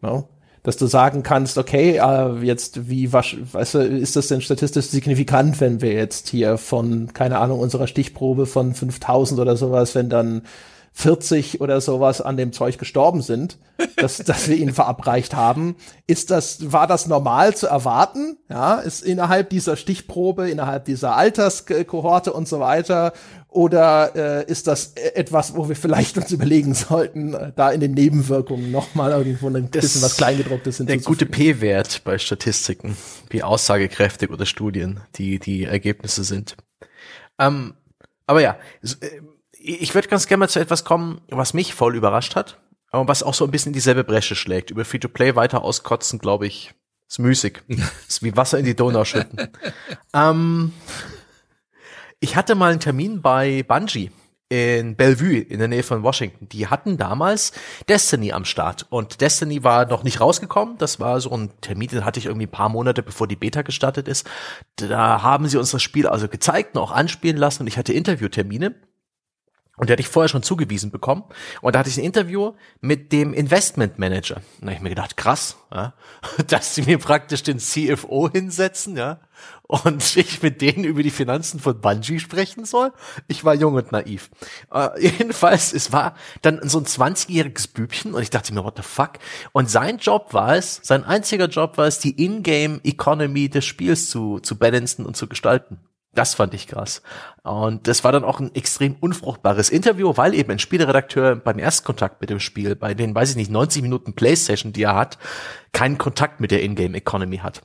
No? 0.00 0.28
Dass 0.62 0.78
du 0.78 0.86
sagen 0.86 1.22
kannst, 1.22 1.58
okay, 1.58 1.98
äh, 1.98 2.44
jetzt 2.44 2.88
wie 2.88 3.12
was, 3.12 3.36
weißt 3.52 3.74
du, 3.74 3.78
ist 3.80 4.16
das 4.16 4.28
denn 4.28 4.40
statistisch 4.40 4.86
signifikant, 4.86 5.60
wenn 5.60 5.82
wir 5.82 5.92
jetzt 5.92 6.30
hier 6.30 6.56
von 6.56 7.12
keine 7.12 7.38
Ahnung 7.38 7.60
unserer 7.60 7.88
Stichprobe 7.88 8.46
von 8.46 8.74
5000 8.74 9.38
oder 9.38 9.56
sowas, 9.56 9.94
wenn 9.94 10.08
dann 10.08 10.42
40 10.94 11.60
oder 11.60 11.80
sowas 11.80 12.20
an 12.20 12.36
dem 12.36 12.52
Zeug 12.52 12.78
gestorben 12.78 13.22
sind, 13.22 13.58
dass, 13.96 14.18
dass 14.18 14.48
wir 14.48 14.56
ihn 14.56 14.72
verabreicht 14.72 15.34
haben. 15.34 15.76
Ist 16.06 16.30
das, 16.30 16.72
war 16.72 16.86
das 16.86 17.06
normal 17.06 17.56
zu 17.56 17.66
erwarten? 17.66 18.36
Ja, 18.48 18.76
ist 18.76 19.02
innerhalb 19.02 19.50
dieser 19.50 19.76
Stichprobe, 19.76 20.50
innerhalb 20.50 20.84
dieser 20.84 21.16
Alterskohorte 21.16 22.32
und 22.32 22.46
so 22.46 22.60
weiter? 22.60 23.12
Oder 23.48 24.16
äh, 24.16 24.50
ist 24.50 24.66
das 24.66 24.94
etwas, 24.94 25.54
wo 25.56 25.68
wir 25.68 25.76
vielleicht 25.76 26.16
uns 26.16 26.30
überlegen 26.30 26.72
sollten, 26.74 27.34
äh, 27.34 27.52
da 27.54 27.70
in 27.70 27.80
den 27.80 27.92
Nebenwirkungen 27.92 28.70
nochmal 28.70 29.10
irgendwo 29.10 29.48
ein 29.48 29.70
das 29.70 29.82
bisschen 29.82 30.02
was 30.02 30.16
Kleingedrucktes 30.16 30.78
hinzuzufügen? 30.78 31.02
Der 31.02 31.26
gute 31.26 31.26
P-Wert 31.26 32.02
bei 32.04 32.16
Statistiken, 32.18 32.96
wie 33.28 33.42
aussagekräftig 33.42 34.30
oder 34.30 34.46
Studien 34.46 35.00
die, 35.16 35.38
die 35.38 35.64
Ergebnisse 35.64 36.24
sind. 36.24 36.56
Ähm, 37.38 37.74
aber 38.26 38.40
ja, 38.40 38.56
äh, 38.82 39.20
ich 39.62 39.94
würde 39.94 40.08
ganz 40.08 40.26
gerne 40.26 40.40
mal 40.40 40.48
zu 40.48 40.60
etwas 40.60 40.84
kommen, 40.84 41.20
was 41.28 41.54
mich 41.54 41.74
voll 41.74 41.96
überrascht 41.96 42.34
hat, 42.36 42.60
aber 42.90 43.08
was 43.08 43.22
auch 43.22 43.34
so 43.34 43.44
ein 43.44 43.50
bisschen 43.50 43.70
in 43.70 43.74
dieselbe 43.74 44.04
Bresche 44.04 44.34
schlägt. 44.34 44.70
Über 44.70 44.84
Free-to-Play 44.84 45.36
weiter 45.36 45.62
auskotzen, 45.62 46.18
glaube 46.18 46.46
ich, 46.46 46.74
ist 47.08 47.18
müßig. 47.18 47.62
ist 48.08 48.22
wie 48.22 48.36
Wasser 48.36 48.58
in 48.58 48.64
die 48.64 48.76
Donau 48.76 49.04
schütten. 49.04 49.48
ähm, 50.14 50.72
ich 52.20 52.36
hatte 52.36 52.54
mal 52.54 52.72
einen 52.72 52.80
Termin 52.80 53.22
bei 53.22 53.62
Bungie 53.62 54.10
in 54.48 54.96
Bellevue 54.96 55.38
in 55.38 55.60
der 55.60 55.68
Nähe 55.68 55.82
von 55.82 56.02
Washington. 56.02 56.46
Die 56.50 56.66
hatten 56.66 56.98
damals 56.98 57.52
Destiny 57.88 58.32
am 58.32 58.44
Start 58.44 58.86
und 58.90 59.22
Destiny 59.22 59.64
war 59.64 59.86
noch 59.86 60.02
nicht 60.02 60.20
rausgekommen. 60.20 60.76
Das 60.76 61.00
war 61.00 61.20
so 61.20 61.30
ein 61.30 61.50
Termin, 61.62 61.88
den 61.88 62.04
hatte 62.04 62.20
ich 62.20 62.26
irgendwie 62.26 62.46
ein 62.46 62.50
paar 62.50 62.68
Monate 62.68 63.02
bevor 63.02 63.26
die 63.26 63.36
Beta 63.36 63.62
gestartet 63.62 64.08
ist. 64.08 64.28
Da 64.76 65.22
haben 65.22 65.48
sie 65.48 65.56
uns 65.56 65.70
das 65.70 65.82
Spiel 65.82 66.06
also 66.06 66.28
gezeigt 66.28 66.76
und 66.76 66.82
auch 66.82 66.90
anspielen 66.90 67.38
lassen 67.38 67.62
und 67.62 67.66
ich 67.68 67.78
hatte 67.78 67.94
Interviewtermine 67.94 68.74
und 69.78 69.88
der 69.88 69.94
hatte 69.94 70.02
ich 70.02 70.08
vorher 70.08 70.28
schon 70.28 70.42
zugewiesen 70.42 70.90
bekommen. 70.90 71.24
Und 71.62 71.74
da 71.74 71.78
hatte 71.78 71.88
ich 71.88 71.96
ein 71.96 72.04
Interview 72.04 72.52
mit 72.80 73.10
dem 73.10 73.32
Investment 73.32 73.98
Manager. 73.98 74.36
Und 74.36 74.62
da 74.62 74.66
habe 74.66 74.74
ich 74.74 74.82
mir 74.82 74.90
gedacht, 74.90 75.16
krass, 75.16 75.56
ja, 75.72 75.94
dass 76.48 76.74
sie 76.74 76.82
mir 76.82 76.98
praktisch 76.98 77.42
den 77.42 77.58
CFO 77.58 78.30
hinsetzen, 78.30 78.96
ja, 78.96 79.20
und 79.66 80.16
ich 80.16 80.42
mit 80.42 80.60
denen 80.60 80.84
über 80.84 81.02
die 81.02 81.10
Finanzen 81.10 81.58
von 81.58 81.80
Bungie 81.80 82.20
sprechen 82.20 82.66
soll. 82.66 82.92
Ich 83.28 83.44
war 83.44 83.54
jung 83.54 83.74
und 83.74 83.92
naiv. 83.92 84.30
Uh, 84.72 84.88
jedenfalls, 84.98 85.72
es 85.72 85.90
war 85.90 86.14
dann 86.42 86.60
so 86.68 86.78
ein 86.78 86.84
20-jähriges 86.84 87.72
Bübchen 87.72 88.12
und 88.12 88.22
ich 88.22 88.30
dachte 88.30 88.52
mir, 88.52 88.64
what 88.64 88.76
the 88.76 88.82
fuck? 88.82 89.12
Und 89.52 89.70
sein 89.70 89.96
Job 89.96 90.34
war 90.34 90.54
es, 90.56 90.80
sein 90.82 91.04
einziger 91.04 91.48
Job 91.48 91.78
war 91.78 91.86
es, 91.86 91.98
die 91.98 92.22
Ingame 92.22 92.80
Economy 92.84 93.48
des 93.48 93.64
Spiels 93.64 94.10
zu, 94.10 94.38
zu 94.40 94.58
balancen 94.58 95.06
und 95.06 95.16
zu 95.16 95.26
gestalten. 95.26 95.78
Das 96.14 96.34
fand 96.34 96.52
ich 96.52 96.66
krass. 96.66 97.02
Und 97.42 97.88
das 97.88 98.04
war 98.04 98.12
dann 98.12 98.24
auch 98.24 98.38
ein 98.38 98.54
extrem 98.54 98.96
unfruchtbares 98.96 99.70
Interview, 99.70 100.12
weil 100.16 100.34
eben 100.34 100.50
ein 100.50 100.58
Spieleredakteur 100.58 101.36
beim 101.36 101.58
Erstkontakt 101.58 102.20
mit 102.20 102.28
dem 102.28 102.40
Spiel, 102.40 102.76
bei 102.76 102.92
den, 102.92 103.14
weiß 103.14 103.30
ich 103.30 103.36
nicht, 103.36 103.50
90 103.50 103.80
Minuten 103.80 104.14
Playstation, 104.14 104.74
die 104.74 104.82
er 104.82 104.94
hat, 104.94 105.18
keinen 105.72 105.96
Kontakt 105.96 106.40
mit 106.40 106.50
der 106.50 106.62
Ingame 106.62 106.98
Economy 106.98 107.38
hat. 107.38 107.62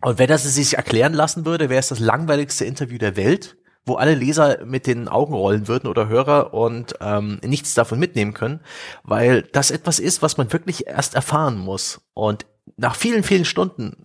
Und 0.00 0.18
wenn 0.18 0.28
das 0.28 0.44
sich 0.44 0.76
erklären 0.76 1.14
lassen 1.14 1.44
würde, 1.44 1.68
wäre 1.68 1.80
es 1.80 1.88
das 1.88 1.98
langweiligste 1.98 2.64
Interview 2.64 2.98
der 2.98 3.16
Welt, 3.16 3.56
wo 3.84 3.94
alle 3.94 4.14
Leser 4.14 4.64
mit 4.64 4.86
den 4.86 5.08
Augen 5.08 5.34
rollen 5.34 5.66
würden 5.66 5.88
oder 5.88 6.08
Hörer 6.08 6.54
und 6.54 6.94
ähm, 7.00 7.40
nichts 7.42 7.74
davon 7.74 7.98
mitnehmen 7.98 8.34
können, 8.34 8.60
weil 9.02 9.42
das 9.42 9.72
etwas 9.72 9.98
ist, 9.98 10.22
was 10.22 10.36
man 10.36 10.52
wirklich 10.52 10.86
erst 10.86 11.14
erfahren 11.14 11.58
muss. 11.58 12.00
Und 12.14 12.46
nach 12.76 12.94
vielen, 12.94 13.22
vielen 13.22 13.44
Stunden 13.44 14.04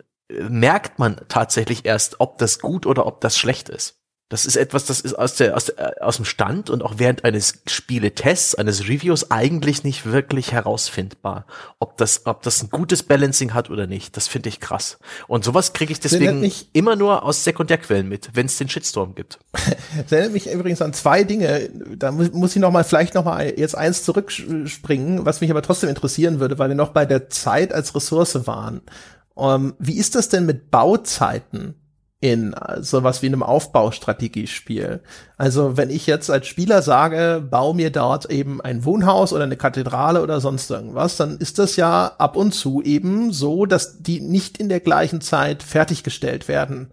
merkt 0.50 1.00
man 1.00 1.22
tatsächlich 1.28 1.86
erst, 1.86 2.20
ob 2.20 2.38
das 2.38 2.60
gut 2.60 2.86
oder 2.86 3.06
ob 3.06 3.22
das 3.22 3.38
schlecht 3.38 3.70
ist. 3.70 4.02
Das 4.32 4.46
ist 4.46 4.56
etwas, 4.56 4.86
das 4.86 5.02
ist 5.02 5.14
aus, 5.14 5.36
der, 5.36 5.58
aus, 5.58 5.66
der, 5.66 5.96
aus 6.00 6.16
dem 6.16 6.24
Stand 6.24 6.70
und 6.70 6.82
auch 6.84 6.94
während 6.96 7.26
eines 7.26 7.64
Spieletests, 7.68 8.56
eines 8.56 8.88
Reviews 8.88 9.30
eigentlich 9.30 9.84
nicht 9.84 10.06
wirklich 10.06 10.54
herausfindbar, 10.54 11.46
ob 11.80 11.98
das, 11.98 12.26
ob 12.26 12.42
das 12.42 12.64
ein 12.64 12.70
gutes 12.70 13.04
Balancing 13.04 13.54
hat 13.54 13.70
oder 13.70 13.88
nicht. 13.88 14.16
Das 14.16 14.30
finde 14.30 14.48
ich 14.48 14.62
krass. 14.62 15.00
Und 15.28 15.44
sowas 15.44 15.74
kriege 15.74 15.92
ich 15.92 16.00
deswegen 16.00 16.50
immer 16.72 16.96
nur 16.96 17.24
aus 17.24 17.44
Sekundärquellen 17.44 18.08
mit, 18.08 18.30
wenn 18.34 18.46
es 18.46 18.58
den 18.58 18.70
Shitstorm 18.70 19.16
gibt. 19.16 19.38
Das 20.04 20.14
erinnert 20.14 20.32
mich 20.32 20.50
übrigens 20.50 20.82
an 20.82 20.94
zwei 20.94 21.26
Dinge. 21.26 21.70
Da 21.98 22.12
muss, 22.12 22.32
muss 22.32 22.56
ich 22.56 22.62
noch 22.62 22.72
mal 22.72 22.86
vielleicht 22.86 23.14
noch 23.14 23.26
mal 23.26 23.54
jetzt 23.58 23.76
eins 23.76 24.04
zurückspringen, 24.04 25.26
was 25.26 25.42
mich 25.42 25.52
aber 25.52 25.62
trotzdem 25.62 25.90
interessieren 25.90 26.40
würde, 26.40 26.58
weil 26.58 26.70
wir 26.70 26.76
noch 26.76 26.90
bei 26.90 27.06
der 27.06 27.30
Zeit 27.30 27.74
als 27.74 27.94
Ressource 27.94 28.48
waren. 28.48 28.82
Um, 29.42 29.48
ähm, 29.50 29.74
wie 29.80 29.98
ist 29.98 30.14
das 30.14 30.30
denn 30.30 30.46
mit 30.46 30.70
Bauzeiten? 30.70 31.76
in 32.24 32.54
sowas 32.82 33.24
wie 33.24 33.26
einem 33.26 33.42
Aufbaustrategiespiel. 33.42 35.02
Also 35.38 35.76
wenn 35.76 35.90
ich 35.90 36.06
jetzt 36.06 36.30
als 36.30 36.46
Spieler 36.46 36.84
sage, 36.84 37.44
bau 37.50 37.74
mir 37.74 37.90
dort 37.90 38.30
eben 38.30 38.62
ein 38.62 38.86
Wohnhaus 38.86 39.34
oder 39.34 39.46
eine 39.46 39.58
Kathedrale 39.58 40.22
oder 40.22 40.40
sonst 40.40 40.70
irgendwas, 40.70 41.18
dann 41.18 41.40
ist 41.40 41.58
das 41.58 41.78
ja 41.78 42.12
ab 42.20 42.36
und 42.36 42.52
zu 42.54 42.84
eben 42.84 43.34
so, 43.34 43.66
dass 43.66 44.04
die 44.04 44.22
nicht 44.22 44.60
in 44.60 44.70
der 44.70 44.82
gleichen 44.82 45.20
Zeit 45.20 45.64
fertiggestellt 45.64 46.48
werden. 46.48 46.92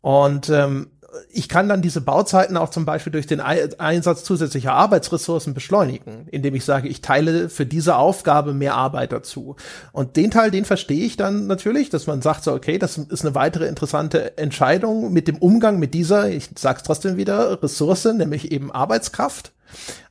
Und 0.00 0.48
ähm, 0.48 0.88
ich 1.30 1.48
kann 1.48 1.68
dann 1.68 1.82
diese 1.82 2.00
Bauzeiten 2.00 2.56
auch 2.56 2.70
zum 2.70 2.84
Beispiel 2.84 3.12
durch 3.12 3.26
den 3.26 3.40
Einsatz 3.40 4.24
zusätzlicher 4.24 4.72
Arbeitsressourcen 4.72 5.54
beschleunigen, 5.54 6.26
indem 6.30 6.54
ich 6.54 6.64
sage, 6.64 6.88
ich 6.88 7.00
teile 7.00 7.48
für 7.48 7.66
diese 7.66 7.96
Aufgabe 7.96 8.54
mehr 8.54 8.74
Arbeit 8.74 9.12
dazu. 9.12 9.56
Und 9.92 10.16
den 10.16 10.30
Teil, 10.30 10.50
den 10.50 10.64
verstehe 10.64 11.04
ich 11.04 11.16
dann 11.16 11.46
natürlich, 11.46 11.90
dass 11.90 12.06
man 12.06 12.22
sagt 12.22 12.44
so, 12.44 12.52
okay, 12.52 12.78
das 12.78 12.98
ist 12.98 13.24
eine 13.24 13.34
weitere 13.34 13.66
interessante 13.66 14.38
Entscheidung 14.38 15.12
mit 15.12 15.28
dem 15.28 15.36
Umgang 15.38 15.78
mit 15.78 15.94
dieser, 15.94 16.28
ich 16.28 16.50
sag's 16.56 16.82
trotzdem 16.82 17.16
wieder, 17.16 17.62
Ressource, 17.62 18.04
nämlich 18.04 18.52
eben 18.52 18.72
Arbeitskraft. 18.72 19.52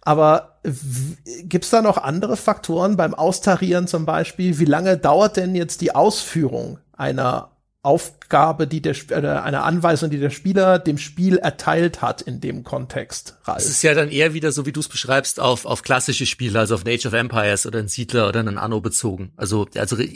Aber 0.01 0.59
gibt's 1.43 1.69
da 1.69 1.81
noch 1.81 1.97
andere 1.97 2.35
Faktoren 2.35 2.97
beim 2.97 3.13
Austarieren 3.13 3.87
zum 3.87 4.05
Beispiel? 4.05 4.59
Wie 4.59 4.65
lange 4.65 4.97
dauert 4.97 5.37
denn 5.37 5.55
jetzt 5.55 5.81
die 5.81 5.95
Ausführung 5.95 6.79
einer 6.95 7.52
Aufgabe, 7.83 8.65
die 8.65 8.81
der 8.81 8.95
äh, 9.09 9.15
eine 9.15 9.63
Anweisung, 9.63 10.09
die 10.09 10.17
der 10.17 10.29
Spieler 10.29 10.79
dem 10.79 10.97
Spiel 10.97 11.37
erteilt 11.37 12.01
hat 12.01 12.21
in 12.21 12.39
dem 12.39 12.63
Kontext. 12.63 13.37
Ralf. 13.43 13.57
Es 13.57 13.69
ist 13.69 13.83
ja 13.83 13.93
dann 13.93 14.09
eher 14.09 14.33
wieder 14.33 14.53
so, 14.53 14.65
wie 14.65 14.71
du 14.71 14.79
es 14.79 14.87
beschreibst, 14.87 15.41
auf 15.41 15.65
auf 15.65 15.81
klassische 15.81 16.25
Spiele, 16.25 16.59
also 16.59 16.75
auf 16.75 16.85
Age 16.87 17.05
of 17.05 17.13
Empires 17.13 17.65
oder 17.65 17.79
ein 17.79 17.89
Siedler 17.89 18.29
oder 18.29 18.39
einen 18.39 18.57
Anno 18.57 18.79
bezogen. 18.79 19.33
Also 19.35 19.67
also 19.75 19.97
wir 19.97 20.07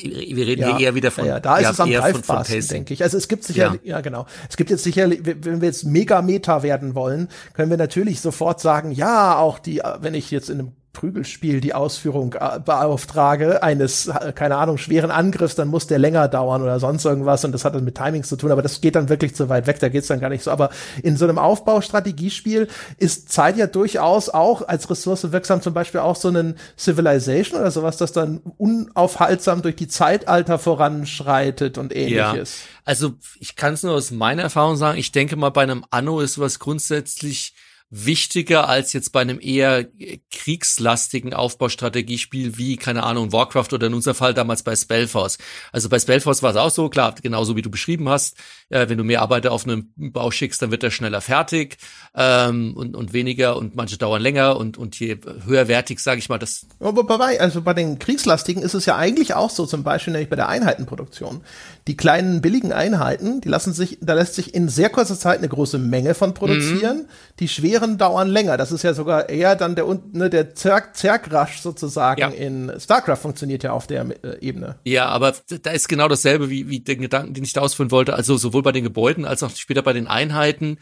reden 0.48 0.62
ja, 0.62 0.78
hier 0.78 0.88
eher 0.88 0.96
wieder 0.96 1.12
von 1.12 1.26
ja, 1.26 1.42
da 1.42 1.58
ist 1.58 1.72
es 1.72 1.80
am 1.82 1.92
greifbarsten, 1.92 2.68
denke 2.70 2.94
ich. 2.94 3.04
Also 3.04 3.18
es 3.18 3.28
gibt 3.28 3.44
sicherlich 3.44 3.82
ja. 3.84 3.98
ja 3.98 4.02
genau. 4.02 4.28
Es 4.50 4.56
gibt 4.56 4.70
jetzt 4.70 4.84
sicherlich, 4.84 5.20
wenn 5.26 5.60
wir 5.60 5.68
jetzt 5.68 5.84
mega 5.84 6.22
Meta 6.22 6.64
werden 6.64 6.96
wollen, 6.96 7.28
können 7.54 7.70
wir 7.70 7.78
natürlich 7.78 8.22
sofort 8.22 8.62
sagen, 8.62 8.94
ja, 8.94 9.38
auch 9.38 9.60
die, 9.60 9.82
wenn 10.00 10.14
ich 10.14 10.32
jetzt 10.32 10.50
in 10.50 10.60
einem 10.60 10.72
Prügelspiel 10.98 11.62
die 11.62 11.76
Ausführung 11.76 12.34
äh, 12.34 12.60
beauftrage 12.60 13.62
eines, 13.62 14.08
äh, 14.08 14.34
keine 14.34 14.58
Ahnung, 14.58 14.80
schweren 14.80 15.12
Angriffs, 15.12 15.54
dann 15.54 15.68
muss 15.68 15.86
der 15.86 16.00
länger 16.00 16.28
dauern 16.28 16.64
oder 16.64 16.80
sonst 16.80 17.06
irgendwas 17.06 17.46
und 17.46 17.52
das 17.52 17.66
hat 17.66 17.76
dann 17.76 17.84
mit 17.84 17.94
Timings 17.94 18.30
zu 18.30 18.36
tun, 18.36 18.52
aber 18.52 18.64
das 18.64 18.82
geht 18.82 18.96
dann 18.96 19.08
wirklich 19.08 19.36
zu 19.36 19.48
weit 19.48 19.68
weg, 19.68 19.80
da 19.80 19.90
geht's 19.90 20.08
dann 20.08 20.20
gar 20.20 20.30
nicht 20.30 20.44
so. 20.44 20.50
Aber 20.50 20.72
in 21.04 21.16
so 21.16 21.26
einem 21.26 21.38
Aufbaustrategiespiel 21.38 22.68
ist 22.98 23.32
Zeit 23.32 23.58
ja 23.58 23.68
durchaus 23.68 24.30
auch 24.30 24.68
als 24.68 24.90
Ressource 24.90 25.32
wirksam, 25.32 25.62
zum 25.62 25.76
Beispiel 25.76 26.00
auch 26.00 26.16
so 26.16 26.30
einen 26.30 26.56
Civilization 26.80 27.60
oder 27.60 27.70
sowas, 27.70 27.98
das 27.98 28.12
dann 28.12 28.42
unaufhaltsam 28.58 29.62
durch 29.62 29.76
die 29.76 29.88
Zeitalter 29.88 30.58
voranschreitet 30.58 31.78
und 31.78 31.96
ähnliches. 31.96 32.62
Ja. 32.62 32.70
Also 32.86 33.14
ich 33.40 33.56
kann 33.56 33.76
es 33.76 33.84
nur 33.84 33.94
aus 33.94 34.10
meiner 34.10 34.42
Erfahrung 34.42 34.78
sagen, 34.78 34.98
ich 34.98 35.12
denke 35.12 35.36
mal, 35.36 35.52
bei 35.52 35.62
einem 35.62 35.86
Anno 35.92 36.22
ist 36.22 36.40
was 36.40 36.58
grundsätzlich 36.58 37.54
wichtiger 37.90 38.68
als 38.68 38.92
jetzt 38.92 39.12
bei 39.12 39.22
einem 39.22 39.40
eher 39.40 39.88
kriegslastigen 40.30 41.34
Aufbaustrategiespiel 41.34 42.58
wie, 42.58 42.76
keine 42.76 43.04
Ahnung, 43.04 43.32
Warcraft 43.32 43.70
oder 43.72 43.88
in 43.88 43.94
unser 43.94 44.14
Fall 44.14 44.34
damals 44.34 44.64
bei 44.64 44.76
Spellforce. 44.76 45.38
Also 45.72 45.88
bei 45.88 45.98
Spellforce 45.98 46.44
war 46.44 46.52
es 46.52 46.58
auch 46.58 46.70
so, 46.70 46.90
klar, 46.90 47.16
genauso 47.22 47.56
wie 47.56 47.62
du 47.62 47.70
beschrieben 47.70 48.10
hast, 48.10 48.38
äh, 48.70 48.90
wenn 48.90 48.98
du 48.98 49.04
mehr 49.04 49.22
Arbeiter 49.22 49.52
auf 49.52 49.66
einem 49.66 49.92
Bau 49.96 50.32
schickst, 50.32 50.62
dann 50.62 50.72
wird 50.72 50.84
er 50.84 50.92
schneller 50.92 51.22
fertig 51.22 51.78
ähm, 52.16 52.74
und, 52.76 52.96
und 52.96 53.14
weniger 53.14 53.58
und 53.58 53.76
manche 53.76 53.98
dauern 53.98 54.22
länger 54.22 54.58
und, 54.58 54.78
und 54.78 55.00
je 55.00 55.18
höherwertig, 55.46 56.00
sage 56.00 56.20
ich 56.20 56.30
mal, 56.30 56.38
das. 56.38 56.66
Wobei, 56.80 57.40
also 57.40 57.62
bei 57.62 57.74
den 57.74 58.00
Kriegslastigen 58.00 58.62
ist 58.62 58.74
es 58.74 58.86
ja 58.86 58.98
eigentlich 58.98 59.34
auch 59.34 59.50
so, 59.50 59.66
zum 59.66 59.84
Beispiel 59.84 60.14
nämlich 60.14 60.30
bei 60.30 60.36
der 60.36 60.50
Einheitenproduktion. 60.50 61.42
Die 61.88 61.96
kleinen 61.96 62.42
billigen 62.42 62.74
Einheiten, 62.74 63.40
die 63.40 63.48
lassen 63.48 63.72
sich, 63.72 63.98
da 64.02 64.14
lässt 64.14 64.36
sich 64.36 64.54
in 64.54 64.68
sehr 64.68 64.90
kurzer 64.90 65.18
Zeit 65.18 65.38
eine 65.38 65.48
große 65.48 65.78
Menge 65.78 66.14
von 66.14 66.34
produzieren. 66.34 66.98
Mhm. 66.98 67.06
Die 67.40 67.48
schweren 67.48 67.98
dauern 67.98 68.28
länger. 68.28 68.58
Das 68.58 68.74
ist 68.74 68.84
ja 68.84 68.94
sogar 68.94 69.30
eher 69.30 69.56
dann 69.56 69.76
der, 69.76 69.86
ne, 70.12 70.30
der 70.30 70.54
Zerg 70.54 70.98
Zergrasch 70.98 71.62
sozusagen 71.62 72.20
ja. 72.20 72.28
in 72.28 72.74
StarCraft 72.78 73.18
funktioniert 73.18 73.64
ja 73.64 73.72
auf 73.72 73.88
der 73.88 74.06
äh, 74.24 74.40
Ebene. 74.42 74.76
Ja, 74.84 75.08
aber 75.08 75.34
da 75.62 75.72
ist 75.72 75.88
genau 75.88 76.10
dasselbe 76.10 76.50
wie, 76.50 76.68
wie 76.68 76.82
den 76.82 77.02
Gedanken, 77.02 77.34
den 77.34 77.44
ich 77.44 77.54
da 77.54 77.62
ausführen 77.62 77.92
wollte. 77.92 78.16
Also 78.16 78.36
sowohl 78.36 78.57
sowohl 78.58 78.64
bei 78.64 78.72
den 78.72 78.84
Gebäuden 78.84 79.26
als 79.26 79.44
auch 79.44 79.56
später 79.56 79.84
bei 79.84 79.94
den 79.94 80.08
Einheiten. 80.08 80.80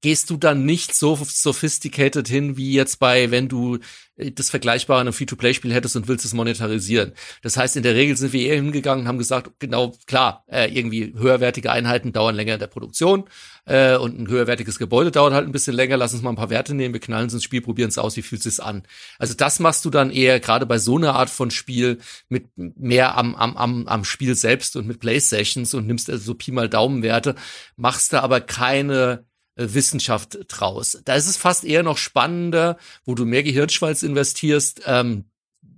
Gehst 0.00 0.30
du 0.30 0.36
dann 0.36 0.64
nicht 0.64 0.94
so 0.94 1.18
sophisticated 1.20 2.28
hin, 2.28 2.56
wie 2.56 2.72
jetzt 2.72 2.98
bei, 3.00 3.30
wenn 3.30 3.48
du 3.48 3.78
das 4.34 4.50
Vergleichbare 4.50 5.00
in 5.00 5.06
einem 5.06 5.12
Free-to-Play-Spiel 5.12 5.72
hättest 5.72 5.94
und 5.96 6.08
willst 6.08 6.24
es 6.24 6.34
monetarisieren. 6.34 7.12
Das 7.42 7.56
heißt, 7.56 7.76
in 7.76 7.82
der 7.84 7.94
Regel 7.94 8.16
sind 8.16 8.32
wir 8.32 8.42
eher 8.42 8.56
hingegangen 8.56 9.04
und 9.04 9.08
haben 9.08 9.18
gesagt, 9.18 9.52
genau, 9.60 9.94
klar, 10.06 10.44
äh, 10.48 10.72
irgendwie 10.72 11.14
höherwertige 11.16 11.70
Einheiten 11.70 12.12
dauern 12.12 12.34
länger 12.34 12.54
in 12.54 12.60
der 12.60 12.66
Produktion 12.66 13.24
äh, 13.64 13.96
und 13.96 14.18
ein 14.18 14.28
höherwertiges 14.28 14.78
Gebäude 14.78 15.10
dauert 15.10 15.32
halt 15.32 15.46
ein 15.46 15.52
bisschen 15.52 15.76
länger. 15.76 15.96
Lass 15.96 16.14
uns 16.14 16.22
mal 16.22 16.30
ein 16.30 16.36
paar 16.36 16.50
Werte 16.50 16.74
nehmen, 16.74 16.94
wir 16.94 17.00
knallen 17.00 17.28
es 17.28 17.34
ins 17.34 17.44
Spiel, 17.44 17.60
probieren 17.60 17.90
es 17.90 17.98
aus, 17.98 18.16
wie 18.16 18.22
fühlt 18.22 18.44
es 18.44 18.58
an. 18.58 18.82
Also 19.18 19.34
das 19.34 19.60
machst 19.60 19.84
du 19.84 19.90
dann 19.90 20.10
eher 20.10 20.40
gerade 20.40 20.66
bei 20.66 20.78
so 20.78 20.96
einer 20.96 21.14
Art 21.14 21.30
von 21.30 21.50
Spiel 21.50 21.98
mit 22.28 22.46
mehr 22.56 23.16
am, 23.16 23.36
am, 23.36 23.56
am, 23.56 23.86
am 23.86 24.04
Spiel 24.04 24.34
selbst 24.34 24.74
und 24.76 24.86
mit 24.86 24.98
Play-Sessions 24.98 25.74
und 25.74 25.86
nimmst 25.86 26.10
also 26.10 26.24
so 26.24 26.34
Pi 26.34 26.50
mal 26.50 26.68
Daumenwerte, 26.68 27.36
machst 27.76 28.12
du 28.12 28.22
aber 28.22 28.40
keine 28.40 29.27
Wissenschaft 29.58 30.38
draus. 30.48 30.98
Da 31.04 31.14
ist 31.14 31.26
es 31.26 31.36
fast 31.36 31.64
eher 31.64 31.82
noch 31.82 31.98
spannender, 31.98 32.78
wo 33.04 33.14
du 33.14 33.24
mehr 33.24 33.42
Gehirnschmalz 33.42 34.02
investierst, 34.02 34.82
ähm, 34.86 35.24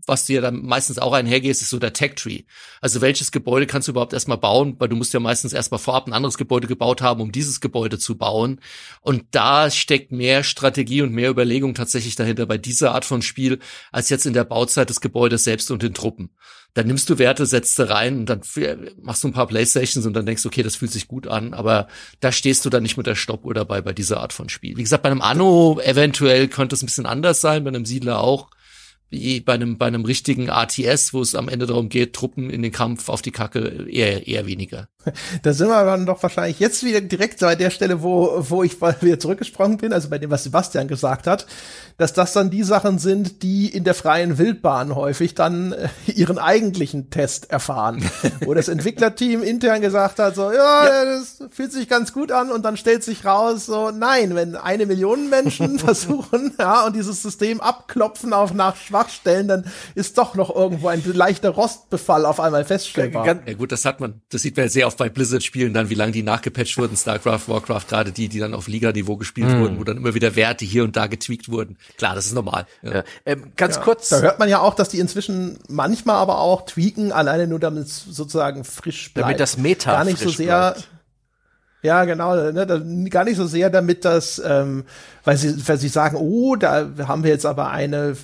was 0.07 0.27
ja 0.29 0.41
dann 0.41 0.65
meistens 0.65 0.99
auch 0.99 1.13
einhergehst, 1.13 1.63
ist 1.63 1.71
so 1.71 1.79
der 1.79 1.93
Tech 1.93 2.15
Tree. 2.15 2.43
Also 2.81 3.01
welches 3.01 3.33
Gebäude 3.33 3.67
kannst 3.67 3.89
du 3.89 3.93
überhaupt 3.93 4.13
erstmal 4.13 4.39
bauen, 4.39 4.77
weil 4.79 4.89
du 4.89 4.97
musst 4.97 5.13
ja 5.13 5.21
meistens 5.21 5.53
erstmal 5.53 5.79
vorab 5.79 6.07
ein 6.07 6.13
anderes 6.13 6.39
Gebäude 6.39 6.67
gebaut 6.67 7.03
haben, 7.03 7.21
um 7.21 7.33
dieses 7.33 7.61
Gebäude 7.61 7.99
zu 7.99 8.17
bauen. 8.17 8.61
Und 9.01 9.25
da 9.33 9.71
steckt 9.71 10.13
mehr 10.13 10.45
Strategie 10.45 11.03
und 11.03 11.13
mehr 11.13 11.31
Überlegung 11.31 11.75
tatsächlich 11.75 12.17
dahinter 12.17 12.47
bei 12.47 12.59
dieser 12.59 12.95
Art 12.95 13.05
von 13.05 13.23
Spiel, 13.23 13.59
als 13.93 14.09
jetzt 14.09 14.27
in 14.27 14.33
der 14.33 14.45
Bauzeit 14.45 14.91
des 14.91 15.01
Gebäudes 15.01 15.45
selbst 15.45 15.71
und 15.71 15.83
den 15.83 15.95
Truppen. 15.95 16.31
Dann 16.75 16.87
nimmst 16.87 17.11
du 17.11 17.19
Werte, 17.19 17.47
setzt 17.47 17.77
sie 17.77 17.89
rein 17.89 18.19
und 18.19 18.27
dann 18.27 18.43
machst 19.03 19.25
du 19.25 19.29
ein 19.29 19.33
paar 19.33 19.49
Playstations 19.49 20.07
und 20.07 20.13
dann 20.13 20.25
denkst 20.25 20.47
okay, 20.47 20.63
das 20.63 20.77
fühlt 20.77 20.93
sich 20.93 21.09
gut 21.09 21.27
an, 21.27 21.53
aber 21.53 21.89
da 22.21 22.31
stehst 22.31 22.65
du 22.65 22.71
dann 22.71 22.85
nicht 22.85 22.97
mit 22.97 23.09
der 23.09 23.17
Stoppuhr 23.17 23.55
dabei 23.55 23.81
bei 23.81 23.93
dieser 23.93 24.21
Art 24.21 24.33
von 24.33 24.49
Spiel. 24.49 24.77
Wie 24.77 24.83
gesagt, 24.83 25.03
bei 25.03 25.11
einem 25.11 25.21
Anno 25.21 25.81
eventuell 25.83 26.47
könnte 26.47 26.77
es 26.77 26.83
ein 26.83 26.87
bisschen 26.87 27.07
anders 27.07 27.41
sein, 27.41 27.65
bei 27.65 27.69
einem 27.69 27.87
Siedler 27.87 28.21
auch 28.21 28.51
bei 29.11 29.55
einem, 29.55 29.77
bei 29.77 29.87
einem 29.87 30.05
richtigen 30.05 30.49
RTS, 30.49 31.13
wo 31.13 31.21
es 31.21 31.35
am 31.35 31.49
Ende 31.49 31.67
darum 31.67 31.89
geht, 31.89 32.15
Truppen 32.15 32.49
in 32.49 32.63
den 32.63 32.71
Kampf 32.71 33.09
auf 33.09 33.23
die 33.23 33.33
Kacke, 33.33 33.89
eher, 33.91 34.27
eher 34.27 34.47
weniger. 34.47 34.89
Da 35.43 35.53
sind 35.53 35.69
wir 35.69 35.85
dann 35.85 36.07
doch 36.07 36.23
wahrscheinlich 36.23 36.61
jetzt 36.61 36.85
wieder 36.85 37.01
direkt 37.01 37.41
bei 37.41 37.57
der 37.57 37.71
Stelle, 37.71 38.03
wo, 38.03 38.45
wo 38.49 38.63
ich 38.63 38.81
wieder 39.01 39.19
zurückgesprungen 39.19 39.79
bin, 39.79 39.93
also 39.93 40.11
bei 40.11 40.19
dem, 40.19 40.31
was 40.31 40.45
Sebastian 40.45 40.89
gesagt 40.89 41.27
hat, 41.27 41.47
dass 41.97 42.13
das 42.13 42.33
dann 42.33 42.51
die 42.51 42.63
Sachen 42.63 42.99
sind, 42.99 43.43
die 43.43 43.69
in 43.69 43.85
der 43.85 43.95
freien 43.95 44.39
Wildbahn 44.39 44.95
häufig 44.95 45.35
dann 45.35 45.73
äh, 45.73 45.89
ihren 46.07 46.39
eigentlichen 46.39 47.11
Test 47.11 47.51
erfahren. 47.51 48.05
wo 48.45 48.55
das 48.55 48.69
Entwicklerteam 48.69 49.43
intern 49.43 49.81
gesagt 49.81 50.19
hat, 50.19 50.35
so, 50.35 50.53
ja, 50.53 50.85
ja, 50.87 51.05
das 51.05 51.43
fühlt 51.51 51.73
sich 51.73 51.89
ganz 51.89 52.13
gut 52.13 52.33
an 52.33 52.51
und 52.51 52.65
dann 52.65 52.77
stellt 52.77 53.03
sich 53.03 53.25
raus, 53.25 53.67
so, 53.67 53.91
nein, 53.91 54.35
wenn 54.35 54.57
eine 54.57 54.87
Million 54.87 55.29
Menschen 55.31 55.79
versuchen, 55.79 56.53
ja, 56.59 56.87
und 56.87 56.95
dieses 56.95 57.23
System 57.23 57.61
abklopfen 57.61 58.33
auf 58.33 58.53
nach 58.55 58.77
Schwachstellen, 59.01 59.49
dann 59.49 59.65
ist 59.95 60.19
doch 60.19 60.35
noch 60.35 60.55
irgendwo 60.55 60.89
ein 60.89 61.03
leichter 61.05 61.51
Rostbefall 61.51 62.27
auf 62.27 62.41
einmal 62.41 62.65
feststellbar. 62.65 63.27
Ja 63.27 63.55
gut, 63.55 63.73
das 63.73 63.85
hat 63.85 64.01
man, 64.01 64.21
das 64.31 64.43
sieht 64.43 64.57
man 64.57 64.69
sehr 64.69 64.87
oft 64.87 64.99
bei 64.99 65.09
Blizzard-Spielen 65.09 65.73
dann, 65.73 65.91
wie 65.91 65.95
lange 65.95 66.13
die 66.13 66.23
nachgepatcht 66.23 66.77
wurden, 66.79 66.97
StarCraft, 66.97 67.49
Warcraft, 67.49 67.87
gerade 67.89 68.13
die, 68.13 68.29
die 68.29 68.39
dann 68.39 68.55
auf 68.55 68.69
Liga-Niveau 68.69 69.17
gespielt 69.17 69.49
mm. 69.49 69.61
wurden, 69.61 69.79
wo 69.79 69.85
dann 69.85 69.97
immer 69.97 70.15
wieder 70.15 70.37
Werte 70.37 70.65
hier 70.65 70.85
und 70.85 70.97
da 70.97 71.07
getweakt 71.07 71.51
wurden. 71.51 71.77
Klar, 71.97 72.15
das 72.15 72.27
ist 72.27 72.35
normal. 72.35 72.67
Ja. 72.83 72.97
Ja. 72.97 73.05
Ähm, 73.25 73.53
ganz 73.57 73.77
ja. 73.77 73.83
kurz. 73.83 74.09
Da 74.11 74.21
hört 74.21 74.39
man 74.39 74.49
ja 74.49 74.61
auch, 74.61 74.75
dass 74.75 74.89
die 74.89 74.99
inzwischen 74.99 75.59
manchmal 75.69 76.17
aber 76.17 76.39
auch 76.39 76.67
tweaken, 76.67 77.13
alleine 77.13 77.47
nur 77.47 77.59
damit 77.59 77.87
es 77.87 78.05
sozusagen 78.05 78.65
frisch 78.65 79.13
bleibt. 79.15 79.25
Damit 79.25 79.41
das 79.41 79.57
Meta 79.57 79.93
Gar 79.93 80.05
nicht 80.05 80.19
so 80.19 80.29
sehr. 80.29 80.73
Bleibt 80.73 80.89
Ja, 81.83 82.05
genau. 82.05 82.35
Ne, 82.35 83.09
gar 83.09 83.25
nicht 83.25 83.37
so 83.37 83.47
sehr 83.47 83.71
damit, 83.71 84.05
dass, 84.05 84.41
ähm, 84.45 84.85
weil 85.25 85.39
sie, 85.39 85.67
weil 85.67 85.79
sie 85.79 85.89
sagen, 85.89 86.17
oh, 86.17 86.57
da 86.57 86.91
haben 87.09 87.25
wir 87.25 87.31
jetzt 87.31 87.47
aber 87.47 87.71
eine 87.71 88.17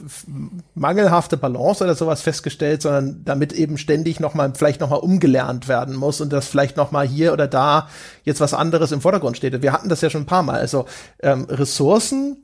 mangelhafte 0.74 1.38
Balance 1.38 1.82
oder 1.82 1.94
sowas 1.94 2.20
festgestellt, 2.20 2.82
sondern 2.82 3.22
damit 3.24 3.54
eben 3.54 3.78
ständig 3.78 4.20
nochmal, 4.20 4.52
vielleicht 4.54 4.80
nochmal 4.80 5.00
umgelernt 5.00 5.68
werden 5.68 5.96
muss 5.96 6.20
und 6.20 6.32
dass 6.32 6.46
vielleicht 6.46 6.76
nochmal 6.76 7.06
hier 7.06 7.32
oder 7.32 7.48
da 7.48 7.88
jetzt 8.24 8.40
was 8.40 8.52
anderes 8.52 8.92
im 8.92 9.00
Vordergrund 9.00 9.38
steht. 9.38 9.62
Wir 9.62 9.72
hatten 9.72 9.88
das 9.88 10.02
ja 10.02 10.10
schon 10.10 10.22
ein 10.22 10.26
paar 10.26 10.42
Mal. 10.42 10.60
Also 10.60 10.84
ähm, 11.22 11.46
Ressourcen, 11.48 12.36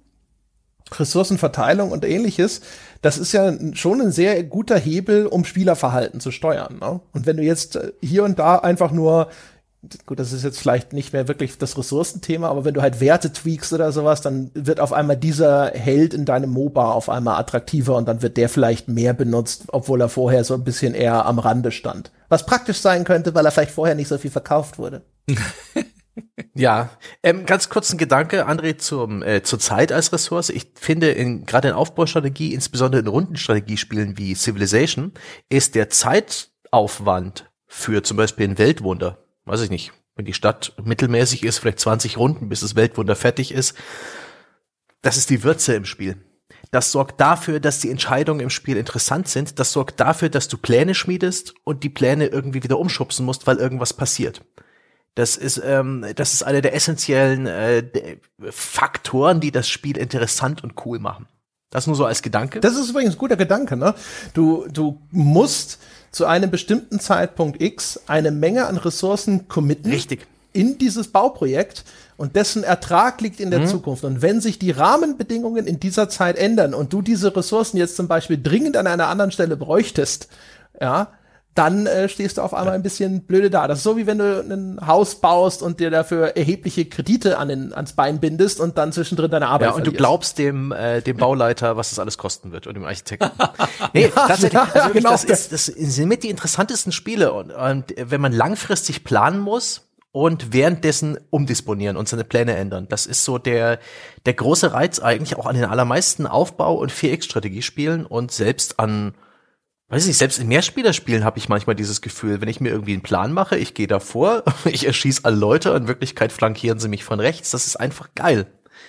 Ressourcenverteilung 0.98 1.90
und 1.90 2.04
ähnliches, 2.04 2.62
das 3.02 3.18
ist 3.18 3.32
ja 3.32 3.52
schon 3.74 4.00
ein 4.00 4.12
sehr 4.12 4.42
guter 4.44 4.78
Hebel, 4.78 5.26
um 5.26 5.44
Spielerverhalten 5.44 6.20
zu 6.20 6.30
steuern. 6.30 6.78
Ne? 6.80 7.00
Und 7.12 7.26
wenn 7.26 7.36
du 7.36 7.42
jetzt 7.42 7.76
äh, 7.76 7.92
hier 8.00 8.24
und 8.24 8.38
da 8.38 8.56
einfach 8.56 8.92
nur 8.92 9.28
gut, 10.06 10.20
das 10.20 10.32
ist 10.32 10.44
jetzt 10.44 10.60
vielleicht 10.60 10.92
nicht 10.92 11.12
mehr 11.12 11.26
wirklich 11.26 11.58
das 11.58 11.76
Ressourcenthema, 11.76 12.48
aber 12.48 12.64
wenn 12.64 12.74
du 12.74 12.82
halt 12.82 13.00
Werte 13.00 13.32
tweakst 13.32 13.72
oder 13.72 13.90
sowas, 13.90 14.20
dann 14.20 14.50
wird 14.54 14.78
auf 14.78 14.92
einmal 14.92 15.16
dieser 15.16 15.70
Held 15.70 16.14
in 16.14 16.24
deinem 16.24 16.50
MOBA 16.50 16.92
auf 16.92 17.08
einmal 17.08 17.38
attraktiver 17.38 17.96
und 17.96 18.06
dann 18.06 18.22
wird 18.22 18.36
der 18.36 18.48
vielleicht 18.48 18.88
mehr 18.88 19.12
benutzt, 19.12 19.64
obwohl 19.68 20.00
er 20.00 20.08
vorher 20.08 20.44
so 20.44 20.54
ein 20.54 20.64
bisschen 20.64 20.94
eher 20.94 21.26
am 21.26 21.38
Rande 21.38 21.72
stand. 21.72 22.12
Was 22.28 22.46
praktisch 22.46 22.78
sein 22.78 23.04
könnte, 23.04 23.34
weil 23.34 23.44
er 23.44 23.50
vielleicht 23.50 23.72
vorher 23.72 23.96
nicht 23.96 24.08
so 24.08 24.18
viel 24.18 24.30
verkauft 24.30 24.78
wurde. 24.78 25.02
ja, 26.54 26.90
ähm, 27.24 27.44
ganz 27.44 27.68
kurz 27.68 27.92
ein 27.92 27.98
Gedanke, 27.98 28.46
André, 28.46 28.78
zum, 28.78 29.22
äh, 29.22 29.42
zur 29.42 29.58
Zeit 29.58 29.90
als 29.90 30.12
Ressource. 30.12 30.50
Ich 30.50 30.72
finde, 30.76 31.10
in, 31.10 31.44
gerade 31.44 31.68
in 31.68 31.74
Aufbaustrategie, 31.74 32.54
insbesondere 32.54 33.02
in 33.02 33.08
Rundenstrategiespielen 33.08 34.16
wie 34.16 34.34
Civilization, 34.36 35.12
ist 35.48 35.74
der 35.74 35.90
Zeitaufwand 35.90 37.50
für 37.66 38.04
zum 38.04 38.16
Beispiel 38.16 38.48
ein 38.48 38.58
Weltwunder 38.58 39.21
weiß 39.44 39.62
ich 39.62 39.70
nicht, 39.70 39.92
wenn 40.14 40.24
die 40.24 40.34
Stadt 40.34 40.74
mittelmäßig 40.82 41.42
ist, 41.42 41.58
vielleicht 41.58 41.80
20 41.80 42.16
Runden, 42.16 42.48
bis 42.48 42.60
das 42.60 42.76
Weltwunder 42.76 43.16
fertig 43.16 43.52
ist. 43.52 43.76
Das 45.00 45.16
ist 45.16 45.30
die 45.30 45.42
Würze 45.42 45.74
im 45.74 45.84
Spiel. 45.84 46.16
Das 46.70 46.92
sorgt 46.92 47.20
dafür, 47.20 47.60
dass 47.60 47.80
die 47.80 47.90
Entscheidungen 47.90 48.40
im 48.40 48.50
Spiel 48.50 48.76
interessant 48.76 49.28
sind. 49.28 49.58
Das 49.58 49.72
sorgt 49.72 50.00
dafür, 50.00 50.28
dass 50.28 50.48
du 50.48 50.56
Pläne 50.56 50.94
schmiedest 50.94 51.54
und 51.64 51.84
die 51.84 51.90
Pläne 51.90 52.26
irgendwie 52.26 52.62
wieder 52.62 52.78
umschubsen 52.78 53.26
musst, 53.26 53.46
weil 53.46 53.58
irgendwas 53.58 53.92
passiert. 53.92 54.42
Das 55.14 55.36
ist, 55.36 55.60
ähm, 55.62 56.06
das 56.16 56.32
ist 56.32 56.42
einer 56.42 56.62
der 56.62 56.74
essentiellen 56.74 57.46
äh, 57.46 58.16
Faktoren, 58.50 59.40
die 59.40 59.50
das 59.50 59.68
Spiel 59.68 59.98
interessant 59.98 60.64
und 60.64 60.86
cool 60.86 60.98
machen. 60.98 61.28
Das 61.68 61.86
nur 61.86 61.96
so 61.96 62.06
als 62.06 62.22
Gedanke. 62.22 62.60
Das 62.60 62.76
ist 62.76 62.90
übrigens 62.90 63.14
ein 63.14 63.18
guter 63.18 63.36
Gedanke, 63.36 63.76
ne? 63.76 63.94
Du, 64.34 64.66
du 64.70 65.02
musst 65.10 65.78
zu 66.12 66.26
einem 66.26 66.50
bestimmten 66.50 67.00
Zeitpunkt 67.00 67.60
X 67.60 68.00
eine 68.06 68.30
Menge 68.30 68.66
an 68.66 68.76
Ressourcen 68.76 69.48
committen. 69.48 69.90
Richtig. 69.90 70.26
In 70.52 70.76
dieses 70.76 71.08
Bauprojekt 71.08 71.84
und 72.18 72.36
dessen 72.36 72.62
Ertrag 72.62 73.22
liegt 73.22 73.40
in 73.40 73.50
der 73.50 73.60
mhm. 73.60 73.66
Zukunft. 73.66 74.04
Und 74.04 74.20
wenn 74.20 74.42
sich 74.42 74.58
die 74.58 74.70
Rahmenbedingungen 74.70 75.66
in 75.66 75.80
dieser 75.80 76.10
Zeit 76.10 76.36
ändern 76.36 76.74
und 76.74 76.92
du 76.92 77.00
diese 77.00 77.34
Ressourcen 77.34 77.78
jetzt 77.78 77.96
zum 77.96 78.06
Beispiel 78.06 78.40
dringend 78.40 78.76
an 78.76 78.86
einer 78.86 79.08
anderen 79.08 79.32
Stelle 79.32 79.56
bräuchtest, 79.56 80.28
ja, 80.78 81.08
dann 81.54 81.86
äh, 81.86 82.08
stehst 82.08 82.38
du 82.38 82.42
auf 82.42 82.54
einmal 82.54 82.74
ein 82.74 82.82
bisschen 82.82 83.22
blöde 83.22 83.50
da. 83.50 83.68
Das 83.68 83.78
ist 83.78 83.84
so 83.84 83.96
wie 83.96 84.06
wenn 84.06 84.18
du 84.18 84.40
ein 84.40 84.86
Haus 84.86 85.16
baust 85.16 85.62
und 85.62 85.80
dir 85.80 85.90
dafür 85.90 86.36
erhebliche 86.36 86.86
Kredite 86.86 87.36
an 87.38 87.48
den, 87.48 87.74
ans 87.74 87.92
Bein 87.92 88.20
bindest 88.20 88.58
und 88.58 88.78
dann 88.78 88.92
zwischendrin 88.92 89.30
deine 89.30 89.48
Arbeit 89.48 89.68
Ja, 89.68 89.68
und 89.68 89.82
verlierst. 89.82 89.94
du 89.94 89.98
glaubst 89.98 90.38
dem, 90.38 90.72
äh, 90.72 91.02
dem 91.02 91.18
Bauleiter, 91.18 91.76
was 91.76 91.90
das 91.90 91.98
alles 91.98 92.16
kosten 92.16 92.52
wird 92.52 92.66
und 92.66 92.74
dem 92.74 92.84
Architekten. 92.84 93.30
nee, 93.92 94.02
ja, 94.02 94.08
tatsächlich, 94.08 94.52
ja, 94.54 94.68
also 94.72 94.92
genau. 94.94 95.10
das, 95.10 95.24
ist, 95.24 95.52
das 95.52 95.66
sind 95.66 96.08
mit 96.08 96.22
die 96.22 96.30
interessantesten 96.30 96.90
Spiele 96.92 97.32
und, 97.32 97.50
und 97.52 97.94
wenn 97.96 98.20
man 98.20 98.32
langfristig 98.32 99.04
planen 99.04 99.40
muss, 99.40 99.82
und 100.14 100.52
währenddessen 100.52 101.18
umdisponieren 101.30 101.96
und 101.96 102.06
seine 102.06 102.24
Pläne 102.24 102.54
ändern. 102.54 102.86
Das 102.88 103.06
ist 103.06 103.24
so 103.24 103.38
der, 103.38 103.78
der 104.26 104.34
große 104.34 104.74
Reiz 104.74 105.00
eigentlich 105.00 105.38
auch 105.38 105.46
an 105.46 105.54
den 105.54 105.64
allermeisten 105.64 106.26
Aufbau- 106.26 106.74
und 106.74 106.92
4X-Strategiespielen 106.92 108.04
und 108.04 108.30
selbst 108.30 108.78
an 108.78 109.14
weiß 109.92 110.06
nicht, 110.06 110.16
selbst 110.16 110.38
in 110.38 110.48
Mehrspielerspielen 110.48 111.22
habe 111.22 111.38
ich 111.38 111.50
manchmal 111.50 111.76
dieses 111.76 112.00
Gefühl, 112.00 112.40
wenn 112.40 112.48
ich 112.48 112.60
mir 112.60 112.70
irgendwie 112.70 112.94
einen 112.94 113.02
Plan 113.02 113.32
mache, 113.32 113.58
ich 113.58 113.74
gehe 113.74 113.86
davor, 113.86 114.42
ich 114.64 114.86
erschieße 114.86 115.24
alle 115.24 115.36
Leute, 115.36 115.70
in 115.70 115.86
Wirklichkeit 115.86 116.32
flankieren 116.32 116.78
sie 116.78 116.88
mich 116.88 117.04
von 117.04 117.20
rechts. 117.20 117.50
Das 117.50 117.66
ist 117.66 117.76
einfach 117.76 118.08
geil. 118.14 118.46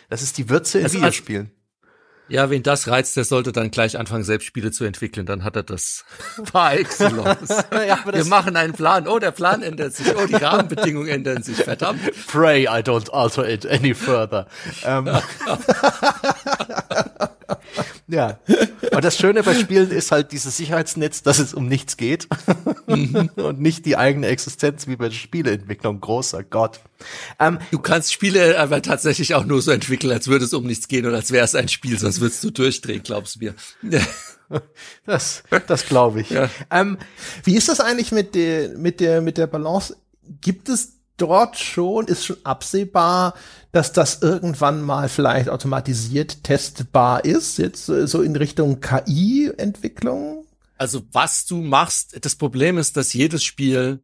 Das 0.09 0.21
ist 0.21 0.37
die 0.37 0.49
Würze 0.49 0.79
in 0.79 0.85
also, 0.85 0.97
Videospielen. 0.97 1.51
Ja, 2.29 2.49
wen 2.49 2.63
das 2.63 2.87
reizt, 2.87 3.17
der 3.17 3.25
sollte 3.25 3.51
dann 3.51 3.69
gleich 3.69 3.97
anfangen, 3.97 4.23
selbst 4.23 4.45
Spiele 4.45 4.71
zu 4.71 4.85
entwickeln. 4.85 5.25
Dann 5.25 5.43
hat 5.43 5.57
er 5.57 5.63
das 5.63 6.05
par 6.53 6.73
excellence. 6.73 7.49
ja, 7.71 7.99
Wir 8.09 8.25
machen 8.25 8.55
einen 8.55 8.71
Plan. 8.71 9.05
Oh, 9.07 9.19
der 9.19 9.31
Plan 9.31 9.61
ändert 9.61 9.93
sich. 9.93 10.15
Oh, 10.15 10.25
die 10.25 10.35
Rahmenbedingungen 10.35 11.09
ändern 11.09 11.43
sich. 11.43 11.57
Verdammt. 11.57 11.99
Pray 12.27 12.63
I 12.63 12.81
don't 12.81 13.11
alter 13.11 13.47
it 13.47 13.65
any 13.65 13.93
further. 13.93 14.47
Ähm. 14.85 15.09
Ja. 18.07 18.39
Und 18.91 19.03
das 19.03 19.17
Schöne 19.17 19.43
bei 19.43 19.55
Spielen 19.55 19.89
ist 19.91 20.11
halt 20.11 20.31
dieses 20.31 20.57
Sicherheitsnetz, 20.57 21.23
dass 21.23 21.39
es 21.39 21.53
um 21.53 21.67
nichts 21.67 21.97
geht 21.97 22.27
mhm. 22.87 23.29
und 23.35 23.61
nicht 23.61 23.85
die 23.85 23.97
eigene 23.97 24.27
Existenz 24.27 24.87
wie 24.87 24.95
bei 24.95 25.09
der 25.09 25.15
Spieleentwicklung. 25.15 26.01
Großer 26.01 26.43
Gott. 26.43 26.79
Ähm, 27.39 27.59
du 27.71 27.79
kannst 27.79 28.13
Spiele 28.13 28.59
aber 28.59 28.81
tatsächlich 28.81 29.35
auch 29.35 29.45
nur 29.45 29.61
so 29.61 29.71
entwickeln, 29.71 30.11
als 30.11 30.27
würde 30.27 30.45
es 30.45 30.53
um 30.53 30.65
nichts 30.65 30.87
gehen 30.87 31.05
oder 31.05 31.15
als 31.15 31.31
wäre 31.31 31.45
es 31.45 31.55
ein 31.55 31.69
Spiel, 31.69 31.97
sonst 31.97 32.19
würdest 32.19 32.43
du 32.43 32.51
durchdrehen, 32.51 33.01
glaubst 33.03 33.35
du 33.35 33.39
mir. 33.39 33.55
Das, 35.07 35.41
das 35.65 35.87
glaube 35.87 36.21
ich. 36.21 36.29
Ja. 36.29 36.47
Ähm, 36.69 36.99
wie 37.43 37.55
ist 37.55 37.69
das 37.69 37.79
eigentlich 37.79 38.11
mit 38.11 38.35
der, 38.35 38.69
mit 38.77 38.99
der, 38.99 39.21
mit 39.21 39.39
der 39.39 39.47
Balance? 39.47 39.97
Gibt 40.41 40.69
es 40.69 40.99
dort 41.17 41.57
schon, 41.57 42.07
ist 42.07 42.25
schon 42.25 42.37
absehbar, 42.43 43.33
dass 43.71 43.93
das 43.93 44.21
irgendwann 44.21 44.81
mal 44.81 45.09
vielleicht 45.09 45.49
automatisiert 45.49 46.43
testbar 46.43 47.25
ist, 47.25 47.57
jetzt 47.57 47.85
so 47.85 48.21
in 48.21 48.35
Richtung 48.35 48.79
KI-Entwicklung? 48.81 50.45
Also 50.77 51.03
was 51.11 51.45
du 51.45 51.57
machst, 51.57 52.25
das 52.25 52.35
Problem 52.35 52.77
ist, 52.77 52.97
dass 52.97 53.13
jedes 53.13 53.43
Spiel 53.43 54.03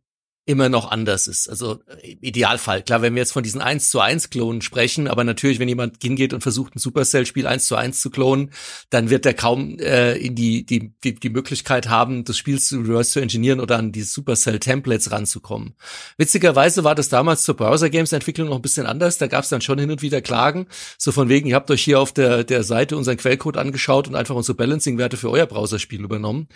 immer 0.50 0.68
noch 0.68 0.90
anders 0.90 1.28
ist. 1.28 1.48
Also 1.48 1.80
im 2.02 2.18
Idealfall. 2.22 2.82
Klar, 2.82 3.04
wenn 3.04 3.14
wir 3.14 3.22
jetzt 3.22 3.34
von 3.34 3.44
diesen 3.44 3.62
1 3.62 3.92
zu 3.92 4.00
1 4.00 4.32
Klonen 4.32 4.64
sprechen, 4.64 5.08
aber 5.08 5.24
natürlich, 5.24 5.60
wenn 5.60 5.70
jemand 5.70 6.02
hingeht 6.02 6.34
und 6.34 6.42
versucht, 6.42 6.76
ein 6.76 6.80
Supercell-Spiel 6.80 7.46
1 7.46 7.68
zu 7.68 7.76
1 7.76 8.02
zu 8.02 8.10
klonen, 8.10 8.50
dann 8.90 9.12
wird 9.12 9.28
er 9.28 9.36
kaum 9.36 9.78
äh, 9.78 10.18
in 10.18 10.34
die, 10.34 10.66
die, 10.66 10.92
die, 11.04 11.14
die 11.14 11.30
Möglichkeit 11.30 11.88
haben, 11.88 12.24
das 12.24 12.36
Spiel 12.36 12.60
zu 12.60 12.80
reverse 12.80 13.12
zu 13.12 13.20
engineeren 13.20 13.60
oder 13.60 13.78
an 13.78 13.92
die 13.92 14.02
Supercell-Templates 14.02 15.12
ranzukommen. 15.12 15.76
Witzigerweise 16.18 16.84
war 16.84 16.96
das 16.96 17.10
damals 17.10 17.44
zur 17.44 17.56
Browser-Games-Entwicklung 17.56 18.50
noch 18.50 18.56
ein 18.56 18.64
bisschen 18.64 18.88
anders. 18.88 19.20
Da 19.20 19.28
gab 19.28 19.44
es 19.44 19.50
dann 19.50 19.62
schon 19.62 19.78
hin 19.78 19.92
und 19.92 20.02
wieder 20.02 20.20
Klagen, 20.20 20.66
so 20.98 21.12
von 21.12 21.30
wegen, 21.30 21.48
ihr 21.48 21.56
habt 21.56 21.70
euch 21.70 21.84
hier 21.84 22.00
auf 22.00 22.12
der, 22.12 22.44
der 22.44 22.64
Seite 22.64 22.98
unseren 22.98 23.18
Quellcode 23.18 23.58
angeschaut 23.58 24.08
und 24.08 24.16
einfach 24.16 24.34
unsere 24.34 24.56
Balancing-Werte 24.56 25.16
für 25.16 25.30
euer 25.30 25.46
Browserspiel 25.46 26.04
übernommen. 26.04 26.48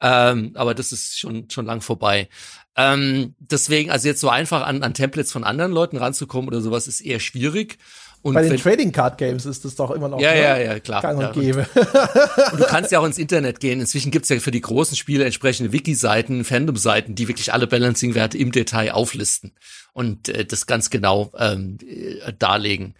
Ähm, 0.00 0.50
aber 0.54 0.74
das 0.74 0.90
ist 0.90 1.16
schon, 1.16 1.48
schon 1.48 1.66
lang 1.66 1.80
vorbei. 1.80 2.28
Ähm, 2.76 3.34
deswegen, 3.38 3.90
also 3.90 4.06
jetzt 4.08 4.20
so 4.20 4.28
einfach 4.28 4.66
an, 4.66 4.82
an 4.82 4.92
Templates 4.92 5.32
von 5.32 5.44
anderen 5.44 5.72
Leuten 5.72 5.96
ranzukommen 5.96 6.48
oder 6.48 6.60
sowas 6.60 6.86
ist 6.88 7.00
eher 7.00 7.20
schwierig. 7.20 7.78
Und 8.22 8.34
Bei 8.34 8.42
den 8.42 8.52
wenn, 8.52 8.60
Trading 8.60 8.92
Card 8.92 9.18
Games 9.18 9.46
ist 9.46 9.64
das 9.64 9.76
doch 9.76 9.92
immer 9.92 10.08
noch 10.08 10.20
ja, 10.20 10.32
ne? 10.32 10.40
ja, 10.40 10.58
ja, 10.58 10.80
klar, 10.80 11.00
gang 11.00 11.18
und 11.18 11.24
ja, 11.24 11.32
gäbe. 11.32 11.66
Und, 11.74 11.86
und, 12.52 12.60
du 12.60 12.64
kannst 12.66 12.90
ja 12.90 12.98
auch 12.98 13.04
ins 13.04 13.18
Internet 13.18 13.60
gehen. 13.60 13.80
Inzwischen 13.80 14.10
gibt's 14.10 14.28
ja 14.28 14.40
für 14.40 14.50
die 14.50 14.60
großen 14.60 14.96
Spiele 14.96 15.24
entsprechende 15.24 15.72
Wiki-Seiten, 15.72 16.42
Fandom-Seiten, 16.44 17.14
die 17.14 17.28
wirklich 17.28 17.52
alle 17.52 17.66
Balancing-Werte 17.66 18.36
im 18.36 18.50
Detail 18.50 18.90
auflisten 18.92 19.52
und 19.92 20.28
äh, 20.28 20.44
das 20.44 20.66
ganz 20.66 20.90
genau 20.90 21.30
ähm, 21.38 21.78
äh, 21.86 22.32
darlegen. 22.36 22.94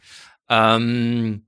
Ähm, 0.49 1.43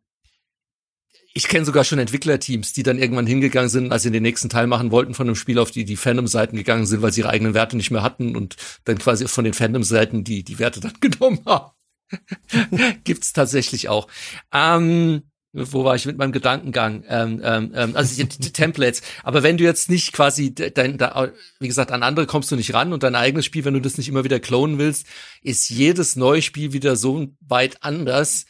ich 1.38 1.46
kenne 1.46 1.64
sogar 1.64 1.84
schon 1.84 2.00
Entwicklerteams, 2.00 2.72
die 2.72 2.82
dann 2.82 2.98
irgendwann 2.98 3.24
hingegangen 3.24 3.68
sind, 3.70 3.92
als 3.92 4.02
sie 4.02 4.10
den 4.10 4.24
nächsten 4.24 4.48
Teil 4.48 4.66
machen 4.66 4.90
wollten 4.90 5.14
von 5.14 5.28
einem 5.28 5.36
Spiel, 5.36 5.60
auf 5.60 5.70
die 5.70 5.84
die 5.84 5.94
Fandom-Seiten 5.94 6.56
gegangen 6.56 6.84
sind, 6.84 7.00
weil 7.00 7.12
sie 7.12 7.20
ihre 7.20 7.30
eigenen 7.30 7.54
Werte 7.54 7.76
nicht 7.76 7.92
mehr 7.92 8.02
hatten 8.02 8.34
und 8.34 8.56
dann 8.82 8.98
quasi 8.98 9.28
von 9.28 9.44
den 9.44 9.54
Fandom-Seiten 9.54 10.24
die 10.24 10.42
die 10.42 10.58
Werte 10.58 10.80
dann 10.80 10.94
genommen 11.00 11.38
haben. 11.46 11.70
Gibt's 13.04 13.32
tatsächlich 13.32 13.88
auch. 13.88 14.08
Ähm, 14.52 15.22
wo 15.52 15.84
war 15.84 15.94
ich 15.94 16.06
mit 16.06 16.18
meinem 16.18 16.32
Gedankengang? 16.32 17.04
Ähm, 17.06 17.40
ähm, 17.44 17.72
ähm 17.72 17.94
also 17.94 18.20
die, 18.20 18.28
die 18.28 18.52
Templates. 18.52 19.02
Aber 19.22 19.44
wenn 19.44 19.58
du 19.58 19.62
jetzt 19.62 19.88
nicht 19.90 20.12
quasi 20.12 20.52
dein, 20.52 20.98
da, 20.98 21.30
wie 21.60 21.68
gesagt, 21.68 21.92
an 21.92 22.02
andere 22.02 22.26
kommst 22.26 22.50
du 22.50 22.56
nicht 22.56 22.74
ran 22.74 22.92
und 22.92 23.04
dein 23.04 23.14
eigenes 23.14 23.44
Spiel, 23.44 23.64
wenn 23.64 23.74
du 23.74 23.80
das 23.80 23.96
nicht 23.96 24.08
immer 24.08 24.24
wieder 24.24 24.40
klonen 24.40 24.78
willst, 24.78 25.06
ist 25.42 25.70
jedes 25.70 26.16
neue 26.16 26.42
Spiel 26.42 26.72
wieder 26.72 26.96
so 26.96 27.28
weit 27.46 27.84
anders, 27.84 28.44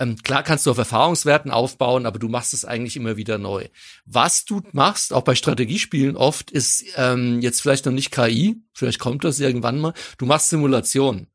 ähm, 0.00 0.16
klar 0.16 0.42
kannst 0.42 0.66
du 0.66 0.70
auf 0.70 0.78
Erfahrungswerten 0.78 1.50
aufbauen, 1.50 2.06
aber 2.06 2.18
du 2.18 2.28
machst 2.28 2.54
es 2.54 2.64
eigentlich 2.64 2.96
immer 2.96 3.16
wieder 3.16 3.38
neu. 3.38 3.68
Was 4.06 4.44
du 4.44 4.62
machst, 4.72 5.12
auch 5.12 5.22
bei 5.22 5.34
Strategiespielen 5.34 6.16
oft, 6.16 6.50
ist 6.50 6.84
ähm, 6.96 7.40
jetzt 7.40 7.60
vielleicht 7.60 7.86
noch 7.86 7.92
nicht 7.92 8.10
KI, 8.10 8.56
vielleicht 8.72 8.98
kommt 8.98 9.24
das 9.24 9.38
irgendwann 9.38 9.78
mal, 9.78 9.92
du 10.18 10.26
machst 10.26 10.48
Simulationen. 10.48 11.29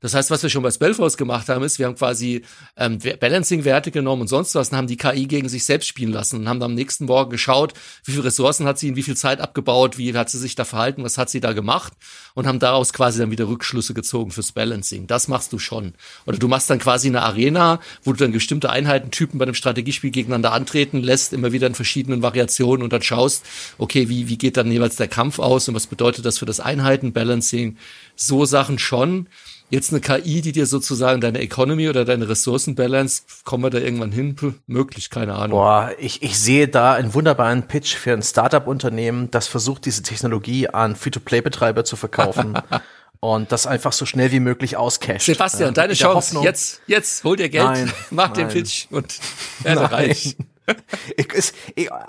Das 0.00 0.14
heißt, 0.14 0.30
was 0.30 0.42
wir 0.42 0.48
schon 0.48 0.62
bei 0.62 0.70
Spellforce 0.70 1.16
gemacht 1.16 1.48
haben, 1.48 1.62
ist, 1.62 1.78
wir 1.78 1.86
haben 1.86 1.94
quasi 1.94 2.42
ähm, 2.76 2.98
Balancing-Werte 2.98 3.90
genommen 3.90 4.22
und 4.22 4.28
sonst 4.28 4.54
was 4.54 4.70
und 4.70 4.76
haben 4.76 4.86
die 4.86 4.96
KI 4.96 5.26
gegen 5.26 5.48
sich 5.48 5.64
selbst 5.64 5.86
spielen 5.86 6.12
lassen 6.12 6.40
und 6.40 6.48
haben 6.48 6.58
dann 6.58 6.70
am 6.70 6.74
nächsten 6.74 7.04
Morgen 7.04 7.30
geschaut, 7.30 7.74
wie 8.04 8.12
viele 8.12 8.24
Ressourcen 8.24 8.66
hat 8.66 8.78
sie 8.78 8.88
in 8.88 8.96
wie 8.96 9.02
viel 9.02 9.16
Zeit 9.16 9.40
abgebaut, 9.40 9.98
wie 9.98 10.14
hat 10.14 10.30
sie 10.30 10.38
sich 10.38 10.54
da 10.54 10.64
verhalten, 10.64 11.04
was 11.04 11.18
hat 11.18 11.28
sie 11.28 11.40
da 11.40 11.52
gemacht 11.52 11.92
und 12.34 12.46
haben 12.46 12.58
daraus 12.58 12.92
quasi 12.92 13.18
dann 13.18 13.30
wieder 13.30 13.48
Rückschlüsse 13.48 13.92
gezogen 13.92 14.30
fürs 14.30 14.52
Balancing. 14.52 15.06
Das 15.06 15.28
machst 15.28 15.52
du 15.52 15.58
schon. 15.58 15.92
Oder 16.24 16.38
du 16.38 16.48
machst 16.48 16.70
dann 16.70 16.78
quasi 16.78 17.08
eine 17.08 17.22
Arena, 17.22 17.80
wo 18.02 18.12
du 18.12 18.18
dann 18.18 18.32
bestimmte 18.32 18.70
Einheitentypen 18.70 19.38
bei 19.38 19.44
einem 19.44 19.54
Strategiespiel 19.54 20.10
gegeneinander 20.10 20.52
antreten 20.52 21.02
lässt, 21.02 21.34
immer 21.34 21.52
wieder 21.52 21.66
in 21.66 21.74
verschiedenen 21.74 22.22
Variationen 22.22 22.82
und 22.82 22.92
dann 22.92 23.02
schaust, 23.02 23.44
okay, 23.76 24.08
wie, 24.08 24.28
wie 24.28 24.38
geht 24.38 24.56
dann 24.56 24.72
jeweils 24.72 24.96
der 24.96 25.08
Kampf 25.08 25.38
aus 25.38 25.68
und 25.68 25.74
was 25.74 25.86
bedeutet 25.86 26.24
das 26.24 26.38
für 26.38 26.46
das 26.46 26.60
Einheitenbalancing? 26.60 27.76
So 28.16 28.46
Sachen 28.46 28.78
schon. 28.78 29.28
Jetzt 29.70 29.92
eine 29.92 30.00
KI, 30.00 30.40
die 30.40 30.50
dir 30.50 30.66
sozusagen 30.66 31.20
deine 31.20 31.40
Economy 31.40 31.88
oder 31.88 32.04
deine 32.04 32.28
Ressourcenbalance, 32.28 33.22
kommen 33.44 33.62
wir 33.62 33.70
da 33.70 33.78
irgendwann 33.78 34.10
hin? 34.10 34.34
Puh, 34.34 34.52
möglich, 34.66 35.10
keine 35.10 35.34
Ahnung. 35.34 35.58
Boah, 35.58 35.92
ich, 35.98 36.22
ich 36.22 36.38
sehe 36.38 36.66
da 36.66 36.94
einen 36.94 37.14
wunderbaren 37.14 37.68
Pitch 37.68 37.94
für 37.94 38.12
ein 38.12 38.22
Startup-Unternehmen, 38.22 39.30
das 39.30 39.46
versucht, 39.46 39.84
diese 39.84 40.02
Technologie 40.02 40.68
an 40.68 40.96
Free-to-Play-Betreiber 40.96 41.84
zu 41.84 41.94
verkaufen. 41.94 42.58
und 43.20 43.52
das 43.52 43.66
einfach 43.66 43.92
so 43.92 44.06
schnell 44.06 44.32
wie 44.32 44.40
möglich 44.40 44.76
auscasht. 44.76 45.26
Sebastian, 45.26 45.68
ja, 45.68 45.72
deine 45.72 45.94
Chance. 45.94 46.16
Hoffnung, 46.16 46.44
jetzt, 46.44 46.80
jetzt, 46.86 47.22
hol 47.22 47.36
dir 47.36 47.48
Geld, 47.48 47.64
nein, 47.64 47.92
mach 48.10 48.34
nein. 48.34 48.34
den 48.34 48.48
Pitch 48.48 48.86
und 48.90 49.18
werde 49.60 49.92
reich. 49.92 50.36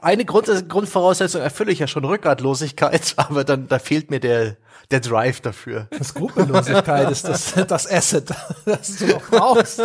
eine 0.01 0.25
Grund, 0.25 0.47
Grundvoraussetzung 0.69 1.41
erfülle 1.41 1.71
ich 1.71 1.79
ja 1.79 1.87
schon 1.87 2.05
Rückgratlosigkeit, 2.05 3.13
aber 3.17 3.43
dann 3.43 3.67
da 3.67 3.77
fehlt 3.77 4.09
mir 4.09 4.19
der 4.19 4.55
der 4.91 4.99
Drive 4.99 5.41
dafür. 5.41 5.87
Skrupellosigkeit 6.01 7.09
ist 7.11 7.27
das, 7.27 7.53
das 7.67 7.89
Asset, 7.89 8.29
das 8.65 8.97
du 8.97 9.07
noch 9.07 9.29
brauchst. 9.29 9.81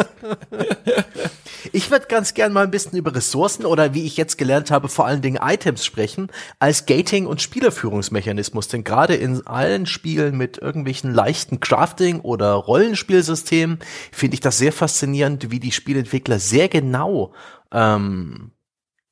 Ich 1.72 1.90
würde 1.90 2.06
ganz 2.06 2.34
gern 2.34 2.52
mal 2.52 2.64
ein 2.64 2.70
bisschen 2.70 2.98
über 2.98 3.14
Ressourcen 3.14 3.64
oder 3.64 3.94
wie 3.94 4.04
ich 4.04 4.16
jetzt 4.16 4.38
gelernt 4.38 4.70
habe, 4.70 4.88
vor 4.88 5.06
allen 5.06 5.22
Dingen 5.22 5.38
Items 5.42 5.84
sprechen, 5.84 6.28
als 6.58 6.86
Gating- 6.86 7.26
und 7.26 7.42
Spielerführungsmechanismus. 7.42 8.68
Denn 8.68 8.84
gerade 8.84 9.14
in 9.14 9.46
allen 9.46 9.86
Spielen 9.86 10.36
mit 10.36 10.58
irgendwelchen 10.58 11.12
leichten 11.12 11.60
Crafting- 11.60 12.20
oder 12.20 12.52
Rollenspielsystemen 12.52 13.78
finde 14.12 14.34
ich 14.34 14.40
das 14.40 14.58
sehr 14.58 14.72
faszinierend, 14.72 15.50
wie 15.50 15.60
die 15.60 15.72
Spielentwickler 15.72 16.38
sehr 16.38 16.68
genau 16.68 17.32
ähm, 17.72 18.52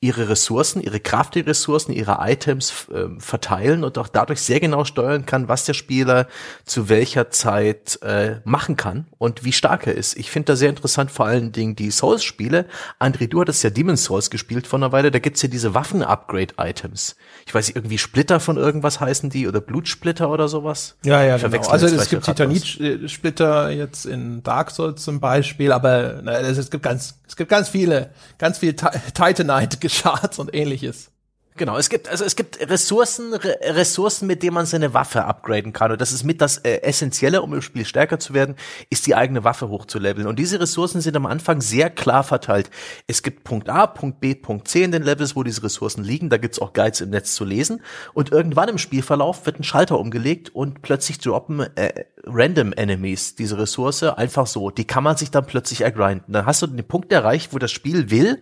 ihre 0.05 0.28
Ressourcen, 0.28 0.82
ihre 0.82 1.01
Crafting-Ressourcen, 1.01 1.90
ihre 1.94 2.18
Items 2.20 2.89
äh, 2.93 3.06
verteilen 3.18 3.85
und 3.85 3.97
auch 3.97 4.09
dadurch 4.09 4.43
sehr 4.43 4.60
genau 4.60 4.85
steuern 4.85 5.24
kann, 5.24 5.48
was 5.48 5.64
der 5.64 5.72
Spieler 5.72 6.26
zu 6.66 6.90
welcher 6.90 7.31
Zeit 7.31 7.98
äh, 8.02 8.36
machen 8.44 8.76
kann 8.76 9.06
und 9.16 9.44
wie 9.44 9.52
stark 9.52 9.86
er 9.86 9.94
ist. 9.94 10.18
Ich 10.18 10.31
finde 10.31 10.52
da 10.52 10.56
sehr 10.56 10.68
interessant 10.68 11.10
vor 11.10 11.24
allen 11.24 11.52
Dingen 11.52 11.74
die 11.74 11.90
Souls-Spiele. 11.90 12.66
André, 13.01 13.28
du 13.28 13.40
hattest 13.40 13.64
ja 13.64 13.70
Demon's 13.70 14.05
Souls 14.05 14.28
gespielt 14.28 14.66
vor 14.66 14.78
einer 14.78 14.93
Weile, 14.93 15.10
da 15.10 15.20
gibt's 15.20 15.40
ja 15.40 15.48
diese 15.48 15.72
Waffen-Upgrade-Items. 15.72 17.16
Ich 17.47 17.55
weiß 17.55 17.68
nicht, 17.68 17.76
irgendwie 17.76 17.97
Splitter 17.97 18.40
von 18.40 18.59
irgendwas 18.59 19.01
heißen 19.01 19.31
die 19.31 19.48
oder 19.48 19.62
Blutsplitter 19.62 20.28
oder 20.28 20.48
sowas? 20.48 20.97
Ja, 21.02 21.22
ja, 21.22 21.39
genau. 21.39 21.66
Also 21.68 21.86
es 21.86 22.10
gibt 22.10 22.26
Titanit-Splitter 22.26 23.70
jetzt 23.70 24.05
in 24.05 24.43
Dark 24.43 24.70
Souls 24.70 25.02
zum 25.02 25.20
Beispiel, 25.20 25.72
aber 25.72 26.20
na, 26.22 26.40
es 26.40 26.70
gibt 26.70 26.82
ganz, 26.82 27.14
es 27.26 27.36
gibt 27.36 27.48
ganz 27.48 27.70
viele, 27.70 28.10
ganz 28.36 28.59
viel 28.59 28.74
Titanite 28.74 29.78
Charts 29.94 30.38
und 30.38 30.54
ähnliches. 30.54 31.10
Genau, 31.56 31.78
es 31.78 31.88
gibt 31.88 32.08
also 32.08 32.24
es 32.24 32.34
gibt 32.34 32.58
Ressourcen 32.68 33.32
Re 33.32 33.56
Ressourcen, 33.62 34.26
mit 34.26 34.42
denen 34.42 34.54
man 34.54 34.66
seine 34.66 34.92
Waffe 34.92 35.24
upgraden 35.24 35.72
kann 35.72 35.92
und 35.92 36.00
das 36.00 36.10
ist 36.10 36.24
mit 36.24 36.40
das 36.40 36.58
äh, 36.58 36.82
essentielle, 36.82 37.42
um 37.42 37.54
im 37.54 37.62
Spiel 37.62 37.84
stärker 37.84 38.18
zu 38.18 38.34
werden, 38.34 38.56
ist 38.90 39.06
die 39.06 39.14
eigene 39.14 39.44
Waffe 39.44 39.68
hochzuleveln 39.68 40.26
und 40.26 40.40
diese 40.40 40.58
Ressourcen 40.58 41.00
sind 41.00 41.14
am 41.14 41.26
Anfang 41.26 41.60
sehr 41.60 41.90
klar 41.90 42.24
verteilt. 42.24 42.70
Es 43.06 43.22
gibt 43.22 43.44
Punkt 43.44 43.68
A, 43.68 43.86
Punkt 43.86 44.18
B, 44.18 44.34
Punkt 44.34 44.66
C 44.66 44.82
in 44.82 44.90
den 44.90 45.04
Levels, 45.04 45.36
wo 45.36 45.44
diese 45.44 45.62
Ressourcen 45.62 46.02
liegen, 46.02 46.28
da 46.28 46.38
gibt's 46.38 46.58
auch 46.58 46.72
Guides 46.72 47.00
im 47.02 47.10
Netz 47.10 47.36
zu 47.36 47.44
lesen 47.44 47.82
und 48.14 48.32
irgendwann 48.32 48.68
im 48.68 48.78
Spielverlauf 48.78 49.46
wird 49.46 49.60
ein 49.60 49.64
Schalter 49.64 50.00
umgelegt 50.00 50.52
und 50.52 50.82
plötzlich 50.82 51.20
droppen 51.20 51.60
äh, 51.76 52.04
random 52.26 52.72
Enemies 52.72 53.34
diese 53.34 53.59
Ressource 53.59 54.02
einfach 54.02 54.46
so, 54.46 54.70
die 54.70 54.86
kann 54.86 55.05
man 55.05 55.16
sich 55.16 55.30
dann 55.30 55.46
plötzlich 55.46 55.82
ergrinden. 55.82 56.32
Dann 56.32 56.46
hast 56.46 56.62
du 56.62 56.66
den 56.66 56.86
Punkt 56.86 57.12
erreicht, 57.12 57.52
wo 57.52 57.59
das 57.59 57.70
Spiel 57.70 58.10
will, 58.10 58.40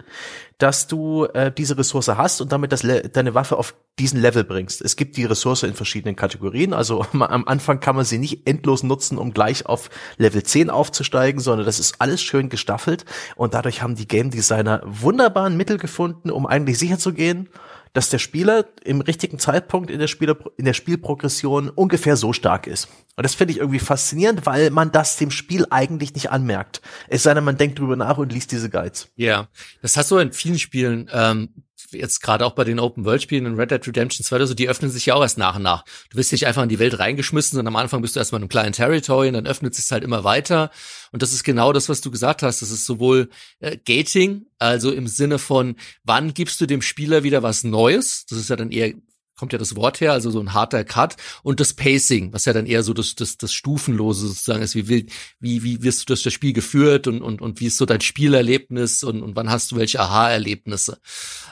dass 0.58 0.86
du 0.86 1.24
äh, 1.24 1.50
diese 1.50 1.76
Ressource 1.76 2.08
hast 2.08 2.40
und 2.40 2.52
damit 2.52 2.72
das 2.72 2.82
deine 3.12 3.34
Waffe 3.34 3.56
auf 3.56 3.74
diesen 3.98 4.20
Level 4.20 4.44
bringst. 4.44 4.80
Es 4.80 4.96
gibt 4.96 5.16
die 5.16 5.24
Ressource 5.24 5.64
in 5.64 5.74
verschiedenen 5.74 6.16
Kategorien, 6.16 6.72
also 6.72 7.04
am 7.12 7.44
Anfang 7.46 7.80
kann 7.80 7.96
man 7.96 8.04
sie 8.04 8.18
nicht 8.18 8.46
endlos 8.46 8.82
nutzen, 8.82 9.18
um 9.18 9.32
gleich 9.32 9.66
auf 9.66 9.90
Level 10.18 10.42
10 10.42 10.70
aufzusteigen, 10.70 11.40
sondern 11.40 11.66
das 11.66 11.80
ist 11.80 12.00
alles 12.00 12.22
schön 12.22 12.48
gestaffelt 12.48 13.04
und 13.36 13.54
dadurch 13.54 13.82
haben 13.82 13.96
die 13.96 14.08
Game 14.08 14.30
Designer 14.30 14.82
wunderbaren 14.84 15.56
Mittel 15.56 15.78
gefunden, 15.78 16.30
um 16.30 16.46
eigentlich 16.46 16.78
sicher 16.78 16.98
zu 16.98 17.12
gehen, 17.12 17.48
dass 17.92 18.08
der 18.08 18.18
Spieler 18.18 18.66
im 18.84 19.00
richtigen 19.00 19.38
Zeitpunkt 19.38 19.90
in 19.90 19.98
der, 19.98 20.06
Spieler, 20.06 20.36
in 20.56 20.64
der 20.64 20.72
Spielprogression 20.72 21.68
ungefähr 21.68 22.16
so 22.16 22.32
stark 22.32 22.66
ist. 22.66 22.88
Und 23.16 23.24
das 23.24 23.34
finde 23.34 23.52
ich 23.52 23.58
irgendwie 23.58 23.78
faszinierend, 23.78 24.46
weil 24.46 24.70
man 24.70 24.92
das 24.92 25.16
dem 25.16 25.30
Spiel 25.30 25.66
eigentlich 25.70 26.14
nicht 26.14 26.30
anmerkt. 26.30 26.80
Es 27.08 27.24
sei 27.24 27.34
denn, 27.34 27.44
man 27.44 27.58
denkt 27.58 27.78
drüber 27.78 27.96
nach 27.96 28.18
und 28.18 28.32
liest 28.32 28.52
diese 28.52 28.70
Guides. 28.70 29.08
Ja, 29.16 29.48
das 29.82 29.96
hast 29.96 30.10
du 30.10 30.18
in 30.18 30.32
vielen 30.32 30.58
Spielen. 30.58 31.10
Ähm, 31.12 31.50
jetzt 31.90 32.20
gerade 32.20 32.46
auch 32.46 32.52
bei 32.52 32.64
den 32.64 32.78
Open-World-Spielen 32.78 33.46
in 33.46 33.54
Red 33.54 33.70
Dead 33.70 33.86
Redemption 33.86 34.24
2 34.24 34.36
oder 34.36 34.54
die 34.54 34.68
öffnen 34.68 34.90
sich 34.90 35.06
ja 35.06 35.14
auch 35.14 35.22
erst 35.22 35.38
nach 35.38 35.56
und 35.56 35.62
nach. 35.62 35.84
Du 36.10 36.16
bist 36.16 36.32
nicht 36.32 36.46
einfach 36.46 36.62
in 36.62 36.68
die 36.68 36.78
Welt 36.78 36.98
reingeschmissen, 36.98 37.56
sondern 37.56 37.74
am 37.74 37.80
Anfang 37.80 38.02
bist 38.02 38.16
du 38.16 38.20
erstmal 38.20 38.38
in 38.38 38.44
einem 38.44 38.48
kleinen 38.48 38.72
Territory 38.72 39.28
und 39.28 39.34
dann 39.34 39.46
öffnet 39.46 39.74
sich 39.74 39.90
halt 39.90 40.04
immer 40.04 40.24
weiter. 40.24 40.70
Und 41.12 41.22
das 41.22 41.32
ist 41.32 41.44
genau 41.44 41.72
das, 41.72 41.88
was 41.88 42.00
du 42.00 42.10
gesagt 42.10 42.42
hast. 42.42 42.62
Das 42.62 42.70
ist 42.70 42.86
sowohl 42.86 43.28
äh, 43.60 43.76
Gating, 43.76 44.46
also 44.58 44.92
im 44.92 45.06
Sinne 45.06 45.38
von, 45.38 45.76
wann 46.04 46.34
gibst 46.34 46.60
du 46.60 46.66
dem 46.66 46.82
Spieler 46.82 47.22
wieder 47.22 47.42
was 47.42 47.64
Neues? 47.64 48.26
Das 48.26 48.38
ist 48.38 48.50
ja 48.50 48.56
dann 48.56 48.70
eher 48.70 48.94
kommt 49.42 49.52
ja 49.52 49.58
das 49.58 49.74
Wort 49.74 50.00
her, 50.00 50.12
also 50.12 50.30
so 50.30 50.38
ein 50.38 50.52
harter 50.52 50.84
Cut. 50.84 51.16
Und 51.42 51.58
das 51.58 51.74
Pacing, 51.74 52.32
was 52.32 52.44
ja 52.44 52.52
dann 52.52 52.64
eher 52.64 52.84
so 52.84 52.94
das, 52.94 53.16
das, 53.16 53.38
das 53.38 53.52
Stufenlose 53.52 54.28
sozusagen 54.28 54.62
ist, 54.62 54.76
wie, 54.76 54.86
wie, 54.86 55.64
wie 55.64 55.82
wirst 55.82 56.02
du 56.02 56.04
durch 56.06 56.22
das 56.22 56.32
Spiel 56.32 56.52
geführt 56.52 57.08
und, 57.08 57.22
und, 57.22 57.42
und 57.42 57.58
wie 57.58 57.66
ist 57.66 57.76
so 57.76 57.84
dein 57.84 58.00
Spielerlebnis 58.00 59.02
und, 59.02 59.20
und 59.20 59.34
wann 59.34 59.50
hast 59.50 59.72
du 59.72 59.76
welche 59.76 59.98
Aha-Erlebnisse. 59.98 61.00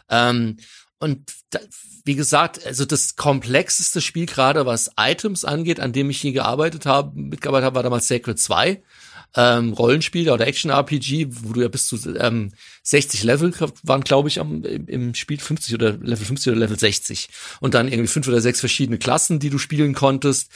Ähm, 0.09 0.59
und 1.01 1.33
da, 1.51 1.59
wie 2.05 2.15
gesagt, 2.15 2.65
also 2.65 2.85
das 2.85 3.17
komplexeste 3.17 4.01
Spiel 4.01 4.27
gerade, 4.27 4.67
was 4.67 4.93
Items 4.97 5.45
angeht, 5.45 5.81
an 5.81 5.93
dem 5.93 6.11
ich 6.11 6.21
hier 6.21 6.33
gearbeitet 6.33 6.87
habe, 6.87 7.19
mitgearbeitet 7.19 7.65
habe, 7.67 7.75
war 7.75 7.83
damals 7.83 8.07
Sacred 8.07 8.39
2 8.39 8.85
ähm, 9.36 9.73
Rollenspiel 9.73 10.31
oder 10.31 10.47
Action-RPG, 10.47 11.28
wo 11.31 11.52
du 11.52 11.62
ja 11.62 11.69
bis 11.69 11.86
zu 11.86 11.97
ähm, 12.16 12.52
60 12.82 13.23
Level 13.23 13.52
waren, 13.82 14.02
glaube 14.02 14.28
ich, 14.28 14.40
am, 14.40 14.65
im 14.65 15.15
Spiel 15.15 15.39
50 15.39 15.74
oder 15.74 15.93
Level 15.93 16.27
50 16.27 16.52
oder 16.52 16.61
Level 16.61 16.78
60. 16.78 17.28
Und 17.61 17.74
dann 17.74 17.89
irgendwie 17.89 18.09
fünf 18.09 18.27
oder 18.28 18.40
sechs 18.40 18.61
verschiedene 18.61 18.98
Klassen, 18.98 19.39
die 19.39 19.51
du 19.51 19.59
spielen 19.59 19.94
konntest. 19.94 20.51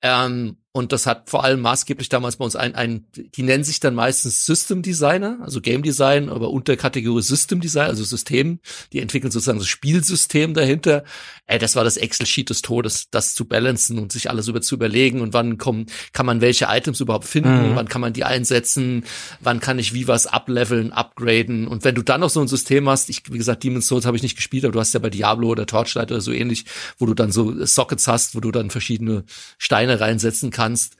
Ähm, 0.00 0.56
und 0.72 0.92
das 0.92 1.06
hat 1.06 1.30
vor 1.30 1.44
allem 1.44 1.60
maßgeblich 1.60 2.10
damals 2.10 2.36
bei 2.36 2.44
uns 2.44 2.54
ein, 2.54 2.74
ein, 2.74 3.06
die 3.14 3.42
nennen 3.42 3.64
sich 3.64 3.80
dann 3.80 3.94
meistens 3.94 4.44
System 4.44 4.82
Designer, 4.82 5.38
also 5.40 5.62
Game 5.62 5.82
Design, 5.82 6.28
aber 6.28 6.50
unter 6.50 6.76
Kategorie 6.76 7.22
System 7.22 7.60
Design, 7.60 7.86
also 7.86 8.04
System, 8.04 8.60
die 8.92 9.00
entwickeln 9.00 9.30
sozusagen 9.30 9.58
das 9.58 9.66
Spielsystem 9.66 10.52
dahinter. 10.52 11.04
Ey, 11.46 11.58
das 11.58 11.74
war 11.74 11.84
das 11.84 11.96
Excel-Sheet 11.96 12.50
des 12.50 12.60
Todes, 12.60 13.08
das 13.10 13.34
zu 13.34 13.46
balancen 13.46 13.98
und 13.98 14.12
sich 14.12 14.28
alles 14.28 14.46
über 14.46 14.60
zu 14.60 14.74
überlegen 14.74 15.22
und 15.22 15.32
wann 15.32 15.56
kommen, 15.56 15.86
kann 16.12 16.26
man 16.26 16.42
welche 16.42 16.66
Items 16.66 17.00
überhaupt 17.00 17.24
finden, 17.24 17.70
mhm. 17.70 17.76
wann 17.76 17.88
kann 17.88 18.02
man 18.02 18.12
die 18.12 18.24
einsetzen, 18.24 19.04
wann 19.40 19.60
kann 19.60 19.78
ich 19.78 19.94
wie 19.94 20.06
was 20.06 20.26
upleveln, 20.26 20.92
upgraden. 20.92 21.66
Und 21.66 21.82
wenn 21.84 21.94
du 21.94 22.02
dann 22.02 22.20
noch 22.20 22.30
so 22.30 22.42
ein 22.42 22.48
System 22.48 22.88
hast, 22.90 23.08
ich, 23.08 23.22
wie 23.32 23.38
gesagt, 23.38 23.64
Demon's 23.64 23.86
Souls 23.86 24.04
habe 24.04 24.18
ich 24.18 24.22
nicht 24.22 24.36
gespielt, 24.36 24.66
aber 24.66 24.72
du 24.72 24.80
hast 24.80 24.92
ja 24.92 25.00
bei 25.00 25.10
Diablo 25.10 25.48
oder 25.48 25.64
Torchlight 25.64 26.12
oder 26.12 26.20
so 26.20 26.30
ähnlich, 26.30 26.66
wo 26.98 27.06
du 27.06 27.14
dann 27.14 27.32
so 27.32 27.64
Sockets 27.64 28.06
hast, 28.06 28.34
wo 28.34 28.40
du 28.40 28.50
dann 28.50 28.68
verschiedene 28.68 29.24
Steine 29.56 29.98
reinsetzen 29.98 30.50
kannst 30.50 30.57
kannst, 30.58 30.96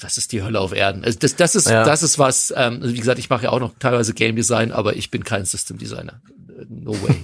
das 0.00 0.18
ist 0.18 0.32
die 0.32 0.42
Hölle 0.42 0.60
auf 0.60 0.72
Erden. 0.72 1.04
Also 1.04 1.18
das, 1.18 1.34
das 1.36 1.56
ist, 1.56 1.68
ja. 1.68 1.84
das 1.84 2.02
ist 2.02 2.18
was, 2.18 2.52
ähm, 2.56 2.80
wie 2.82 2.98
gesagt, 2.98 3.18
ich 3.18 3.28
mache 3.28 3.44
ja 3.44 3.50
auch 3.50 3.60
noch 3.60 3.74
teilweise 3.78 4.14
Game 4.14 4.36
Design, 4.36 4.70
aber 4.70 4.94
ich 4.96 5.10
bin 5.10 5.24
kein 5.24 5.44
System 5.44 5.78
Designer 5.78 6.20
no 6.68 6.92
way. 6.92 7.16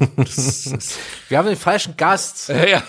Wir 1.29 1.39
haben 1.39 1.49
den 1.49 1.57
falschen 1.57 1.97
Gast. 1.97 2.51
Ja, 2.63 2.67
ja. 2.67 2.83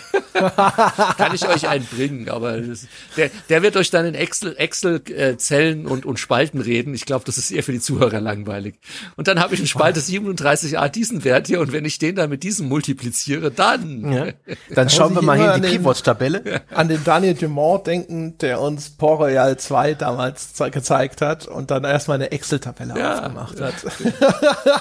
Kann 1.16 1.34
ich 1.34 1.46
euch 1.48 1.68
einen 1.68 1.84
bringen, 1.86 2.28
aber 2.28 2.60
das, 2.60 2.86
der, 3.16 3.30
der 3.48 3.62
wird 3.62 3.76
euch 3.76 3.90
dann 3.90 4.04
in 4.04 4.14
Excel, 4.14 4.54
Excel 4.56 5.00
äh, 5.10 5.36
Zellen 5.36 5.86
und, 5.86 6.04
und 6.04 6.18
Spalten 6.18 6.60
reden. 6.60 6.94
Ich 6.94 7.06
glaube, 7.06 7.24
das 7.24 7.38
ist 7.38 7.50
eher 7.50 7.62
für 7.62 7.72
die 7.72 7.80
Zuhörer 7.80 8.20
langweilig. 8.20 8.76
Und 9.16 9.26
dann 9.26 9.40
habe 9.40 9.54
ich 9.54 9.60
einen 9.60 9.66
Spalte 9.66 10.00
37a 10.00 10.88
diesen 10.88 11.24
Wert 11.24 11.46
hier 11.46 11.60
und 11.60 11.72
wenn 11.72 11.84
ich 11.84 11.98
den 11.98 12.16
dann 12.16 12.30
mit 12.30 12.42
diesem 12.42 12.68
multipliziere, 12.68 13.50
dann. 13.50 14.12
Ja. 14.12 14.26
Dann 14.70 14.90
schauen 14.90 15.14
wir 15.14 15.22
mal 15.22 15.38
hier 15.38 15.54
in 15.54 15.62
die 15.62 15.78
Pivot-Tabelle. 15.78 16.62
An 16.70 16.88
den 16.88 17.02
Daniel 17.04 17.34
Dumont 17.34 17.86
denken, 17.86 18.36
der 18.38 18.60
uns 18.60 18.90
Port 18.90 19.20
Royal 19.20 19.56
2 19.56 19.94
damals 19.94 20.54
gezeigt 20.70 21.20
hat 21.20 21.46
und 21.46 21.70
dann 21.70 21.84
erstmal 21.84 22.16
eine 22.16 22.30
Excel-Tabelle 22.32 22.98
ja, 22.98 23.18
aufgemacht 23.18 23.60
hat. 23.60 23.74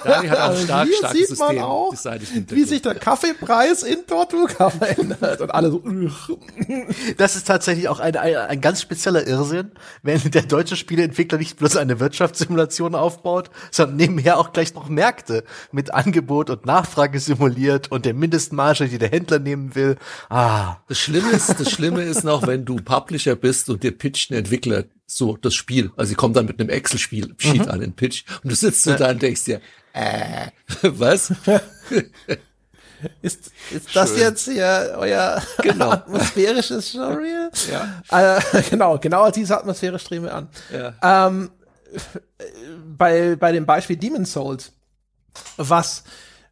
Daniel 0.04 0.32
hat 0.32 0.40
auch 0.40 0.44
also 0.50 0.64
stark, 0.64 0.90
starkes 0.98 1.28
System 1.30 1.53
man 1.56 1.64
auch, 1.66 1.94
wie 1.94 2.64
sich 2.64 2.82
der 2.82 2.96
Kaffeepreis 2.96 3.84
in 3.84 4.06
Tortuga 4.06 4.70
verändert. 4.70 5.42
und 5.42 5.52
alle 5.52 5.72
so. 5.72 5.84
Das 7.18 7.36
ist 7.36 7.48
tatsächlich 7.48 7.88
auch 7.90 8.00
ein, 8.00 8.16
ein, 8.16 8.36
ein 8.36 8.62
ganz 8.62 8.82
spezieller 8.82 9.26
Irrsinn, 9.28 9.72
wenn 10.02 10.20
der 10.32 10.44
deutsche 10.44 10.76
Spieleentwickler 10.76 11.38
nicht 11.38 11.58
bloß 11.58 11.78
eine 11.78 12.00
Wirtschaftssimulation 12.00 12.96
aufbaut, 12.96 13.50
sondern 13.72 13.98
nebenher 13.98 14.40
auch 14.40 14.54
gleich 14.54 14.74
noch 14.74 14.90
Märkte 14.90 15.44
mit 15.72 15.94
Angebot 15.94 16.50
und 16.50 16.66
Nachfrage 16.66 17.20
simuliert 17.20 17.92
und 17.92 18.06
der 18.06 18.14
Mindestmarge, 18.14 18.88
die 18.88 18.98
der 18.98 19.10
Händler 19.10 19.40
nehmen 19.40 19.76
will. 19.76 19.98
Ah. 20.30 20.78
Das 20.88 20.98
Schlimme 20.98 21.32
ist, 21.32 21.60
das 21.60 21.72
Schlimme 21.72 22.04
ist 22.04 22.24
noch, 22.24 22.46
wenn 22.48 22.66
du 22.66 22.78
Publisher 22.78 23.36
bist 23.36 23.70
und 23.70 23.84
dir 23.84 23.98
pitcht 23.98 24.32
ein 24.32 24.38
Entwickler 24.38 24.84
so 25.18 25.38
das 25.38 25.54
Spiel. 25.54 25.92
Also 25.96 26.10
sie 26.10 26.16
kommen 26.16 26.34
dann 26.34 26.46
mit 26.46 26.60
einem 26.60 26.70
Excel-Spiel 26.70 27.36
Sheet 27.38 27.66
mhm. 27.66 27.72
an 27.72 27.80
den 27.80 27.94
Pitch 27.94 28.26
und 28.44 28.52
du 28.52 28.56
sitzt 28.56 28.84
so 28.84 28.94
da 28.96 29.12
und 29.12 29.22
denkst 29.22 29.46
dir, 29.46 29.62
äh, 29.94 30.48
was? 30.82 31.34
Ist, 33.22 33.52
ist 33.72 33.96
das 33.96 34.18
jetzt 34.18 34.46
hier 34.46 34.96
euer 34.98 35.42
genau. 35.62 35.92
atmosphärisches 35.92 36.92
Showreel? 36.92 37.52
Ja. 37.70 38.38
Äh, 38.38 38.62
genau, 38.70 38.98
genau 38.98 39.30
diese 39.30 39.58
Atmosphäre 39.58 40.00
streben 40.00 40.26
wir 40.26 40.36
an. 40.36 40.50
Ja. 40.72 41.28
Ähm, 41.28 41.52
bei, 42.98 43.36
bei 43.36 43.52
dem 43.52 43.66
Beispiel 43.66 43.98
Demon 43.98 44.26
Souls, 44.26 44.72
was, 45.58 46.04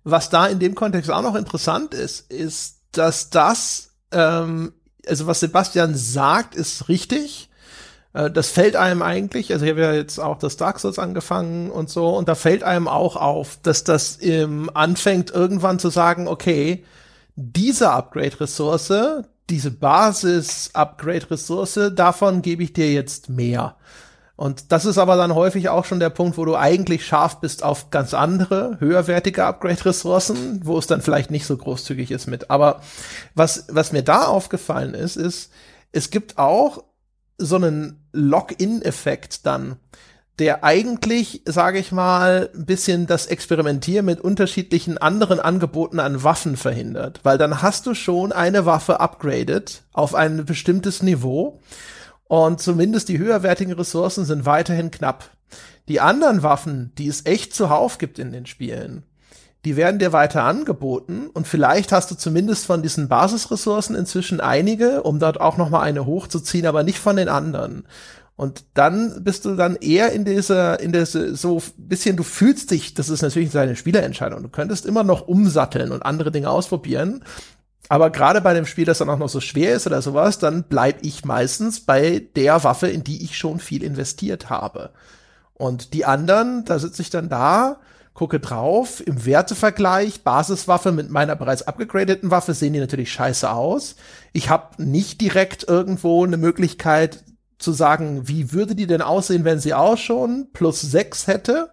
was 0.03 0.29
da 0.29 0.47
in 0.47 0.59
dem 0.59 0.75
Kontext 0.75 1.09
auch 1.09 1.21
noch 1.21 1.35
interessant 1.35 1.93
ist, 1.93 2.31
ist, 2.31 2.79
dass 2.91 3.29
das, 3.29 3.91
ähm, 4.11 4.73
also 5.07 5.27
was 5.27 5.39
Sebastian 5.39 5.95
sagt, 5.95 6.55
ist 6.55 6.89
richtig. 6.89 7.49
Äh, 8.13 8.31
das 8.31 8.49
fällt 8.49 8.75
einem 8.75 9.01
eigentlich, 9.01 9.51
also 9.51 9.65
ich 9.65 9.71
habe 9.71 9.81
ja 9.81 9.93
jetzt 9.93 10.19
auch 10.19 10.37
das 10.37 10.57
Dark 10.57 10.79
Souls 10.79 10.99
angefangen 10.99 11.71
und 11.71 11.89
so, 11.89 12.09
und 12.09 12.27
da 12.27 12.35
fällt 12.35 12.61
einem 12.63 12.87
auch 12.87 13.15
auf, 13.15 13.57
dass 13.63 13.83
das 13.83 14.21
ähm, 14.21 14.69
anfängt 14.73 15.31
irgendwann 15.31 15.79
zu 15.79 15.89
sagen, 15.89 16.27
okay, 16.27 16.83
diese 17.35 17.89
Upgrade-Ressource, 17.91 18.93
diese 19.49 19.71
Basis-Upgrade-Ressource, 19.71 21.79
davon 21.93 22.41
gebe 22.41 22.63
ich 22.63 22.73
dir 22.73 22.91
jetzt 22.91 23.29
mehr. 23.29 23.77
Und 24.35 24.71
das 24.71 24.85
ist 24.85 24.97
aber 24.97 25.17
dann 25.17 25.35
häufig 25.35 25.69
auch 25.69 25.85
schon 25.85 25.99
der 25.99 26.09
Punkt, 26.09 26.35
wo 26.35 26.45
du 26.45 26.55
eigentlich 26.55 27.05
scharf 27.05 27.41
bist 27.41 27.63
auf 27.63 27.91
ganz 27.91 28.15
andere, 28.15 28.77
höherwertige 28.79 29.45
Upgrade-Ressourcen, 29.45 30.61
wo 30.63 30.79
es 30.79 30.87
dann 30.87 31.01
vielleicht 31.01 31.29
nicht 31.29 31.45
so 31.45 31.55
großzügig 31.55 32.09
ist 32.09 32.25
mit. 32.25 32.49
Aber 32.49 32.81
was, 33.35 33.65
was 33.69 33.91
mir 33.91 34.01
da 34.01 34.25
aufgefallen 34.25 34.95
ist, 34.95 35.15
ist, 35.15 35.51
es 35.91 36.09
gibt 36.09 36.39
auch 36.39 36.83
so 37.41 37.55
einen 37.55 38.05
Lock-in-Effekt 38.13 39.45
dann, 39.45 39.77
der 40.39 40.63
eigentlich, 40.63 41.41
sage 41.45 41.79
ich 41.79 41.91
mal, 41.91 42.49
ein 42.55 42.65
bisschen 42.65 43.05
das 43.05 43.27
Experimentieren 43.27 44.05
mit 44.05 44.21
unterschiedlichen 44.21 44.97
anderen 44.97 45.39
Angeboten 45.39 45.99
an 45.99 46.23
Waffen 46.23 46.57
verhindert, 46.57 47.19
weil 47.23 47.37
dann 47.37 47.61
hast 47.61 47.85
du 47.85 47.93
schon 47.93 48.31
eine 48.31 48.65
Waffe 48.65 48.99
upgraded 48.99 49.83
auf 49.91 50.15
ein 50.15 50.45
bestimmtes 50.45 51.03
Niveau 51.03 51.59
und 52.23 52.61
zumindest 52.61 53.09
die 53.09 53.19
höherwertigen 53.19 53.73
Ressourcen 53.73 54.25
sind 54.25 54.45
weiterhin 54.45 54.89
knapp. 54.89 55.29
Die 55.87 55.99
anderen 55.99 56.43
Waffen, 56.43 56.93
die 56.97 57.07
es 57.07 57.25
echt 57.25 57.53
zuhauf 57.53 57.97
gibt 57.97 58.17
in 58.19 58.31
den 58.31 58.45
Spielen, 58.45 59.03
die 59.65 59.75
werden 59.75 59.99
dir 59.99 60.11
weiter 60.11 60.43
angeboten 60.43 61.27
und 61.33 61.47
vielleicht 61.47 61.91
hast 61.91 62.09
du 62.09 62.15
zumindest 62.15 62.65
von 62.65 62.81
diesen 62.81 63.07
Basisressourcen 63.07 63.95
inzwischen 63.95 64.39
einige, 64.39 65.03
um 65.03 65.19
dort 65.19 65.39
auch 65.39 65.57
noch 65.57 65.69
mal 65.69 65.81
eine 65.81 66.05
hochzuziehen, 66.05 66.65
aber 66.65 66.83
nicht 66.83 66.99
von 66.99 67.15
den 67.15 67.29
anderen. 67.29 67.83
Und 68.35 68.63
dann 68.73 69.23
bist 69.23 69.45
du 69.45 69.55
dann 69.55 69.75
eher 69.75 70.13
in 70.13 70.25
dieser, 70.25 70.79
in 70.79 70.91
dieser, 70.91 71.35
so 71.35 71.61
bisschen, 71.77 72.17
du 72.17 72.23
fühlst 72.23 72.71
dich, 72.71 72.95
das 72.95 73.09
ist 73.09 73.21
natürlich 73.21 73.51
deine 73.51 73.75
Spielerentscheidung. 73.75 74.41
Du 74.41 74.49
könntest 74.49 74.87
immer 74.87 75.03
noch 75.03 75.27
umsatteln 75.27 75.91
und 75.91 76.01
andere 76.01 76.31
Dinge 76.31 76.49
ausprobieren. 76.49 77.23
Aber 77.87 78.09
gerade 78.09 78.41
bei 78.41 78.55
dem 78.55 78.65
Spiel, 78.65 78.85
das 78.85 78.97
dann 78.97 79.09
auch 79.11 79.19
noch 79.19 79.29
so 79.29 79.41
schwer 79.41 79.75
ist 79.75 79.85
oder 79.85 80.01
sowas, 80.01 80.39
dann 80.39 80.63
bleib 80.63 81.03
ich 81.03 81.23
meistens 81.23 81.81
bei 81.81 82.25
der 82.35 82.63
Waffe, 82.63 82.87
in 82.87 83.03
die 83.03 83.23
ich 83.23 83.37
schon 83.37 83.59
viel 83.59 83.83
investiert 83.83 84.49
habe. 84.49 84.89
Und 85.53 85.93
die 85.93 86.05
anderen, 86.05 86.65
da 86.65 86.79
sitze 86.79 87.03
ich 87.03 87.11
dann 87.11 87.29
da 87.29 87.77
gucke 88.13 88.39
drauf, 88.39 89.01
im 89.05 89.25
Wertevergleich, 89.25 90.23
Basiswaffe 90.23 90.91
mit 90.91 91.09
meiner 91.09 91.35
bereits 91.35 91.63
abgegradeten 91.63 92.29
Waffe 92.29 92.53
sehen 92.53 92.73
die 92.73 92.79
natürlich 92.79 93.11
scheiße 93.11 93.49
aus. 93.49 93.95
Ich 94.33 94.49
habe 94.49 94.83
nicht 94.83 95.21
direkt 95.21 95.67
irgendwo 95.67 96.23
eine 96.25 96.37
Möglichkeit 96.37 97.23
zu 97.57 97.71
sagen, 97.71 98.27
wie 98.27 98.51
würde 98.51 98.75
die 98.75 98.87
denn 98.87 99.01
aussehen, 99.01 99.45
wenn 99.45 99.59
sie 99.59 99.73
auch 99.73 99.97
schon 99.97 100.49
plus 100.51 100.81
sechs 100.81 101.27
hätte. 101.27 101.69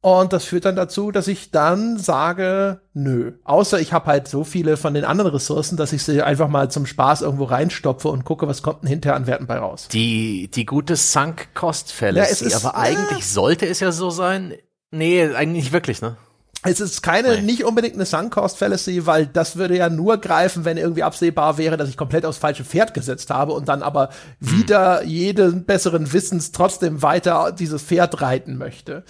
Und 0.00 0.32
das 0.32 0.44
führt 0.44 0.64
dann 0.64 0.74
dazu, 0.74 1.12
dass 1.12 1.28
ich 1.28 1.52
dann 1.52 1.96
sage, 1.96 2.80
nö. 2.92 3.34
Außer 3.44 3.78
ich 3.78 3.92
habe 3.92 4.06
halt 4.06 4.26
so 4.26 4.42
viele 4.42 4.76
von 4.76 4.94
den 4.94 5.04
anderen 5.04 5.30
Ressourcen, 5.30 5.76
dass 5.76 5.92
ich 5.92 6.02
sie 6.02 6.22
einfach 6.22 6.48
mal 6.48 6.72
zum 6.72 6.86
Spaß 6.86 7.22
irgendwo 7.22 7.44
reinstopfe 7.44 8.08
und 8.08 8.24
gucke, 8.24 8.48
was 8.48 8.62
kommt 8.62 8.82
denn 8.82 8.88
hinterher 8.88 9.14
an 9.14 9.28
Werten 9.28 9.46
bei 9.46 9.58
raus. 9.58 9.86
Die, 9.92 10.50
die 10.52 10.66
gute 10.66 10.96
Sunk-Cost-Fallacy. 10.96 12.48
Ja, 12.48 12.56
aber 12.56 12.76
eigentlich 12.76 13.20
äh, 13.20 13.22
sollte 13.22 13.66
es 13.66 13.78
ja 13.78 13.92
so 13.92 14.10
sein, 14.10 14.54
Nee, 14.92 15.24
eigentlich 15.34 15.64
nicht 15.64 15.72
wirklich, 15.72 16.00
ne? 16.00 16.16
Es 16.64 16.78
ist 16.78 17.02
keine, 17.02 17.36
nee. 17.36 17.42
nicht 17.42 17.64
unbedingt 17.64 17.94
eine 17.94 18.06
Sunk-Cost 18.06 18.56
Fallacy, 18.56 19.04
weil 19.04 19.26
das 19.26 19.56
würde 19.56 19.76
ja 19.76 19.88
nur 19.88 20.18
greifen, 20.18 20.64
wenn 20.64 20.76
irgendwie 20.76 21.02
absehbar 21.02 21.58
wäre, 21.58 21.76
dass 21.76 21.88
ich 21.88 21.96
komplett 21.96 22.24
aufs 22.24 22.38
falsche 22.38 22.64
Pferd 22.64 22.94
gesetzt 22.94 23.30
habe 23.30 23.52
und 23.52 23.68
dann 23.68 23.82
aber 23.82 24.10
hm. 24.38 24.58
wieder 24.58 25.02
jeden 25.02 25.64
besseren 25.64 26.12
Wissens 26.12 26.52
trotzdem 26.52 27.02
weiter 27.02 27.50
dieses 27.50 27.82
Pferd 27.82 28.22
reiten 28.22 28.58
möchte. 28.58 29.02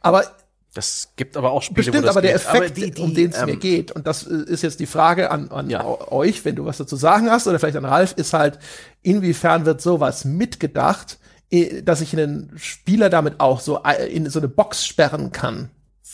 Aber 0.00 0.24
das 0.72 1.14
gibt 1.16 1.36
aber 1.36 1.50
auch 1.50 1.62
Spiele, 1.62 1.84
Bestimmt, 1.84 2.06
aber 2.06 2.22
der 2.22 2.34
Effekt, 2.34 2.56
aber 2.56 2.70
die, 2.70 2.92
die, 2.92 3.02
um 3.02 3.12
den 3.12 3.30
es 3.30 3.38
ähm, 3.38 3.46
mir 3.46 3.56
geht, 3.56 3.90
und 3.90 4.06
das 4.06 4.22
ist 4.22 4.62
jetzt 4.62 4.78
die 4.78 4.86
Frage 4.86 5.32
an, 5.32 5.50
an 5.50 5.68
ja. 5.68 5.84
euch, 5.84 6.44
wenn 6.44 6.54
du 6.54 6.64
was 6.64 6.76
dazu 6.76 6.94
sagen 6.94 7.28
hast, 7.28 7.48
oder 7.48 7.58
vielleicht 7.58 7.76
an 7.76 7.84
Ralf, 7.84 8.12
ist 8.16 8.34
halt, 8.34 8.60
inwiefern 9.02 9.66
wird 9.66 9.80
sowas 9.80 10.24
mitgedacht, 10.24 11.18
dass 11.82 12.00
ich 12.00 12.12
einen 12.12 12.52
Spieler 12.58 13.10
damit 13.10 13.40
auch 13.40 13.60
so 13.60 13.82
äh, 13.82 14.06
in 14.06 14.28
so 14.30 14.38
eine 14.38 14.48
Box 14.48 14.86
sperren 14.86 15.32
kann. 15.32 15.70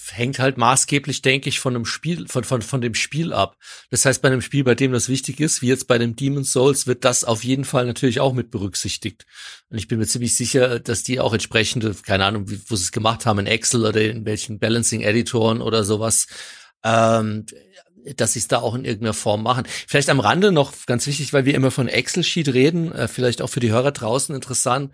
Hängt 0.09 0.39
halt 0.39 0.57
maßgeblich, 0.57 1.21
denke 1.21 1.49
ich, 1.49 1.59
von 1.59 1.75
dem 1.75 1.85
Spiel, 1.85 2.29
von, 2.29 2.45
von, 2.45 2.63
von 2.63 2.81
dem 2.81 2.95
Spiel 2.95 3.33
ab. 3.33 3.57
Das 3.91 4.05
heißt, 4.05 4.23
bei 4.23 4.29
einem 4.29 4.41
Spiel, 4.41 4.63
bei 4.63 4.77
dem 4.77 4.93
das 4.93 5.09
wichtig 5.09 5.41
ist, 5.41 5.63
wie 5.63 5.67
jetzt 5.67 5.89
bei 5.89 5.99
dem 5.99 6.15
Demon's 6.15 6.53
Souls, 6.53 6.87
wird 6.87 7.05
das 7.05 7.25
auf 7.25 7.43
jeden 7.43 7.65
Fall 7.65 7.87
natürlich 7.87 8.21
auch 8.21 8.33
mit 8.33 8.53
berücksichtigt. 8.53 9.27
Und 9.69 9.79
ich 9.79 9.89
bin 9.89 9.99
mir 9.99 10.07
ziemlich 10.07 10.37
sicher, 10.37 10.79
dass 10.79 11.03
die 11.03 11.19
auch 11.19 11.33
entsprechende, 11.33 11.93
keine 11.95 12.25
Ahnung, 12.25 12.49
wie, 12.49 12.61
wo 12.69 12.77
sie 12.77 12.85
es 12.85 12.93
gemacht 12.93 13.27
haben, 13.27 13.41
in 13.41 13.47
Excel 13.47 13.85
oder 13.85 14.01
in 14.01 14.25
welchen 14.25 14.61
Balancing-Editoren 14.61 15.61
oder 15.61 15.83
sowas, 15.83 16.29
ähm, 16.85 17.47
dass 18.15 18.35
sie 18.35 18.39
es 18.39 18.49
da 18.49 18.59
auch 18.59 18.75
in 18.75 18.85
irgendeiner 18.85 19.15
Form 19.15 19.43
machen. 19.43 19.65
Vielleicht 19.67 20.09
am 20.09 20.21
Rande 20.21 20.53
noch 20.53 20.73
ganz 20.87 21.07
wichtig, 21.07 21.33
weil 21.33 21.45
wir 21.45 21.55
immer 21.55 21.73
von 21.73 21.89
Excel-Sheet 21.89 22.55
reden, 22.55 22.93
äh, 22.93 23.09
vielleicht 23.09 23.43
auch 23.43 23.51
für 23.51 23.61
die 23.61 23.73
Hörer 23.73 23.91
draußen 23.93 24.35
interessant. 24.35 24.93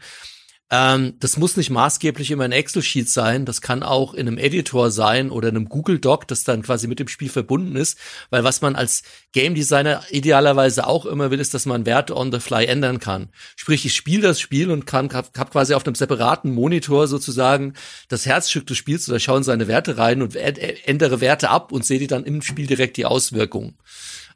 Ähm, 0.73 1.17
das 1.21 1.37
muss 1.37 1.59
nicht 1.59 1.69
maßgeblich 1.69 2.31
immer 2.31 2.45
ein 2.45 2.53
Excel-Sheet 2.53 3.07
sein, 3.07 3.45
das 3.45 3.61
kann 3.61 3.83
auch 3.83 4.15
in 4.15 4.27
einem 4.27 4.39
Editor 4.39 4.91
sein 4.91 5.31
oder 5.31 5.51
in 5.51 5.57
einem 5.57 5.69
Google 5.69 5.99
Doc, 5.99 6.27
das 6.27 6.45
dann 6.45 6.63
quasi 6.63 6.89
mit 6.89 6.99
dem 6.99 7.09
Spiel 7.09 7.29
verbunden 7.29 7.77
ist, 7.77 7.99
weil 8.31 8.43
was 8.43 8.63
man 8.63 8.75
als 8.75 9.03
Game 9.33 9.55
Designer 9.55 10.03
idealerweise 10.11 10.87
auch 10.87 11.05
immer 11.05 11.31
will, 11.31 11.41
ist, 11.41 11.53
dass 11.53 11.67
man 11.67 11.85
Werte 11.85 12.17
on 12.17 12.33
the 12.33 12.41
fly 12.41 12.65
ändern 12.65 13.01
kann. 13.01 13.29
Sprich, 13.55 13.85
ich 13.85 13.95
spiele 13.95 14.23
das 14.23 14.41
Spiel 14.41 14.71
und 14.71 14.87
kann 14.87 15.13
hab, 15.13 15.37
hab 15.37 15.53
quasi 15.53 15.75
auf 15.75 15.85
einem 15.85 15.95
separaten 15.95 16.55
Monitor 16.55 17.07
sozusagen 17.07 17.75
das 18.09 18.25
Herzstück 18.25 18.67
des 18.67 18.79
Spiels 18.79 19.07
oder 19.11 19.21
schauen 19.21 19.43
seine 19.43 19.69
Werte 19.69 19.99
rein 19.99 20.23
und 20.23 20.37
ändere 20.37 21.21
Werte 21.21 21.51
ab 21.51 21.71
und 21.71 21.85
sehe 21.85 21.99
die 21.99 22.07
dann 22.07 22.25
im 22.25 22.41
Spiel 22.41 22.67
direkt 22.67 22.97
die 22.97 23.05
Auswirkungen. 23.05 23.75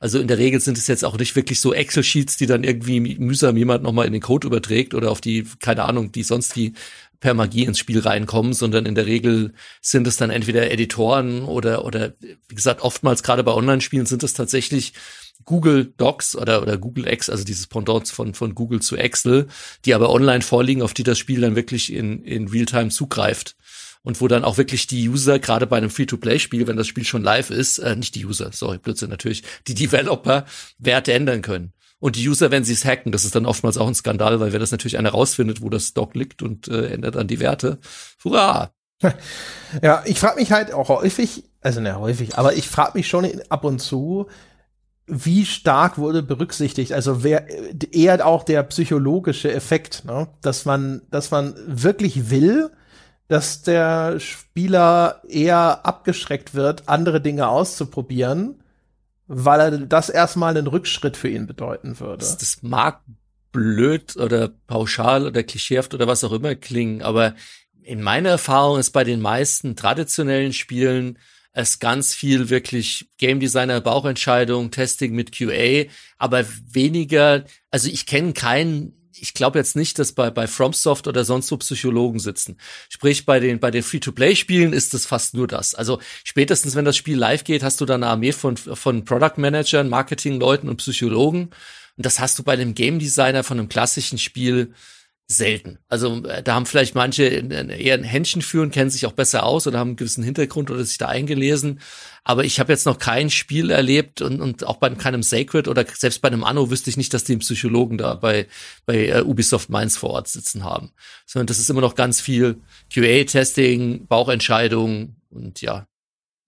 Also 0.00 0.18
in 0.18 0.28
der 0.28 0.38
Regel 0.38 0.60
sind 0.60 0.78
es 0.78 0.86
jetzt 0.86 1.04
auch 1.04 1.16
nicht 1.18 1.36
wirklich 1.36 1.60
so 1.60 1.72
Excel-Sheets, 1.72 2.36
die 2.36 2.46
dann 2.46 2.64
irgendwie 2.64 3.00
mühsam 3.00 3.56
jemand 3.56 3.82
nochmal 3.82 4.06
in 4.06 4.12
den 4.12 4.22
Code 4.22 4.46
überträgt 4.46 4.94
oder 4.94 5.10
auf 5.10 5.20
die, 5.20 5.46
keine 5.60 5.84
Ahnung, 5.84 6.12
die 6.12 6.22
sonst 6.22 6.56
wie 6.56 6.74
per 7.20 7.34
Magie 7.34 7.64
ins 7.64 7.78
Spiel 7.78 8.00
reinkommen, 8.00 8.52
sondern 8.52 8.86
in 8.86 8.94
der 8.94 9.06
Regel 9.06 9.54
sind 9.80 10.06
es 10.06 10.16
dann 10.16 10.30
entweder 10.30 10.70
Editoren 10.70 11.42
oder, 11.42 11.84
oder 11.84 12.12
wie 12.20 12.54
gesagt, 12.54 12.82
oftmals 12.82 13.22
gerade 13.22 13.42
bei 13.42 13.52
Online-Spielen 13.52 14.06
sind 14.06 14.22
es 14.22 14.34
tatsächlich 14.34 14.92
Google 15.44 15.92
Docs 15.96 16.36
oder, 16.36 16.62
oder 16.62 16.76
Google 16.76 17.08
X, 17.08 17.30
also 17.30 17.44
dieses 17.44 17.66
Pendant 17.66 18.08
von, 18.08 18.34
von 18.34 18.54
Google 18.54 18.80
zu 18.80 18.96
Excel, 18.96 19.48
die 19.84 19.94
aber 19.94 20.10
online 20.10 20.42
vorliegen, 20.42 20.82
auf 20.82 20.94
die 20.94 21.04
das 21.04 21.18
Spiel 21.18 21.40
dann 21.40 21.56
wirklich 21.56 21.92
in, 21.92 22.22
in 22.22 22.48
Realtime 22.48 22.88
zugreift 22.88 23.56
und 24.06 24.20
wo 24.20 24.28
dann 24.28 24.44
auch 24.44 24.56
wirklich 24.56 24.86
die 24.86 25.08
User, 25.08 25.40
gerade 25.40 25.66
bei 25.66 25.76
einem 25.76 25.90
Free-to-Play-Spiel, 25.90 26.68
wenn 26.68 26.76
das 26.76 26.86
Spiel 26.86 27.04
schon 27.04 27.24
live 27.24 27.50
ist, 27.50 27.78
äh, 27.78 27.96
nicht 27.96 28.14
die 28.14 28.24
User, 28.24 28.50
sorry, 28.52 28.78
Blödsinn 28.78 29.10
natürlich, 29.10 29.42
die 29.66 29.74
Developer 29.74 30.44
Werte 30.78 31.12
ändern 31.12 31.42
können. 31.42 31.72
Und 31.98 32.14
die 32.14 32.28
User, 32.28 32.52
wenn 32.52 32.62
sie 32.62 32.74
es 32.74 32.84
hacken, 32.84 33.10
das 33.10 33.24
ist 33.24 33.34
dann 33.34 33.46
oftmals 33.46 33.76
auch 33.76 33.88
ein 33.88 33.96
Skandal, 33.96 34.38
weil 34.38 34.52
wenn 34.52 34.60
das 34.60 34.70
natürlich 34.70 34.96
einer 34.96 35.10
rausfindet, 35.10 35.60
wo 35.60 35.70
das 35.70 35.92
Dock 35.92 36.14
liegt 36.14 36.40
und 36.40 36.68
äh, 36.68 36.86
ändert 36.86 37.16
dann 37.16 37.26
die 37.26 37.40
Werte, 37.40 37.78
hurra! 38.22 38.70
Ja, 39.82 40.04
ich 40.06 40.20
frage 40.20 40.38
mich 40.38 40.52
halt 40.52 40.72
auch 40.72 40.88
häufig, 40.88 41.42
also 41.60 41.80
ne 41.80 41.98
häufig, 41.98 42.38
aber 42.38 42.54
ich 42.54 42.68
frage 42.68 42.92
mich 42.94 43.08
schon 43.08 43.28
ab 43.48 43.64
und 43.64 43.80
zu, 43.80 44.28
wie 45.08 45.44
stark 45.44 45.98
wurde 45.98 46.22
berücksichtigt, 46.22 46.92
also 46.92 47.24
wer 47.24 47.48
eher 47.92 48.24
auch 48.24 48.44
der 48.44 48.62
psychologische 48.62 49.52
Effekt, 49.52 50.04
ne? 50.04 50.28
dass 50.42 50.64
man, 50.64 51.02
dass 51.10 51.32
man 51.32 51.54
wirklich 51.66 52.30
will, 52.30 52.70
dass 53.28 53.62
der 53.62 54.20
Spieler 54.20 55.22
eher 55.28 55.84
abgeschreckt 55.84 56.54
wird, 56.54 56.88
andere 56.88 57.20
Dinge 57.20 57.48
auszuprobieren, 57.48 58.62
weil 59.26 59.60
er 59.60 59.70
das 59.78 60.08
erstmal 60.08 60.56
einen 60.56 60.68
Rückschritt 60.68 61.16
für 61.16 61.28
ihn 61.28 61.46
bedeuten 61.46 61.98
würde. 61.98 62.18
Das, 62.18 62.36
das 62.36 62.62
mag 62.62 63.00
blöd 63.52 64.16
oder 64.16 64.48
pauschal 64.66 65.26
oder 65.26 65.42
klischeehaft 65.42 65.94
oder 65.94 66.06
was 66.06 66.22
auch 66.24 66.32
immer 66.32 66.54
klingen, 66.54 67.02
aber 67.02 67.34
in 67.82 68.02
meiner 68.02 68.30
Erfahrung 68.30 68.78
ist 68.78 68.90
bei 68.90 69.04
den 69.04 69.20
meisten 69.20 69.76
traditionellen 69.76 70.52
Spielen 70.52 71.18
es 71.52 71.78
ganz 71.78 72.12
viel 72.12 72.50
wirklich 72.50 73.08
Game 73.16 73.40
Designer 73.40 73.80
Bauchentscheidung, 73.80 74.70
Testing 74.70 75.14
mit 75.14 75.32
QA, 75.32 75.88
aber 76.18 76.44
weniger, 76.70 77.44
also 77.70 77.88
ich 77.88 78.04
kenne 78.04 78.34
keinen 78.34 78.92
ich 79.20 79.34
glaube 79.34 79.58
jetzt 79.58 79.76
nicht, 79.76 79.98
dass 79.98 80.12
bei, 80.12 80.30
bei 80.30 80.46
FromSoft 80.46 81.08
oder 81.08 81.24
sonst 81.24 81.50
wo 81.50 81.56
Psychologen 81.56 82.18
sitzen. 82.18 82.58
Sprich, 82.88 83.26
bei 83.26 83.40
den, 83.40 83.60
bei 83.60 83.70
den 83.70 83.82
Free-to-Play-Spielen 83.82 84.72
ist 84.72 84.94
es 84.94 85.06
fast 85.06 85.34
nur 85.34 85.46
das. 85.46 85.74
Also 85.74 86.00
spätestens, 86.24 86.74
wenn 86.74 86.84
das 86.84 86.96
Spiel 86.96 87.16
live 87.16 87.44
geht, 87.44 87.62
hast 87.62 87.80
du 87.80 87.86
da 87.86 87.94
eine 87.94 88.06
Armee 88.06 88.32
von, 88.32 88.56
von 88.56 89.04
Product 89.04 89.38
Managern, 89.38 89.88
Marketing-Leuten 89.88 90.68
und 90.68 90.76
Psychologen. 90.76 91.50
Und 91.96 92.06
das 92.06 92.20
hast 92.20 92.38
du 92.38 92.42
bei 92.42 92.52
einem 92.52 92.74
Game 92.74 92.98
Designer 92.98 93.42
von 93.42 93.58
einem 93.58 93.68
klassischen 93.68 94.18
Spiel 94.18 94.74
selten. 95.28 95.78
Also 95.88 96.24
äh, 96.24 96.42
da 96.42 96.54
haben 96.54 96.66
vielleicht 96.66 96.94
manche 96.94 97.24
eher 97.24 97.94
ein 97.94 98.04
Händchen 98.04 98.42
führen, 98.42 98.70
kennen 98.70 98.90
sich 98.90 99.06
auch 99.06 99.12
besser 99.12 99.44
aus 99.44 99.66
oder 99.66 99.78
haben 99.78 99.90
einen 99.90 99.96
gewissen 99.96 100.22
Hintergrund 100.22 100.70
oder 100.70 100.84
sich 100.84 100.98
da 100.98 101.08
eingelesen. 101.08 101.80
Aber 102.22 102.44
ich 102.44 102.60
habe 102.60 102.72
jetzt 102.72 102.86
noch 102.86 102.98
kein 102.98 103.30
Spiel 103.30 103.70
erlebt 103.70 104.20
und, 104.20 104.40
und 104.40 104.64
auch 104.64 104.76
bei 104.76 104.88
keinem 104.90 105.22
Sacred 105.22 105.66
oder 105.66 105.84
selbst 105.92 106.22
bei 106.22 106.28
einem 106.28 106.44
Anno 106.44 106.70
wüsste 106.70 106.90
ich 106.90 106.96
nicht, 106.96 107.12
dass 107.12 107.24
die 107.24 107.32
einen 107.32 107.40
Psychologen 107.40 107.98
da 107.98 108.14
bei, 108.14 108.46
bei 108.84 109.22
uh, 109.22 109.26
Ubisoft 109.26 109.68
Mainz 109.68 109.96
vor 109.96 110.10
Ort 110.10 110.28
sitzen 110.28 110.62
haben. 110.62 110.92
Sondern 111.24 111.48
das 111.48 111.58
ist 111.58 111.70
immer 111.70 111.80
noch 111.80 111.96
ganz 111.96 112.20
viel 112.20 112.60
QA-Testing, 112.92 114.06
Bauchentscheidung 114.06 115.16
und 115.30 115.60
ja, 115.60 115.88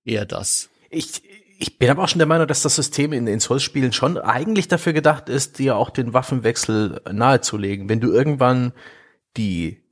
eher 0.05 0.25
das. 0.25 0.69
Ich, 0.91 1.23
ich 1.61 1.79
bin 1.79 1.91
aber 1.91 2.05
auch 2.05 2.09
schon 2.09 2.21
der 2.21 2.29
Meinung, 2.29 2.47
dass 2.47 2.63
das 2.63 2.77
System 2.77 3.13
in 3.13 3.27
den 3.27 3.41
Souls-Spielen 3.41 3.93
schon 3.93 4.17
eigentlich 4.17 4.69
dafür 4.69 4.93
gedacht 4.93 5.29
ist, 5.29 5.59
dir 5.59 5.77
auch 5.77 5.91
den 5.91 6.15
Waffenwechsel 6.15 7.01
nahezulegen. 7.11 7.89
Wenn 7.89 8.01
du 8.01 8.13
irgendwann 8.13 8.73
die, 9.37 9.83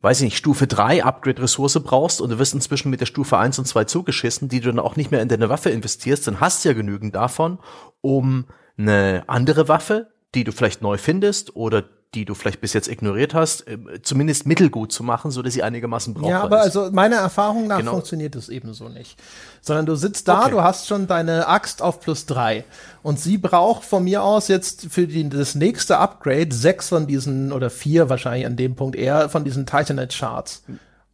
weiß 0.00 0.20
ich 0.20 0.26
nicht, 0.26 0.36
Stufe 0.36 0.68
3 0.68 1.02
Upgrade-Ressource 1.02 1.80
brauchst 1.82 2.20
und 2.20 2.30
du 2.30 2.38
wirst 2.38 2.54
inzwischen 2.54 2.90
mit 2.90 3.00
der 3.00 3.06
Stufe 3.06 3.36
1 3.36 3.58
und 3.58 3.64
2 3.64 3.84
zugeschissen, 3.84 4.48
die 4.48 4.60
du 4.60 4.68
dann 4.68 4.78
auch 4.78 4.94
nicht 4.94 5.10
mehr 5.10 5.20
in 5.20 5.28
deine 5.28 5.48
Waffe 5.48 5.70
investierst, 5.70 6.28
dann 6.28 6.38
hast 6.38 6.64
du 6.64 6.68
ja 6.68 6.74
genügend 6.74 7.16
davon, 7.16 7.58
um 8.00 8.46
eine 8.76 9.24
andere 9.26 9.66
Waffe, 9.66 10.12
die 10.36 10.44
du 10.44 10.52
vielleicht 10.52 10.82
neu 10.82 10.98
findest 10.98 11.56
oder 11.56 11.84
die 12.14 12.24
du 12.24 12.34
vielleicht 12.34 12.60
bis 12.62 12.72
jetzt 12.72 12.88
ignoriert 12.88 13.34
hast, 13.34 13.68
äh, 13.68 13.76
zumindest 14.02 14.46
mittelgut 14.46 14.92
zu 14.92 15.02
machen, 15.02 15.30
so 15.30 15.42
dass 15.42 15.52
sie 15.52 15.62
einigermaßen 15.62 16.14
brauchbar 16.14 16.30
Ja, 16.30 16.42
aber 16.42 16.58
ist. 16.60 16.76
also 16.76 16.90
meiner 16.90 17.16
Erfahrung 17.16 17.66
nach 17.66 17.78
Genau. 17.78 17.92
funktioniert 17.92 18.34
es 18.34 18.48
ebenso 18.48 18.88
nicht. 18.88 19.18
Sondern 19.60 19.84
du 19.84 19.94
sitzt 19.94 20.26
da, 20.26 20.42
Okay. 20.42 20.50
du 20.52 20.62
hast 20.62 20.86
schon 20.86 21.06
deine 21.06 21.46
Axt 21.48 21.82
auf 21.82 22.00
plus 22.00 22.24
drei. 22.24 22.64
Und 23.02 23.20
sie 23.20 23.36
braucht 23.36 23.84
von 23.84 24.04
mir 24.04 24.22
aus 24.22 24.48
jetzt 24.48 24.86
für 24.90 25.06
die, 25.06 25.28
das 25.28 25.54
nächste 25.54 25.98
Upgrade 25.98 26.54
sechs 26.54 26.88
von 26.88 27.06
diesen, 27.06 27.52
oder 27.52 27.68
vier 27.68 28.08
wahrscheinlich 28.08 28.46
an 28.46 28.56
dem 28.56 28.74
Punkt 28.74 28.96
eher, 28.96 29.28
von 29.28 29.44
diesen 29.44 29.66
Titanite 29.66 30.16
Charts. 30.16 30.62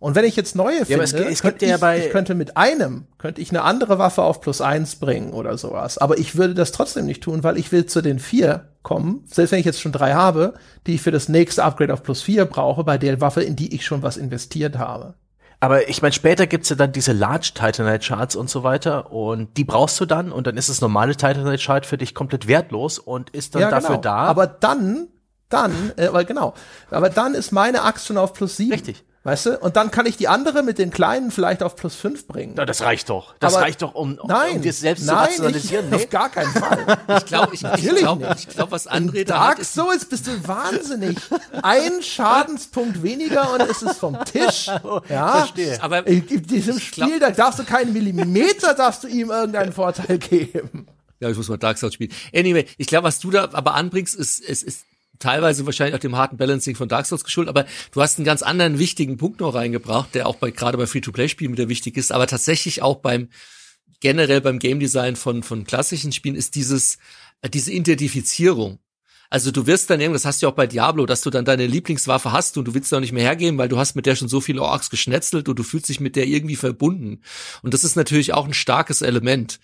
Und 0.05 0.17
wenn 0.17 0.27
ich 0.27 0.37
jetzt 0.37 0.55
neue 0.55 0.85
finde, 0.85 0.97
aber 0.97 1.05
es 1.05 1.15
es 1.15 1.41
könnte 1.41 1.65
ja 1.65 1.77
ich, 1.77 1.81
bei- 1.81 1.99
ich 2.05 2.11
könnte 2.11 2.35
mit 2.35 2.59
einem, 2.59 3.07
könnte 3.17 3.41
ich 3.41 3.49
eine 3.49 3.63
andere 3.63 3.99
Waffe 3.99 4.23
auf 4.23 4.43
plus 4.43 4.61
eins 4.61 4.97
bringen 4.97 5.33
oder 5.33 5.57
sowas. 5.57 5.97
Aber 5.97 6.19
ich 6.19 6.37
würde 6.37 6.53
das 6.53 6.73
trotzdem 6.73 7.07
nicht 7.07 7.23
tun, 7.23 7.43
weil 7.43 7.57
ich 7.57 7.73
will 7.73 7.87
zu 7.87 8.03
den 8.03 8.19
vier 8.19 8.69
kommen, 8.83 9.25
selbst 9.25 9.53
wenn 9.53 9.61
ich 9.61 9.65
jetzt 9.65 9.81
schon 9.81 9.93
drei 9.93 10.13
habe, 10.13 10.53
die 10.87 10.97
ich 10.97 11.01
für 11.01 11.11
das 11.11 11.31
nächste 11.31 11.65
Upgrade 11.65 11.91
auf 11.91 12.03
plus 12.03 12.21
vier 12.21 12.45
brauche, 12.45 12.85
bei 12.85 12.99
der 12.99 13.19
Waffe, 13.23 13.43
in 13.43 13.57
die 13.57 13.75
ich 13.75 13.87
schon 13.87 14.03
was 14.03 14.19
investiert 14.19 14.77
habe. 14.77 15.15
Aber 15.61 15.89
ich 15.89 16.03
meine, 16.03 16.13
später 16.13 16.47
gibt's 16.47 16.69
ja 16.69 16.77
dann 16.77 16.93
diese 16.93 17.15
Large 17.15 17.53
Titanite 17.55 18.07
Charts 18.07 18.37
und 18.37 18.51
so 18.51 18.63
weiter 18.63 19.11
und 19.11 19.57
die 19.57 19.65
brauchst 19.65 19.99
du 19.99 20.05
dann 20.05 20.33
und 20.33 20.47
dann 20.47 20.59
ist 20.59 20.69
das 20.69 20.83
normale 20.83 21.17
Titanite 21.17 21.57
Chart 21.65 21.87
für 21.87 21.97
dich 21.97 22.15
komplett 22.15 22.47
wertlos 22.47 22.99
und 22.99 23.31
ist 23.31 23.55
dann 23.55 23.71
dafür 23.71 23.89
genau. 23.89 24.01
da. 24.03 24.17
Aber 24.17 24.47
dann, 24.47 25.09
dann, 25.49 25.93
äh, 25.97 26.13
weil 26.13 26.27
genau, 26.27 26.53
aber 26.91 27.09
dann 27.09 27.33
ist 27.33 27.53
meine 27.53 27.85
Axt 27.85 28.07
schon 28.07 28.19
auf 28.19 28.35
plus 28.35 28.59
sieben. 28.59 28.73
Richtig. 28.73 29.03
Weißt 29.27 29.47
du? 29.47 29.59
Und 29.59 29.77
dann 29.77 29.91
kann 29.91 30.05
ich 30.05 30.19
die 30.19 30.29
andere 30.29 30.63
mit 30.63 30.77
den 30.77 30.91
kleinen 30.91 31.31
vielleicht 31.31 31.63
auf 31.63 31.77
plus 31.77 31.95
fünf 31.95 32.27
bringen. 32.27 32.53
Na, 32.57 32.67
das 32.67 32.83
reicht 32.83 33.09
doch. 33.09 33.35
Das 33.41 33.55
Aber- 33.55 33.63
reicht 33.65 33.81
doch, 33.81 33.95
um, 33.95 34.19
um, 34.19 34.29
Nein, 34.29 34.57
um 34.57 34.61
dir 34.63 34.73
selbst 34.75 35.07
nein, 35.07 35.17
zu 35.17 35.23
rationalisieren. 35.43 35.87
Ich, 35.89 35.95
auf 35.95 36.11
gar 36.11 36.29
keinen 36.29 36.53
Fall. 36.53 36.99
Ich 37.19 37.25
glaube, 37.25 37.55
ich, 37.55 37.61
ich 37.63 37.63
Natürlich 37.63 37.99
glaube, 38.01 38.29
nicht. 38.29 38.39
ich 38.41 38.49
glaube, 38.49 38.73
was 38.73 38.87
André 38.87 39.25
da 39.25 39.39
hat, 39.41 39.49
Dark 39.49 39.59
ist 39.61 39.73
Souls 39.73 40.05
bist 40.05 40.27
du 40.27 40.47
wahnsinnig. 40.47 41.17
Ein 41.63 42.03
Schadenspunkt 42.03 43.03
weniger 43.03 43.53
und 43.55 43.63
es 43.63 43.81
ist 43.83 43.97
vom 43.97 44.23
Tisch. 44.27 44.67
Ja, 45.09 45.39
Verstehe. 45.39 45.83
aber 45.83 46.07
In 46.07 46.27
diesem 46.27 46.77
glaub- 46.77 47.09
Spiel, 47.09 47.19
da 47.19 47.31
darfst 47.31 47.59
du 47.61 47.65
keinen 47.65 47.93
Millimeter, 47.95 48.75
darfst 48.75 49.05
du 49.05 49.09
ihm 49.09 49.31
irgendeinen 49.31 49.73
Vorteil 49.73 50.19
geben. 50.19 50.87
Ja, 51.21 51.31
ich 51.31 51.37
muss 51.37 51.49
mal 51.49 51.57
Dark 51.57 51.79
Souls 51.79 51.95
spielen. 51.95 52.13
Anyway, 52.35 52.67
ich 52.77 52.87
glaube, 52.89 53.05
was 53.05 53.19
du 53.21 53.31
da 53.31 53.49
aber 53.53 53.75
anbringst, 53.75 54.15
ist, 54.15 54.41
ist, 54.41 54.63
ist 54.63 54.85
teilweise 55.25 55.65
wahrscheinlich 55.65 55.95
auch 55.95 56.01
dem 56.01 56.17
harten 56.17 56.37
Balancing 56.37 56.77
von 56.77 56.89
Dark 56.89 57.07
Souls 57.07 57.25
geschuldet, 57.25 57.49
aber 57.49 57.67
du 57.93 58.03
hast 58.03 58.19
einen 58.19 58.27
ganz 58.27 58.43
anderen 58.43 58.79
wichtigen 58.79 59.17
Punkt 59.17 59.41
noch 59.41 59.55
reingebracht, 59.55 60.15
der 60.15 60.27
auch 60.27 60.37
bei, 60.37 60.51
gerade 60.51 60.77
bei 60.77 60.87
Free-to-Play-Spielen 60.87 61.53
wieder 61.53 61.69
wichtig 61.69 61.97
ist, 61.97 62.13
aber 62.13 62.27
tatsächlich 62.27 62.83
auch 62.83 62.97
beim, 62.97 63.29
generell 64.01 64.43
beim 64.43 64.59
Game 64.59 64.81
Design 64.81 65.17
von, 65.17 65.43
von 65.43 65.65
klassischen 65.65 66.13
Spielen 66.13 66.35
ist 66.37 66.55
dieses, 66.55 66.99
äh, 67.41 67.49
diese 67.49 67.73
Identifizierung. 67.73 68.79
Also 69.31 69.51
du 69.51 69.67
wirst 69.67 69.89
dann 69.89 70.01
irgendwas, 70.01 70.23
das 70.23 70.29
hast 70.29 70.43
du 70.43 70.47
ja 70.47 70.53
auch 70.53 70.57
bei 70.57 70.67
Diablo, 70.67 71.07
dass 71.07 71.23
du 71.23 71.31
dann 71.31 71.47
deine 71.47 71.67
Lieblingswaffe 71.67 72.31
hast 72.31 72.59
und 72.59 72.67
du 72.67 72.75
willst 72.75 72.93
auch 72.93 73.01
nicht 73.01 73.13
mehr 73.13 73.25
hergeben, 73.25 73.57
weil 73.57 73.69
du 73.69 73.79
hast 73.79 73.97
mit 73.97 74.05
der 74.05 74.15
schon 74.15 74.29
so 74.29 74.43
viele 74.43 74.63
Orks 74.63 74.91
geschnetzelt 74.91 75.49
und 75.49 75.59
du 75.59 75.63
fühlst 75.63 75.89
dich 75.89 76.01
mit 76.01 76.17
der 76.17 76.27
irgendwie 76.27 76.55
verbunden. 76.55 77.23
Und 77.63 77.73
das 77.73 77.83
ist 77.83 77.97
natürlich 77.97 78.35
auch 78.35 78.47
ein 78.47 78.55
starkes 78.55 79.01
Element. 79.01 79.59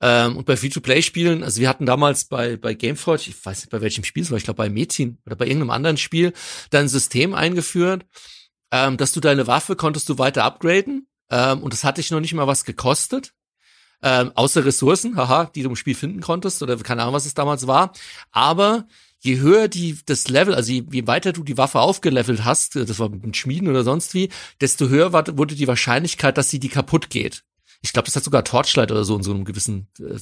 Ähm, 0.00 0.36
und 0.36 0.46
bei 0.46 0.56
Free-to-Play-Spielen, 0.56 1.42
also 1.42 1.60
wir 1.60 1.68
hatten 1.68 1.86
damals 1.86 2.26
bei, 2.26 2.56
bei 2.56 2.74
Gameforge, 2.74 3.24
ich 3.28 3.44
weiß 3.44 3.60
nicht 3.60 3.70
bei 3.70 3.80
welchem 3.80 4.04
Spiel 4.04 4.22
es 4.22 4.30
war, 4.30 4.38
ich 4.38 4.44
glaube 4.44 4.58
bei 4.58 4.68
Metin 4.68 5.18
oder 5.24 5.36
bei 5.36 5.46
irgendeinem 5.46 5.70
anderen 5.70 5.96
Spiel, 5.96 6.32
dann 6.70 6.82
ein 6.82 6.88
System 6.88 7.34
eingeführt, 7.34 8.04
ähm, 8.72 8.96
dass 8.96 9.12
du 9.12 9.20
deine 9.20 9.46
Waffe 9.46 9.76
konntest 9.76 10.08
du 10.08 10.18
weiter 10.18 10.44
upgraden 10.44 11.06
ähm, 11.30 11.62
und 11.62 11.72
das 11.72 11.84
hat 11.84 11.98
dich 11.98 12.10
noch 12.10 12.20
nicht 12.20 12.34
mal 12.34 12.46
was 12.46 12.64
gekostet. 12.64 13.32
Ähm, 14.02 14.32
außer 14.34 14.64
Ressourcen, 14.64 15.16
haha, 15.16 15.46
die 15.46 15.62
du 15.62 15.70
im 15.70 15.76
Spiel 15.76 15.94
finden 15.94 16.20
konntest 16.20 16.62
oder 16.62 16.76
keine 16.76 17.02
Ahnung, 17.02 17.14
was 17.14 17.24
es 17.24 17.32
damals 17.32 17.66
war. 17.66 17.92
Aber 18.32 18.86
je 19.20 19.38
höher 19.38 19.68
die 19.68 19.98
das 20.04 20.28
Level, 20.28 20.54
also 20.54 20.70
je, 20.70 20.84
je 20.90 21.06
weiter 21.06 21.32
du 21.32 21.42
die 21.42 21.56
Waffe 21.56 21.80
aufgelevelt 21.80 22.44
hast, 22.44 22.76
das 22.76 22.98
war 22.98 23.08
mit 23.08 23.36
Schmieden 23.36 23.68
oder 23.68 23.82
sonst 23.82 24.12
wie, 24.12 24.28
desto 24.60 24.88
höher 24.88 25.14
war, 25.14 25.24
wurde 25.38 25.54
die 25.54 25.66
Wahrscheinlichkeit, 25.66 26.36
dass 26.36 26.50
sie 26.50 26.60
die 26.60 26.68
kaputt 26.68 27.08
geht. 27.08 27.44
Ich 27.84 27.92
glaube, 27.92 28.06
das 28.06 28.16
hat 28.16 28.24
sogar 28.24 28.44
Torchlight 28.44 28.90
oder 28.90 29.04
so 29.04 29.14
in 29.14 29.22
so 29.22 29.30
einem 29.30 29.44
gewissen, 29.44 29.88
äh, 30.00 30.18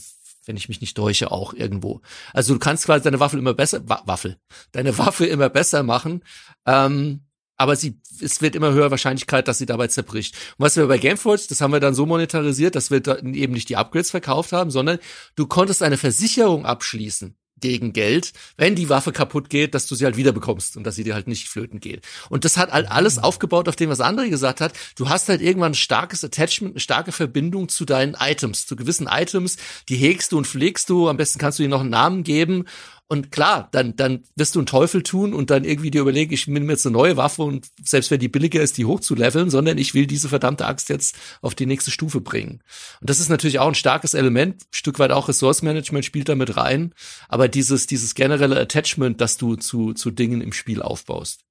wenn 0.46 0.56
ich 0.56 0.68
mich 0.68 0.80
nicht 0.80 0.96
täusche, 0.96 1.30
auch 1.30 1.54
irgendwo. 1.54 2.00
Also 2.32 2.54
du 2.54 2.58
kannst 2.58 2.86
quasi 2.86 3.04
deine 3.04 3.20
Waffe 3.20 3.38
immer 3.38 3.54
besser, 3.54 3.88
Wa 3.88 4.02
Waffel, 4.04 4.36
deine 4.72 4.98
Waffe 4.98 5.26
immer 5.26 5.48
besser 5.48 5.84
machen. 5.84 6.24
Ähm, 6.66 7.20
aber 7.56 7.76
sie, 7.76 8.00
es 8.20 8.42
wird 8.42 8.56
immer 8.56 8.72
höher 8.72 8.90
Wahrscheinlichkeit, 8.90 9.46
dass 9.46 9.58
sie 9.58 9.66
dabei 9.66 9.86
zerbricht. 9.86 10.34
Und 10.58 10.64
was 10.64 10.76
wir 10.76 10.88
bei 10.88 10.98
Gameforge, 10.98 11.44
das 11.48 11.60
haben 11.60 11.72
wir 11.72 11.78
dann 11.78 11.94
so 11.94 12.04
monetarisiert, 12.04 12.74
dass 12.74 12.90
wir 12.90 13.06
eben 13.22 13.52
nicht 13.52 13.68
die 13.68 13.76
Upgrades 13.76 14.10
verkauft 14.10 14.50
haben, 14.50 14.72
sondern 14.72 14.98
du 15.36 15.46
konntest 15.46 15.84
eine 15.84 15.98
Versicherung 15.98 16.66
abschließen 16.66 17.36
gegen 17.62 17.94
Geld, 17.94 18.32
wenn 18.58 18.74
die 18.74 18.90
Waffe 18.90 19.12
kaputt 19.12 19.48
geht, 19.48 19.74
dass 19.74 19.86
du 19.86 19.94
sie 19.94 20.04
halt 20.04 20.18
wieder 20.18 20.32
bekommst 20.32 20.76
und 20.76 20.84
dass 20.84 20.96
sie 20.96 21.04
dir 21.04 21.14
halt 21.14 21.28
nicht 21.28 21.48
flöten 21.48 21.80
geht. 21.80 22.04
Und 22.28 22.44
das 22.44 22.58
hat 22.58 22.70
halt 22.70 22.90
alles 22.90 23.18
aufgebaut 23.18 23.68
auf 23.68 23.76
dem, 23.76 23.88
was 23.88 24.00
André 24.00 24.28
gesagt 24.28 24.60
hat. 24.60 24.74
Du 24.96 25.08
hast 25.08 25.28
halt 25.28 25.40
irgendwann 25.40 25.72
ein 25.72 25.76
starkes 25.76 26.22
Attachment, 26.22 26.74
eine 26.74 26.80
starke 26.80 27.12
Verbindung 27.12 27.70
zu 27.70 27.84
deinen 27.86 28.14
Items, 28.20 28.66
zu 28.66 28.76
gewissen 28.76 29.08
Items, 29.10 29.56
die 29.88 29.96
hegst 29.96 30.32
du 30.32 30.38
und 30.38 30.46
pflegst 30.46 30.90
du. 30.90 31.08
Am 31.08 31.16
besten 31.16 31.38
kannst 31.38 31.58
du 31.58 31.62
ihnen 31.62 31.70
noch 31.70 31.80
einen 31.80 31.90
Namen 31.90 32.24
geben. 32.24 32.66
Und 33.08 33.30
klar, 33.30 33.68
dann, 33.72 33.94
dann 33.94 34.24
wirst 34.36 34.54
du 34.54 34.60
einen 34.60 34.66
Teufel 34.66 35.02
tun 35.02 35.34
und 35.34 35.50
dann 35.50 35.64
irgendwie 35.64 35.90
dir 35.90 36.00
überlegen, 36.00 36.32
ich 36.32 36.46
nehme 36.46 36.72
jetzt 36.72 36.86
eine 36.86 36.94
neue 36.94 37.18
Waffe 37.18 37.42
und 37.42 37.68
selbst 37.84 38.10
wenn 38.10 38.20
die 38.20 38.28
billiger 38.28 38.62
ist, 38.62 38.78
die 38.78 38.86
hochzuleveln, 38.86 39.50
sondern 39.50 39.76
ich 39.76 39.92
will 39.92 40.06
diese 40.06 40.30
verdammte 40.30 40.64
Axt 40.64 40.88
jetzt 40.88 41.16
auf 41.42 41.54
die 41.54 41.66
nächste 41.66 41.90
Stufe 41.90 42.22
bringen. 42.22 42.62
Und 43.00 43.10
das 43.10 43.20
ist 43.20 43.28
natürlich 43.28 43.58
auch 43.58 43.68
ein 43.68 43.74
starkes 43.74 44.14
Element, 44.14 44.62
Stück 44.70 44.98
weit 44.98 45.10
auch 45.10 45.28
Resource 45.28 45.60
Management 45.60 46.06
spielt 46.06 46.30
da 46.30 46.34
mit 46.34 46.56
rein, 46.56 46.94
aber 47.28 47.48
dieses, 47.48 47.86
dieses 47.86 48.14
generelle 48.14 48.58
Attachment, 48.58 49.20
das 49.20 49.36
du 49.36 49.56
zu, 49.56 49.92
zu 49.92 50.10
Dingen 50.10 50.40
im 50.40 50.54
Spiel 50.54 50.80
aufbaust. 50.80 51.44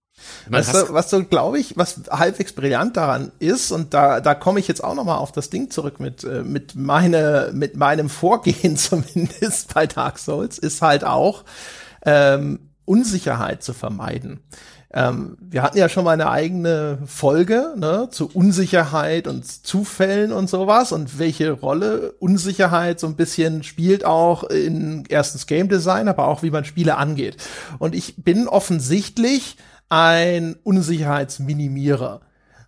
Weißt 0.49 0.73
du, 0.73 0.93
was 0.93 1.09
so, 1.09 1.23
glaube 1.23 1.59
ich, 1.59 1.77
was 1.77 2.01
halbwegs 2.09 2.53
brillant 2.53 2.97
daran 2.97 3.31
ist, 3.39 3.71
und 3.71 3.93
da, 3.93 4.21
da 4.21 4.35
komme 4.35 4.59
ich 4.59 4.67
jetzt 4.67 4.83
auch 4.83 4.95
noch 4.95 5.05
mal 5.05 5.17
auf 5.17 5.31
das 5.31 5.49
Ding 5.49 5.69
zurück 5.69 5.99
mit, 5.99 6.23
äh, 6.23 6.43
mit, 6.43 6.75
meine, 6.75 7.51
mit 7.53 7.75
meinem 7.75 8.09
Vorgehen 8.09 8.77
zumindest 8.77 9.73
bei 9.73 9.87
Dark 9.87 10.19
Souls, 10.19 10.57
ist 10.57 10.81
halt 10.81 11.03
auch 11.03 11.43
ähm, 12.05 12.59
Unsicherheit 12.85 13.63
zu 13.63 13.73
vermeiden. 13.73 14.41
Ähm, 14.93 15.37
wir 15.39 15.63
hatten 15.63 15.77
ja 15.77 15.87
schon 15.87 16.03
mal 16.03 16.11
eine 16.11 16.29
eigene 16.29 16.97
Folge 17.05 17.73
ne, 17.77 18.09
zu 18.11 18.29
Unsicherheit 18.33 19.27
und 19.27 19.45
Zufällen 19.65 20.33
und 20.33 20.49
sowas 20.49 20.91
und 20.91 21.17
welche 21.17 21.51
Rolle 21.51 22.11
Unsicherheit 22.19 22.99
so 22.99 23.07
ein 23.07 23.15
bisschen 23.15 23.63
spielt 23.63 24.03
auch 24.03 24.43
in 24.43 25.05
erstens 25.07 25.47
Game 25.47 25.69
Design, 25.69 26.09
aber 26.09 26.27
auch 26.27 26.43
wie 26.43 26.51
man 26.51 26.65
Spiele 26.65 26.97
angeht. 26.97 27.37
Und 27.79 27.95
ich 27.95 28.15
bin 28.17 28.49
offensichtlich 28.49 29.55
ein 29.91 30.55
Unsicherheitsminimierer. 30.63 32.21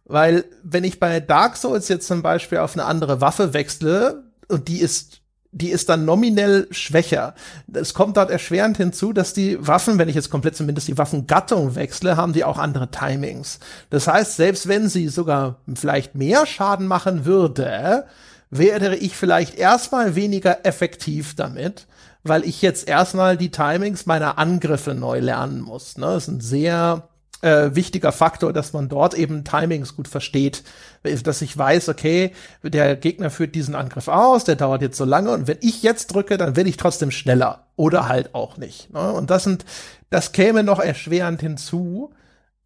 Weil 0.06 0.44
wenn 0.62 0.84
ich 0.84 1.00
bei 1.00 1.22
Dark 1.22 1.56
Souls 1.56 1.88
jetzt 1.88 2.08
zum 2.08 2.22
Beispiel 2.22 2.58
auf 2.58 2.74
eine 2.74 2.86
andere 2.86 3.22
Waffe 3.22 3.54
wechsle 3.54 4.24
und 4.50 4.68
die 4.68 4.80
ist 4.80 5.22
die 5.56 5.70
ist 5.70 5.88
dann 5.88 6.04
nominell 6.04 6.68
schwächer. 6.72 7.36
Es 7.72 7.94
kommt 7.94 8.18
dort 8.18 8.32
erschwerend 8.32 8.76
hinzu, 8.78 9.14
dass 9.14 9.34
die 9.34 9.56
Waffen, 9.66 10.00
wenn 10.00 10.10
ich 10.10 10.16
jetzt 10.16 10.32
komplett 10.32 10.56
zumindest 10.56 10.88
die 10.88 10.98
Waffengattung 10.98 11.76
wechsle, 11.76 12.18
haben 12.18 12.34
die 12.34 12.44
auch 12.44 12.58
andere 12.58 12.90
Timings. 12.90 13.60
Das 13.92 14.08
heißt, 14.08 14.36
selbst 14.36 14.68
wenn 14.68 14.90
sie 14.90 15.10
sogar 15.10 15.58
vielleicht 15.76 16.16
mehr 16.16 16.48
Schaden 16.48 16.88
machen 16.88 17.26
würde, 17.26 18.08
wäre 18.50 18.96
ich 18.96 19.16
vielleicht 19.16 19.54
erstmal 19.54 20.16
weniger 20.16 20.66
effektiv 20.66 21.36
damit, 21.36 21.86
weil 22.24 22.46
ich 22.46 22.64
jetzt 22.64 22.88
erstmal 22.88 23.38
die 23.38 23.52
Timings 23.52 24.08
meiner 24.08 24.40
Angriffe 24.40 24.96
neu 24.96 25.20
lernen 25.20 25.62
muss. 25.62 26.00
Ne? 26.00 26.08
Das 26.08 26.24
ist 26.24 26.30
ein 26.30 26.42
sehr 26.42 27.10
äh, 27.44 27.76
wichtiger 27.76 28.12
Faktor, 28.12 28.54
dass 28.54 28.74
man 28.74 28.88
dort 28.88 29.14
eben 29.14 29.44
Timings 29.44 29.96
gut 29.96 30.08
versteht, 30.08 30.64
dass 31.04 31.42
ich 31.42 31.58
weiß, 31.58 31.90
okay, 31.90 32.32
der 32.64 32.96
Gegner 32.96 33.30
führt 33.30 33.54
diesen 33.54 33.76
Angriff 33.76 34.08
aus, 34.08 34.46
der 34.46 34.56
dauert 34.56 34.82
jetzt 34.82 34.98
so 34.98 35.06
lange 35.06 35.32
und 35.32 35.48
wenn 35.48 35.58
ich 35.62 35.84
jetzt 35.84 36.14
drücke, 36.14 36.38
dann 36.38 36.56
werde 36.56 36.70
ich 36.70 36.78
trotzdem 36.78 37.12
schneller 37.12 37.68
oder 37.76 38.08
halt 38.08 38.34
auch 38.34 38.58
nicht. 38.58 38.94
Ne? 38.94 39.12
Und 39.12 39.30
das 39.30 39.44
sind, 39.44 39.66
das 40.10 40.32
käme 40.32 40.64
noch 40.64 40.80
erschwerend 40.80 41.42
hinzu. 41.42 42.14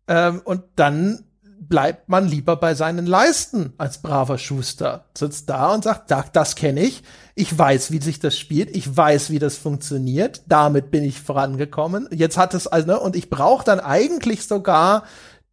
Ähm, 0.08 0.42
und 0.46 0.64
dann 0.76 1.24
bleibt 1.60 2.10
man 2.10 2.28
lieber 2.28 2.56
bei 2.56 2.76
seinen 2.76 3.06
Leisten 3.06 3.74
als 3.78 4.02
braver 4.02 4.38
Schuster. 4.38 5.06
Sitzt 5.18 5.50
da 5.50 5.74
und 5.74 5.84
sagt, 5.84 6.12
da, 6.12 6.26
das 6.32 6.56
kenne 6.56 6.82
ich. 6.82 7.04
Ich 7.36 7.58
weiß, 7.58 7.92
wie 7.92 8.02
sich 8.02 8.20
das 8.20 8.38
spielt. 8.38 8.76
Ich 8.76 8.96
weiß, 8.96 9.30
wie 9.30 9.40
das 9.40 9.58
funktioniert. 9.58 10.42
Damit 10.48 10.92
bin 10.92 11.04
ich 11.04 11.22
vorangekommen. 11.22 12.08
Jetzt 12.12 12.38
hat 12.38 12.54
es 12.54 12.68
also, 12.68 12.88
ne, 12.88 13.00
und 13.00 13.16
ich 13.16 13.30
brauche 13.30 13.66
dann 13.66 13.80
eigentlich 13.80 14.46
sogar 14.46 15.04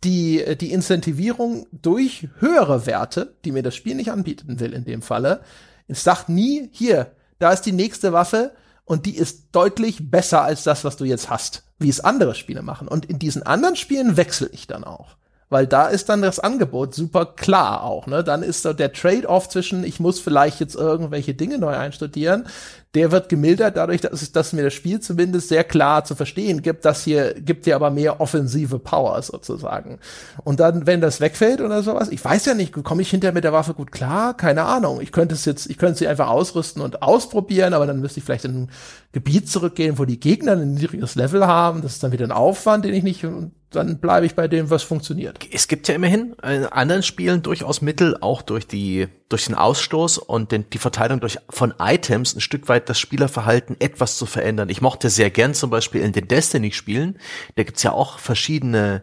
die, 0.03 0.57
die 0.61 0.73
Incentivierung 0.73 1.67
durch 1.73 2.29
höhere 2.39 2.87
Werte, 2.87 3.35
die 3.45 3.53
mir 3.53 3.63
das 3.63 3.75
Spiel 3.75 3.95
nicht 3.95 4.11
anbieten 4.11 4.61
will 4.61 4.73
in 4.73 4.85
dem 4.85 5.03
Falle. 5.03 5.41
Es 5.89 6.05
sagt 6.05 6.29
nie, 6.29 6.69
hier, 6.73 7.13
da 7.39 7.53
ist 7.53 7.63
die 7.63 7.73
nächste 7.73 8.13
Waffe 8.13 8.53
und 8.85 9.07
die 9.07 9.17
ist 9.17 9.49
deutlich 9.53 10.11
besser 10.11 10.43
als 10.43 10.63
das, 10.63 10.85
was 10.85 10.97
du 10.97 11.05
jetzt 11.05 11.31
hast, 11.31 11.65
wie 11.79 11.89
es 11.89 12.01
andere 12.01 12.35
Spiele 12.35 12.63
machen. 12.63 12.89
Und 12.89 13.07
in 13.07 13.19
diesen 13.19 13.43
anderen 13.43 13.77
Spielen 13.77 14.17
wechsle 14.17 14.49
ich 14.53 14.67
dann 14.67 14.85
auch 14.85 15.17
weil 15.51 15.67
da 15.67 15.87
ist 15.87 16.09
dann 16.09 16.23
das 16.23 16.41
Angebot 16.41 16.95
super 16.95 17.27
klar 17.27 17.85
auch, 17.85 18.07
ne? 18.07 18.25
Dann 18.25 18.43
ist 18.43 18.63
so 18.63 18.73
der 18.73 18.93
Trade-off 18.93 19.49
zwischen, 19.49 19.85
ich 19.85 20.01
muss 20.01 20.21
vielleicht 20.21 20.61
jetzt 20.61 20.75
irgendwelche 20.75 21.35
Dinge 21.35 21.59
neu 21.59 21.77
einstudieren, 21.77 22.47
der 22.95 23.11
wird 23.11 23.29
gemildert 23.29 23.77
dadurch, 23.77 24.01
dass, 24.01 24.23
es, 24.23 24.33
dass 24.33 24.53
mir 24.53 24.63
das 24.63 24.73
Spiel 24.73 25.01
zumindest 25.01 25.49
sehr 25.49 25.65
klar 25.65 26.05
zu 26.05 26.15
verstehen 26.15 26.63
gibt, 26.63 26.85
das 26.85 27.03
hier 27.03 27.35
gibt 27.35 27.67
dir 27.67 27.75
aber 27.75 27.91
mehr 27.91 28.21
offensive 28.21 28.79
Power 28.79 29.21
sozusagen. 29.23 29.99
Und 30.45 30.61
dann, 30.61 30.87
wenn 30.87 31.01
das 31.01 31.21
wegfällt 31.21 31.61
oder 31.61 31.83
sowas, 31.83 32.09
ich 32.09 32.25
weiß 32.25 32.47
ja 32.47 32.55
nicht, 32.55 32.73
komme 32.85 33.03
ich 33.03 33.11
hinterher 33.11 33.35
mit 33.35 33.45
der 33.45 33.53
Waffe 33.53 33.75
gut 33.75 33.91
klar? 33.91 34.37
Keine 34.37 34.63
Ahnung. 34.63 35.01
Ich 35.01 35.11
könnte 35.11 35.35
es 35.35 35.45
jetzt, 35.45 35.69
ich 35.69 35.79
könnte 35.79 35.99
sie 35.99 36.09
einfach 36.09 36.29
ausrüsten 36.29 36.83
und 36.83 37.03
ausprobieren, 37.03 37.75
aber 37.75 37.87
dann 37.87 38.01
müsste 38.01 38.21
ich 38.21 38.25
vielleicht 38.25 38.45
in 38.45 38.63
ein 38.63 38.71
Gebiet 39.13 39.51
zurückgehen, 39.51 39.99
wo 39.99 40.05
die 40.05 40.21
Gegner 40.21 40.53
ein 40.53 40.75
niedriges 40.75 41.17
Level 41.17 41.47
haben. 41.47 41.83
Das 41.83 41.95
ist 41.95 42.03
dann 42.03 42.13
wieder 42.13 42.25
ein 42.25 42.33
Aufwand, 42.33 42.85
den 42.85 42.95
ich 42.95 43.03
nicht 43.03 43.27
dann 43.75 43.99
bleibe 43.99 44.27
ich 44.27 44.35
bei 44.35 44.49
dem, 44.49 44.71
was 44.71 44.83
funktioniert. 44.83 45.39
Es 45.53 45.69
gibt 45.69 45.89
ja 45.89 45.95
immerhin 45.95 46.35
in 46.43 46.67
anderen 46.67 47.03
Spielen 47.03 47.43
durchaus 47.43 47.83
Mittel, 47.83 48.17
auch 48.21 48.43
durch 48.43 48.67
die 48.67 49.09
durch 49.29 49.47
den 49.47 49.55
Ausstoß 49.55 50.19
und 50.19 50.53
den, 50.53 50.69
die 50.71 50.79
Verteilung 50.79 51.19
durch 51.21 51.39
von 51.51 51.75
Items 51.81 52.37
ein 52.37 52.41
Stück 52.41 52.69
weit 52.69 52.89
das 52.89 53.01
Spielerverhalten 53.01 53.77
etwas 53.81 54.17
zu 54.17 54.27
verändern. 54.27 54.69
Ich 54.69 54.81
mochte 54.81 55.11
sehr 55.11 55.31
gern 55.31 55.55
zum 55.55 55.71
Beispiel 55.71 56.03
in 56.03 56.13
den 56.13 56.29
Destiny-Spielen, 56.29 57.19
da 57.57 57.63
gibt's 57.65 57.83
ja 57.83 57.93
auch 57.93 58.19
verschiedene 58.19 59.03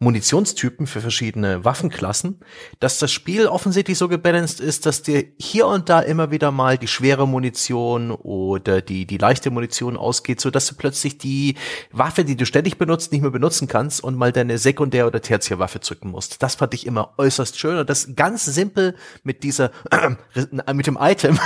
Munitionstypen 0.00 0.86
für 0.86 1.00
verschiedene 1.00 1.64
Waffenklassen, 1.64 2.38
dass 2.78 2.98
das 2.98 3.10
Spiel 3.10 3.48
offensichtlich 3.48 3.98
so 3.98 4.08
gebalanced 4.08 4.60
ist, 4.60 4.86
dass 4.86 5.02
dir 5.02 5.24
hier 5.38 5.66
und 5.66 5.88
da 5.88 6.00
immer 6.00 6.30
wieder 6.30 6.52
mal 6.52 6.78
die 6.78 6.86
schwere 6.86 7.26
Munition 7.26 8.12
oder 8.12 8.80
die, 8.80 9.06
die 9.06 9.18
leichte 9.18 9.50
Munition 9.50 9.96
ausgeht, 9.96 10.40
so 10.40 10.50
dass 10.50 10.68
du 10.68 10.76
plötzlich 10.76 11.18
die 11.18 11.56
Waffe, 11.90 12.24
die 12.24 12.36
du 12.36 12.46
ständig 12.46 12.78
benutzt, 12.78 13.10
nicht 13.10 13.22
mehr 13.22 13.32
benutzen 13.32 13.66
kannst 13.66 14.04
und 14.04 14.16
mal 14.16 14.30
deine 14.30 14.58
Sekundär- 14.58 15.08
oder 15.08 15.20
Tertiärwaffe 15.20 15.80
zücken 15.80 16.12
musst. 16.12 16.42
Das 16.44 16.54
fand 16.54 16.74
ich 16.74 16.86
immer 16.86 17.14
äußerst 17.18 17.58
schön 17.58 17.76
und 17.76 17.90
das 17.90 18.14
ganz 18.14 18.44
simpel 18.44 18.94
mit 19.24 19.42
dieser, 19.42 19.72
äh, 19.90 20.10
mit 20.74 20.86
dem 20.86 20.96
Item 21.00 21.40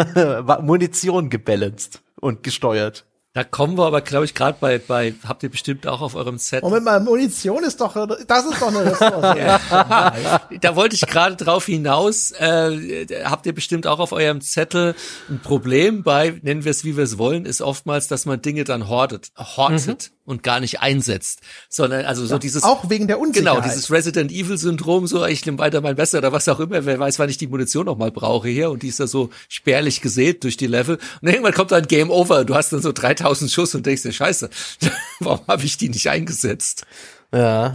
Munition 0.62 1.30
gebalanced 1.30 2.00
und 2.20 2.44
gesteuert. 2.44 3.07
Da 3.38 3.44
kommen 3.44 3.78
wir 3.78 3.86
aber, 3.86 4.00
glaube 4.00 4.24
ich, 4.24 4.34
gerade 4.34 4.58
bei, 4.58 4.78
bei, 4.78 5.14
habt 5.24 5.44
ihr 5.44 5.48
bestimmt 5.48 5.86
auch 5.86 6.00
auf 6.00 6.16
eurem 6.16 6.38
Set. 6.38 6.64
Moment 6.64 6.84
mal, 6.84 6.98
Munition 6.98 7.62
ist 7.62 7.80
doch, 7.80 7.94
das 7.94 8.44
ist 8.46 8.60
doch 8.60 8.66
eine 8.66 8.84
Ressource. 8.84 9.36
ja. 9.38 10.40
Da 10.60 10.74
wollte 10.74 10.96
ich 10.96 11.06
gerade 11.06 11.36
drauf 11.36 11.66
hinaus. 11.66 12.32
Äh, 12.32 13.06
habt 13.22 13.46
ihr 13.46 13.54
bestimmt 13.54 13.86
auch 13.86 14.00
auf 14.00 14.10
eurem 14.10 14.40
Zettel 14.40 14.96
ein 15.28 15.38
Problem 15.38 16.02
bei, 16.02 16.40
nennen 16.42 16.64
wir 16.64 16.72
es 16.72 16.82
wie 16.82 16.96
wir 16.96 17.04
es 17.04 17.16
wollen, 17.16 17.46
ist 17.46 17.62
oftmals, 17.62 18.08
dass 18.08 18.26
man 18.26 18.42
Dinge 18.42 18.64
dann 18.64 18.88
hortet, 18.88 19.30
hortet. 19.38 20.10
Mhm 20.10 20.17
und 20.28 20.42
gar 20.42 20.60
nicht 20.60 20.80
einsetzt, 20.80 21.40
sondern 21.68 22.04
also 22.04 22.24
so 22.26 22.34
ja, 22.34 22.38
dieses 22.38 22.62
auch 22.62 22.90
wegen 22.90 23.06
der 23.06 23.18
Unsicherheit. 23.18 23.56
Genau, 23.56 23.66
dieses 23.66 23.90
Resident 23.90 24.30
Evil 24.30 24.58
Syndrom, 24.58 25.06
so 25.06 25.24
ich 25.24 25.44
nehme 25.46 25.58
weiter 25.58 25.80
mein 25.80 25.96
Besser 25.96 26.18
oder 26.18 26.32
was 26.32 26.48
auch 26.48 26.60
immer, 26.60 26.84
wer 26.84 26.98
weiß, 26.98 27.18
wann 27.18 27.28
ich 27.28 27.38
die 27.38 27.46
Munition 27.46 27.86
noch 27.86 27.96
mal 27.96 28.12
brauche 28.12 28.48
hier 28.48 28.70
und 28.70 28.82
die 28.82 28.88
ist 28.88 29.00
da 29.00 29.06
so 29.06 29.30
spärlich 29.48 30.00
gesät 30.00 30.44
durch 30.44 30.56
die 30.56 30.66
Level 30.66 30.98
und 31.22 31.28
irgendwann 31.28 31.54
kommt 31.54 31.72
dann 31.72 31.86
Game 31.86 32.10
Over, 32.10 32.44
du 32.44 32.54
hast 32.54 32.72
dann 32.72 32.82
so 32.82 32.92
3000 32.92 33.50
Schuss 33.50 33.74
und 33.74 33.86
denkst 33.86 34.02
dir 34.02 34.12
Scheiße, 34.12 34.50
warum 35.20 35.46
habe 35.48 35.64
ich 35.64 35.76
die 35.78 35.88
nicht 35.88 36.08
eingesetzt? 36.08 36.86
Ja, 37.32 37.74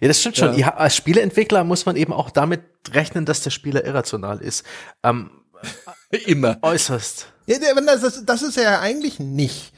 ja, 0.00 0.08
das 0.08 0.20
stimmt 0.20 0.36
schon. 0.36 0.56
Ja. 0.56 0.74
als 0.74 0.94
Spieleentwickler 0.94 1.64
muss 1.64 1.86
man 1.86 1.96
eben 1.96 2.12
auch 2.12 2.30
damit 2.30 2.62
rechnen, 2.92 3.24
dass 3.24 3.42
der 3.42 3.50
Spieler 3.50 3.84
irrational 3.84 4.40
ist. 4.40 4.64
Ähm, 5.02 5.30
Immer. 6.26 6.58
Äußerst. 6.62 7.26
Ja, 7.46 7.56
das, 7.58 8.24
das 8.24 8.42
ist 8.42 8.56
ja 8.56 8.80
eigentlich 8.80 9.18
nicht. 9.18 9.73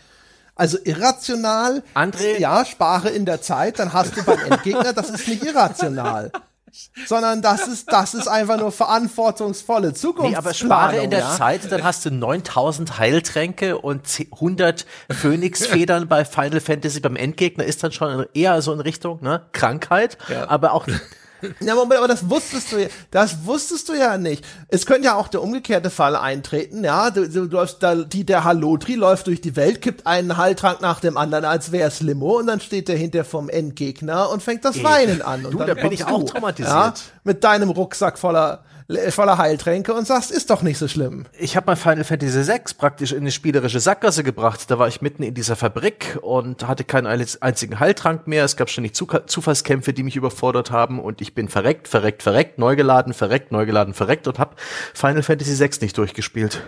Also 0.57 0.79
irrational, 0.85 1.83
André? 1.95 2.39
ja, 2.39 2.65
spare 2.65 3.11
in 3.11 3.27
der 3.27 3.43
Zeit, 3.43 3.79
dann 3.79 3.93
hast 3.93 4.17
du 4.17 4.25
beim 4.25 4.39
Endgegner, 4.39 4.95
das 4.95 5.11
ist 5.11 5.29
nicht 5.29 5.45
irrational. 5.45 6.33
sondern 7.07 7.43
das 7.43 7.69
ist, 7.69 7.91
das 7.91 8.15
ist 8.15 8.27
einfach 8.27 8.59
nur 8.59 8.73
verantwortungsvolle 8.73 9.95
Zukunft. 9.95 10.31
Nee, 10.31 10.37
aber 10.37 10.55
spare 10.55 10.99
in 10.99 11.11
der 11.11 11.21
ja? 11.21 11.37
Zeit, 11.37 11.71
dann 11.71 11.85
hast 11.85 12.05
du 12.05 12.11
9000 12.11 12.99
Heiltränke 12.99 13.79
und 13.79 14.03
100 14.33 14.87
Phönixfedern 15.11 16.09
bei 16.09 16.25
Final 16.25 16.61
Fantasy 16.61 17.01
beim 17.01 17.17
Endgegner 17.17 17.65
ist 17.65 17.83
dann 17.83 17.93
schon 17.93 18.27
eher 18.35 18.61
so 18.63 18.73
in 18.73 18.81
Richtung, 18.81 19.23
ne, 19.23 19.43
Krankheit, 19.53 20.19
ja. 20.29 20.49
aber 20.49 20.73
auch 20.73 20.87
ja, 21.61 21.75
Moment, 21.75 21.99
aber 21.99 22.09
das 22.09 22.29
wusstest 22.29 22.73
du 22.73 22.79
ja, 22.83 22.89
das 23.11 23.45
wusstest 23.45 23.89
du 23.89 23.95
ja 23.95 24.19
nicht. 24.19 24.45
Es 24.69 24.87
könnte 24.87 25.07
ja 25.07 25.15
auch 25.17 25.29
der 25.29 25.43
umgekehrte 25.43 25.91
Fall 25.91 26.17
eintreten, 26.17 26.85
ja. 26.85 27.11
Du, 27.11 27.29
du, 27.29 27.45
läufst 27.45 27.83
da, 27.83 27.95
die, 27.95 28.25
der 28.25 28.45
Halotri 28.45 28.95
läuft 28.95 29.27
durch 29.27 29.41
die 29.41 29.57
Welt, 29.57 29.83
kippt 29.83 30.07
einen 30.07 30.37
Heiltrank 30.37 30.81
nach 30.81 31.01
dem 31.01 31.17
anderen, 31.17 31.45
als 31.45 31.73
wär's 31.73 32.01
Limo, 32.01 32.39
und 32.39 32.47
dann 32.47 32.61
steht 32.61 32.89
der 32.89 32.97
hinter 32.97 33.25
vom 33.25 33.49
Endgegner 33.49 34.31
und 34.31 34.43
fängt 34.43 34.65
das 34.65 34.83
Weinen 34.83 35.23
an. 35.23 35.45
Und 35.45 35.55
du, 35.55 35.59
dann 35.59 35.69
da 35.69 35.75
bin 35.75 35.93
ich 35.93 36.05
auch 36.05 36.25
traumatisiert. 36.25 36.69
Ja, 36.69 36.95
mit 37.25 37.45
deinem 37.45 37.71
Rucksack 37.71 38.19
voller 38.19 38.65
voller 39.11 39.39
Heiltränke 39.39 39.93
und 39.95 40.07
sagst, 40.07 40.31
ist 40.31 40.51
doch 40.51 40.63
nicht 40.63 40.79
so 40.79 40.87
schlimm. 40.87 41.27
Ich 41.39 41.57
habe 41.57 41.67
mein 41.67 41.77
Final 41.77 42.05
Fantasy 42.05 42.47
VI 42.47 42.61
praktisch 42.79 43.13
in 43.13 43.19
eine 43.19 43.33
spielerische 43.33 43.81
Sackgasse 43.81 44.23
gebracht. 44.23 44.71
Da 44.71 44.79
war 44.79 44.87
ich 44.87 45.01
mitten 45.01 45.23
in 45.23 45.35
dieser 45.35 45.57
Fabrik 45.57 46.19
und 46.23 46.67
hatte 46.69 46.85
keinen 46.85 47.07
einzigen 47.07 47.81
Heiltrank 47.81 48.27
mehr. 48.27 48.45
Es 48.45 48.57
gab 48.57 48.71
ständig 48.71 48.95
Zufallskämpfe, 48.95 49.93
die 49.93 50.03
mich 50.03 50.17
überfordert 50.17 50.71
haben 50.71 51.01
und 51.01 51.21
ich 51.21 51.35
bin 51.35 51.49
verreckt, 51.49 51.89
verreckt, 51.89 52.23
verreckt, 52.23 52.59
neu 52.59 52.77
geladen, 52.77 53.13
verreckt, 53.13 53.51
neu 53.51 53.67
geladen, 53.67 53.95
verreckt 53.95 54.29
und 54.29 54.39
habe 54.39 54.55
Final 54.95 55.23
Fantasy 55.23 55.59
VI 55.59 55.71
nicht 55.81 55.99
durchgespielt. 55.99 56.63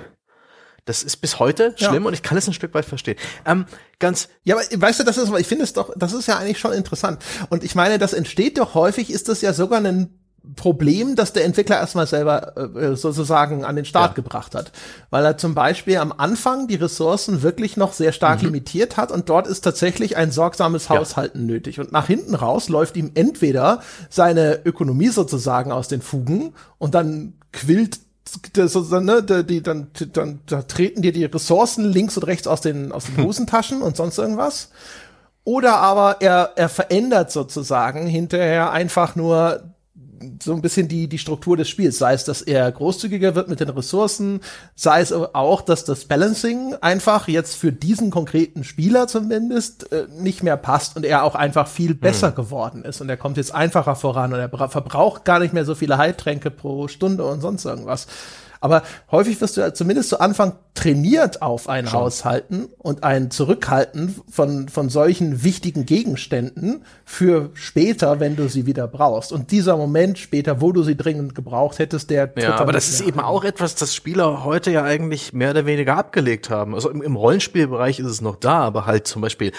Das 0.89 1.03
ist 1.03 1.19
bis 1.19 1.39
heute 1.39 1.75
schlimm 1.77 2.05
ja. 2.05 2.09
und 2.09 2.15
ich 2.15 2.23
kann 2.23 2.39
es 2.39 2.49
ein 2.49 2.55
Stück 2.55 2.73
weit 2.73 2.87
verstehen. 2.87 3.19
Ähm, 3.45 3.67
ganz. 3.99 4.31
Ja, 4.45 4.57
aber 4.57 4.65
weißt 4.75 5.01
du, 5.01 5.05
das 5.05 5.19
ist, 5.19 5.31
ich 5.39 5.47
finde 5.47 5.65
es 5.65 5.75
doch, 5.75 5.93
das 5.95 6.15
ist 6.15 6.27
ja 6.27 6.39
eigentlich 6.39 6.59
schon 6.59 6.73
interessant. 6.73 7.23
Und 7.51 7.63
ich 7.63 7.75
meine, 7.75 7.99
das 7.99 8.15
entsteht 8.15 8.57
doch 8.57 8.73
häufig, 8.73 9.11
ist 9.11 9.29
das 9.29 9.43
ja 9.43 9.53
sogar 9.53 9.85
ein 9.85 10.18
Problem, 10.57 11.17
das 11.17 11.33
der 11.33 11.45
Entwickler 11.45 11.79
erstmal 11.79 12.07
selber 12.07 12.57
äh, 12.57 12.97
sozusagen 12.97 13.65
an 13.65 13.77
den 13.77 13.85
Start 13.85 14.11
ja. 14.13 14.15
gebracht 14.15 14.55
hat. 14.55 14.73
Weil 15.11 15.25
er 15.25 15.37
zum 15.37 15.55
Beispiel 15.55 15.99
am 15.99 16.13
Anfang 16.17 16.69
die 16.69 16.77
Ressourcen 16.77 17.43
wirklich 17.43 17.77
noch 17.77 17.93
sehr 17.93 18.13
stark 18.13 18.41
mhm. 18.41 18.47
limitiert 18.47 18.97
hat 18.97 19.13
und 19.13 19.29
dort 19.29 19.47
ist 19.47 19.63
tatsächlich 19.63 20.17
ein 20.17 20.31
sorgsames 20.31 20.89
Haushalten 20.89 21.41
ja. 21.41 21.55
nötig. 21.55 21.81
Und 21.81 21.93
nach 21.93 22.07
hinten 22.07 22.35
raus 22.35 22.69
läuft 22.69 22.97
ihm 22.97 23.11
entweder 23.15 23.83
seine 24.11 24.61
Ökonomie 24.65 25.09
sozusagen 25.09 25.73
aus 25.73 25.89
den 25.89 26.03
Fugen 26.03 26.55
und 26.79 26.95
dann 26.95 27.35
quillt 27.53 28.01
das, 28.53 28.75
ne, 28.75 29.23
die, 29.23 29.63
dann, 29.63 29.89
dann 30.13 30.41
da 30.47 30.63
treten 30.63 31.03
dir 31.03 31.13
die 31.13 31.25
Ressourcen 31.25 31.85
links 31.85 32.17
und 32.17 32.25
rechts 32.25 32.47
aus 32.47 32.61
den, 32.61 32.93
aus 32.93 33.07
den 33.07 33.25
Hosentaschen 33.25 33.81
und 33.81 33.97
sonst 33.97 34.19
irgendwas. 34.19 34.71
Oder 35.45 35.77
aber 35.77 36.21
er, 36.21 36.53
er 36.57 36.69
verändert 36.69 37.33
sozusagen 37.33 38.07
hinterher 38.07 38.71
einfach 38.71 39.17
nur 39.17 39.63
so 40.43 40.53
ein 40.55 40.63
bisschen 40.63 40.89
die, 40.89 41.09
die 41.09 41.19
Struktur 41.19 41.57
des 41.57 41.69
Spiels. 41.69 41.99
Sei 41.99 42.13
es, 42.13 42.25
dass 42.25 42.43
er 42.43 42.71
großzügiger 42.71 43.35
wird 43.35 43.49
mit 43.49 43.61
den 43.61 43.69
Ressourcen, 43.69 44.41
sei 44.75 45.01
es 45.01 45.13
auch, 45.13 45.61
dass 45.61 45.85
das 45.85 46.05
Balancing 46.05 46.75
einfach 46.81 47.29
jetzt 47.29 47.57
für 47.57 47.73
diesen 47.73 48.11
konkreten 48.11 48.65
Spieler 48.65 49.09
zumindest 49.09 49.93
äh, 49.93 50.07
nicht 50.19 50.43
mehr 50.43 50.57
passt 50.57 50.97
und 50.97 51.05
er 51.05 51.25
auch 51.25 51.35
einfach 51.35 51.69
viel 51.69 51.91
hm. 51.91 51.99
besser 51.99 52.31
mhm. 52.31 52.35
geworden 52.35 52.85
ist 52.85 53.01
und 53.01 53.09
er 53.09 53.17
kommt 53.17 53.37
jetzt 53.37 53.55
einfacher 53.55 53.97
voran 53.97 54.33
und 54.33 54.39
er 54.39 54.69
verbraucht 54.69 55.25
gar 55.25 55.39
nicht 55.39 55.55
mehr 55.55 55.65
so 55.65 55.75
viele 55.75 55.99
Heiltränke 55.99 56.51
pro 56.51 56.89
Stunde 56.89 57.25
und 57.25 57.41
sonst 57.41 57.65
irgendwas. 57.65 58.07
Aber 58.61 58.83
häufig 59.11 59.41
wirst 59.41 59.57
du 59.57 59.73
zumindest 59.73 60.11
zu 60.11 60.21
Anfang 60.21 60.55
trainiert 60.75 61.43
auf 61.43 61.69
ein 61.69 61.87
Schon. 61.87 62.01
Haushalten 62.01 62.69
und 62.79 63.05
ein 63.05 63.31
Zurückhalten 63.31 64.15
von, 64.31 64.69
von 64.69 64.89
solchen 64.89 65.43
wichtigen 65.43 65.87
Gegenständen 65.87 66.85
für 67.05 67.51
später, 67.55 68.21
wenn 68.21 68.37
du 68.37 68.49
sie 68.49 68.67
wieder 68.67 68.87
brauchst. 68.87 69.33
Und 69.33 69.51
dieser 69.51 69.77
Moment 69.77 70.19
später, 70.19 70.61
wo 70.61 70.73
du 70.73 70.83
sie 70.83 70.97
dringend 70.97 71.35
gebraucht 71.35 71.79
hättest, 71.79 72.11
der 72.11 72.33
Ja, 72.37 72.57
aber 72.57 72.73
das 72.73 72.89
ist 72.89 73.01
eben 73.01 73.21
auch 73.21 73.45
etwas, 73.45 73.75
das 73.75 73.95
Spieler 73.95 74.45
heute 74.45 74.71
ja 74.71 74.85
eigentlich 74.85 75.33
mehr 75.33 75.51
oder 75.51 75.67
weniger 75.67 75.97
abgelegt 75.97 76.51
haben. 76.51 76.75
Also 76.75 76.91
im, 76.91 77.03
im 77.03 77.17
Rollenspielbereich 77.17 77.99
ist 77.99 78.07
es 78.07 78.21
noch 78.21 78.37
da, 78.37 78.61
aber 78.61 78.87
halt 78.87 79.07
zum 79.07 79.23
Beispiel 79.23 79.53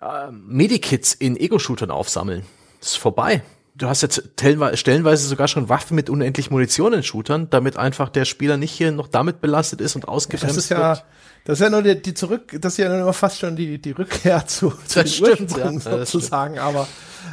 äh, 0.00 0.30
Medikits 0.30 1.14
in 1.14 1.36
Ego-Shootern 1.36 1.90
aufsammeln. 1.90 2.42
Das 2.80 2.90
ist 2.90 2.96
vorbei 2.96 3.42
du 3.80 3.88
hast 3.88 4.02
jetzt 4.02 4.22
stellenweise 4.34 5.26
sogar 5.26 5.48
schon 5.48 5.68
Waffen 5.68 5.94
mit 5.94 6.10
unendlich 6.10 6.50
Munition 6.50 6.92
in 6.92 7.02
Shootern, 7.02 7.48
damit 7.50 7.76
einfach 7.76 8.08
der 8.08 8.24
Spieler 8.24 8.56
nicht 8.56 8.72
hier 8.72 8.92
noch 8.92 9.08
damit 9.08 9.40
belastet 9.40 9.80
ist 9.80 9.96
und 9.96 10.06
ausgebremst 10.06 10.56
das 10.56 10.64
ist 10.64 10.68
ja, 10.70 10.90
wird. 10.90 11.04
Das 11.44 11.58
ist 11.58 11.62
ja 11.62 11.70
nur 11.70 11.82
die, 11.82 12.00
die 12.00 12.14
zurück, 12.14 12.56
das 12.60 12.74
ist 12.74 12.78
ja 12.78 12.94
nur 12.94 13.12
fast 13.12 13.38
schon 13.38 13.56
die, 13.56 13.80
die 13.80 13.92
Rückkehr 13.92 14.46
zu, 14.46 14.70
zu 14.86 15.02
das 15.02 15.14
stimmt, 15.14 15.56
ja, 15.56 15.72
sozusagen, 15.78 16.58
aber 16.58 16.86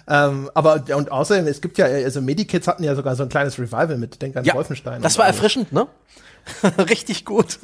ähm, 0.08 0.50
aber 0.54 0.84
und 0.96 1.12
außerdem, 1.12 1.48
es 1.48 1.62
gibt 1.62 1.78
ja, 1.78 1.86
also 1.86 2.22
Medikits 2.22 2.68
hatten 2.68 2.84
ja 2.84 2.96
sogar 2.96 3.16
so 3.16 3.24
ein 3.24 3.30
kleines 3.30 3.60
Revival 3.60 3.98
mit, 3.98 4.22
denk 4.22 4.38
an 4.38 4.46
ja, 4.46 4.54
Wolfenstein. 4.54 5.02
Das 5.02 5.18
war 5.18 5.26
erfrischend, 5.26 5.72
ne? 5.74 5.88
Richtig 6.90 7.26
gut. 7.26 7.60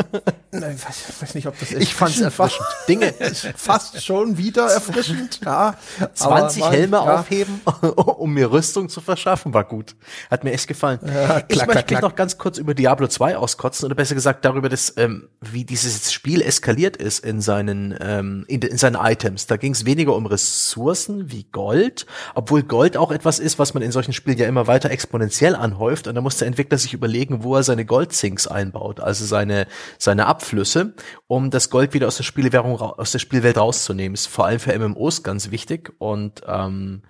Nein, 0.52 0.76
ich 0.76 0.88
weiß, 0.88 1.22
weiß 1.22 1.36
nicht, 1.36 1.48
ob 1.48 1.60
das. 1.60 1.72
Ich 1.72 1.94
fand's 1.94 2.20
erfrischend. 2.20 2.68
Dinge 2.88 3.14
fast 3.56 4.04
schon 4.04 4.38
wieder 4.38 4.68
erfrischend. 4.68 5.40
Ja, 5.44 5.76
20 6.14 6.64
Helme 6.70 6.98
ja. 6.98 7.20
aufheben, 7.20 7.62
um 7.96 8.34
mir 8.34 8.52
Rüstung 8.52 8.90
zu 8.90 9.02
verschaffen, 9.02 9.54
war 9.54 9.64
gut. 9.64 9.96
Hat 10.30 10.44
mir 10.44 10.52
echt 10.52 10.68
gefallen. 10.68 11.00
Ja, 11.06 11.42
klack, 11.42 11.46
ich 11.50 11.66
möchte 11.66 11.84
klack, 11.84 12.02
noch 12.02 12.16
ganz 12.16 12.38
kurz 12.38 12.58
über 12.58 12.74
Diablo 12.74 13.08
2 13.08 13.38
auskotzen 13.38 13.86
oder 13.86 13.96
besser 13.96 14.16
gesagt 14.16 14.46
darüber, 14.46 14.70
dass 14.70 14.94
ähm, 14.98 15.30
wie 15.42 15.66
dieses 15.66 16.12
Spiel 16.14 16.42
eskaliert 16.42 16.98
ist 16.98 17.26
in 17.26 17.42
seinen 17.42 17.98
ähm, 18.00 18.46
in, 18.48 18.62
in 18.62 18.78
seinen 18.78 18.98
Items. 19.04 19.48
Da 19.48 19.58
ging 19.58 19.72
es 19.72 19.86
weniger 19.86 20.16
um 20.16 20.26
Ressourcen 20.26 21.32
wie 21.32 21.46
Gold, 21.52 22.06
obwohl 22.36 22.64
Gold 22.64 22.96
auch 22.98 23.12
etwas 23.12 23.40
ist, 23.40 23.58
was 23.58 23.74
man 23.74 23.82
in 23.82 23.92
solchen 23.92 24.14
Spielen 24.14 24.38
ja 24.38 24.48
immer 24.48 24.68
weiter 24.68 24.92
exponentiell 24.92 25.56
anhäuft. 25.56 26.08
Und 26.08 26.16
da 26.16 26.22
muss 26.22 26.38
der 26.38 26.48
Entwickler 26.48 26.78
sich 26.78 26.94
überlegen, 26.94 27.44
wo 27.44 27.56
er 27.56 27.64
seine 27.64 27.86
Goldsinks 27.86 28.48
einbaut 28.48 28.73
einbaut, 28.74 29.00
also 29.00 29.26
seine, 29.26 29.68
seine 29.98 30.26
Abflüsse, 30.26 30.94
um 31.28 31.52
das 31.52 31.70
Gold 31.70 31.94
wieder 31.94 32.08
aus 32.08 32.18
der 32.18 32.24
Spielwährung, 32.24 32.80
aus 32.80 33.12
der 33.12 33.20
Spielwelt 33.20 33.58
rauszunehmen. 33.58 34.14
Ist 34.14 34.28
vor 34.28 34.46
allem 34.46 34.60
für 34.60 34.78
MMOs 34.78 35.24
ganz 35.24 35.52
wichtig 35.52 35.94
und 36.00 36.42
ähm, 36.48 37.04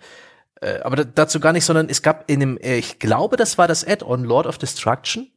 äh, 0.62 0.80
aber 0.82 1.04
dazu 1.06 1.40
gar 1.40 1.54
nicht, 1.54 1.66
sondern 1.66 1.90
es 1.90 2.02
gab 2.02 2.30
in 2.30 2.40
dem, 2.40 2.58
äh, 2.58 2.78
ich 2.78 3.00
glaube, 3.00 3.38
das 3.38 3.58
war 3.58 3.68
das 3.68 3.86
Add-on 3.86 4.24
Lord 4.24 4.48
of 4.48 4.58
Destruction. 4.58 5.30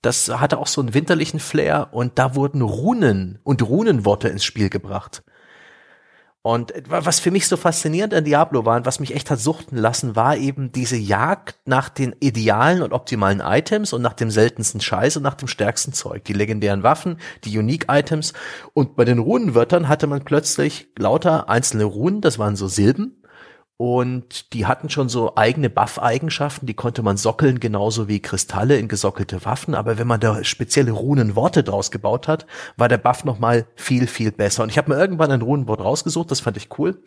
Das 0.00 0.28
hatte 0.28 0.58
auch 0.58 0.66
so 0.66 0.80
einen 0.80 0.94
winterlichen 0.94 1.38
Flair 1.38 1.88
und 1.92 2.18
da 2.18 2.34
wurden 2.34 2.60
Runen 2.60 3.38
und 3.44 3.62
Runenworte 3.62 4.28
ins 4.28 4.44
Spiel 4.44 4.68
gebracht. 4.68 5.22
Und 6.44 6.72
was 6.88 7.20
für 7.20 7.30
mich 7.30 7.46
so 7.46 7.56
faszinierend 7.56 8.12
an 8.14 8.24
Diablo 8.24 8.64
war 8.64 8.76
und 8.76 8.84
was 8.84 8.98
mich 8.98 9.14
echt 9.14 9.30
hat 9.30 9.38
suchten 9.38 9.76
lassen, 9.76 10.16
war 10.16 10.36
eben 10.36 10.72
diese 10.72 10.96
Jagd 10.96 11.54
nach 11.66 11.88
den 11.88 12.16
idealen 12.18 12.82
und 12.82 12.92
optimalen 12.92 13.38
Items 13.38 13.92
und 13.92 14.02
nach 14.02 14.12
dem 14.14 14.28
seltensten 14.28 14.80
Scheiß 14.80 15.16
und 15.16 15.22
nach 15.22 15.34
dem 15.34 15.46
stärksten 15.46 15.92
Zeug. 15.92 16.24
Die 16.24 16.32
legendären 16.32 16.82
Waffen, 16.82 17.18
die 17.44 17.56
Unique 17.56 17.86
Items. 17.88 18.32
Und 18.74 18.96
bei 18.96 19.04
den 19.04 19.20
Runenwörtern 19.20 19.88
hatte 19.88 20.08
man 20.08 20.24
plötzlich 20.24 20.88
lauter 20.98 21.48
einzelne 21.48 21.84
Runen, 21.84 22.20
das 22.20 22.40
waren 22.40 22.56
so 22.56 22.66
Silben, 22.66 23.21
und 23.82 24.52
die 24.52 24.66
hatten 24.66 24.90
schon 24.90 25.08
so 25.08 25.34
eigene 25.34 25.68
Buff-Eigenschaften, 25.68 26.66
die 26.66 26.74
konnte 26.74 27.02
man 27.02 27.16
sockeln, 27.16 27.58
genauso 27.58 28.06
wie 28.06 28.22
Kristalle 28.22 28.76
in 28.76 28.86
gesockelte 28.86 29.44
Waffen. 29.44 29.74
Aber 29.74 29.98
wenn 29.98 30.06
man 30.06 30.20
da 30.20 30.44
spezielle 30.44 30.92
Runenworte 30.92 31.64
draus 31.64 31.90
gebaut 31.90 32.28
hat, 32.28 32.46
war 32.76 32.88
der 32.88 32.98
Buff 32.98 33.24
nochmal 33.24 33.66
viel, 33.74 34.06
viel 34.06 34.30
besser. 34.30 34.62
Und 34.62 34.68
ich 34.68 34.78
habe 34.78 34.92
mir 34.92 35.00
irgendwann 35.00 35.32
ein 35.32 35.42
Runenwort 35.42 35.80
rausgesucht, 35.80 36.30
das 36.30 36.38
fand 36.38 36.56
ich 36.58 36.78
cool. 36.78 37.02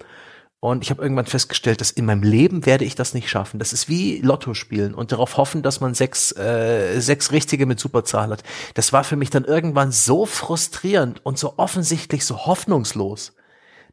Und 0.59 0.83
ich 0.83 0.89
habe 0.89 1.01
irgendwann 1.01 1.27
festgestellt, 1.27 1.79
dass 1.79 1.91
in 1.91 2.03
meinem 2.03 2.23
Leben 2.23 2.65
werde 2.65 2.83
ich 2.83 2.95
das 2.95 3.13
nicht 3.13 3.29
schaffen. 3.29 3.57
Das 3.57 3.71
ist 3.71 3.87
wie 3.87 4.19
Lotto 4.19 4.53
spielen 4.53 4.93
und 4.93 5.13
darauf 5.13 5.37
hoffen, 5.37 5.61
dass 5.61 5.79
man 5.79 5.93
sechs, 5.93 6.33
äh, 6.33 6.99
sechs 6.99 7.31
richtige 7.31 7.65
mit 7.67 7.79
Superzahl 7.79 8.31
hat. 8.31 8.43
Das 8.73 8.91
war 8.91 9.05
für 9.05 9.15
mich 9.15 9.29
dann 9.29 9.45
irgendwann 9.45 9.93
so 9.93 10.25
frustrierend 10.25 11.25
und 11.25 11.39
so 11.39 11.53
offensichtlich 11.55 12.25
so 12.25 12.47
hoffnungslos 12.47 13.31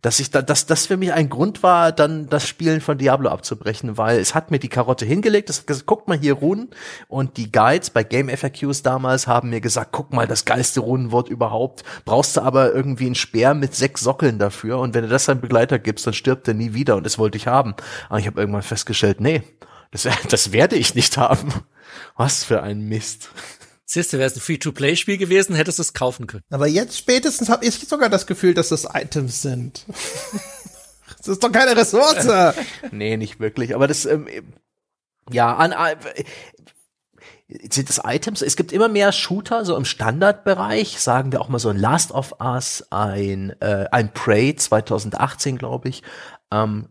dass 0.02 0.18
ich 0.18 0.30
da, 0.30 0.42
dass 0.42 0.66
das 0.66 0.86
für 0.86 0.96
mich 0.96 1.12
ein 1.12 1.28
Grund 1.28 1.62
war, 1.62 1.92
dann 1.92 2.28
das 2.28 2.46
Spielen 2.46 2.80
von 2.80 2.98
Diablo 2.98 3.30
abzubrechen, 3.30 3.96
weil 3.96 4.18
es 4.18 4.34
hat 4.34 4.50
mir 4.50 4.58
die 4.58 4.68
Karotte 4.68 5.06
hingelegt, 5.06 5.48
es 5.48 5.60
hat 5.60 5.66
gesagt, 5.68 5.86
guck 5.86 6.08
mal 6.08 6.18
hier 6.18 6.34
Runen 6.34 6.70
und 7.08 7.36
die 7.36 7.50
Guides 7.50 7.90
bei 7.90 8.02
Game 8.02 8.28
FAQs 8.28 8.82
damals 8.82 9.26
haben 9.28 9.50
mir 9.50 9.60
gesagt, 9.60 9.90
guck 9.92 10.12
mal, 10.12 10.26
das 10.26 10.44
geilste 10.44 10.80
Runenwort 10.80 11.28
überhaupt, 11.28 11.84
brauchst 12.04 12.36
du 12.36 12.42
aber 12.42 12.74
irgendwie 12.74 13.06
einen 13.06 13.14
Speer 13.14 13.54
mit 13.54 13.74
sechs 13.74 14.02
Sockeln 14.02 14.38
dafür 14.38 14.78
und 14.80 14.92
wenn 14.94 15.04
du 15.04 15.08
das 15.08 15.26
deinem 15.26 15.40
Begleiter 15.40 15.78
gibst, 15.78 16.06
dann 16.06 16.14
stirbt 16.14 16.48
er 16.48 16.54
nie 16.54 16.74
wieder 16.74 16.96
und 16.96 17.04
das 17.06 17.18
wollte 17.18 17.38
ich 17.38 17.46
haben. 17.46 17.74
Aber 18.08 18.18
ich 18.18 18.26
habe 18.26 18.40
irgendwann 18.40 18.62
festgestellt, 18.62 19.20
nee, 19.20 19.42
das, 19.92 20.08
das 20.28 20.50
werde 20.50 20.76
ich 20.76 20.96
nicht 20.96 21.16
haben. 21.16 21.52
Was 22.16 22.42
für 22.42 22.62
ein 22.62 22.80
Mist. 22.88 23.30
Siehst 23.92 24.10
du, 24.10 24.16
wäre 24.16 24.26
es 24.26 24.34
ein 24.34 24.40
Free-to-Play-Spiel 24.40 25.18
gewesen, 25.18 25.54
hättest 25.54 25.78
du 25.78 25.82
es 25.82 25.92
kaufen 25.92 26.26
können. 26.26 26.44
Aber 26.48 26.66
jetzt 26.66 26.96
spätestens 26.96 27.50
habe 27.50 27.66
ich 27.66 27.78
sogar 27.78 28.08
das 28.08 28.26
Gefühl, 28.26 28.54
dass 28.54 28.70
das 28.70 28.88
Items 28.90 29.42
sind. 29.42 29.84
das 31.18 31.28
ist 31.28 31.44
doch 31.44 31.52
keine 31.52 31.76
Ressource. 31.76 32.26
nee, 32.90 33.18
nicht 33.18 33.38
wirklich. 33.38 33.74
Aber 33.74 33.86
das, 33.86 34.06
ähm, 34.06 34.26
ja, 35.30 35.54
an, 35.54 35.72
äh, 35.72 36.24
sind 37.70 37.90
das 37.90 38.00
Items? 38.02 38.40
Es 38.40 38.56
gibt 38.56 38.72
immer 38.72 38.88
mehr 38.88 39.12
Shooter, 39.12 39.66
so 39.66 39.76
im 39.76 39.84
Standardbereich, 39.84 40.98
sagen 40.98 41.30
wir 41.30 41.42
auch 41.42 41.50
mal 41.50 41.58
so 41.58 41.68
ein 41.68 41.76
Last 41.76 42.12
of 42.12 42.36
Us, 42.40 42.86
ein, 42.88 43.54
äh, 43.60 43.88
ein 43.92 44.14
Prey 44.14 44.56
2018, 44.56 45.58
glaube 45.58 45.90
ich, 45.90 46.02
ähm, 46.50 46.88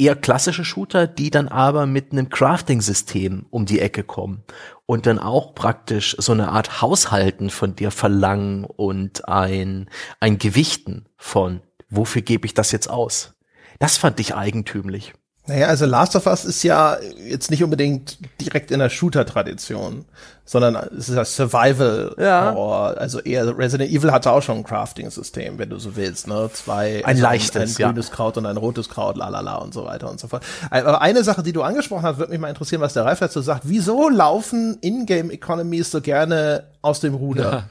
eher 0.00 0.16
klassische 0.16 0.64
Shooter, 0.64 1.06
die 1.06 1.30
dann 1.30 1.48
aber 1.48 1.86
mit 1.86 2.12
einem 2.12 2.30
Crafting-System 2.30 3.46
um 3.50 3.66
die 3.66 3.80
Ecke 3.80 4.02
kommen 4.02 4.42
und 4.86 5.06
dann 5.06 5.18
auch 5.18 5.54
praktisch 5.54 6.16
so 6.18 6.32
eine 6.32 6.48
Art 6.48 6.80
Haushalten 6.80 7.50
von 7.50 7.76
dir 7.76 7.90
verlangen 7.90 8.64
und 8.64 9.28
ein, 9.28 9.90
ein 10.18 10.38
Gewichten 10.38 11.06
von, 11.16 11.60
wofür 11.90 12.22
gebe 12.22 12.46
ich 12.46 12.54
das 12.54 12.72
jetzt 12.72 12.88
aus? 12.88 13.34
Das 13.78 13.98
fand 13.98 14.18
ich 14.20 14.34
eigentümlich. 14.34 15.12
Naja, 15.50 15.66
also 15.66 15.84
Last 15.84 16.14
of 16.14 16.26
Us 16.26 16.44
ist 16.44 16.62
ja 16.62 16.96
jetzt 17.26 17.50
nicht 17.50 17.64
unbedingt 17.64 18.18
direkt 18.40 18.70
in 18.70 18.78
der 18.78 18.88
Shooter-Tradition, 18.88 20.04
sondern 20.44 20.76
es 20.96 21.08
ist 21.08 21.16
ja 21.16 21.24
Survival. 21.24 22.14
Ja. 22.20 22.54
Also 22.54 23.18
eher 23.18 23.58
Resident 23.58 23.90
Evil 23.90 24.12
hatte 24.12 24.30
auch 24.30 24.42
schon 24.42 24.58
ein 24.58 24.64
Crafting-System, 24.64 25.58
wenn 25.58 25.68
du 25.68 25.78
so 25.80 25.96
willst, 25.96 26.28
ne? 26.28 26.48
Zwei, 26.52 26.98
ein 26.98 27.16
also 27.16 27.22
leichtes, 27.22 27.80
ein, 27.80 27.84
ein 27.84 27.92
grünes 27.92 28.10
ja. 28.10 28.14
Kraut 28.14 28.36
und 28.36 28.46
ein 28.46 28.56
rotes 28.56 28.88
Kraut, 28.88 29.16
lalala 29.16 29.56
und 29.56 29.74
so 29.74 29.84
weiter 29.84 30.08
und 30.08 30.20
so 30.20 30.28
fort. 30.28 30.44
Aber 30.70 31.00
eine 31.00 31.24
Sache, 31.24 31.42
die 31.42 31.52
du 31.52 31.62
angesprochen 31.62 32.04
hast, 32.04 32.18
würde 32.18 32.30
mich 32.30 32.40
mal 32.40 32.48
interessieren, 32.48 32.80
was 32.80 32.92
der 32.92 33.04
Ralf 33.04 33.18
dazu 33.18 33.40
sagt. 33.40 33.62
Wieso 33.64 34.08
laufen 34.08 34.78
Ingame 34.82 35.32
Economies 35.32 35.90
so 35.90 36.00
gerne 36.00 36.62
aus 36.80 37.00
dem 37.00 37.14
Ruder? 37.14 37.50
Ja. 37.50 37.62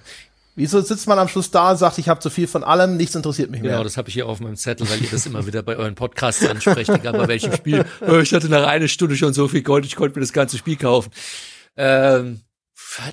Wieso 0.59 0.81
sitzt 0.81 1.07
man 1.07 1.17
am 1.17 1.29
Schluss 1.29 1.51
da 1.51 1.71
und 1.71 1.77
sagt, 1.77 1.99
ich 1.99 2.09
habe 2.09 2.19
zu 2.19 2.29
viel 2.29 2.45
von 2.45 2.65
allem, 2.65 2.97
nichts 2.97 3.15
interessiert 3.15 3.49
mich 3.49 3.61
mehr? 3.61 3.71
Genau, 3.71 3.83
das 3.85 3.95
habe 3.95 4.09
ich 4.09 4.13
hier 4.15 4.27
auf 4.27 4.41
meinem 4.41 4.57
Zettel, 4.57 4.89
weil 4.89 5.01
ihr 5.01 5.09
das 5.09 5.25
immer 5.25 5.47
wieder 5.47 5.63
bei 5.63 5.77
euren 5.77 5.95
Podcasts 5.95 6.45
ansprecht, 6.45 6.89
egal 6.89 7.13
bei 7.13 7.29
welchem 7.29 7.53
Spiel. 7.53 7.85
Oh, 8.05 8.17
ich 8.17 8.33
hatte 8.33 8.49
nach 8.49 8.67
einer 8.67 8.89
Stunde 8.89 9.15
schon 9.15 9.31
so 9.31 9.47
viel 9.47 9.61
Gold, 9.61 9.85
ich 9.85 9.95
konnte 9.95 10.19
mir 10.19 10.21
das 10.21 10.33
ganze 10.33 10.57
Spiel 10.57 10.75
kaufen. 10.75 11.11
Ähm, 11.77 12.41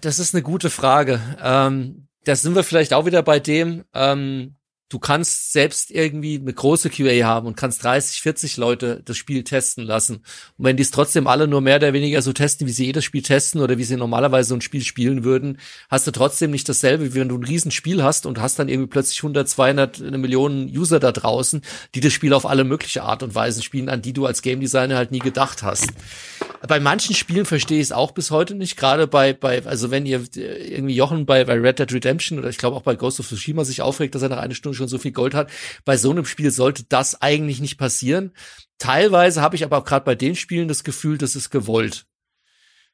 das 0.00 0.18
ist 0.18 0.34
eine 0.34 0.42
gute 0.42 0.70
Frage. 0.70 1.20
Ähm, 1.40 2.08
da 2.24 2.34
sind 2.34 2.56
wir 2.56 2.64
vielleicht 2.64 2.92
auch 2.92 3.06
wieder 3.06 3.22
bei 3.22 3.38
dem, 3.38 3.84
ähm, 3.94 4.55
du 4.88 5.00
kannst 5.00 5.52
selbst 5.52 5.90
irgendwie 5.90 6.38
eine 6.38 6.52
große 6.52 6.90
QA 6.90 7.24
haben 7.24 7.48
und 7.48 7.56
kannst 7.56 7.82
30, 7.82 8.20
40 8.20 8.56
Leute 8.56 9.02
das 9.04 9.16
Spiel 9.16 9.42
testen 9.42 9.84
lassen. 9.84 10.16
Und 10.56 10.64
wenn 10.64 10.76
die 10.76 10.84
es 10.84 10.92
trotzdem 10.92 11.26
alle 11.26 11.48
nur 11.48 11.60
mehr 11.60 11.76
oder 11.76 11.92
weniger 11.92 12.22
so 12.22 12.32
testen, 12.32 12.68
wie 12.68 12.72
sie 12.72 12.86
jedes 12.86 13.04
Spiel 13.04 13.22
testen 13.22 13.60
oder 13.60 13.78
wie 13.78 13.84
sie 13.84 13.96
normalerweise 13.96 14.50
so 14.50 14.54
ein 14.54 14.60
Spiel 14.60 14.84
spielen 14.84 15.24
würden, 15.24 15.58
hast 15.88 16.06
du 16.06 16.12
trotzdem 16.12 16.52
nicht 16.52 16.68
dasselbe, 16.68 17.14
wie 17.14 17.20
wenn 17.20 17.28
du 17.28 17.36
ein 17.36 17.44
Riesenspiel 17.44 18.02
hast 18.04 18.26
und 18.26 18.40
hast 18.40 18.60
dann 18.60 18.68
irgendwie 18.68 18.88
plötzlich 18.88 19.18
100, 19.18 19.48
200, 19.48 20.02
eine 20.02 20.18
Million 20.18 20.66
User 20.66 21.00
da 21.00 21.10
draußen, 21.10 21.62
die 21.96 22.00
das 22.00 22.12
Spiel 22.12 22.32
auf 22.32 22.46
alle 22.46 22.62
mögliche 22.62 23.02
Art 23.02 23.24
und 23.24 23.34
Weisen 23.34 23.62
spielen, 23.62 23.88
an 23.88 24.02
die 24.02 24.12
du 24.12 24.24
als 24.26 24.40
Game 24.42 24.60
Designer 24.60 24.96
halt 24.96 25.10
nie 25.10 25.18
gedacht 25.18 25.64
hast. 25.64 25.90
Bei 26.66 26.80
manchen 26.80 27.14
Spielen 27.14 27.44
verstehe 27.44 27.78
ich 27.78 27.86
es 27.86 27.92
auch 27.92 28.12
bis 28.12 28.30
heute 28.30 28.54
nicht, 28.54 28.76
gerade 28.76 29.06
bei, 29.06 29.32
bei, 29.32 29.64
also 29.66 29.90
wenn 29.90 30.06
ihr 30.06 30.22
irgendwie 30.34 30.94
Jochen 30.94 31.26
bei, 31.26 31.44
bei 31.44 31.54
Red 31.54 31.78
Dead 31.78 31.92
Redemption 31.92 32.38
oder 32.38 32.48
ich 32.48 32.58
glaube 32.58 32.76
auch 32.76 32.82
bei 32.82 32.94
Ghost 32.94 33.20
of 33.20 33.28
Tsushima 33.28 33.64
sich 33.64 33.82
aufregt, 33.82 34.14
dass 34.14 34.22
er 34.22 34.28
nach 34.28 34.38
einer 34.38 34.54
Stunde 34.54 34.75
schon 34.76 34.88
so 34.88 34.98
viel 34.98 35.12
Gold 35.12 35.34
hat. 35.34 35.50
Bei 35.84 35.96
so 35.96 36.10
einem 36.10 36.24
Spiel 36.24 36.50
sollte 36.50 36.84
das 36.84 37.20
eigentlich 37.20 37.60
nicht 37.60 37.78
passieren. 37.78 38.32
Teilweise 38.78 39.40
habe 39.40 39.56
ich 39.56 39.64
aber 39.64 39.78
auch 39.78 39.84
gerade 39.84 40.04
bei 40.04 40.14
den 40.14 40.36
Spielen 40.36 40.68
das 40.68 40.84
Gefühl, 40.84 41.18
das 41.18 41.34
ist 41.34 41.50
gewollt. 41.50 42.06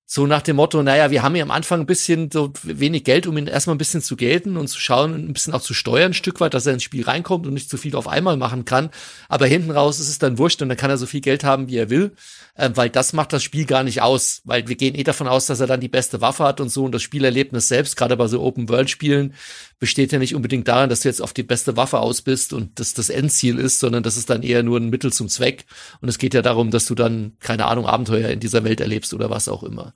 So 0.05 0.27
nach 0.27 0.43
dem 0.43 0.57
Motto, 0.57 0.83
naja, 0.83 1.11
wir 1.11 1.23
haben 1.23 1.37
ja 1.37 1.43
am 1.43 1.51
Anfang 1.51 1.81
ein 1.81 1.87
bisschen 1.87 2.31
so 2.31 2.53
wenig 2.65 3.05
Geld, 3.05 3.27
um 3.27 3.39
ihn 3.39 3.47
erstmal 3.47 3.77
ein 3.77 3.79
bisschen 3.79 4.03
zu 4.03 4.15
gelten 4.15 4.59
und 4.59 4.69
zu 4.69 4.79
schauen 4.79 5.15
und 5.15 5.27
ein 5.27 5.33
bisschen 5.33 5.55
auch 5.55 5.63
zu 5.63 5.73
steuern, 5.73 6.11
ein 6.11 6.15
Stück 6.15 6.39
weit, 6.41 6.53
dass 6.53 6.67
er 6.67 6.75
ins 6.75 6.83
Spiel 6.83 7.05
reinkommt 7.05 7.47
und 7.47 7.55
nicht 7.55 7.71
zu 7.71 7.79
viel 7.79 7.97
auf 7.97 8.09
einmal 8.09 8.37
machen 8.37 8.67
kann. 8.67 8.91
Aber 9.31 9.47
hinten 9.47 9.71
raus 9.71 10.01
ist 10.01 10.11
es 10.11 10.19
dann 10.19 10.37
wurscht 10.37 10.61
und 10.61 10.69
dann 10.69 10.77
kann 10.77 10.91
er 10.91 10.99
so 10.99 11.07
viel 11.07 11.23
Geld 11.23 11.45
haben, 11.45 11.69
wie 11.69 11.79
er 11.79 11.89
will, 11.89 12.13
äh, 12.57 12.69
weil 12.75 12.91
das 12.91 13.15
macht 13.15 13.33
das 13.33 13.43
Spiel 13.43 13.65
gar 13.65 13.85
nicht 13.85 14.03
aus, 14.03 14.43
weil 14.45 14.69
wir 14.69 14.77
gehen 14.77 14.95
eh 14.95 15.03
davon 15.03 15.29
aus, 15.29 15.47
dass 15.47 15.61
er 15.61 15.67
dann 15.67 15.81
die 15.81 15.89
beste 15.89 16.21
Waffe 16.21 16.45
hat 16.45 16.61
und 16.61 16.69
so 16.69 16.85
und 16.85 16.93
das 16.93 17.01
Spielerlebnis 17.01 17.69
selbst, 17.69 17.97
gerade 17.97 18.17
bei 18.19 18.27
so 18.27 18.43
Open-World-Spielen, 18.43 19.33
besteht 19.79 20.13
ja 20.13 20.19
nicht 20.19 20.35
unbedingt 20.35 20.69
darin, 20.69 20.91
dass 20.91 21.01
du 21.01 21.09
jetzt 21.09 21.23
auf 21.23 21.33
die 21.33 21.43
beste 21.43 21.79
Waffe 21.79 22.01
aus 22.01 22.21
bist 22.21 22.53
und 22.53 22.79
das 22.79 22.93
das 22.93 23.09
Endziel 23.09 23.59
ist, 23.59 23.79
sondern 23.79 24.03
das 24.03 24.19
ist 24.19 24.29
dann 24.29 24.43
eher 24.43 24.63
nur 24.63 24.79
ein 24.79 24.91
Mittel 24.91 25.11
zum 25.11 25.29
Zweck 25.29 25.65
und 26.03 26.11
es 26.11 26.19
geht 26.19 26.35
ja 26.35 26.43
darum, 26.43 26.71
dass 26.71 26.85
du 26.85 26.95
dann, 26.95 27.33
keine 27.41 27.65
Ahnung, 27.65 27.87
Abenteuer 27.87 28.29
in 28.29 28.41
dieser 28.41 28.63
Welt 28.63 28.81
erlebst 28.81 29.15
oder 29.15 29.31
was 29.31 29.49
auch 29.49 29.63
immer. 29.63 29.92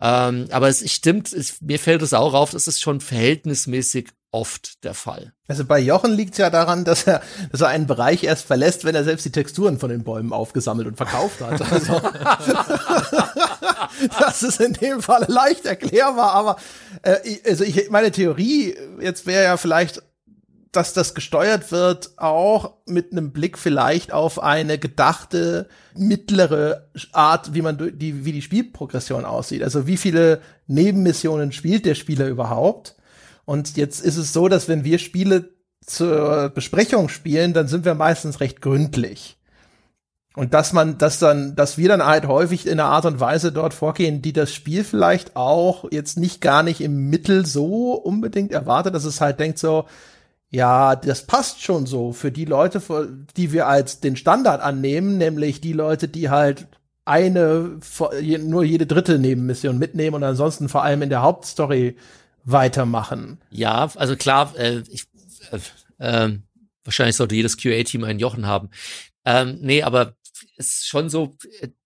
Ähm, 0.00 0.48
aber 0.50 0.68
es 0.68 0.90
stimmt, 0.90 1.32
es, 1.32 1.60
mir 1.60 1.78
fällt 1.78 2.02
es 2.02 2.12
auch 2.12 2.34
auf, 2.34 2.50
das 2.50 2.66
ist 2.66 2.80
schon 2.80 3.00
verhältnismäßig 3.00 4.08
oft 4.32 4.82
der 4.82 4.94
Fall. 4.94 5.32
Also 5.46 5.64
bei 5.64 5.78
Jochen 5.78 6.12
liegt 6.12 6.32
es 6.32 6.38
ja 6.38 6.50
daran, 6.50 6.84
dass 6.84 7.06
er, 7.06 7.22
dass 7.52 7.60
er 7.60 7.68
einen 7.68 7.86
Bereich 7.86 8.24
erst 8.24 8.46
verlässt, 8.46 8.84
wenn 8.84 8.94
er 8.94 9.04
selbst 9.04 9.26
die 9.26 9.30
Texturen 9.30 9.78
von 9.78 9.90
den 9.90 10.02
Bäumen 10.02 10.32
aufgesammelt 10.32 10.88
und 10.88 10.96
verkauft 10.96 11.40
hat. 11.40 11.60
Also, 11.70 12.00
das 14.18 14.42
ist 14.42 14.60
in 14.60 14.72
dem 14.72 15.02
Fall 15.02 15.26
leicht 15.28 15.66
erklärbar, 15.66 16.32
aber 16.32 16.56
äh, 17.02 17.18
also 17.46 17.62
ich, 17.62 17.90
meine 17.90 18.10
Theorie 18.10 18.74
jetzt 19.00 19.26
wäre 19.26 19.44
ja 19.44 19.56
vielleicht 19.58 20.02
dass 20.72 20.94
das 20.94 21.14
gesteuert 21.14 21.70
wird, 21.70 22.12
auch 22.16 22.74
mit 22.86 23.12
einem 23.12 23.30
Blick 23.32 23.58
vielleicht 23.58 24.12
auf 24.12 24.42
eine 24.42 24.78
gedachte 24.78 25.68
mittlere 25.94 26.88
Art, 27.12 27.52
wie 27.54 27.60
man 27.60 27.76
die, 27.98 28.24
wie 28.24 28.32
die 28.32 28.42
Spielprogression 28.42 29.26
aussieht. 29.26 29.62
Also 29.62 29.86
wie 29.86 29.98
viele 29.98 30.40
Nebenmissionen 30.66 31.52
spielt 31.52 31.84
der 31.84 31.94
Spieler 31.94 32.26
überhaupt? 32.26 32.96
Und 33.44 33.76
jetzt 33.76 34.02
ist 34.02 34.16
es 34.16 34.32
so, 34.32 34.48
dass 34.48 34.68
wenn 34.68 34.82
wir 34.82 34.98
Spiele 34.98 35.50
zur 35.84 36.48
Besprechung 36.48 37.10
spielen, 37.10 37.52
dann 37.52 37.68
sind 37.68 37.84
wir 37.84 37.94
meistens 37.94 38.40
recht 38.40 38.62
gründlich. 38.62 39.36
Und 40.34 40.54
dass 40.54 40.72
man, 40.72 40.96
dass 40.96 41.18
dann, 41.18 41.54
dass 41.56 41.76
wir 41.76 41.88
dann 41.88 42.06
halt 42.06 42.26
häufig 42.26 42.66
in 42.66 42.80
einer 42.80 42.88
Art 42.88 43.04
und 43.04 43.20
Weise 43.20 43.52
dort 43.52 43.74
vorgehen, 43.74 44.22
die 44.22 44.32
das 44.32 44.54
Spiel 44.54 44.84
vielleicht 44.84 45.36
auch 45.36 45.84
jetzt 45.90 46.18
nicht 46.18 46.40
gar 46.40 46.62
nicht 46.62 46.80
im 46.80 47.10
Mittel 47.10 47.44
so 47.44 47.92
unbedingt 47.92 48.52
erwartet, 48.52 48.94
dass 48.94 49.04
es 49.04 49.20
halt 49.20 49.40
denkt 49.40 49.58
so, 49.58 49.84
ja, 50.52 50.96
das 50.96 51.26
passt 51.26 51.62
schon 51.62 51.86
so 51.86 52.12
für 52.12 52.30
die 52.30 52.44
Leute, 52.44 52.82
die 53.36 53.52
wir 53.52 53.66
als 53.66 54.00
den 54.00 54.16
Standard 54.16 54.60
annehmen, 54.60 55.16
nämlich 55.16 55.62
die 55.62 55.72
Leute, 55.72 56.08
die 56.08 56.28
halt 56.28 56.66
eine, 57.06 57.80
nur 58.20 58.62
jede 58.62 58.86
dritte 58.86 59.18
Nebenmission 59.18 59.78
mitnehmen 59.78 60.16
und 60.16 60.24
ansonsten 60.24 60.68
vor 60.68 60.84
allem 60.84 61.00
in 61.00 61.08
der 61.08 61.22
Hauptstory 61.22 61.96
weitermachen. 62.44 63.38
Ja, 63.50 63.90
also 63.96 64.14
klar, 64.14 64.54
äh, 64.56 64.82
ich, 64.90 65.06
äh, 65.50 65.58
äh, 66.26 66.38
wahrscheinlich 66.84 67.16
sollte 67.16 67.34
jedes 67.34 67.56
QA-Team 67.56 68.04
einen 68.04 68.18
Jochen 68.18 68.46
haben. 68.46 68.68
Ähm, 69.24 69.58
nee, 69.62 69.82
aber 69.82 70.16
ist 70.58 70.86
schon 70.86 71.08
so, 71.08 71.34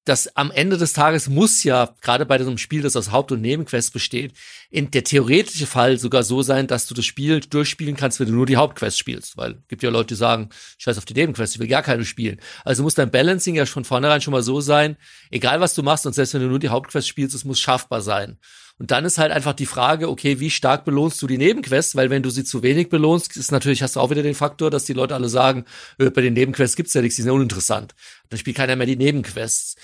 dass 0.06 0.36
am 0.36 0.52
Ende 0.52 0.78
des 0.78 0.92
Tages 0.92 1.28
muss 1.28 1.64
ja, 1.64 1.94
gerade 2.00 2.24
bei 2.26 2.38
so 2.38 2.46
einem 2.46 2.58
Spiel, 2.58 2.80
das 2.80 2.94
aus 2.94 3.10
Haupt- 3.10 3.32
und 3.32 3.40
Nebenquest 3.40 3.92
besteht, 3.92 4.32
in 4.70 4.90
der 4.92 5.02
theoretische 5.02 5.66
Fall 5.66 5.98
sogar 5.98 6.22
so 6.22 6.42
sein, 6.42 6.68
dass 6.68 6.86
du 6.86 6.94
das 6.94 7.04
Spiel 7.04 7.40
durchspielen 7.40 7.96
kannst, 7.96 8.20
wenn 8.20 8.28
du 8.28 8.34
nur 8.34 8.46
die 8.46 8.56
Hauptquest 8.56 8.98
spielst. 8.98 9.36
Weil 9.36 9.58
gibt 9.66 9.82
ja 9.82 9.90
Leute, 9.90 10.08
die 10.08 10.14
sagen, 10.14 10.50
scheiß 10.78 10.96
auf 10.96 11.04
die 11.04 11.14
Nebenquest, 11.14 11.56
ich 11.56 11.60
will 11.60 11.66
gar 11.66 11.82
keine 11.82 12.04
spielen. 12.04 12.40
Also 12.64 12.84
muss 12.84 12.94
dein 12.94 13.10
Balancing 13.10 13.56
ja 13.56 13.66
von 13.66 13.84
vornherein 13.84 14.20
schon 14.20 14.32
mal 14.32 14.44
so 14.44 14.60
sein, 14.60 14.96
egal 15.30 15.60
was 15.60 15.74
du 15.74 15.82
machst 15.82 16.06
und 16.06 16.14
selbst 16.14 16.34
wenn 16.34 16.40
du 16.40 16.48
nur 16.48 16.60
die 16.60 16.68
Hauptquest 16.68 17.08
spielst, 17.08 17.34
es 17.34 17.44
muss 17.44 17.58
schaffbar 17.58 18.00
sein. 18.00 18.38
Und 18.78 18.90
dann 18.90 19.06
ist 19.06 19.16
halt 19.16 19.32
einfach 19.32 19.54
die 19.54 19.66
Frage, 19.66 20.10
okay, 20.10 20.38
wie 20.38 20.50
stark 20.50 20.84
belohnst 20.84 21.20
du 21.22 21.26
die 21.26 21.38
Nebenquests? 21.38 21.96
Weil 21.96 22.10
wenn 22.10 22.22
du 22.22 22.28
sie 22.28 22.44
zu 22.44 22.62
wenig 22.62 22.90
belohnst, 22.90 23.36
ist 23.36 23.50
natürlich, 23.50 23.82
hast 23.82 23.96
du 23.96 24.00
auch 24.00 24.10
wieder 24.10 24.22
den 24.22 24.34
Faktor, 24.34 24.70
dass 24.70 24.84
die 24.84 24.92
Leute 24.92 25.14
alle 25.14 25.30
sagen, 25.30 25.64
äh, 25.98 26.10
bei 26.10 26.20
den 26.20 26.34
Nebenquests 26.34 26.76
gibt's 26.76 26.92
ja 26.92 27.00
nichts, 27.00 27.16
die 27.16 27.22
sind 27.22 27.32
uninteressant. 27.32 27.94
Dann 28.28 28.38
spielt 28.38 28.58
keiner 28.58 28.76
mehr 28.76 28.86
die 28.86 28.96
Nebenquests. 28.96 29.76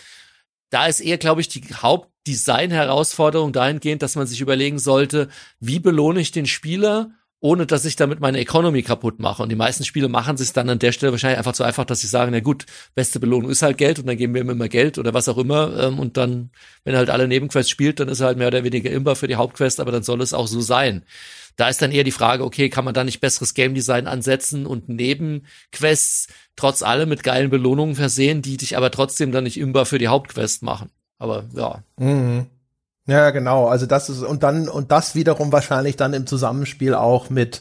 Da 0.73 0.87
ist 0.87 1.01
eher, 1.01 1.19
glaube 1.19 1.43
ich, 1.43 1.49
die 1.49 1.63
Hauptdesign-Herausforderung 1.63 3.53
dahingehend, 3.53 4.01
dass 4.01 4.17
man 4.17 4.27
sich 4.27 4.41
überlegen 4.41 4.79
sollte, 4.79 5.29
wie 5.61 5.79
belohne 5.79 6.21
ich 6.21 6.33
den 6.33 6.47
Spieler 6.47 7.11
ohne 7.43 7.67
dass 7.67 7.85
ich 7.85 7.97
damit 7.97 8.21
meine 8.21 8.39
Economy 8.39 8.85
kaputt 8.85 9.19
mache. 9.19 9.43
Und 9.43 9.49
die 9.49 9.57
meisten 9.57 9.85
Spiele 9.85 10.09
machen 10.09 10.37
sich 10.37 10.53
dann 10.53 10.71
an 10.71 10.79
der 10.79 10.93
Stelle 10.93 11.11
wahrscheinlich 11.11 11.39
einfach 11.39 11.57
so 11.57 11.65
einfach, 11.65 11.85
dass 11.85 12.01
sie 12.01 12.07
sagen, 12.07 12.31
na 12.31 12.39
gut, 12.39 12.67
beste 12.95 13.19
Belohnung 13.19 13.51
ist 13.51 13.63
halt 13.63 13.79
Geld 13.79 13.99
und 13.99 14.07
dann 14.07 14.17
geben 14.17 14.33
wir 14.33 14.43
ihm 14.43 14.51
immer 14.51 14.69
Geld 14.69 14.97
oder 14.97 15.13
was 15.13 15.29
auch 15.29 15.39
immer. 15.39 15.77
Ähm, 15.77 15.99
und 15.99 16.17
dann, 16.17 16.51
wenn 16.85 16.95
er 16.95 16.99
halt 16.99 17.11
alle 17.11 17.27
Nebenquests 17.27 17.69
spielt, 17.69 17.99
dann 17.99 18.09
ist 18.09 18.21
er 18.21 18.29
halt 18.29 18.39
mehr 18.39 18.47
oder 18.47 18.63
weniger 18.63 18.93
imbar 18.93 19.17
für 19.17 19.27
die 19.27 19.35
Hauptquest, 19.35 19.81
aber 19.81 19.91
dann 19.91 20.05
soll 20.05 20.23
es 20.23 20.33
auch 20.33 20.47
so 20.47 20.61
sein. 20.61 21.05
Da 21.57 21.69
ist 21.69 21.83
dann 21.83 21.91
eher 21.91 22.05
die 22.05 22.13
Frage, 22.13 22.45
okay, 22.45 22.71
kann 22.71 22.85
man 22.85 22.95
da 22.95 23.03
nicht 23.03 23.21
besseres 23.21 23.55
Game 23.55 23.75
Design 23.75 24.07
ansetzen 24.07 24.65
und 24.65 24.89
Nebenquests 24.89 26.29
trotz 26.55 26.83
allem 26.83 27.09
mit 27.09 27.25
geilen 27.25 27.51
Belohnungen 27.51 27.97
versehen, 27.97 28.43
die 28.43 28.57
dich 28.57 28.77
aber 28.77 28.93
trotzdem 28.93 29.33
dann 29.33 29.45
nicht 29.45 29.59
imbar 29.59 29.85
für 29.85 29.99
die 29.99 30.09
Hauptquest 30.09 30.63
machen. 30.63 30.91
Aber 31.19 31.45
ja. 31.57 31.83
Mhm. 31.99 32.47
Ja, 33.07 33.31
genau. 33.31 33.67
Also 33.67 33.87
das 33.87 34.09
ist 34.09 34.23
und 34.23 34.45
dann 34.45 34.69
und 34.69 34.93
das 34.93 35.17
wiederum 35.17 35.51
wahrscheinlich 35.51 35.97
dann 35.97 36.13
im 36.15 36.27
Zusammenspiel 36.27 36.95
auch 36.95 37.31
mit 37.31 37.61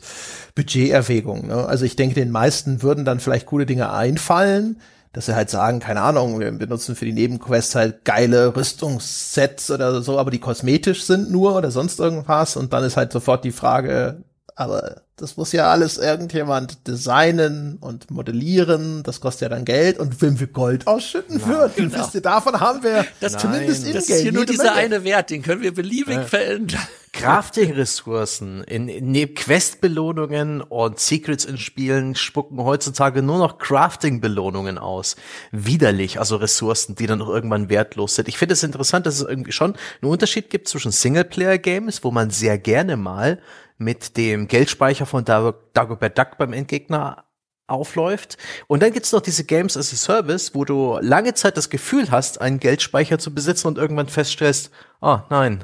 Budgeterwägungen. 0.53 1.47
Ne? 1.47 1.65
Also 1.65 1.83
ich 1.85 1.95
denke, 1.95 2.13
den 2.13 2.29
meisten 2.29 2.83
würden 2.83 3.05
dann 3.05 3.19
vielleicht 3.19 3.47
coole 3.47 3.65
Dinge 3.65 3.91
einfallen, 3.91 4.79
dass 5.13 5.25
sie 5.25 5.35
halt 5.35 5.49
sagen, 5.49 5.79
keine 5.79 6.01
Ahnung, 6.01 6.39
wir 6.39 6.51
benutzen 6.51 6.95
für 6.95 7.05
die 7.05 7.13
Nebenquests 7.13 7.73
halt 7.73 8.05
geile 8.05 8.55
Rüstungssets 8.55 9.71
oder 9.71 10.01
so, 10.03 10.19
aber 10.19 10.29
die 10.29 10.39
kosmetisch 10.39 11.03
sind 11.05 11.31
nur 11.31 11.55
oder 11.57 11.71
sonst 11.71 11.99
irgendwas 11.99 12.55
und 12.55 12.71
dann 12.71 12.83
ist 12.83 12.95
halt 12.95 13.11
sofort 13.11 13.43
die 13.43 13.51
Frage, 13.51 14.23
aber 14.55 15.01
das 15.21 15.37
muss 15.37 15.51
ja 15.51 15.69
alles 15.69 15.97
irgendjemand 15.97 16.87
designen 16.87 17.77
und 17.79 18.09
modellieren. 18.09 19.03
Das 19.03 19.21
kostet 19.21 19.43
ja 19.43 19.49
dann 19.49 19.65
Geld. 19.65 19.99
Und 19.99 20.21
wenn 20.21 20.39
wir 20.39 20.47
Gold 20.47 20.87
ausschütten 20.87 21.39
ja, 21.39 21.47
würden, 21.47 21.73
genau. 21.75 21.99
wisst 21.99 22.15
ihr, 22.15 22.21
davon 22.21 22.59
haben 22.59 22.83
wir 22.83 23.05
das 23.19 23.37
zumindest 23.37 23.85
in 23.85 23.93
Das 23.93 24.09
ist 24.09 24.21
hier 24.21 24.31
nur 24.31 24.45
dieser 24.45 24.63
Menge. 24.63 24.75
eine 24.77 25.03
Wert, 25.03 25.29
den 25.29 25.43
können 25.43 25.61
wir 25.61 25.73
beliebig 25.73 26.15
ja. 26.15 26.23
verändern. 26.23 26.81
Crafting-Ressourcen 27.13 28.63
in, 28.63 28.87
in 28.87 29.35
Quest-Belohnungen 29.35 30.61
und 30.61 30.99
Secrets 30.99 31.45
in 31.45 31.57
Spielen 31.57 32.15
spucken 32.15 32.57
heutzutage 32.63 33.21
nur 33.21 33.37
noch 33.37 33.57
Crafting-Belohnungen 33.57 34.77
aus. 34.77 35.17
Widerlich, 35.51 36.19
also 36.19 36.37
Ressourcen, 36.37 36.95
die 36.95 37.07
dann 37.07 37.21
auch 37.21 37.29
irgendwann 37.29 37.69
wertlos 37.69 38.15
sind. 38.15 38.27
Ich 38.27 38.37
finde 38.37 38.53
es 38.53 38.63
interessant, 38.63 39.05
dass 39.05 39.15
es 39.15 39.27
irgendwie 39.27 39.51
schon 39.51 39.75
einen 40.01 40.11
Unterschied 40.11 40.49
gibt 40.49 40.67
zwischen 40.67 40.91
Singleplayer-Games, 40.91 42.03
wo 42.03 42.11
man 42.11 42.29
sehr 42.29 42.57
gerne 42.57 42.95
mal 42.95 43.39
mit 43.81 44.15
dem 44.15 44.47
Geldspeicher 44.47 45.05
von 45.05 45.25
Dagobert 45.25 46.17
Duck 46.17 46.37
beim 46.37 46.53
Endgegner 46.53 47.25
aufläuft. 47.67 48.37
Und 48.67 48.83
dann 48.83 48.93
gibt's 48.93 49.11
noch 49.11 49.21
diese 49.21 49.43
Games 49.43 49.75
as 49.75 49.91
a 49.93 49.95
Service, 49.95 50.53
wo 50.53 50.65
du 50.65 50.99
lange 51.01 51.33
Zeit 51.33 51.57
das 51.57 51.69
Gefühl 51.69 52.11
hast, 52.11 52.39
einen 52.39 52.59
Geldspeicher 52.59 53.17
zu 53.17 53.33
besitzen 53.33 53.67
und 53.67 53.77
irgendwann 53.77 54.07
feststellst, 54.07 54.71
ah, 55.01 55.23
nein. 55.29 55.63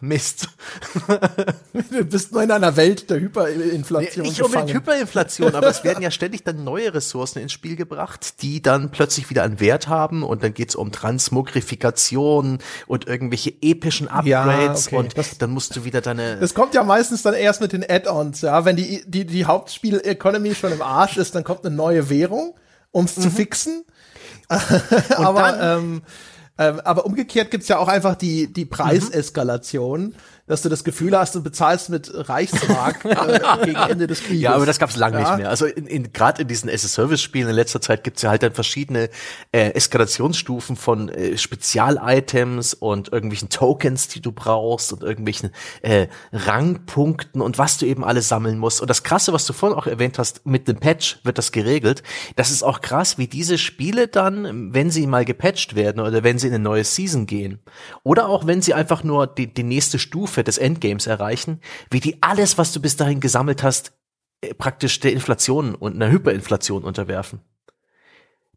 Mist. 0.00 0.48
du 1.90 2.04
bist 2.04 2.32
nur 2.32 2.42
in 2.42 2.50
einer 2.50 2.76
Welt 2.76 3.10
der 3.10 3.20
Hyperinflation. 3.20 4.26
Nicht 4.26 4.42
unbedingt 4.42 4.72
Hyperinflation, 4.72 5.54
aber 5.54 5.68
es 5.68 5.84
werden 5.84 6.02
ja 6.02 6.10
ständig 6.10 6.44
dann 6.44 6.64
neue 6.64 6.94
Ressourcen 6.94 7.40
ins 7.40 7.52
Spiel 7.52 7.76
gebracht, 7.76 8.42
die 8.42 8.62
dann 8.62 8.90
plötzlich 8.90 9.30
wieder 9.30 9.42
einen 9.42 9.60
Wert 9.60 9.88
haben 9.88 10.22
und 10.22 10.42
dann 10.42 10.54
geht's 10.54 10.74
um 10.74 10.92
Transmogrifikation 10.92 12.58
und 12.86 13.06
irgendwelche 13.06 13.52
epischen 13.60 14.08
Upgrades 14.08 14.86
ja, 14.86 14.88
okay. 14.88 14.96
und 14.96 15.18
das, 15.18 15.38
dann 15.38 15.50
musst 15.50 15.76
du 15.76 15.84
wieder 15.84 16.00
deine. 16.00 16.38
Es 16.40 16.54
kommt 16.54 16.74
ja 16.74 16.82
meistens 16.82 17.22
dann 17.22 17.34
erst 17.34 17.60
mit 17.60 17.72
den 17.72 17.84
Add-ons, 17.88 18.40
ja. 18.40 18.64
Wenn 18.64 18.76
die, 18.76 19.04
die, 19.06 19.26
die 19.26 19.44
Hauptspiel-Economy 19.44 20.54
schon 20.54 20.72
im 20.72 20.82
Arsch 20.82 21.16
ist, 21.16 21.34
dann 21.34 21.44
kommt 21.44 21.64
eine 21.64 21.74
neue 21.74 22.08
Währung, 22.08 22.54
ums 22.94 23.16
mhm. 23.16 23.22
zu 23.22 23.30
fixen. 23.30 23.84
aber 25.16 25.60
ähm, 25.60 26.02
ähm, 26.60 26.80
aber 26.84 27.06
umgekehrt 27.06 27.50
gibt's 27.50 27.68
ja 27.68 27.78
auch 27.78 27.88
einfach 27.88 28.14
die, 28.14 28.52
die 28.52 28.66
Preiseskalation. 28.66 30.00
Mhm 30.00 30.14
dass 30.50 30.62
du 30.62 30.68
das 30.68 30.82
Gefühl 30.82 31.16
hast, 31.16 31.36
du 31.36 31.44
bezahlst 31.44 31.90
mit 31.90 32.10
Reichsmark 32.12 33.04
äh, 33.04 33.66
gegen 33.66 33.76
Ende 33.76 34.08
des 34.08 34.24
Krieges. 34.24 34.42
Ja, 34.42 34.54
aber 34.56 34.66
das 34.66 34.80
gab's 34.80 34.96
lange 34.96 35.20
ja. 35.20 35.20
nicht 35.20 35.38
mehr. 35.38 35.48
Also 35.48 35.64
in, 35.64 35.86
in, 35.86 36.12
gerade 36.12 36.42
in 36.42 36.48
diesen 36.48 36.68
SS-Service-Spielen 36.68 37.48
in 37.48 37.54
letzter 37.54 37.80
Zeit 37.80 38.02
gibt's 38.02 38.22
ja 38.22 38.30
halt 38.30 38.42
dann 38.42 38.52
verschiedene 38.52 39.10
äh, 39.52 39.70
Eskalationsstufen 39.74 40.74
von 40.74 41.08
äh, 41.08 41.38
Spezial-Items 41.38 42.74
und 42.74 43.12
irgendwelchen 43.12 43.48
Tokens, 43.48 44.08
die 44.08 44.20
du 44.20 44.32
brauchst 44.32 44.92
und 44.92 45.04
irgendwelchen 45.04 45.50
äh, 45.82 46.08
Rangpunkten 46.32 47.40
und 47.40 47.58
was 47.58 47.78
du 47.78 47.86
eben 47.86 48.02
alles 48.02 48.26
sammeln 48.26 48.58
musst. 48.58 48.80
Und 48.80 48.90
das 48.90 49.04
Krasse, 49.04 49.32
was 49.32 49.46
du 49.46 49.52
vorhin 49.52 49.78
auch 49.78 49.86
erwähnt 49.86 50.18
hast, 50.18 50.44
mit 50.46 50.66
dem 50.66 50.80
Patch 50.80 51.20
wird 51.22 51.38
das 51.38 51.52
geregelt. 51.52 52.02
Das 52.34 52.50
ist 52.50 52.64
auch 52.64 52.80
krass, 52.80 53.18
wie 53.18 53.28
diese 53.28 53.56
Spiele 53.56 54.08
dann, 54.08 54.74
wenn 54.74 54.90
sie 54.90 55.06
mal 55.06 55.24
gepatcht 55.24 55.76
werden 55.76 56.00
oder 56.00 56.24
wenn 56.24 56.40
sie 56.40 56.48
in 56.48 56.54
eine 56.54 56.64
neue 56.64 56.82
Season 56.82 57.26
gehen 57.26 57.60
oder 58.02 58.28
auch 58.28 58.48
wenn 58.48 58.62
sie 58.62 58.74
einfach 58.74 59.04
nur 59.04 59.28
die, 59.28 59.46
die 59.46 59.62
nächste 59.62 60.00
Stufe 60.00 60.39
Stufe 60.40 60.44
des 60.44 60.58
Endgames 60.58 61.06
erreichen, 61.06 61.60
wie 61.90 62.00
die 62.00 62.22
alles, 62.22 62.58
was 62.58 62.72
du 62.72 62.80
bis 62.80 62.96
dahin 62.96 63.20
gesammelt 63.20 63.62
hast, 63.62 63.92
äh, 64.40 64.54
praktisch 64.54 65.00
der 65.00 65.12
Inflation 65.12 65.74
und 65.74 65.94
einer 65.94 66.10
Hyperinflation 66.10 66.84
unterwerfen. 66.84 67.40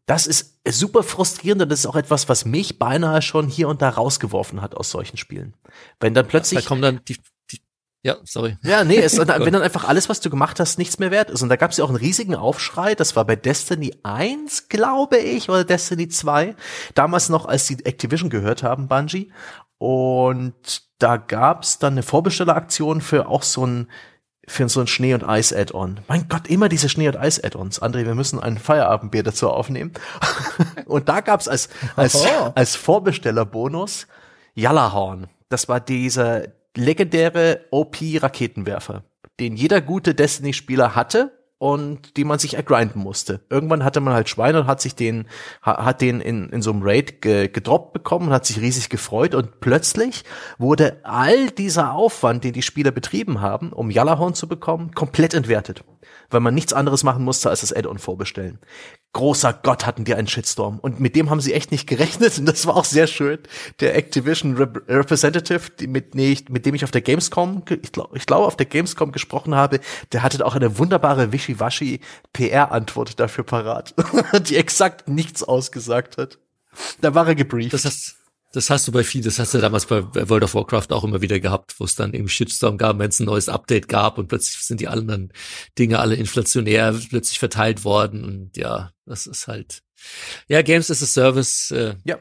das 0.06 0.26
ist 0.26 0.60
super 0.68 1.02
frustrierend 1.02 1.62
und 1.62 1.70
das 1.70 1.80
ist 1.80 1.86
auch 1.86 1.96
etwas, 1.96 2.28
was 2.28 2.44
mich 2.44 2.78
beinahe 2.78 3.22
schon 3.22 3.48
hier 3.48 3.68
und 3.68 3.80
da 3.80 3.88
rausgeworfen 3.88 4.60
hat 4.60 4.74
aus 4.74 4.90
solchen 4.90 5.16
Spielen. 5.16 5.54
Wenn 5.98 6.12
dann 6.12 6.28
plötzlich. 6.28 6.62
Da 6.62 6.68
kommen 6.68 6.82
dann 6.82 7.00
die, 7.08 7.16
die 7.50 7.60
ja, 8.02 8.18
sorry. 8.24 8.58
Ja, 8.62 8.84
nee, 8.84 8.98
es, 8.98 9.16
wenn 9.18 9.26
dann 9.26 9.62
einfach 9.62 9.84
alles, 9.84 10.10
was 10.10 10.20
du 10.20 10.28
gemacht 10.28 10.60
hast, 10.60 10.76
nichts 10.76 10.98
mehr 10.98 11.10
wert 11.10 11.30
ist. 11.30 11.40
Und 11.40 11.48
da 11.48 11.56
gab 11.56 11.70
es 11.70 11.78
ja 11.78 11.84
auch 11.84 11.88
einen 11.88 11.96
riesigen 11.96 12.34
Aufschrei. 12.34 12.94
Das 12.94 13.16
war 13.16 13.24
bei 13.24 13.34
Destiny 13.34 13.94
1, 14.02 14.68
glaube 14.68 15.16
ich, 15.16 15.48
oder 15.48 15.64
Destiny 15.64 16.08
2. 16.08 16.54
Damals 16.94 17.30
noch, 17.30 17.46
als 17.46 17.66
die 17.66 17.82
Activision 17.86 18.28
gehört 18.28 18.62
haben, 18.62 18.88
Bungie. 18.88 19.32
Und 19.78 20.83
da 20.98 21.16
gab 21.16 21.62
es 21.62 21.78
dann 21.78 21.94
eine 21.94 22.02
Vorbestelleraktion 22.02 23.00
für 23.00 23.28
auch 23.28 23.42
so 23.42 23.66
ein 23.66 23.88
für 24.46 24.68
so 24.68 24.80
ein 24.80 24.86
Schnee- 24.86 25.14
und 25.14 25.24
Eis-Add-on. 25.24 26.00
Mein 26.06 26.28
Gott, 26.28 26.48
immer 26.48 26.68
diese 26.68 26.90
Schnee- 26.90 27.08
und 27.08 27.16
Eis-Add-ons. 27.16 27.80
André, 27.80 28.04
wir 28.04 28.14
müssen 28.14 28.38
ein 28.38 28.58
Feierabendbier 28.58 29.22
dazu 29.22 29.48
aufnehmen. 29.48 29.92
und 30.84 31.08
da 31.08 31.20
gab's 31.20 31.48
als, 31.48 31.70
als, 31.96 32.14
oh. 32.16 32.52
als 32.54 32.76
Vorbestellerbonus 32.76 34.06
Jalahorn. 34.54 35.28
Das 35.48 35.68
war 35.70 35.80
dieser 35.80 36.48
legendäre 36.76 37.64
OP-Raketenwerfer, 37.70 39.04
den 39.40 39.56
jeder 39.56 39.80
gute 39.80 40.14
Destiny-Spieler 40.14 40.94
hatte 40.94 41.32
und 41.64 42.18
die 42.18 42.24
man 42.24 42.38
sich 42.38 42.56
ergrinden 42.56 43.00
musste. 43.00 43.40
Irgendwann 43.48 43.84
hatte 43.84 44.02
man 44.02 44.12
halt 44.12 44.28
Schweine 44.28 44.60
und 44.60 44.66
hat 44.66 44.82
sich 44.82 44.96
den, 44.96 45.26
hat 45.62 46.02
den 46.02 46.20
in, 46.20 46.50
in 46.50 46.60
so 46.60 46.70
einem 46.70 46.82
Raid 46.82 47.22
ge, 47.22 47.48
gedroppt 47.48 47.94
bekommen 47.94 48.26
und 48.26 48.34
hat 48.34 48.44
sich 48.44 48.60
riesig 48.60 48.90
gefreut 48.90 49.34
und 49.34 49.60
plötzlich 49.60 50.24
wurde 50.58 51.00
all 51.04 51.48
dieser 51.48 51.94
Aufwand, 51.94 52.44
den 52.44 52.52
die 52.52 52.60
Spieler 52.60 52.90
betrieben 52.90 53.40
haben, 53.40 53.72
um 53.72 53.90
Yalahorn 53.90 54.34
zu 54.34 54.46
bekommen, 54.46 54.90
komplett 54.94 55.32
entwertet 55.32 55.84
weil 56.30 56.40
man 56.40 56.54
nichts 56.54 56.72
anderes 56.72 57.02
machen 57.02 57.24
musste, 57.24 57.50
als 57.50 57.60
das 57.60 57.72
Add-on 57.72 57.98
vorbestellen. 57.98 58.58
Großer 59.12 59.52
Gott 59.52 59.86
hatten 59.86 60.04
die 60.04 60.14
einen 60.14 60.26
Shitstorm. 60.26 60.78
Und 60.80 60.98
mit 60.98 61.14
dem 61.14 61.30
haben 61.30 61.40
sie 61.40 61.52
echt 61.52 61.70
nicht 61.70 61.86
gerechnet. 61.86 62.38
Und 62.38 62.46
das 62.46 62.66
war 62.66 62.76
auch 62.76 62.84
sehr 62.84 63.06
schön. 63.06 63.38
Der 63.80 63.96
Activision 63.96 64.56
Rep 64.56 64.82
Representative, 64.88 65.60
mit, 65.86 66.14
nee, 66.14 66.36
mit 66.48 66.66
dem 66.66 66.74
ich 66.74 66.84
auf 66.84 66.90
der 66.90 67.00
Gamescom, 67.00 67.62
ich 67.82 67.92
glaube, 67.92 68.16
ich 68.16 68.26
glaube, 68.26 68.46
auf 68.46 68.56
der 68.56 68.66
Gamescom 68.66 69.12
gesprochen 69.12 69.54
habe, 69.54 69.80
der 70.12 70.22
hatte 70.22 70.44
auch 70.44 70.56
eine 70.56 70.78
wunderbare 70.78 71.32
Wischiwaschi 71.32 72.00
PR-Antwort 72.32 73.20
dafür 73.20 73.44
parat, 73.44 73.94
die 74.48 74.56
exakt 74.56 75.08
nichts 75.08 75.42
ausgesagt 75.44 76.18
hat. 76.18 76.38
Da 77.00 77.14
war 77.14 77.28
er 77.28 77.36
gebrieft. 77.36 77.72
Das 77.72 77.84
heißt, 77.84 78.16
das 78.54 78.70
hast 78.70 78.86
du 78.86 78.92
bei 78.92 79.02
viel, 79.02 79.22
das 79.22 79.38
hast 79.40 79.52
du 79.52 79.58
damals 79.58 79.86
bei 79.86 80.04
World 80.28 80.44
of 80.44 80.54
Warcraft 80.54 80.86
auch 80.90 81.02
immer 81.02 81.20
wieder 81.20 81.40
gehabt, 81.40 81.74
wo 81.80 81.84
es 81.84 81.96
dann 81.96 82.14
eben 82.14 82.28
Shitstorm 82.28 82.78
gab, 82.78 82.98
wenn 82.98 83.08
es 83.08 83.18
ein 83.18 83.26
neues 83.26 83.48
Update 83.48 83.88
gab 83.88 84.16
und 84.16 84.28
plötzlich 84.28 84.64
sind 84.64 84.80
die 84.80 84.86
anderen 84.88 85.32
Dinge 85.76 85.98
alle 85.98 86.14
inflationär 86.14 86.94
plötzlich 87.10 87.40
verteilt 87.40 87.84
worden 87.84 88.24
und 88.24 88.56
ja, 88.56 88.92
das 89.06 89.26
ist 89.26 89.48
halt, 89.48 89.82
ja, 90.46 90.62
Games 90.62 90.90
as 90.90 91.02
a 91.02 91.06
Service, 91.06 91.70
äh, 91.72 91.96
ja. 92.04 92.18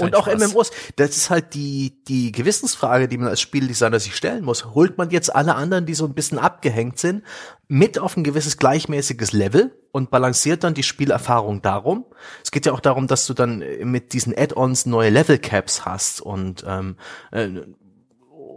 Und 0.00 0.16
auch 0.16 0.26
Spaß. 0.26 0.52
MMOs, 0.52 0.72
das 0.96 1.16
ist 1.16 1.30
halt 1.30 1.54
die, 1.54 2.02
die 2.08 2.32
Gewissensfrage, 2.32 3.06
die 3.06 3.16
man 3.16 3.28
als 3.28 3.40
Spieldesigner 3.40 4.00
sich 4.00 4.16
stellen 4.16 4.44
muss. 4.44 4.74
Holt 4.74 4.98
man 4.98 5.10
jetzt 5.10 5.32
alle 5.34 5.54
anderen, 5.54 5.86
die 5.86 5.94
so 5.94 6.04
ein 6.04 6.14
bisschen 6.14 6.38
abgehängt 6.38 6.98
sind, 6.98 7.22
mit 7.68 7.98
auf 7.98 8.16
ein 8.16 8.24
gewisses 8.24 8.56
gleichmäßiges 8.56 9.30
Level 9.30 9.72
und 9.92 10.10
balanciert 10.10 10.64
dann 10.64 10.74
die 10.74 10.82
Spielerfahrung 10.82 11.62
darum? 11.62 12.06
Es 12.42 12.50
geht 12.50 12.66
ja 12.66 12.72
auch 12.72 12.80
darum, 12.80 13.06
dass 13.06 13.26
du 13.26 13.34
dann 13.34 13.62
mit 13.84 14.12
diesen 14.14 14.36
Add-ons 14.36 14.86
neue 14.86 15.10
Level 15.10 15.38
Caps 15.38 15.84
hast 15.84 16.20
und 16.22 16.64
ähm, 16.66 16.96
äh, 17.30 17.48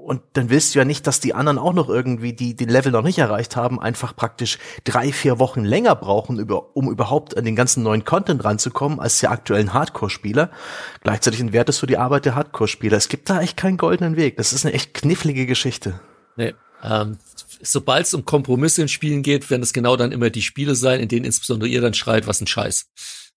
und 0.04 0.22
dann 0.34 0.50
willst 0.50 0.74
du 0.74 0.80
ja 0.80 0.86
nicht, 0.86 1.06
dass 1.08 1.20
die 1.20 1.34
anderen 1.34 1.58
auch 1.58 1.74
noch 1.74 1.88
irgendwie, 1.88 2.34
die 2.34 2.56
die 2.56 2.66
Level 2.66 2.92
noch 2.92 3.04
nicht 3.04 3.20
erreicht 3.20 3.56
haben, 3.56 3.80
einfach 3.80 4.16
praktisch 4.16 4.58
drei, 4.84 5.12
vier 5.12 5.40
Wochen 5.40 5.64
länger 5.64 5.96
brauchen, 5.96 6.40
über, 6.40 6.76
um 6.76 6.90
überhaupt 6.90 7.38
an 7.38 7.46
den 7.46 7.56
ganzen 7.56 7.84
neuen 7.84 8.04
Content 8.04 8.44
ranzukommen, 8.44 9.00
als 9.00 9.20
die 9.20 9.28
aktuellen 9.28 9.74
Hardcore-Spieler. 9.74 10.50
Gleichzeitig 11.04 11.40
entwertest 11.40 11.82
du 11.82 11.86
die 11.86 11.98
Arbeit 11.98 12.26
der 12.26 12.36
Hardcore-Spieler. 12.36 12.98
Es 12.98 13.10
gibt 13.10 13.30
da 13.30 13.42
echt 13.42 13.58
keinen 13.58 13.78
goldenen 13.78 14.16
Weg. 14.16 14.38
Das 14.38 14.54
ist 14.54 14.66
eine 14.66 14.74
echt 14.74 14.94
knifflige 14.94 15.46
Geschichte. 15.46 16.00
Nee. 16.36 16.54
Ähm, 16.84 17.18
sobald 17.62 18.08
es 18.08 18.14
um 18.14 18.26
Kompromisse 18.26 18.82
in 18.82 18.88
Spielen 18.88 19.22
geht, 19.22 19.50
werden 19.50 19.64
es 19.64 19.74
genau 19.74 19.96
dann 19.96 20.12
immer 20.12 20.30
die 20.30 20.42
Spiele 20.42 20.76
sein, 20.76 21.00
in 21.00 21.10
denen 21.10 21.26
insbesondere 21.26 21.70
ihr 21.70 21.82
dann 21.82 21.94
schreit, 21.94 22.28
was 22.28 22.42
ein 22.42 22.48
Scheiß. 22.48 22.88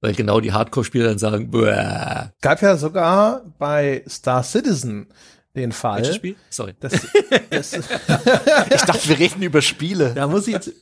Weil 0.00 0.14
genau 0.14 0.40
die 0.40 0.52
Hardcore-Spieler 0.52 1.08
dann 1.08 1.18
sagen, 1.18 1.50
Bäh. 1.50 2.30
Gab 2.40 2.62
ja 2.62 2.76
sogar 2.76 3.42
bei 3.58 4.02
Star 4.08 4.42
Citizen 4.42 5.08
den 5.54 5.72
Fall. 5.72 5.98
Welches 5.98 6.16
Spiel? 6.16 6.36
Sorry. 6.50 6.74
Das, 6.80 6.92
das 7.50 7.72
ich 7.72 8.82
dachte, 8.82 9.08
wir 9.08 9.18
reden 9.18 9.42
über 9.42 9.62
Spiele. 9.62 10.12
Da 10.14 10.26
muss 10.26 10.48
ich 10.48 10.54
jetzt, 10.54 10.72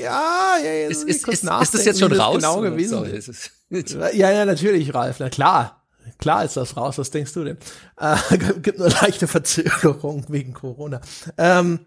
ja, 0.00 0.56
ja, 0.62 0.72
jetzt 0.72 1.04
ist, 1.04 1.04
ist, 1.04 1.28
ist, 1.28 1.44
ist 1.44 1.74
das 1.74 1.84
jetzt 1.84 2.00
schon 2.00 2.12
raus? 2.12 2.36
Genau 2.36 2.60
gewesen. 2.60 3.22
Sorry, 3.70 4.16
ja, 4.16 4.30
ja, 4.30 4.44
natürlich, 4.44 4.94
Ralf. 4.94 5.20
Na 5.20 5.30
klar. 5.30 5.82
Klar 6.18 6.44
ist 6.44 6.56
das 6.56 6.76
raus. 6.76 6.98
Was 6.98 7.10
denkst 7.10 7.32
du 7.32 7.44
denn? 7.44 7.58
Äh, 7.98 8.38
gibt 8.62 8.78
nur 8.78 8.90
leichte 8.90 9.26
Verzögerung 9.26 10.24
wegen 10.28 10.52
Corona. 10.52 11.00
Ähm, 11.36 11.80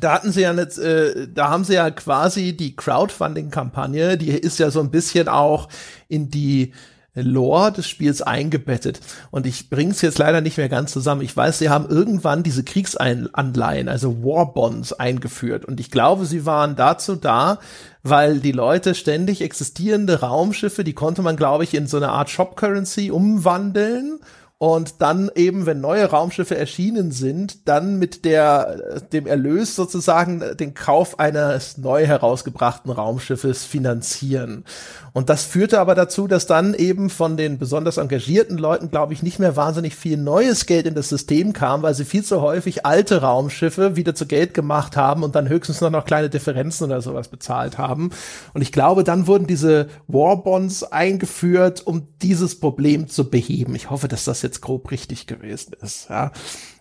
da 0.00 0.12
hatten 0.12 0.32
sie 0.32 0.42
ja 0.42 0.52
nicht, 0.52 0.78
äh, 0.78 1.28
da 1.28 1.48
haben 1.48 1.64
sie 1.64 1.74
ja 1.74 1.90
quasi 1.90 2.56
die 2.56 2.76
Crowdfunding-Kampagne, 2.76 4.18
die 4.18 4.30
ist 4.30 4.58
ja 4.58 4.70
so 4.70 4.80
ein 4.80 4.90
bisschen 4.90 5.28
auch 5.28 5.68
in 6.08 6.30
die 6.30 6.72
Lore 7.22 7.72
des 7.72 7.88
Spiels 7.88 8.22
eingebettet. 8.22 9.00
Und 9.30 9.46
ich 9.46 9.70
bringe 9.70 9.92
es 9.92 10.02
jetzt 10.02 10.18
leider 10.18 10.40
nicht 10.40 10.58
mehr 10.58 10.68
ganz 10.68 10.92
zusammen. 10.92 11.22
Ich 11.22 11.36
weiß, 11.36 11.58
sie 11.58 11.70
haben 11.70 11.88
irgendwann 11.88 12.42
diese 12.42 12.62
Kriegsanleihen, 12.62 13.88
also 13.88 14.22
Warbonds, 14.22 14.92
eingeführt. 14.92 15.64
Und 15.64 15.80
ich 15.80 15.90
glaube, 15.90 16.26
sie 16.26 16.46
waren 16.46 16.76
dazu 16.76 17.16
da, 17.16 17.58
weil 18.02 18.40
die 18.40 18.52
Leute 18.52 18.94
ständig 18.94 19.42
existierende 19.42 20.20
Raumschiffe, 20.20 20.84
die 20.84 20.92
konnte 20.92 21.22
man, 21.22 21.36
glaube 21.36 21.64
ich, 21.64 21.74
in 21.74 21.86
so 21.86 21.96
eine 21.96 22.10
Art 22.10 22.30
Shop-Currency 22.30 23.10
umwandeln 23.10 24.20
und 24.58 25.02
dann 25.02 25.30
eben, 25.34 25.66
wenn 25.66 25.82
neue 25.82 26.06
Raumschiffe 26.06 26.56
erschienen 26.56 27.12
sind, 27.12 27.68
dann 27.68 27.98
mit 27.98 28.24
der, 28.24 29.00
dem 29.12 29.26
Erlös 29.26 29.76
sozusagen 29.76 30.42
den 30.58 30.72
Kauf 30.72 31.18
eines 31.18 31.76
neu 31.76 32.06
herausgebrachten 32.06 32.90
Raumschiffes 32.90 33.64
finanzieren. 33.64 34.64
Und 35.12 35.28
das 35.28 35.44
führte 35.44 35.78
aber 35.78 35.94
dazu, 35.94 36.26
dass 36.26 36.46
dann 36.46 36.72
eben 36.72 37.10
von 37.10 37.36
den 37.36 37.58
besonders 37.58 37.98
engagierten 37.98 38.56
Leuten, 38.56 38.90
glaube 38.90 39.12
ich, 39.12 39.22
nicht 39.22 39.38
mehr 39.38 39.56
wahnsinnig 39.56 39.94
viel 39.94 40.16
neues 40.16 40.64
Geld 40.64 40.86
in 40.86 40.94
das 40.94 41.10
System 41.10 41.52
kam, 41.52 41.82
weil 41.82 41.94
sie 41.94 42.06
viel 42.06 42.24
zu 42.24 42.40
häufig 42.40 42.86
alte 42.86 43.20
Raumschiffe 43.20 43.96
wieder 43.96 44.14
zu 44.14 44.26
Geld 44.26 44.54
gemacht 44.54 44.96
haben 44.96 45.22
und 45.22 45.34
dann 45.34 45.50
höchstens 45.50 45.82
noch, 45.82 45.90
noch 45.90 46.06
kleine 46.06 46.30
Differenzen 46.30 46.84
oder 46.84 47.02
sowas 47.02 47.28
bezahlt 47.28 47.76
haben. 47.76 48.10
Und 48.54 48.62
ich 48.62 48.72
glaube, 48.72 49.04
dann 49.04 49.26
wurden 49.26 49.46
diese 49.46 49.88
Warbonds 50.06 50.82
eingeführt, 50.82 51.86
um 51.86 52.08
dieses 52.22 52.58
Problem 52.58 53.08
zu 53.08 53.28
beheben. 53.28 53.74
Ich 53.74 53.90
hoffe, 53.90 54.08
dass 54.08 54.24
das 54.24 54.45
jetzt 54.46 54.60
grob 54.60 54.90
richtig 54.90 55.26
gewesen 55.26 55.74
ist. 55.80 56.08
Ja. 56.08 56.32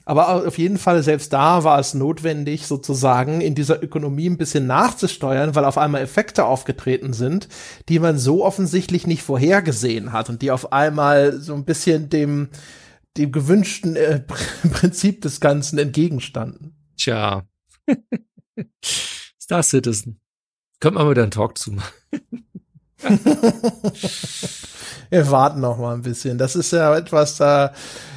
Aber 0.06 0.46
auf 0.48 0.58
jeden 0.60 0.78
Fall, 0.78 1.02
selbst 1.02 1.34
da 1.34 1.64
war 1.64 1.80
es 1.80 1.96
notwendig, 1.96 2.68
sozusagen 2.68 3.42
in 3.42 3.56
dieser 3.56 3.82
Ökonomie 3.82 4.30
ein 4.30 4.38
bisschen 4.38 4.68
nachzusteuern, 4.68 5.56
weil 5.56 5.66
auf 5.66 5.80
einmal 5.80 6.02
Effekte 6.02 6.46
aufgetreten 6.46 7.14
sind, 7.14 7.50
die 7.90 7.98
man 7.98 8.20
so 8.20 8.46
offensichtlich 8.46 9.08
nicht 9.08 9.24
vorhergesehen 9.24 10.12
hat 10.12 10.30
und 10.30 10.44
die 10.44 10.52
auf 10.52 10.72
einmal 10.72 11.42
so 11.42 11.56
ein 11.56 11.66
bisschen 11.66 12.10
dem, 12.10 12.50
dem 13.18 13.32
gewünschten 13.32 13.96
äh, 13.96 14.20
Prinzip 14.72 15.22
des 15.24 15.40
Ganzen 15.40 15.80
entgegenstanden. 15.80 16.76
Tja. 16.98 17.44
Star 19.42 19.64
Citizen. 19.64 20.20
Können 20.80 20.98
wir 20.98 21.04
mal 21.04 21.12
wieder 21.12 21.24
einen 21.24 21.32
Talk 21.32 21.58
zu 21.58 21.72
machen. 21.72 21.94
wir 25.10 25.32
warten 25.32 25.60
noch 25.60 25.78
mal 25.78 25.94
ein 25.94 26.02
bisschen. 26.02 26.38
Das 26.38 26.56
ist 26.56 26.72
ja 26.72 26.96
etwas, 26.96 27.38
da, 27.38 27.74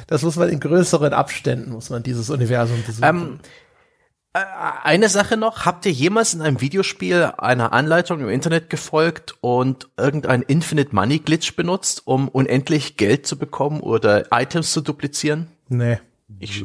das 0.07 0.23
muss 0.23 0.35
man 0.35 0.49
in 0.49 0.59
größeren 0.59 1.13
Abständen, 1.13 1.71
muss 1.71 1.89
man 1.89 2.03
dieses 2.03 2.29
Universum 2.29 2.83
besuchen. 2.85 3.07
Ähm, 3.07 3.39
äh, 4.33 4.39
eine 4.83 5.09
Sache 5.09 5.37
noch, 5.37 5.65
habt 5.65 5.85
ihr 5.85 5.91
jemals 5.91 6.33
in 6.33 6.41
einem 6.41 6.61
Videospiel 6.61 7.31
einer 7.37 7.73
Anleitung 7.73 8.21
im 8.21 8.29
Internet 8.29 8.69
gefolgt 8.69 9.35
und 9.41 9.89
irgendein 9.97 10.43
Infinite 10.43 10.93
Money 10.93 11.19
Glitch 11.19 11.55
benutzt, 11.55 12.03
um 12.05 12.27
unendlich 12.27 12.97
Geld 12.97 13.25
zu 13.25 13.37
bekommen 13.37 13.79
oder 13.81 14.25
Items 14.31 14.71
zu 14.71 14.81
duplizieren? 14.81 15.47
Nee. 15.67 15.99
Ich, 16.37 16.63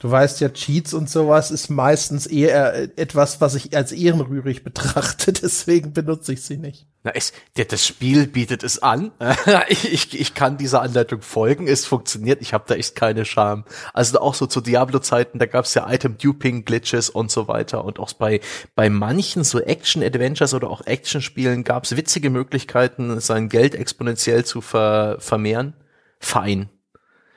du 0.00 0.10
weißt 0.10 0.40
ja, 0.40 0.48
Cheats 0.48 0.92
und 0.92 1.08
sowas 1.08 1.52
ist 1.52 1.70
meistens 1.70 2.26
eher 2.26 2.74
äh, 2.74 2.88
etwas, 2.96 3.40
was 3.40 3.54
ich 3.54 3.76
als 3.76 3.92
ehrenrührig 3.92 4.64
betrachte, 4.64 5.32
deswegen 5.32 5.92
benutze 5.92 6.32
ich 6.32 6.42
sie 6.42 6.56
nicht. 6.56 6.86
Na, 7.04 7.12
es, 7.14 7.32
das 7.54 7.86
Spiel 7.86 8.26
bietet 8.26 8.64
es 8.64 8.82
an. 8.82 9.12
ich, 9.68 9.92
ich, 9.92 10.20
ich 10.20 10.34
kann 10.34 10.58
dieser 10.58 10.82
Anleitung 10.82 11.22
folgen, 11.22 11.68
es 11.68 11.86
funktioniert, 11.86 12.42
ich 12.42 12.52
habe 12.52 12.64
da 12.66 12.74
echt 12.74 12.96
keine 12.96 13.24
Scham. 13.24 13.64
Also 13.94 14.18
auch 14.20 14.34
so 14.34 14.46
zu 14.46 14.60
Diablo-Zeiten, 14.60 15.38
da 15.38 15.46
gab's 15.46 15.74
ja 15.74 15.88
Item-Duping-Glitches 15.88 17.08
und 17.08 17.30
so 17.30 17.46
weiter. 17.46 17.84
Und 17.84 18.00
auch 18.00 18.12
bei, 18.12 18.40
bei 18.74 18.90
manchen 18.90 19.44
so 19.44 19.60
Action-Adventures 19.60 20.52
oder 20.52 20.68
auch 20.68 20.84
Action-Spielen 20.84 21.62
gab's 21.62 21.96
witzige 21.96 22.28
Möglichkeiten, 22.28 23.20
sein 23.20 23.48
Geld 23.48 23.76
exponentiell 23.76 24.44
zu 24.44 24.60
ver 24.60 25.16
vermehren. 25.20 25.74
Fein 26.18 26.70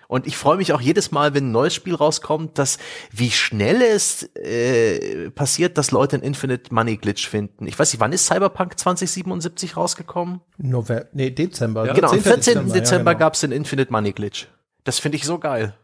Und 0.09 0.25
ich 0.25 0.37
freue 0.37 0.57
mich 0.57 0.73
auch 0.73 0.81
jedes 0.81 1.11
Mal, 1.11 1.35
wenn 1.35 1.49
ein 1.49 1.51
neues 1.51 1.75
Spiel 1.75 1.93
rauskommt, 1.93 2.57
dass 2.57 2.79
wie 3.11 3.29
schnell 3.29 3.79
es 3.83 4.23
äh, 4.35 5.29
passiert, 5.29 5.77
dass 5.77 5.91
Leute 5.91 6.15
einen 6.15 6.23
Infinite 6.23 6.73
Money 6.73 6.97
Glitch 6.97 7.29
finden. 7.29 7.67
Ich 7.67 7.77
weiß 7.77 7.93
nicht, 7.93 7.99
wann 7.99 8.11
ist 8.11 8.25
Cyberpunk 8.25 8.79
2077 8.79 9.77
rausgekommen? 9.77 10.41
November, 10.57 11.05
nee, 11.13 11.29
Dezember. 11.29 11.85
Ja, 11.85 11.93
genau, 11.93 12.09
am 12.09 12.21
14. 12.21 12.37
Dezember, 12.39 12.73
Dezember 12.73 13.11
ja, 13.11 13.13
genau. 13.13 13.19
gab 13.19 13.35
es 13.35 13.41
den 13.41 13.51
Infinite 13.51 13.91
Money 13.91 14.11
Glitch. 14.13 14.47
Das 14.83 14.97
finde 14.97 15.17
ich 15.17 15.25
so 15.25 15.37
geil. 15.37 15.75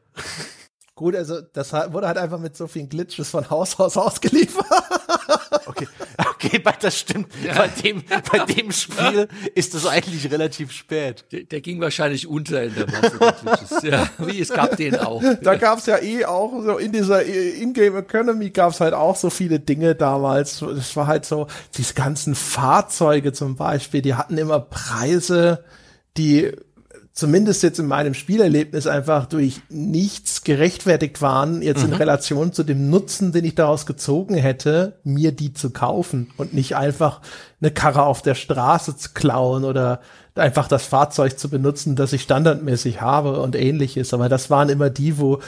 Gut, 0.98 1.14
also 1.14 1.42
das 1.42 1.74
wurde 1.74 2.08
halt 2.08 2.18
einfach 2.18 2.40
mit 2.40 2.56
so 2.56 2.68
vielen 2.68 2.88
Glitches 2.88 3.30
von 3.30 3.50
Haus 3.50 3.78
aus 3.80 3.98
ausgeliefert. 3.98 4.66
Okay, 5.66 5.88
okay, 6.18 6.64
das 6.80 7.00
stimmt. 7.00 7.28
Ja. 7.44 7.56
Bei, 7.56 7.68
dem, 7.68 8.04
bei 8.32 8.40
dem 8.46 8.72
Spiel 8.72 9.28
ist 9.56 9.74
das 9.74 9.86
eigentlich 9.86 10.32
relativ 10.32 10.72
spät. 10.72 11.26
Der, 11.32 11.44
der 11.44 11.60
ging 11.60 11.82
wahrscheinlich 11.82 12.28
unter 12.28 12.64
in 12.64 12.76
der 12.76 12.86
Masse 12.90 13.18
der 13.20 13.32
Glitches. 13.34 13.84
Ja, 13.84 14.10
wie 14.20 14.40
es 14.40 14.50
gab 14.50 14.78
den 14.78 14.98
auch. 14.98 15.22
Da 15.42 15.56
gab 15.56 15.80
es 15.80 15.88
ja 15.88 16.02
eh 16.02 16.24
auch 16.24 16.52
so 16.64 16.78
in 16.78 16.94
dieser 16.94 17.24
In-Game 17.24 17.98
Economy 17.98 18.52
gab 18.52 18.72
es 18.72 18.80
halt 18.80 18.94
auch 18.94 19.18
so 19.18 19.30
viele 19.30 19.60
Dinge 19.60 19.96
damals. 19.96 20.62
Es 20.62 20.96
war 20.96 21.08
halt 21.08 21.26
so, 21.26 21.48
diese 21.76 21.94
ganzen 21.94 22.36
Fahrzeuge 22.36 23.34
zum 23.34 23.58
Beispiel, 23.58 24.02
die 24.02 24.14
hatten 24.14 24.38
immer 24.38 24.62
Preise, 24.62 25.66
die 26.16 26.54
zumindest 27.16 27.64
jetzt 27.64 27.80
in 27.80 27.88
meinem 27.88 28.14
Spielerlebnis 28.14 28.88
einfach 28.88 29.26
durch 29.26 29.62
nichts 29.70 30.44
gerechtfertigt 30.44 31.22
waren, 31.22 31.62
jetzt 31.62 31.86
mhm. 31.86 31.94
in 31.94 31.98
Relation 31.98 32.54
zu 32.54 32.64
dem 32.64 32.90
Nutzen, 32.90 33.32
den 33.32 33.46
ich 33.46 33.56
daraus 33.56 33.86
gezogen 33.86 34.36
hätte, 34.36 35.00
mir 35.06 35.32
die 35.32 35.54
zu 35.54 35.70
kaufen 35.70 36.28
und 36.36 36.54
nicht 36.54 36.76
einfach 36.76 37.22
eine 37.62 37.72
Karre 37.72 38.04
auf 38.04 38.22
der 38.22 38.36
Straße 38.36 38.98
zu 38.98 39.12
klauen 39.14 39.64
oder 39.64 40.02
einfach 40.36 40.68
das 40.68 40.86
Fahrzeug 40.86 41.40
zu 41.40 41.50
benutzen, 41.50 41.96
das 41.96 42.12
ich 42.12 42.22
standardmäßig 42.22 43.00
habe 43.00 43.40
und 43.42 43.56
ähnliches. 43.56 44.14
Aber 44.14 44.28
das 44.28 44.50
waren 44.50 44.68
immer 44.68 44.90
die, 44.90 45.18
wo 45.18 45.40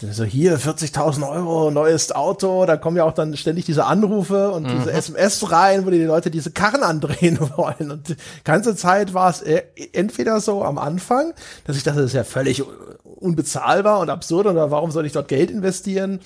so 0.00 0.24
hier 0.24 0.58
40.000 0.58 1.28
Euro, 1.28 1.70
neues 1.70 2.12
Auto, 2.12 2.66
da 2.66 2.76
kommen 2.76 2.96
ja 2.96 3.04
auch 3.04 3.12
dann 3.12 3.36
ständig 3.36 3.64
diese 3.64 3.84
Anrufe 3.84 4.50
und 4.50 4.64
mhm. 4.64 4.78
diese 4.78 4.92
SMS 4.92 5.50
rein, 5.50 5.86
wo 5.86 5.90
die 5.90 6.02
Leute 6.02 6.30
diese 6.30 6.50
Karren 6.50 6.82
andrehen 6.82 7.38
wollen. 7.56 7.90
Und 7.90 8.08
die 8.08 8.16
ganze 8.44 8.76
Zeit 8.76 9.14
war 9.14 9.30
es 9.30 9.42
äh, 9.42 9.62
entweder 9.92 10.40
so 10.40 10.64
am 10.64 10.78
Anfang, 10.78 11.32
dass 11.64 11.76
ich 11.76 11.82
dachte, 11.82 12.00
das 12.00 12.10
ist 12.10 12.16
ja 12.16 12.24
völlig 12.24 12.62
unbezahlbar 13.04 14.00
und 14.00 14.10
absurd 14.10 14.46
oder 14.46 14.70
warum 14.70 14.90
soll 14.90 15.06
ich 15.06 15.12
dort 15.12 15.28
Geld 15.28 15.50
investieren? 15.50 16.20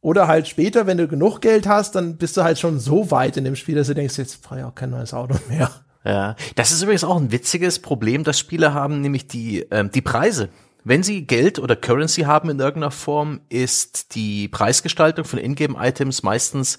Oder 0.00 0.28
halt 0.28 0.46
später, 0.46 0.86
wenn 0.86 0.96
du 0.96 1.08
genug 1.08 1.40
Geld 1.40 1.66
hast, 1.66 1.96
dann 1.96 2.16
bist 2.16 2.36
du 2.36 2.44
halt 2.44 2.58
schon 2.58 2.78
so 2.78 3.10
weit 3.10 3.36
in 3.36 3.44
dem 3.44 3.56
Spiel, 3.56 3.74
dass 3.74 3.88
du 3.88 3.94
denkst, 3.94 4.16
jetzt 4.16 4.42
brauche 4.42 4.60
ich 4.60 4.64
auch 4.64 4.74
kein 4.74 4.90
neues 4.90 5.12
Auto 5.12 5.34
mehr. 5.48 5.70
Ja, 6.04 6.36
das 6.54 6.70
ist 6.70 6.82
übrigens 6.82 7.04
auch 7.04 7.16
ein 7.16 7.32
witziges 7.32 7.80
Problem, 7.80 8.22
das 8.22 8.38
Spiele 8.38 8.72
haben, 8.72 9.00
nämlich 9.00 9.26
die, 9.26 9.66
ähm, 9.70 9.90
die 9.90 10.00
Preise. 10.00 10.48
Wenn 10.88 11.02
Sie 11.02 11.26
Geld 11.26 11.58
oder 11.58 11.76
Currency 11.76 12.22
haben 12.22 12.48
in 12.48 12.60
irgendeiner 12.60 12.90
Form, 12.90 13.42
ist 13.50 14.14
die 14.14 14.48
Preisgestaltung 14.48 15.26
von 15.26 15.38
Ingame-Items 15.38 16.22
meistens 16.22 16.78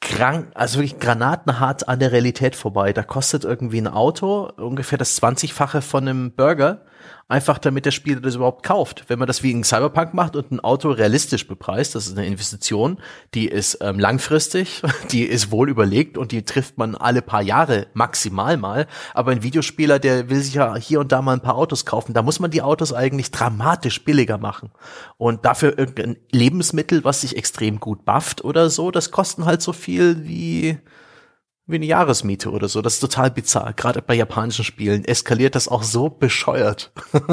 krank, 0.00 0.50
also 0.54 0.80
wirklich 0.80 0.98
granatenhart 0.98 1.88
an 1.88 2.00
der 2.00 2.10
Realität 2.10 2.56
vorbei. 2.56 2.92
Da 2.92 3.04
kostet 3.04 3.44
irgendwie 3.44 3.80
ein 3.80 3.86
Auto 3.86 4.50
ungefähr 4.56 4.98
das 4.98 5.22
20-fache 5.22 5.80
von 5.80 6.08
einem 6.08 6.32
Burger 6.32 6.84
einfach 7.28 7.58
damit 7.58 7.86
der 7.86 7.92
Spieler 7.92 8.20
das 8.20 8.34
überhaupt 8.34 8.64
kauft. 8.64 9.04
Wenn 9.08 9.18
man 9.18 9.28
das 9.28 9.42
wie 9.42 9.52
in 9.52 9.62
Cyberpunk 9.62 10.14
macht 10.14 10.34
und 10.34 10.50
ein 10.50 10.60
Auto 10.60 10.90
realistisch 10.90 11.46
bepreist, 11.46 11.94
das 11.94 12.08
ist 12.08 12.18
eine 12.18 12.26
Investition, 12.26 12.98
die 13.34 13.46
ist 13.46 13.78
ähm, 13.80 13.98
langfristig, 13.98 14.82
die 15.12 15.24
ist 15.24 15.50
wohl 15.50 15.70
überlegt 15.70 16.18
und 16.18 16.32
die 16.32 16.42
trifft 16.42 16.76
man 16.76 16.96
alle 16.96 17.22
paar 17.22 17.42
Jahre 17.42 17.86
maximal 17.94 18.56
mal. 18.56 18.86
Aber 19.14 19.30
ein 19.30 19.42
Videospieler, 19.42 19.98
der 19.98 20.28
will 20.28 20.40
sich 20.40 20.54
ja 20.54 20.76
hier 20.76 21.00
und 21.00 21.12
da 21.12 21.22
mal 21.22 21.34
ein 21.34 21.40
paar 21.40 21.56
Autos 21.56 21.86
kaufen, 21.86 22.14
da 22.14 22.22
muss 22.22 22.40
man 22.40 22.50
die 22.50 22.62
Autos 22.62 22.92
eigentlich 22.92 23.30
dramatisch 23.30 24.04
billiger 24.04 24.38
machen. 24.38 24.70
Und 25.16 25.44
dafür 25.44 25.78
irgendein 25.78 26.16
Lebensmittel, 26.32 27.04
was 27.04 27.20
sich 27.20 27.36
extrem 27.36 27.78
gut 27.78 28.04
bufft 28.04 28.44
oder 28.44 28.70
so, 28.70 28.90
das 28.90 29.10
kosten 29.10 29.44
halt 29.44 29.62
so 29.62 29.72
viel 29.72 30.26
wie 30.26 30.78
wie 31.70 31.76
eine 31.76 31.86
Jahresmiete 31.86 32.50
oder 32.50 32.68
so. 32.68 32.82
Das 32.82 32.94
ist 32.94 33.00
total 33.00 33.30
bizarr. 33.30 33.72
Gerade 33.72 34.02
bei 34.02 34.14
japanischen 34.14 34.64
Spielen 34.64 35.04
eskaliert 35.04 35.54
das 35.54 35.68
auch 35.68 35.82
so 35.82 36.08
bescheuert. 36.08 36.92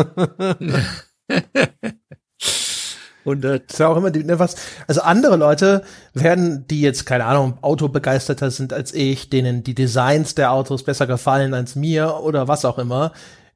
Und 3.23 3.41
das 3.41 3.61
ist 3.67 3.79
ja 3.79 3.89
auch 3.89 3.97
immer 3.97 4.09
die, 4.09 4.23
ne, 4.23 4.39
was, 4.39 4.55
also 4.87 5.01
andere 5.01 5.35
Leute 5.35 5.83
werden, 6.13 6.65
die 6.69 6.79
jetzt, 6.79 7.05
keine 7.05 7.25
Ahnung, 7.25 7.57
Autobegeisterter 7.61 8.51
sind 8.51 8.71
als 8.71 8.93
ich, 8.93 9.29
denen 9.29 9.63
die 9.63 9.75
Designs 9.75 10.33
der 10.33 10.53
Autos 10.53 10.83
besser 10.83 11.07
gefallen 11.07 11.53
als 11.53 11.75
mir 11.75 12.21
oder 12.21 12.47
was 12.47 12.63
auch 12.63 12.77
immer, 12.77 13.11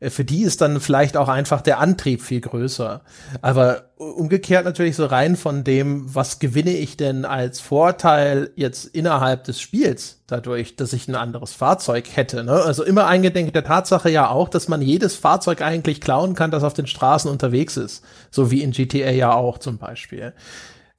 für 0.10 0.26
die 0.26 0.42
ist 0.42 0.62
dann 0.62 0.80
vielleicht 0.80 1.16
auch 1.16 1.30
einfach 1.30 1.62
der 1.62 1.80
Antrieb 1.80 2.24
viel 2.24 2.42
größer. 2.42 3.02
Aber 3.44 3.84
umgekehrt 3.98 4.66
natürlich 4.66 4.96
so 4.96 5.06
rein 5.06 5.36
von 5.36 5.64
dem, 5.64 6.16
was 6.16 6.40
gewinne 6.40 6.72
ich 6.72 6.98
denn 6.98 7.24
als 7.24 7.60
Vorteil 7.60 8.50
jetzt 8.56 8.86
innerhalb 8.86 9.44
des 9.44 9.62
Spiels 9.62 10.22
dadurch, 10.26 10.76
dass 10.76 10.94
ich 10.94 11.08
ein 11.08 11.16
anderes 11.16 11.54
Fahrzeug 11.54 12.06
hätte. 12.16 12.44
Ne? 12.44 12.54
Also 12.54 12.84
immer 12.84 13.06
eingedenk 13.06 13.54
der 13.54 13.64
Tatsache 13.64 14.10
ja 14.10 14.30
auch, 14.30 14.50
dass 14.50 14.68
man 14.68 14.82
jedes 14.82 15.16
Fahrzeug 15.16 15.62
eigentlich 15.62 16.02
klauen 16.02 16.34
kann, 16.34 16.50
das 16.50 16.64
auf 16.64 16.74
den 16.74 16.88
Straßen 16.88 17.30
unterwegs 17.30 17.78
ist. 17.78 18.04
So 18.32 18.50
wie 18.50 18.64
in 18.64 18.72
GTA 18.72 19.12
ja 19.12 19.34
auch 19.34 19.60
zum 19.60 19.78
Beispiel. 19.78 20.34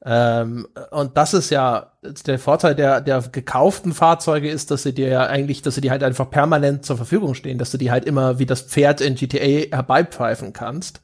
Ähm, 0.05 0.67
und 0.91 1.17
das 1.17 1.33
ist 1.33 1.51
ja 1.51 1.93
der 2.27 2.39
Vorteil 2.39 2.75
der, 2.75 3.01
der 3.01 3.23
gekauften 3.31 3.93
Fahrzeuge 3.93 4.51
ist, 4.51 4.71
dass 4.71 4.83
sie 4.83 4.93
dir 4.93 5.09
ja 5.09 5.27
eigentlich, 5.27 5.63
dass 5.63 5.77
sie 5.77 5.81
dir 5.81 5.93
halt 5.93 6.03
einfach 6.03 6.29
permanent 6.29 6.85
zur 6.85 6.97
Verfügung 6.97 7.35
stehen, 7.35 7.59
dass 7.59 7.71
du 7.71 7.79
die 7.79 7.91
halt 7.93 8.05
immer 8.05 8.39
wie 8.39 8.47
das 8.47 8.63
Pferd 8.63 9.01
in 9.01 9.15
GTA 9.15 9.77
herbeipfeifen 9.77 10.53
kannst. 10.53 11.01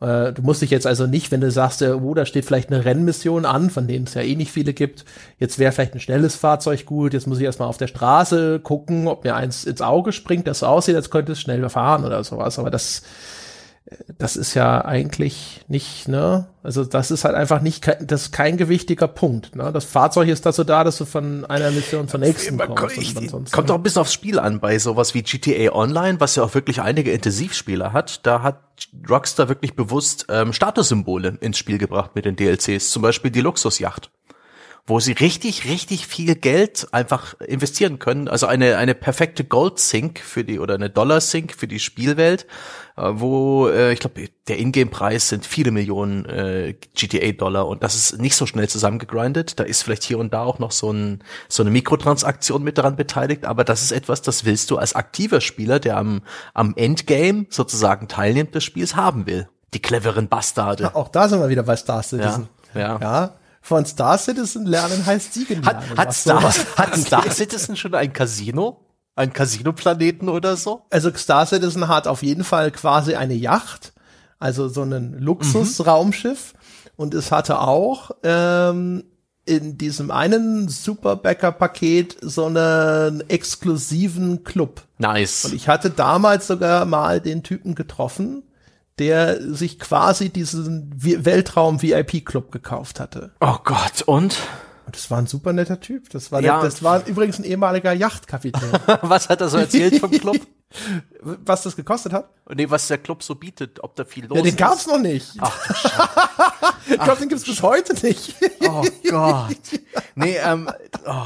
Äh, 0.00 0.32
du 0.32 0.42
musst 0.42 0.62
dich 0.62 0.70
jetzt 0.70 0.86
also 0.86 1.06
nicht, 1.06 1.30
wenn 1.30 1.40
du 1.40 1.50
sagst, 1.52 1.80
äh, 1.82 1.92
oh, 1.92 2.14
da 2.14 2.26
steht 2.26 2.44
vielleicht 2.44 2.72
eine 2.72 2.84
Rennmission 2.84 3.44
an, 3.44 3.70
von 3.70 3.86
denen 3.86 4.06
es 4.06 4.14
ja 4.14 4.22
eh 4.22 4.34
nicht 4.34 4.50
viele 4.50 4.72
gibt, 4.72 5.04
jetzt 5.38 5.60
wäre 5.60 5.70
vielleicht 5.70 5.94
ein 5.94 6.00
schnelles 6.00 6.34
Fahrzeug 6.34 6.86
gut, 6.86 7.14
jetzt 7.14 7.28
muss 7.28 7.38
ich 7.38 7.44
erstmal 7.44 7.68
auf 7.68 7.76
der 7.76 7.86
Straße 7.86 8.58
gucken, 8.58 9.06
ob 9.06 9.22
mir 9.22 9.36
eins 9.36 9.64
ins 9.64 9.80
Auge 9.80 10.10
springt, 10.10 10.48
das 10.48 10.58
so 10.58 10.66
aussieht, 10.66 10.96
als 10.96 11.10
könnte 11.10 11.32
es 11.32 11.40
schnell 11.40 11.68
fahren 11.68 12.04
oder 12.04 12.24
sowas. 12.24 12.58
Aber 12.58 12.70
das 12.70 13.02
das 14.18 14.36
ist 14.36 14.54
ja 14.54 14.84
eigentlich 14.84 15.64
nicht, 15.68 16.08
ne? 16.08 16.46
Also 16.62 16.84
das 16.84 17.10
ist 17.10 17.24
halt 17.24 17.34
einfach 17.34 17.60
nicht, 17.60 17.86
das 18.00 18.22
ist 18.22 18.32
kein 18.32 18.56
gewichtiger 18.56 19.06
Punkt. 19.06 19.54
Ne? 19.54 19.70
Das 19.72 19.84
Fahrzeug 19.84 20.28
ist 20.28 20.46
dazu 20.46 20.64
da, 20.64 20.82
dass 20.82 20.96
du 20.96 21.04
von 21.04 21.44
einer 21.44 21.70
Mission 21.70 22.08
zur 22.08 22.20
nächsten 22.20 22.56
kommst. 22.56 22.96
Ich, 22.96 23.14
kommt 23.52 23.68
doch 23.68 23.74
ein 23.74 23.82
bisschen 23.82 24.00
aufs 24.00 24.14
Spiel 24.14 24.38
an 24.38 24.60
bei 24.60 24.78
sowas 24.78 25.12
wie 25.14 25.22
GTA 25.22 25.72
Online, 25.74 26.20
was 26.20 26.36
ja 26.36 26.42
auch 26.42 26.54
wirklich 26.54 26.80
einige 26.80 27.12
Intensivspieler 27.12 27.92
hat. 27.92 28.24
Da 28.26 28.42
hat 28.42 28.60
Rockstar 29.08 29.48
wirklich 29.48 29.76
bewusst 29.76 30.26
ähm, 30.30 30.52
Statussymbole 30.52 31.36
ins 31.40 31.58
Spiel 31.58 31.76
gebracht 31.76 32.12
mit 32.14 32.24
den 32.24 32.36
DLCs, 32.36 32.90
zum 32.90 33.02
Beispiel 33.02 33.30
die 33.30 33.42
Luxusjacht 33.42 34.10
wo 34.86 35.00
sie 35.00 35.12
richtig, 35.12 35.64
richtig 35.64 36.06
viel 36.06 36.34
Geld 36.34 36.88
einfach 36.92 37.40
investieren 37.40 37.98
können. 37.98 38.28
Also 38.28 38.46
eine, 38.46 38.76
eine 38.76 38.94
perfekte 38.94 39.42
Gold-Sync 39.42 40.18
für 40.18 40.44
die 40.44 40.58
oder 40.58 40.74
eine 40.74 40.90
Dollar-Sync 40.90 41.54
für 41.54 41.66
die 41.66 41.78
Spielwelt, 41.78 42.46
äh, 42.98 43.10
wo 43.14 43.68
äh, 43.68 43.94
ich 43.94 44.00
glaube, 44.00 44.28
der 44.46 44.58
Ingame-Preis 44.58 45.30
sind 45.30 45.46
viele 45.46 45.70
Millionen 45.70 46.26
äh, 46.26 46.74
GTA-Dollar 46.94 47.66
und 47.66 47.82
das 47.82 47.94
ist 47.94 48.20
nicht 48.20 48.36
so 48.36 48.44
schnell 48.44 48.68
zusammengegrindet. 48.68 49.58
Da 49.58 49.64
ist 49.64 49.82
vielleicht 49.82 50.04
hier 50.04 50.18
und 50.18 50.34
da 50.34 50.42
auch 50.42 50.58
noch 50.58 50.70
so, 50.70 50.92
ein, 50.92 51.24
so 51.48 51.62
eine 51.62 51.70
Mikrotransaktion 51.70 52.62
mit 52.62 52.76
daran 52.76 52.96
beteiligt, 52.96 53.46
aber 53.46 53.64
das 53.64 53.82
ist 53.82 53.92
etwas, 53.92 54.20
das 54.20 54.44
willst 54.44 54.70
du 54.70 54.76
als 54.76 54.94
aktiver 54.94 55.40
Spieler, 55.40 55.80
der 55.80 55.96
am, 55.96 56.20
am 56.52 56.74
Endgame 56.76 57.46
sozusagen 57.48 58.06
teilnimmt 58.06 58.54
des 58.54 58.64
Spiels, 58.64 58.96
haben 58.96 59.24
will. 59.24 59.48
Die 59.72 59.80
cleveren 59.80 60.28
Bastarde. 60.28 60.84
Ja, 60.84 60.94
auch 60.94 61.08
da 61.08 61.26
sind 61.26 61.40
wir 61.40 61.48
wieder 61.48 61.62
bei 61.62 61.74
Star 61.74 62.02
Citizen. 62.02 62.48
Ja. 62.74 62.80
ja. 62.80 62.98
ja 63.00 63.34
von 63.64 63.86
Star 63.86 64.18
Citizen 64.18 64.66
lernen 64.66 65.06
heißt 65.06 65.32
Siegen 65.32 65.62
lernen. 65.62 65.88
Hat, 65.88 65.96
hat, 65.96 66.12
Star, 66.12 66.42
hat 66.76 66.96
Star 66.96 67.30
Citizen 67.30 67.76
schon 67.76 67.94
ein 67.94 68.12
Casino? 68.12 68.84
Ein 69.16 69.32
Casino-Planeten 69.32 70.28
oder 70.28 70.56
so? 70.56 70.82
Also 70.90 71.10
Star 71.14 71.46
Citizen 71.46 71.88
hat 71.88 72.06
auf 72.06 72.22
jeden 72.22 72.44
Fall 72.44 72.70
quasi 72.72 73.14
eine 73.14 73.32
Yacht, 73.32 73.94
also 74.38 74.68
so 74.68 74.82
ein 74.82 75.18
Luxusraumschiff. 75.18 76.52
Mhm. 76.52 76.90
Und 76.96 77.14
es 77.14 77.32
hatte 77.32 77.58
auch 77.60 78.10
ähm, 78.22 79.04
in 79.46 79.78
diesem 79.78 80.10
einen 80.10 80.68
Superbäcker-Paket 80.68 82.18
so 82.20 82.44
einen 82.44 83.28
exklusiven 83.30 84.44
Club. 84.44 84.82
Nice. 84.98 85.46
Und 85.46 85.54
ich 85.54 85.68
hatte 85.68 85.88
damals 85.88 86.48
sogar 86.48 86.84
mal 86.84 87.18
den 87.18 87.42
Typen 87.42 87.74
getroffen, 87.74 88.42
der 88.98 89.40
sich 89.54 89.78
quasi 89.78 90.30
diesen 90.30 90.92
Weltraum-VIP-Club 90.96 92.52
gekauft 92.52 93.00
hatte. 93.00 93.32
Oh 93.40 93.56
Gott, 93.64 94.02
und? 94.06 94.36
Und 94.86 94.96
das 94.96 95.10
war 95.10 95.18
ein 95.18 95.26
super 95.26 95.52
netter 95.52 95.80
Typ. 95.80 96.10
Das 96.10 96.30
war, 96.30 96.40
ja. 96.40 96.60
der, 96.60 96.64
das 96.64 96.82
war 96.82 97.06
übrigens 97.06 97.38
ein 97.38 97.44
ehemaliger 97.44 97.92
Yachtkapitän. 97.92 98.70
was 99.02 99.28
hat 99.28 99.40
er 99.40 99.48
so 99.48 99.58
erzählt 99.58 99.98
vom 99.98 100.10
Club? 100.10 100.40
was 101.20 101.62
das 101.62 101.76
gekostet 101.76 102.12
hat? 102.12 102.28
Nee, 102.54 102.68
was 102.70 102.88
der 102.88 102.98
Club 102.98 103.22
so 103.22 103.34
bietet, 103.34 103.82
ob 103.82 103.94
da 103.96 104.04
viel 104.04 104.26
los 104.26 104.36
ja, 104.36 104.42
den 104.42 104.48
ist. 104.48 104.58
Den 104.58 104.64
gab's 104.64 104.86
noch 104.86 104.98
nicht. 104.98 105.32
Ach, 105.38 106.76
ich 106.88 106.98
glaube, 106.98 107.20
den 107.20 107.28
gibt's 107.28 107.44
bis 107.44 107.62
heute 107.62 107.94
nicht. 108.06 108.34
oh 108.68 108.84
Gott. 109.08 109.56
Nee, 110.14 110.36
ähm, 110.44 110.70
oh. 111.06 111.22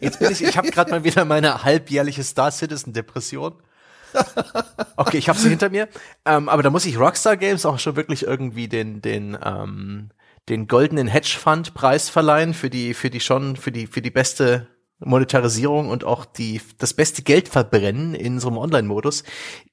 Jetzt 0.00 0.18
bin 0.18 0.32
ich, 0.32 0.42
ich 0.42 0.56
habe 0.56 0.70
gerade 0.70 0.90
mal 0.90 1.04
wieder 1.04 1.24
meine 1.24 1.62
halbjährliche 1.62 2.24
Star 2.24 2.50
Citizen 2.50 2.92
Depression. 2.92 3.54
Okay, 4.96 5.18
ich 5.18 5.28
habe 5.28 5.38
sie 5.38 5.48
hinter 5.48 5.70
mir. 5.70 5.88
Ähm, 6.24 6.48
aber 6.48 6.62
da 6.62 6.70
muss 6.70 6.86
ich 6.86 6.98
Rockstar 6.98 7.36
Games 7.36 7.66
auch 7.66 7.78
schon 7.78 7.96
wirklich 7.96 8.24
irgendwie 8.24 8.68
den 8.68 9.00
den 9.00 9.36
ähm, 9.42 10.10
den 10.48 10.68
goldenen 10.68 11.08
Hedgefund 11.08 11.74
Preis 11.74 12.08
verleihen 12.08 12.54
für 12.54 12.70
die 12.70 12.94
für 12.94 13.10
die 13.10 13.20
schon 13.20 13.56
für 13.56 13.72
die 13.72 13.86
für 13.86 14.02
die 14.02 14.10
beste 14.10 14.68
Monetarisierung 15.04 15.88
und 15.88 16.04
auch 16.04 16.24
die, 16.24 16.60
das 16.78 16.94
beste 16.94 17.22
Geld 17.22 17.48
verbrennen 17.48 18.14
in 18.14 18.40
so 18.40 18.48
einem 18.48 18.58
Online-Modus. 18.58 19.24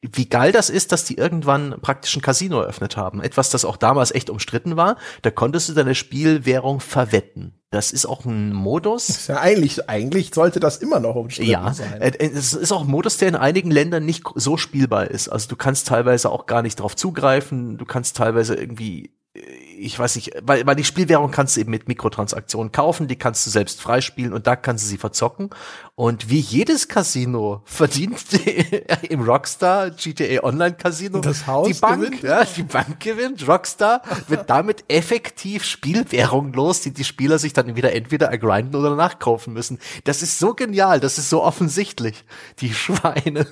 Wie 0.02 0.28
geil 0.28 0.52
das 0.52 0.70
ist, 0.70 0.92
dass 0.92 1.06
die 1.06 1.18
irgendwann 1.18 1.76
praktisch 1.82 2.16
ein 2.16 2.22
Casino 2.22 2.62
eröffnet 2.62 2.98
haben. 2.98 3.22
Etwas, 3.22 3.50
das 3.50 3.66
auch 3.66 3.78
damals 3.78 4.12
echt 4.12 4.30
umstritten 4.30 4.78
war. 4.78 4.98
Da 5.22 5.32
konntest 5.32 5.70
du 5.70 5.74
deine 5.74 5.96
Spielwährung 5.96 6.80
verwetten. 6.80 7.60
Das 7.72 7.92
ist 7.92 8.08
auch 8.08 8.26
ein 8.26 8.52
Modus. 8.52 9.28
Ja, 9.28 9.42
eigentlich, 9.42 9.88
eigentlich 9.90 10.34
sollte 10.34 10.60
das 10.60 10.78
immer 10.78 11.00
noch 11.00 11.16
umstritten 11.16 11.52
ja, 11.52 11.72
sein. 11.72 12.02
Äh, 12.02 12.14
es 12.18 12.54
ist 12.54 12.72
auch 12.72 12.82
ein 12.82 12.90
Modus, 12.90 13.18
der 13.18 13.28
in 13.28 13.36
einigen 13.36 13.70
Ländern 13.70 14.06
nicht 14.06 14.24
so 14.36 14.58
spielbar 14.58 15.12
ist. 15.12 15.30
Also 15.30 15.48
du 15.50 15.56
kannst 15.56 15.88
teilweise 15.88 16.32
auch 16.32 16.48
gar 16.48 16.64
nicht 16.64 16.80
drauf 16.80 16.96
zugreifen. 16.96 17.78
Du 17.78 17.86
kannst 17.86 18.18
teilweise 18.18 18.56
irgendwie 18.56 19.12
ich 19.34 19.98
weiß 19.98 20.16
nicht, 20.16 20.32
weil, 20.42 20.66
weil 20.66 20.76
die 20.76 20.84
Spielwährung 20.84 21.30
kannst 21.30 21.56
du 21.56 21.62
eben 21.62 21.70
mit 21.70 21.88
Mikrotransaktionen 21.88 22.72
kaufen, 22.72 23.08
die 23.08 23.16
kannst 23.16 23.46
du 23.46 23.52
selbst 23.52 23.80
freispielen 23.80 24.34
und 24.34 24.48
da 24.48 24.56
kannst 24.56 24.86
du 24.86 24.90
sie 24.90 24.98
verzocken. 24.98 25.52
Und 25.94 26.30
wie 26.30 26.40
jedes 26.40 26.88
Casino 26.88 27.62
verdient 27.66 28.32
die, 28.32 28.84
im 29.10 29.22
Rockstar 29.22 29.92
GTA 29.92 30.44
Online 30.44 30.76
Casino 30.76 31.20
das 31.20 31.46
Haus 31.46 31.68
die 31.68 31.74
Bank, 31.76 32.02
gewinnt. 32.02 32.24
Ja, 32.24 32.44
die 32.44 32.64
Bank 32.64 33.00
gewinnt. 33.00 33.48
Rockstar 33.48 34.02
wird 34.28 34.50
damit 34.50 34.84
effektiv 34.88 35.64
Spielwährung 35.64 36.52
los, 36.54 36.82
die 36.82 36.92
die 36.92 37.04
Spieler 37.04 37.38
sich 37.38 37.54
dann 37.54 37.76
wieder 37.76 37.94
entweder 37.94 38.30
ergrinden 38.30 38.76
oder 38.76 38.96
nachkaufen 38.96 39.54
müssen. 39.54 39.78
Das 40.06 40.24
ist 40.24 40.40
so 40.40 40.56
genial, 40.56 41.00
das 41.00 41.20
ist 41.20 41.30
so 41.30 41.44
offensichtlich. 41.44 42.26
Die 42.60 42.74
Schweine. 42.74 43.46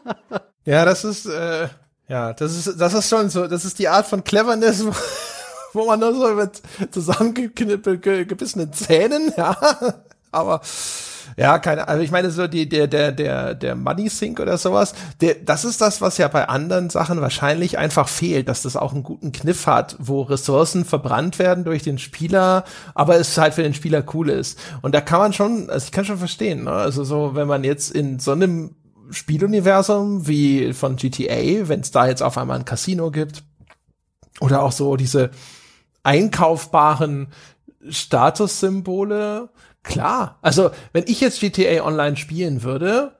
ja, 0.64 0.84
das 0.84 1.04
ist, 1.04 1.26
äh 1.26 1.68
ja, 2.08 2.32
das 2.32 2.56
ist, 2.56 2.80
das 2.80 2.94
ist 2.94 3.08
schon 3.08 3.28
so, 3.28 3.46
das 3.46 3.64
ist 3.64 3.78
die 3.78 3.88
Art 3.88 4.06
von 4.06 4.24
Cleverness, 4.24 4.84
wo, 5.74 5.86
man 5.86 6.00
nur 6.00 6.14
so 6.14 6.34
mit 6.34 6.62
zusammengebissenen 6.90 8.72
Zähnen, 8.72 9.32
ja, 9.36 9.56
aber 10.32 10.62
ja, 11.36 11.58
keine, 11.58 11.86
also 11.86 12.02
ich 12.02 12.10
meine 12.10 12.30
so 12.30 12.46
die 12.46 12.68
der 12.68 12.86
der 12.86 13.12
der 13.12 13.54
der 13.54 13.74
Money 13.74 14.08
Sync 14.08 14.40
oder 14.40 14.56
sowas, 14.56 14.94
der 15.20 15.34
das 15.34 15.64
ist 15.64 15.80
das, 15.80 16.00
was 16.00 16.18
ja 16.18 16.28
bei 16.28 16.48
anderen 16.48 16.90
Sachen 16.90 17.20
wahrscheinlich 17.20 17.78
einfach 17.78 18.08
fehlt, 18.08 18.48
dass 18.48 18.62
das 18.62 18.76
auch 18.76 18.92
einen 18.92 19.02
guten 19.02 19.30
Kniff 19.30 19.66
hat, 19.66 19.96
wo 19.98 20.22
Ressourcen 20.22 20.84
verbrannt 20.84 21.38
werden 21.38 21.64
durch 21.64 21.82
den 21.82 21.98
Spieler, 21.98 22.64
aber 22.94 23.16
es 23.16 23.36
halt 23.36 23.54
für 23.54 23.62
den 23.62 23.74
Spieler 23.74 24.02
cool 24.14 24.30
ist. 24.30 24.58
Und 24.80 24.94
da 24.94 25.00
kann 25.00 25.20
man 25.20 25.32
schon, 25.32 25.68
also 25.70 25.84
ich 25.84 25.92
kann 25.92 26.06
schon 26.06 26.18
verstehen, 26.18 26.64
ne? 26.64 26.72
also 26.72 27.04
so 27.04 27.34
wenn 27.34 27.46
man 27.46 27.62
jetzt 27.62 27.90
in 27.90 28.18
so 28.18 28.32
einem 28.32 28.74
Spieluniversum 29.10 30.26
wie 30.26 30.72
von 30.72 30.96
GTA, 30.96 31.68
wenn 31.68 31.80
es 31.80 31.90
da 31.90 32.06
jetzt 32.06 32.22
auf 32.22 32.38
einmal 32.38 32.58
ein 32.58 32.64
Casino 32.64 33.10
gibt. 33.10 33.42
Oder 34.40 34.62
auch 34.62 34.72
so 34.72 34.96
diese 34.96 35.30
einkaufbaren 36.02 37.28
Statussymbole. 37.88 39.50
Klar. 39.82 40.38
Also, 40.42 40.70
wenn 40.92 41.04
ich 41.06 41.20
jetzt 41.20 41.40
GTA 41.40 41.84
Online 41.84 42.16
spielen 42.16 42.62
würde, 42.62 43.18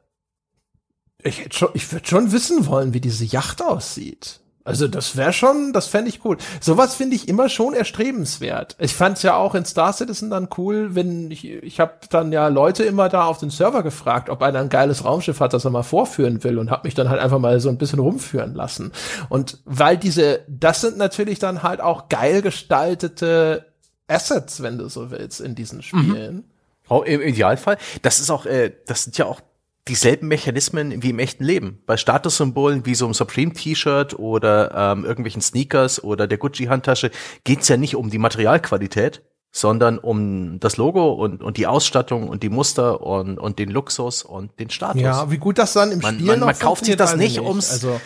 ich, 1.22 1.40
hätte 1.40 1.70
ich 1.74 1.90
würde 1.92 2.06
schon 2.06 2.32
wissen 2.32 2.66
wollen, 2.66 2.94
wie 2.94 3.00
diese 3.00 3.24
Yacht 3.24 3.62
aussieht. 3.62 4.40
Also 4.68 4.86
das 4.86 5.16
wäre 5.16 5.32
schon, 5.32 5.72
das 5.72 5.86
fände 5.86 6.10
ich 6.10 6.22
cool. 6.26 6.36
Sowas 6.60 6.94
finde 6.94 7.16
ich 7.16 7.26
immer 7.26 7.48
schon 7.48 7.72
erstrebenswert. 7.72 8.76
Ich 8.78 8.94
fand 8.94 9.16
es 9.16 9.22
ja 9.22 9.34
auch 9.34 9.54
in 9.54 9.64
Star 9.64 9.94
Citizen 9.94 10.28
dann 10.28 10.50
cool, 10.58 10.94
wenn 10.94 11.30
ich, 11.30 11.46
ich 11.46 11.80
habe 11.80 11.94
dann 12.10 12.32
ja 12.32 12.48
Leute 12.48 12.84
immer 12.84 13.08
da 13.08 13.24
auf 13.24 13.38
den 13.38 13.48
Server 13.48 13.82
gefragt, 13.82 14.28
ob 14.28 14.42
einer 14.42 14.58
ein 14.58 14.68
geiles 14.68 15.06
Raumschiff 15.06 15.40
hat, 15.40 15.54
das 15.54 15.64
er 15.64 15.70
mal 15.70 15.84
vorführen 15.84 16.44
will 16.44 16.58
und 16.58 16.70
habe 16.70 16.86
mich 16.86 16.94
dann 16.94 17.08
halt 17.08 17.18
einfach 17.18 17.38
mal 17.38 17.58
so 17.60 17.70
ein 17.70 17.78
bisschen 17.78 17.98
rumführen 17.98 18.54
lassen. 18.54 18.92
Und 19.30 19.56
weil 19.64 19.96
diese, 19.96 20.40
das 20.48 20.82
sind 20.82 20.98
natürlich 20.98 21.38
dann 21.38 21.62
halt 21.62 21.80
auch 21.80 22.10
geil 22.10 22.42
gestaltete 22.42 23.64
Assets, 24.06 24.62
wenn 24.62 24.76
du 24.76 24.90
so 24.90 25.10
willst, 25.10 25.40
in 25.40 25.54
diesen 25.54 25.80
Spielen. 25.80 26.34
Mhm. 26.34 26.44
Oh, 26.90 27.02
Im 27.02 27.22
Idealfall. 27.22 27.78
Das 28.02 28.20
ist 28.20 28.28
auch, 28.28 28.44
äh, 28.44 28.72
das 28.86 29.04
sind 29.04 29.16
ja 29.16 29.24
auch 29.24 29.40
dieselben 29.88 30.28
Mechanismen 30.28 31.02
wie 31.02 31.10
im 31.10 31.18
echten 31.18 31.44
Leben. 31.44 31.82
Bei 31.86 31.96
Statussymbolen 31.96 32.86
wie 32.86 32.94
so 32.94 33.06
einem 33.06 33.14
Supreme-T-Shirt 33.14 34.18
oder 34.18 34.72
ähm, 34.74 35.04
irgendwelchen 35.04 35.42
Sneakers 35.42 36.02
oder 36.02 36.26
der 36.26 36.38
Gucci-Handtasche 36.38 37.10
geht's 37.44 37.68
ja 37.68 37.76
nicht 37.76 37.96
um 37.96 38.10
die 38.10 38.18
Materialqualität, 38.18 39.22
sondern 39.50 39.98
um 39.98 40.60
das 40.60 40.76
Logo 40.76 41.12
und, 41.12 41.42
und 41.42 41.56
die 41.56 41.66
Ausstattung 41.66 42.28
und 42.28 42.42
die 42.42 42.50
Muster 42.50 43.00
und, 43.00 43.38
und 43.38 43.58
den 43.58 43.70
Luxus 43.70 44.22
und 44.22 44.58
den 44.60 44.70
Status. 44.70 45.00
Ja, 45.00 45.30
wie 45.30 45.38
gut 45.38 45.58
das 45.58 45.72
dann 45.72 45.90
im 45.90 46.00
man, 46.00 46.14
Spiel 46.14 46.26
man, 46.26 46.40
man 46.40 46.58
kauft 46.58 46.84
sich 46.84 46.96
das 46.96 47.16
nicht, 47.16 47.40
ums 47.40 47.70
also 47.70 48.00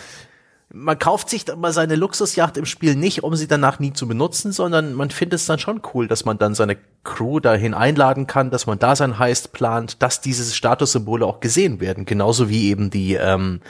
man 0.74 0.98
kauft 0.98 1.28
sich 1.28 1.44
mal 1.56 1.72
seine 1.72 1.96
Luxusjacht 1.96 2.56
im 2.56 2.64
Spiel 2.64 2.96
nicht, 2.96 3.22
um 3.22 3.36
sie 3.36 3.46
danach 3.46 3.78
nie 3.78 3.92
zu 3.92 4.08
benutzen, 4.08 4.52
sondern 4.52 4.94
man 4.94 5.10
findet 5.10 5.40
es 5.40 5.46
dann 5.46 5.58
schon 5.58 5.82
cool, 5.92 6.08
dass 6.08 6.24
man 6.24 6.38
dann 6.38 6.54
seine 6.54 6.76
Crew 7.04 7.40
dahin 7.40 7.74
einladen 7.74 8.26
kann, 8.26 8.50
dass 8.50 8.66
man 8.66 8.78
da 8.78 8.96
sein 8.96 9.18
Heist 9.18 9.52
plant, 9.52 10.02
dass 10.02 10.20
diese 10.20 10.50
Statussymbole 10.52 11.26
auch 11.26 11.40
gesehen 11.40 11.80
werden, 11.80 12.04
genauso 12.04 12.48
wie 12.48 12.70
eben 12.70 12.90
die 12.90 13.14
ähm, 13.14 13.60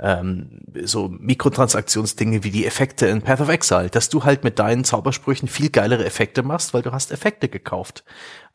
ähm, 0.00 0.60
so 0.84 1.08
Mikrotransaktionsdinge 1.08 2.44
wie 2.44 2.50
die 2.50 2.66
Effekte 2.66 3.06
in 3.06 3.22
Path 3.22 3.40
of 3.40 3.48
Exile, 3.48 3.90
dass 3.90 4.08
du 4.08 4.24
halt 4.24 4.42
mit 4.44 4.58
deinen 4.58 4.84
Zaubersprüchen 4.84 5.48
viel 5.48 5.70
geilere 5.70 6.04
Effekte 6.04 6.42
machst, 6.42 6.72
weil 6.74 6.82
du 6.82 6.92
hast 6.92 7.12
Effekte 7.12 7.48
gekauft. 7.48 8.04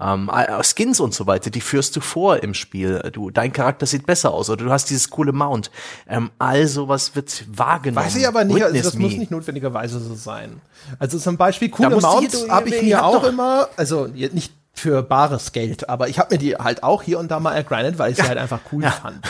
Ähm, 0.04 0.30
Skins 0.64 1.00
und 1.00 1.14
so 1.14 1.28
weiter, 1.28 1.50
die 1.50 1.62
führst 1.62 1.96
du 1.96 2.02
vor 2.02 2.44
im 2.44 2.54
Spiel. 2.54 3.00
Du, 3.14 3.30
dein 3.30 3.54
Charakter 3.54 3.86
sieht 3.86 4.06
besser 4.06 4.34
aus 4.34 4.50
oder 4.50 4.66
du 4.66 4.72
hast 4.72 4.90
dieses 4.90 5.10
coole 5.10 5.32
Mount. 5.32 5.72
Ähm, 6.08 6.32
all 6.40 6.68
sowas 6.68 7.16
wird 7.16 7.46
wahrgenommen. 7.48 8.06
Weiß 8.06 8.16
ich 8.16 8.28
aber 8.28 8.44
nicht, 8.44 8.64
also 8.64 8.82
das 8.82 8.94
me. 8.96 9.04
muss 9.04 9.14
nicht 9.14 9.32
notwendigerweise 9.32 10.00
so 10.00 10.16
sein. 10.16 10.62
Also 11.00 11.18
zum 11.20 11.38
Beispiel 11.38 11.70
coole 11.70 12.00
Mounts 12.00 12.50
habe 12.50 12.70
ich 12.70 12.82
mir 12.82 13.06
auch 13.06 13.24
immer, 13.24 13.70
also 13.78 14.08
nicht 14.08 14.54
für 14.76 15.04
bares 15.04 15.52
Geld. 15.52 15.88
Aber 15.88 16.10
ich 16.10 16.20
habe 16.20 16.34
mir 16.34 16.40
die 16.40 16.56
halt 16.56 16.84
auch 16.84 17.04
hier 17.04 17.20
und 17.20 17.30
da 17.30 17.40
mal 17.40 17.54
ergrindet, 17.54 18.00
weil 18.00 18.12
ich 18.12 18.18
sie 18.18 18.24
halt 18.24 18.38
einfach 18.38 18.60
cool 18.72 18.84
ja. 18.84 18.92
fand. 18.92 19.24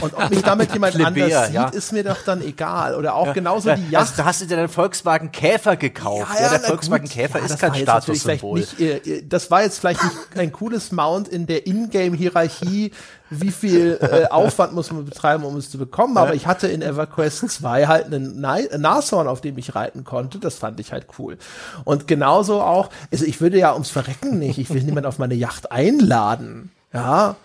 Und 0.00 0.14
ob 0.14 0.30
mich 0.30 0.42
damit 0.42 0.72
jemand 0.72 0.94
Plebeer, 0.94 1.24
anders 1.24 1.46
sieht, 1.46 1.54
ja. 1.54 1.68
ist 1.68 1.92
mir 1.92 2.04
doch 2.04 2.22
dann 2.24 2.40
egal. 2.40 2.94
Oder 2.94 3.14
auch 3.14 3.34
genauso 3.34 3.74
die 3.74 3.90
Yacht. 3.90 4.02
Also, 4.02 4.14
da 4.16 4.24
hast 4.24 4.40
du 4.40 4.46
dir 4.46 4.56
den 4.56 4.68
Volkswagen 4.68 5.32
Käfer 5.32 5.76
gekauft. 5.76 6.32
Ja, 6.40 6.50
der 6.50 6.60
Volkswagen 6.60 7.04
gut. 7.04 7.12
Käfer 7.12 7.40
ist 7.40 7.58
kein 7.58 7.74
Statussymbol. 7.74 8.64
Äh, 8.78 9.22
das 9.22 9.50
war 9.50 9.62
jetzt 9.62 9.80
vielleicht 9.80 10.02
nicht 10.02 10.16
ein 10.36 10.52
cooles 10.52 10.92
Mount 10.92 11.28
in 11.28 11.46
der 11.46 11.66
Ingame-Hierarchie 11.66 12.92
wie 13.30 13.50
viel 13.50 13.98
äh, 14.00 14.26
Aufwand 14.30 14.72
muss 14.72 14.90
man 14.92 15.04
betreiben, 15.04 15.44
um 15.44 15.56
es 15.56 15.70
zu 15.70 15.78
bekommen. 15.78 16.16
Aber 16.16 16.34
ich 16.34 16.46
hatte 16.46 16.68
in 16.68 16.82
EverQuest 16.82 17.48
2 17.50 17.86
halt 17.86 18.06
einen 18.06 18.40
Nashorn, 18.40 19.26
auf 19.26 19.40
dem 19.40 19.58
ich 19.58 19.74
reiten 19.74 20.04
konnte. 20.04 20.38
Das 20.38 20.56
fand 20.56 20.78
ich 20.80 20.92
halt 20.92 21.06
cool. 21.18 21.38
Und 21.84 22.06
genauso 22.06 22.60
auch, 22.60 22.90
also 23.10 23.24
ich 23.24 23.40
würde 23.40 23.58
ja 23.58 23.72
ums 23.72 23.90
Verrecken 23.90 24.38
nicht, 24.38 24.58
ich 24.58 24.70
will 24.70 24.82
niemand 24.82 25.06
auf 25.06 25.18
meine 25.18 25.34
Yacht 25.34 25.72
einladen. 25.72 26.70
Ja. 26.92 27.36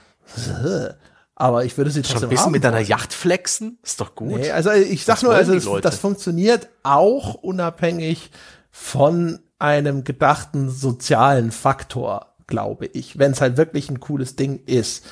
Aber 1.36 1.66
ich 1.66 1.76
würde 1.78 1.90
sie 1.90 2.04
trotzdem 2.04 2.20
Schon 2.20 2.28
ein 2.28 2.30
bisschen 2.30 2.52
mit 2.52 2.64
deiner 2.64 2.82
Yacht 2.82 3.14
flexen? 3.14 3.80
Ist 3.82 4.00
doch 4.00 4.14
gut. 4.14 4.40
Nee, 4.40 4.52
also 4.52 4.72
ich 4.72 5.06
sag 5.06 5.16
das 5.16 5.24
nur, 5.24 5.34
also 5.34 5.56
das, 5.56 5.82
das 5.82 5.98
funktioniert 5.98 6.70
auch 6.84 7.34
unabhängig 7.34 8.30
von 8.70 9.40
einem 9.58 10.04
gedachten 10.04 10.70
sozialen 10.70 11.52
Faktor, 11.52 12.28
glaube 12.46 12.86
ich, 12.86 13.18
wenn 13.18 13.32
es 13.32 13.42
halt 13.42 13.58
wirklich 13.58 13.90
ein 13.90 14.00
cooles 14.00 14.36
Ding 14.36 14.62
ist. 14.66 15.06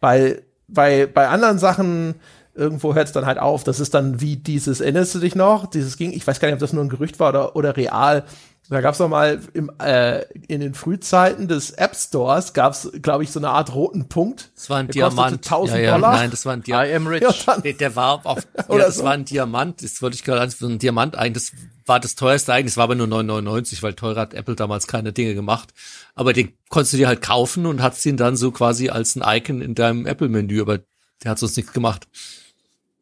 Weil 0.00 0.42
bei, 0.68 1.06
bei 1.06 1.28
anderen 1.28 1.58
Sachen 1.58 2.16
irgendwo 2.54 2.94
hört 2.94 3.06
es 3.06 3.12
dann 3.12 3.26
halt 3.26 3.38
auf. 3.38 3.64
Das 3.64 3.80
ist 3.80 3.94
dann 3.94 4.20
wie 4.20 4.36
dieses, 4.36 4.80
erinnerst 4.80 5.14
du 5.14 5.18
dich 5.18 5.34
noch? 5.34 5.66
Dieses 5.66 5.96
ging, 5.96 6.12
ich 6.12 6.26
weiß 6.26 6.40
gar 6.40 6.48
nicht, 6.48 6.54
ob 6.54 6.60
das 6.60 6.72
nur 6.72 6.84
ein 6.84 6.88
Gerücht 6.88 7.20
war 7.20 7.28
oder, 7.30 7.56
oder 7.56 7.76
real. 7.76 8.24
Da 8.68 8.80
gab 8.80 8.94
es 8.94 8.98
noch 8.98 9.08
mal 9.08 9.40
im, 9.52 9.70
äh, 9.78 10.22
in 10.48 10.60
den 10.60 10.74
Frühzeiten 10.74 11.46
des 11.46 11.70
App 11.70 11.94
Stores 11.94 12.52
gab 12.52 12.72
es, 12.72 12.90
glaube 13.00 13.22
ich, 13.22 13.30
so 13.30 13.38
eine 13.38 13.50
Art 13.50 13.72
roten 13.72 14.08
Punkt. 14.08 14.50
Das 14.56 14.68
war 14.70 14.78
ein 14.78 14.88
Diamant. 14.88 15.34
1000 15.34 15.78
ja, 15.78 15.84
ja, 15.84 15.94
Dollar. 15.94 16.16
Nein, 16.16 16.30
das 16.30 16.44
war 16.46 16.54
ein 16.54 16.62
Diamant. 16.62 16.88
I 16.90 16.94
am 16.94 17.06
rich. 17.06 17.22
Ja, 17.22 17.56
der, 17.58 17.72
der, 17.74 17.96
war 17.96 18.26
auf, 18.26 18.46
ja, 18.68 18.78
das 18.78 18.96
so. 18.96 19.04
war 19.04 19.12
ein 19.12 19.24
Diamant. 19.24 19.84
Das 19.84 20.02
wollte 20.02 20.16
ich 20.16 20.24
gerade 20.24 20.50
so 20.50 20.66
ein 20.66 20.78
Diamant 20.80 21.16
eigentlich. 21.16 21.52
Das 21.52 21.60
war 21.86 22.00
das 22.00 22.16
teuerste 22.16 22.52
eigentlich. 22.52 22.72
Das 22.72 22.76
war 22.76 22.84
aber 22.84 22.96
nur 22.96 23.06
9,99, 23.06 23.82
weil 23.82 23.94
teurer 23.94 24.22
hat 24.22 24.34
Apple 24.34 24.56
damals 24.56 24.88
keine 24.88 25.12
Dinge 25.12 25.34
gemacht. 25.34 25.72
Aber 26.16 26.32
den 26.32 26.52
konntest 26.68 26.94
du 26.94 26.96
dir 26.96 27.06
halt 27.06 27.22
kaufen 27.22 27.66
und 27.66 27.82
hast 27.82 28.04
ihn 28.04 28.16
dann 28.16 28.36
so 28.36 28.50
quasi 28.50 28.88
als 28.88 29.14
ein 29.14 29.22
Icon 29.24 29.62
in 29.62 29.76
deinem 29.76 30.06
Apple-Menü. 30.06 30.60
Aber 30.60 30.80
der 31.22 31.30
hat 31.30 31.38
sonst 31.38 31.56
nichts 31.56 31.72
gemacht. 31.72 32.08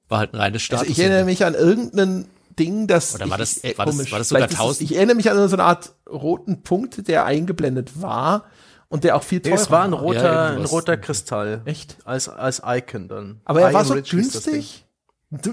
War 0.08 0.18
halt 0.18 0.34
ein 0.34 0.40
reines 0.40 0.60
Status. 0.60 0.82
Also 0.82 0.92
ich 0.92 0.98
erinnere 0.98 1.24
mich 1.24 1.42
an 1.42 1.54
irgendeinen 1.54 2.26
Ding, 2.58 2.86
das. 2.86 3.14
Oder 3.14 3.30
war 3.30 3.38
das, 3.38 3.58
ich, 3.58 3.64
äh, 3.64 3.78
war, 3.78 3.86
das 3.86 4.10
war 4.10 4.18
das 4.18 4.28
sogar 4.28 4.44
1000? 4.44 4.90
ich 4.90 4.96
erinnere 4.96 5.16
mich 5.16 5.30
an 5.30 5.48
so 5.48 5.56
eine 5.56 5.64
Art 5.64 5.94
roten 6.08 6.62
Punkt, 6.62 7.08
der 7.08 7.24
eingeblendet 7.24 8.00
war 8.02 8.44
und 8.88 9.04
der 9.04 9.16
auch 9.16 9.22
viel 9.22 9.40
teurer 9.40 9.56
war. 9.56 9.62
Es 9.62 9.70
war 9.70 9.84
ein 9.84 9.92
roter, 9.92 10.22
ja, 10.22 10.46
ein 10.56 10.64
roter 10.64 10.96
Kristall. 10.96 11.62
Echt? 11.64 11.98
Als, 12.04 12.28
als 12.28 12.62
Icon 12.64 13.08
dann. 13.08 13.40
Aber 13.44 13.60
er 13.60 13.72
war 13.72 13.84
so 13.84 13.94
günstig. 13.94 14.84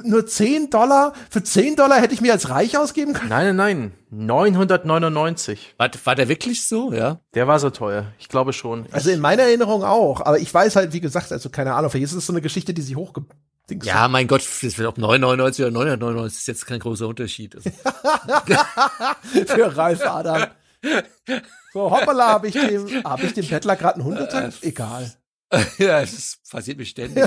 Nur 0.04 0.28
10 0.28 0.70
Dollar? 0.70 1.14
Für 1.30 1.42
10 1.42 1.76
Dollar 1.76 2.00
hätte 2.02 2.14
ich 2.14 2.22
mir 2.22 2.34
als 2.34 2.50
reich 2.50 2.78
ausgeben 2.78 3.14
können? 3.14 3.30
Nein, 3.30 3.56
nein, 3.56 3.94
nein. 4.12 4.28
999. 4.28 5.76
War, 5.78 5.90
war 6.04 6.16
der 6.16 6.28
wirklich 6.28 6.68
so, 6.68 6.94
ja? 6.94 7.20
Der 7.34 7.48
war 7.48 7.60
so 7.60 7.70
teuer. 7.70 8.06
Ich 8.20 8.30
glaube 8.30 8.54
schon. 8.54 8.86
Also 8.92 9.10
in 9.10 9.20
meiner 9.20 9.44
Erinnerung 9.44 9.84
auch. 9.84 10.22
Aber 10.22 10.38
ich 10.38 10.54
weiß 10.54 10.76
halt, 10.76 10.94
wie 10.94 11.02
gesagt, 11.02 11.32
also 11.32 11.50
keine 11.50 11.74
Ahnung, 11.74 11.90
vielleicht 11.90 12.12
ist 12.12 12.14
es 12.14 12.26
so 12.26 12.34
eine 12.34 12.42
Geschichte, 12.42 12.74
die 12.74 12.82
sich 12.82 12.96
hochge 12.96 13.26
Dings. 13.70 13.86
Ja, 13.86 14.08
mein 14.08 14.28
Gott, 14.28 14.42
ob 14.42 14.98
999 14.98 15.66
oder 15.66 15.72
999 15.72 16.40
ist 16.40 16.48
jetzt 16.48 16.66
kein 16.66 16.80
großer 16.80 17.08
Unterschied. 17.08 17.56
Also, 17.56 17.70
Für 19.46 19.78
Ralf 19.78 20.06
Adam. 20.06 20.48
So, 21.74 21.92
hoppala, 21.92 22.28
habe 22.30 22.48
ich 22.48 22.54
dem, 22.54 23.04
hab 23.04 23.24
ich 23.24 23.34
dem 23.34 23.48
Bettler 23.48 23.76
gerade 23.76 23.96
einen 23.96 24.06
Hunderter? 24.06 24.52
Egal. 24.62 25.14
ja, 25.80 26.00
das 26.00 26.38
passiert 26.50 26.78
mir 26.78 26.86
ständig. 26.86 27.26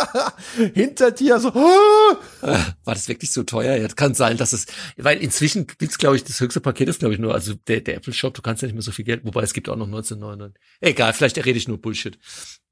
Hintertier 0.74 1.40
so, 1.40 1.48
ah! 1.48 2.16
War 2.84 2.94
das 2.94 3.08
wirklich 3.08 3.32
so 3.32 3.42
teuer? 3.42 3.76
Ja, 3.76 3.88
kann 3.88 4.14
sein, 4.14 4.36
dass 4.36 4.52
es, 4.52 4.66
weil 4.96 5.18
inzwischen 5.18 5.66
gibt's, 5.66 5.98
glaube 5.98 6.16
ich, 6.16 6.24
das 6.24 6.38
höchste 6.40 6.60
Paket 6.60 6.88
ist, 6.88 7.00
glaube 7.00 7.14
ich, 7.14 7.20
nur, 7.20 7.34
also 7.34 7.54
der, 7.54 7.80
der 7.80 7.96
Apple 7.96 8.12
Shop, 8.12 8.34
du 8.34 8.42
kannst 8.42 8.62
ja 8.62 8.66
nicht 8.66 8.74
mehr 8.74 8.82
so 8.82 8.92
viel 8.92 9.04
Geld, 9.04 9.24
wobei 9.24 9.42
es 9.42 9.52
gibt 9.52 9.68
auch 9.68 9.76
noch 9.76 9.86
1999. 9.86 10.60
Egal, 10.80 11.12
vielleicht 11.12 11.44
rede 11.44 11.58
ich 11.58 11.66
nur 11.66 11.80
Bullshit. 11.80 12.18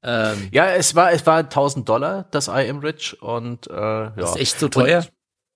Ähm, 0.03 0.47
Ja, 0.51 0.67
es 0.67 0.95
war, 0.95 1.11
es 1.11 1.25
war 1.25 1.39
1000 1.39 1.87
Dollar, 1.87 2.27
das 2.31 2.47
I 2.47 2.69
am 2.69 2.79
Rich 2.79 3.21
und, 3.21 3.67
äh, 3.67 3.73
ja. 3.73 4.09
das 4.11 4.31
ist 4.31 4.37
echt 4.37 4.59
so 4.59 4.69
teuer. 4.69 4.99
Und, 4.99 5.11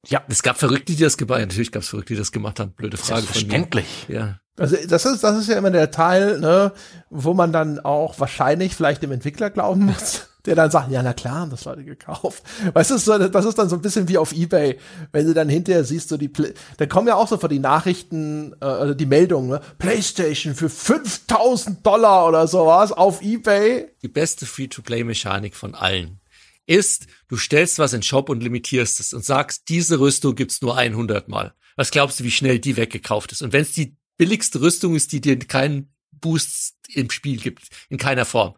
ja. 0.08 0.24
Es 0.28 0.44
gab 0.44 0.58
Verrückte, 0.58 0.94
die 0.94 1.04
das 1.04 1.18
gemacht 1.18 1.40
haben. 1.40 1.48
Natürlich 1.48 1.72
gab 1.72 1.84
es 1.84 1.90
Verrückte, 1.90 2.14
die 2.14 2.20
das 2.20 2.32
gemacht 2.32 2.60
haben. 2.60 2.72
Blöde 2.72 2.98
Frage. 2.98 3.22
Selbstverständlich. 3.22 4.06
Ja. 4.08 4.40
Also 4.58 4.76
das 4.88 5.06
ist, 5.06 5.24
das 5.24 5.38
ist 5.38 5.48
ja 5.48 5.58
immer 5.58 5.72
der 5.72 5.92
Teil, 5.92 6.40
ne, 6.40 6.74
wo 7.10 7.34
man 7.34 7.54
dann 7.54 7.80
auch 7.80 8.20
wahrscheinlich 8.20 8.76
vielleicht 8.76 9.02
dem 9.02 9.12
Entwickler 9.12 9.50
glauben 9.50 9.86
muss, 9.86 10.28
der 10.46 10.56
dann 10.56 10.70
sagt, 10.70 10.92
ja, 10.92 11.02
na 11.02 11.14
klar, 11.14 11.36
haben 11.36 11.52
das 11.52 11.66
Leute 11.66 11.84
gekauft. 11.86 12.44
Weißt 12.74 12.92
du, 12.92 12.98
so, 12.98 13.18
das 13.18 13.46
ist 13.46 13.58
dann 13.58 13.70
so 13.70 13.76
ein 13.76 13.82
bisschen 13.82 14.10
wie 14.10 14.18
auf 14.18 14.34
Ebay, 14.34 14.78
wenn 15.14 15.26
du 15.26 15.34
dann 15.34 15.50
hinterher 15.50 15.84
siehst, 15.84 16.10
so 16.10 16.18
die, 16.18 16.32
da 16.78 16.86
kommen 16.86 17.08
ja 17.08 17.16
auch 17.16 17.28
so 17.28 17.38
vor 17.38 17.50
die 17.50 17.60
Nachrichten, 17.60 18.54
äh, 18.60 18.66
oder 18.66 18.94
die 18.94 19.06
Meldungen, 19.06 19.50
ne, 19.50 19.62
Playstation 19.78 20.54
für 20.54 20.70
5000 20.70 21.86
Dollar 21.86 22.28
oder 22.28 22.48
sowas 22.48 22.92
auf 22.92 23.22
Ebay. 23.22 23.88
Die 24.02 24.10
beste 24.10 24.46
Free-to-Play-Mechanik 24.46 25.56
von 25.56 25.76
allen 25.76 26.20
ist, 26.68 27.08
du 27.28 27.38
stellst 27.38 27.80
was 27.80 27.94
in 27.94 28.00
den 28.00 28.04
Shop 28.04 28.30
und 28.30 28.42
limitierst 28.42 29.00
es 29.00 29.14
und 29.14 29.26
sagst, 29.26 29.70
diese 29.70 30.00
Rüstung 30.00 30.36
gibt's 30.36 30.62
nur 30.62 30.78
100 30.78 31.28
Mal. 31.28 31.54
Was 31.76 31.92
glaubst 31.92 32.20
du, 32.20 32.24
wie 32.24 32.32
schnell 32.32 32.60
die 32.60 32.78
weggekauft 32.78 33.32
ist? 33.32 33.42
Und 33.42 33.54
wenn 33.54 33.62
es 33.62 33.74
die 33.74 33.96
billigste 34.18 34.62
Rüstung 34.62 34.96
ist, 34.96 35.12
die 35.12 35.22
dir 35.22 35.38
keinen 35.40 35.94
Boost 36.12 36.76
im 36.90 37.10
Spiel 37.10 37.38
gibt, 37.38 37.68
in 37.90 37.98
keiner 37.98 38.26
Form, 38.26 38.56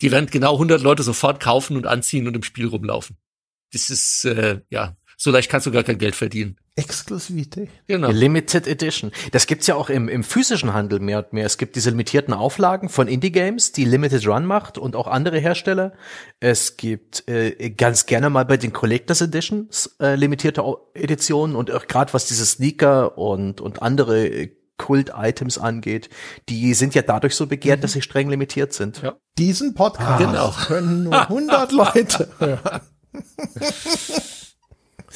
die 0.00 0.10
werden 0.10 0.28
genau 0.30 0.54
100 0.54 0.82
Leute 0.82 1.02
sofort 1.02 1.40
kaufen 1.40 1.76
und 1.76 1.86
anziehen 1.86 2.26
und 2.26 2.36
im 2.36 2.42
Spiel 2.42 2.66
rumlaufen. 2.66 3.16
Das 3.72 3.90
ist, 3.90 4.24
äh, 4.24 4.60
ja, 4.70 4.96
so 5.16 5.30
leicht 5.30 5.50
kannst 5.50 5.66
du 5.66 5.72
gar 5.72 5.82
kein 5.82 5.98
Geld 5.98 6.14
verdienen. 6.14 6.56
Exklusivität. 6.78 7.68
Genau. 7.86 8.10
Limited 8.10 8.66
Edition. 8.66 9.10
Das 9.32 9.46
gibt's 9.46 9.66
ja 9.66 9.74
auch 9.74 9.90
im, 9.90 10.08
im 10.08 10.22
physischen 10.24 10.72
Handel 10.72 11.00
mehr 11.00 11.18
und 11.18 11.32
mehr. 11.32 11.46
Es 11.46 11.58
gibt 11.58 11.76
diese 11.76 11.90
limitierten 11.90 12.32
Auflagen 12.34 12.88
von 12.88 13.08
Indie-Games, 13.08 13.72
die 13.72 13.84
Limited 13.84 14.26
Run 14.26 14.46
macht 14.46 14.78
und 14.78 14.96
auch 14.96 15.06
andere 15.08 15.38
Hersteller. 15.38 15.92
Es 16.40 16.76
gibt 16.76 17.28
äh, 17.28 17.70
ganz 17.70 18.06
gerne 18.06 18.30
mal 18.30 18.44
bei 18.44 18.56
den 18.56 18.72
Collectors 18.72 19.20
Editions 19.20 19.96
äh, 20.00 20.14
limitierte 20.14 20.62
Editionen 20.94 21.56
und 21.56 21.70
auch 21.70 21.86
gerade 21.86 22.14
was 22.14 22.26
diese 22.26 22.46
Sneaker 22.46 23.18
und, 23.18 23.60
und 23.60 23.82
andere 23.82 24.26
äh, 24.26 24.54
Kult-Items 24.78 25.58
angeht, 25.58 26.08
die 26.48 26.72
sind 26.72 26.94
ja 26.94 27.02
dadurch 27.02 27.34
so 27.34 27.46
begehrt, 27.48 27.82
dass 27.82 27.92
sie 27.92 28.00
streng 28.02 28.30
limitiert 28.30 28.72
sind. 28.72 29.02
Ja. 29.02 29.16
Diesen 29.36 29.74
Podcast 29.74 30.18
Genau. 30.20 30.52
können 30.52 31.02
nur 31.04 31.20
100 31.28 31.72
Leute 31.72 32.28
hören. 32.38 32.80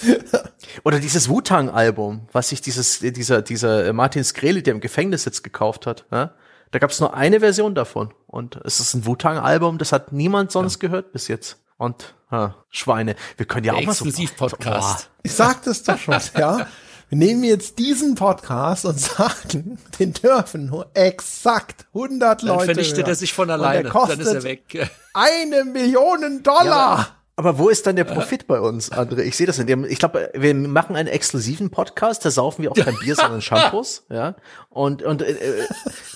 Oder 0.85 1.01
dieses 1.01 1.29
Wu-Tang-Album, 1.29 2.29
was 2.33 2.49
sich 2.49 2.61
dieses, 2.61 3.01
dieser, 3.01 3.43
dieser 3.43 3.87
äh, 3.87 3.93
Martin 3.93 4.25
Skreli, 4.25 4.63
der 4.63 4.75
im 4.75 4.81
Gefängnis 4.81 5.25
sitzt, 5.25 5.45
gekauft 5.45 5.87
hat. 5.87 6.07
Ja? 6.11 6.35
Da 6.71 6.79
gab 6.79 6.91
es 6.91 7.01
nur 7.01 7.15
eine 7.15 7.41
Version 7.41 7.75
davon. 7.75 8.13
Und 8.27 8.57
es 8.65 8.81
ist 8.81 8.95
ein 8.95 9.07
Wu-Tang-Album, 9.07 9.79
das 9.79 9.93
hat 9.93 10.13
niemand 10.13 10.53
sonst 10.53 10.79
gehört 10.79 11.13
bis 11.13 11.29
jetzt. 11.29 11.59
Und 11.77 12.15
ja, 12.31 12.55
Schweine, 12.71 13.17
wir 13.37 13.47
können 13.47 13.65
ja 13.65 13.73
Der 13.73 13.83
auch 13.83 13.87
mal 13.87 13.95
so. 13.95 14.05
Exklusiv-Podcast. 14.05 15.11
Ich 15.23 15.33
sagte 15.33 15.71
es 15.71 15.83
doch 15.83 15.99
schon, 15.99 16.17
ja. 16.39 16.67
Wir 17.09 17.19
nehmen 17.19 17.45
jetzt 17.45 17.79
diesen 17.79 18.15
Podcast 18.15 18.87
und 18.87 18.99
sagen, 18.99 19.79
den 19.99 20.15
dürfen 20.15 20.65
nur 20.65 20.91
exakt 20.95 21.85
100 21.93 22.41
Dann 22.41 22.49
Leute 22.49 22.65
vernichtet 22.65 23.01
er 23.01 23.07
hören. 23.09 23.17
sich 23.17 23.35
von 23.35 23.43
Und 23.43 23.49
der 23.49 23.57
alleine. 23.59 23.91
Dann 23.91 24.19
ist 24.19 24.27
er 24.29 24.35
kostet 24.35 24.45
weg. 24.45 24.91
Eine 25.13 25.65
Million 25.65 26.43
Dollar. 26.43 27.22
Aber 27.43 27.59
wo 27.59 27.71
ist 27.71 27.89
dann 27.89 27.97
der 27.97 28.05
Profit 28.05 28.47
bei 28.47 28.61
uns, 28.61 28.93
André? 28.93 29.23
Ich 29.23 29.37
sehe 29.37 29.49
das 29.49 29.59
in 29.59 29.67
dem, 29.67 29.85
ich 29.85 29.99
glaube, 29.99 30.31
wir 30.33 30.55
machen 30.55 30.95
einen 30.95 31.09
exklusiven 31.09 31.71
Podcast, 31.71 32.25
da 32.25 32.31
saufen 32.31 32.63
wir 32.63 32.71
auch 32.71 32.77
kein 32.77 32.97
Bier, 33.01 33.17
sondern 33.17 33.43
Shampoos, 33.43 34.05
ja. 34.09 34.37
Und, 34.69 35.03
und 35.03 35.23
äh, 35.23 35.33
äh, 35.33 35.67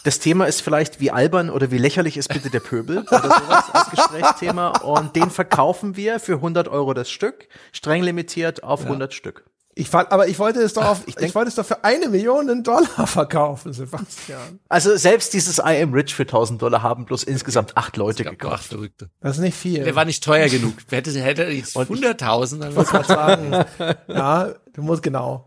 das 0.05 0.21
Thema 0.21 0.45
ist 0.45 0.61
vielleicht, 0.61 1.01
wie 1.01 1.11
albern 1.11 1.51
oder 1.51 1.73
wie 1.73 1.79
lächerlich 1.79 2.17
ist 2.17 2.29
bitte 2.29 2.49
der 2.49 2.61
Pöbel 2.61 2.99
oder 2.99 3.23
sowas 3.23 3.65
als 3.73 3.91
Gesprächsthema. 3.91 4.69
Und 4.85 5.17
den 5.17 5.31
verkaufen 5.31 5.97
wir 5.97 6.21
für 6.21 6.35
100 6.35 6.69
Euro 6.69 6.95
das 6.95 7.11
Stück, 7.11 7.49
streng 7.73 8.05
limitiert 8.05 8.63
auf 8.63 8.85
100 8.85 9.13
Stück. 9.13 9.43
Ich 9.79 9.91
fand, 9.91 10.11
aber 10.11 10.27
ich 10.27 10.39
wollte 10.39 10.61
es 10.61 10.73
doch 10.73 10.87
auf, 10.87 11.03
ich, 11.05 11.17
denk- 11.17 11.35
wollte 11.35 11.51
es 11.51 11.55
doch 11.55 11.67
für 11.67 11.85
eine 11.85 12.09
Million 12.09 12.63
Dollar 12.65 13.07
verkaufen, 13.07 13.75
Sebastian. 13.75 14.59
Also 14.71 14.97
selbst 14.97 15.35
dieses 15.35 15.59
I 15.59 15.83
am 15.83 15.93
Rich 15.93 16.15
für 16.15 16.23
1000 16.23 16.63
Dollar 16.63 16.83
haben 16.83 17.05
bloß 17.05 17.25
insgesamt 17.25 17.77
acht 17.77 17.99
Leute 17.99 18.25
gekauft. 18.25 18.55
acht 18.55 18.65
Verrückte. 18.65 19.11
Das 19.21 19.37
ist 19.37 19.43
nicht 19.43 19.55
viel. 19.55 19.85
Der 19.85 19.95
war 19.95 20.07
nicht 20.07 20.25
teuer 20.25 20.49
genug. 20.49 20.73
Hätte, 20.89 21.11
hätte 21.21 21.43
jetzt 21.45 21.77
100.000, 21.77 22.59
dann 22.59 22.75
muss 22.75 22.91
man 22.91 23.05
sagen. 23.05 23.65
ja, 24.09 24.55
du 24.73 24.83
musst 24.83 25.03
genau. 25.03 25.47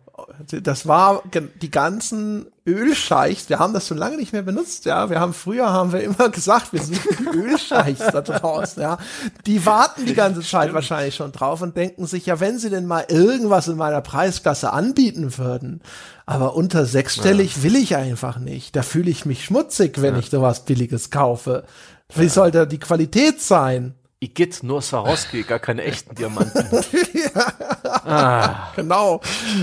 Das 0.62 0.88
war 0.88 1.24
die 1.62 1.72
ganzen 1.72 2.48
Ölscheichs. 2.66 3.50
Wir 3.50 3.60
haben 3.60 3.74
das 3.74 3.88
schon 3.88 3.98
lange 3.98 4.18
nicht 4.18 4.34
mehr 4.34 4.42
benutzt. 4.42 4.86
Ja, 4.86 5.10
wir 5.10 5.20
haben 5.20 5.34
früher 5.34 5.72
haben 5.72 5.92
wir 5.92 6.02
immer 6.02 6.30
gesagt, 6.32 6.74
wir 6.74 6.82
sind 6.82 7.00
die 7.20 7.38
Ölscheichs 7.38 8.00
da 8.12 8.22
draußen. 8.22 8.82
Ja, 8.82 8.98
die 9.46 9.66
warten 9.66 10.06
die 10.06 10.14
ganze 10.14 10.42
Zeit 10.42 10.74
wahrscheinlich 10.74 11.16
schon 11.16 11.32
drauf 11.32 11.62
und 11.62 11.76
denken 11.76 12.06
sich, 12.06 12.26
ja, 12.26 12.40
wenn 12.40 12.60
sie 12.60 12.70
denn 12.70 12.86
mal 12.86 13.06
irgendwas 13.10 13.68
in 13.68 13.78
meiner 13.78 14.02
Preisklasse 14.02 14.72
anbieten 14.72 15.38
würden, 15.38 15.82
aber 16.26 16.56
unter 16.56 16.86
sechsstellig 16.86 17.64
will 17.64 17.76
ich 17.76 17.96
einfach 17.96 18.38
nicht. 18.38 18.76
Da 18.76 18.84
fühle 18.84 19.10
ich 19.10 19.26
mich 19.26 19.46
schmutzig, 19.46 20.02
wenn 20.02 20.18
ich 20.18 20.30
sowas 20.30 20.66
Billiges 20.66 21.10
kaufe. 21.10 21.64
Wie 22.16 22.30
soll 22.30 22.52
da 22.52 22.66
die 22.66 22.80
Qualität 22.80 23.42
sein? 23.42 23.96
Igitt, 24.22 24.64
nur 24.64 24.82
Swarovski, 24.82 25.44
gar 25.44 25.60
keine 25.60 25.84
echten 25.84 26.14
Diamanten. 26.16 26.66
Genau. 28.76 29.22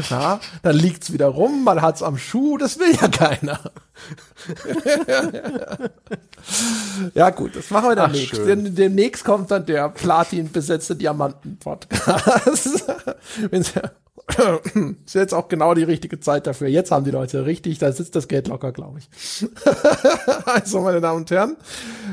Ja, 0.08 0.40
dann 0.62 0.76
liegt's 0.76 1.12
wieder 1.12 1.26
rum, 1.26 1.64
man 1.64 1.82
hat's 1.82 2.02
am 2.02 2.16
Schuh, 2.16 2.56
das 2.58 2.78
will 2.78 2.94
ja 2.94 3.08
keiner. 3.08 3.58
ja, 7.14 7.30
gut, 7.30 7.56
das 7.56 7.70
machen 7.70 7.88
wir 7.90 7.96
dann 7.96 8.10
Ach, 8.10 8.14
nächst. 8.14 8.36
schön. 8.36 8.64
Dem- 8.64 8.74
Demnächst 8.74 9.24
kommt 9.24 9.50
dann 9.50 9.66
der 9.66 9.88
Platin-besetzte 9.88 10.96
Diamanten-Podcast. 10.96 12.84
Ist 15.04 15.14
jetzt 15.14 15.34
auch 15.34 15.48
genau 15.48 15.74
die 15.74 15.84
richtige 15.84 16.18
Zeit 16.18 16.46
dafür. 16.48 16.66
Jetzt 16.66 16.90
haben 16.90 17.04
die 17.04 17.12
Leute 17.12 17.46
richtig, 17.46 17.78
da 17.78 17.92
sitzt 17.92 18.16
das 18.16 18.26
Geld 18.26 18.48
locker, 18.48 18.72
glaube 18.72 18.98
ich. 18.98 19.08
also, 20.44 20.80
meine 20.80 21.00
Damen 21.00 21.20
und 21.20 21.30
Herren, 21.30 21.56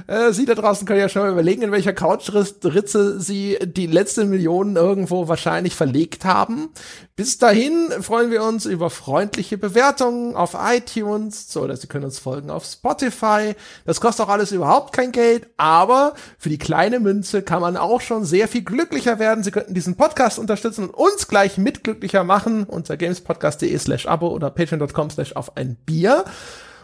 äh, 0.06 0.32
Sie 0.32 0.46
da 0.46 0.54
draußen 0.54 0.86
können 0.86 1.00
ja 1.00 1.10
schon 1.10 1.24
mal 1.24 1.32
überlegen, 1.32 1.64
in 1.64 1.72
welcher 1.72 1.94
Couchritze 1.94 3.20
Sie 3.20 3.58
die 3.64 3.88
letzte 3.88 4.26
Million 4.26 4.76
irgendwo 4.76 5.28
wahrscheinlich 5.28 5.76
verlegt 5.76 6.24
haben. 6.24 6.70
Bis 7.16 7.38
dahin 7.38 7.92
freuen 8.02 8.32
wir 8.32 8.42
uns 8.42 8.66
über 8.66 8.90
freundliche 8.90 9.60
Bewertungen 9.60 10.36
auf 10.36 10.58
iTunes 10.60 11.56
oder 11.56 11.78
Sie 11.78 11.86
können 11.86 12.06
uns 12.06 12.18
folgen 12.18 12.50
auf 12.50 12.66
Spotify. 12.66 13.54
Das 13.86 14.02
kostet 14.02 14.26
auch 14.26 14.32
alles 14.32 14.52
überhaupt 14.52 14.94
kein 14.94 15.12
Geld, 15.12 15.48
aber 15.58 16.16
für 16.40 16.50
die 16.50 16.58
kleine 16.58 17.00
Münze 17.00 17.44
kann 17.44 17.62
man 17.62 17.78
auch 17.78 18.02
schon 18.02 18.26
sehr 18.26 18.48
viel 18.48 18.64
glücklicher 18.64 19.20
werden. 19.20 19.44
Sie 19.44 19.52
könnten 19.52 19.76
diesen 19.76 19.96
Podcast 19.96 20.40
unterstützen 20.40 20.90
und 20.90 20.96
uns 20.96 21.28
gleich 21.28 21.60
mit 21.60 21.84
glücklicher 21.84 22.24
machen 22.24 22.64
unter 22.64 22.98
gamespodcast.de 22.98 23.78
slash 23.78 24.08
abo 24.08 24.30
oder 24.30 24.50
patreon.com 24.50 25.12
slash 25.12 25.36
auf 25.36 25.56
ein 25.56 25.76
Bier. 25.86 26.26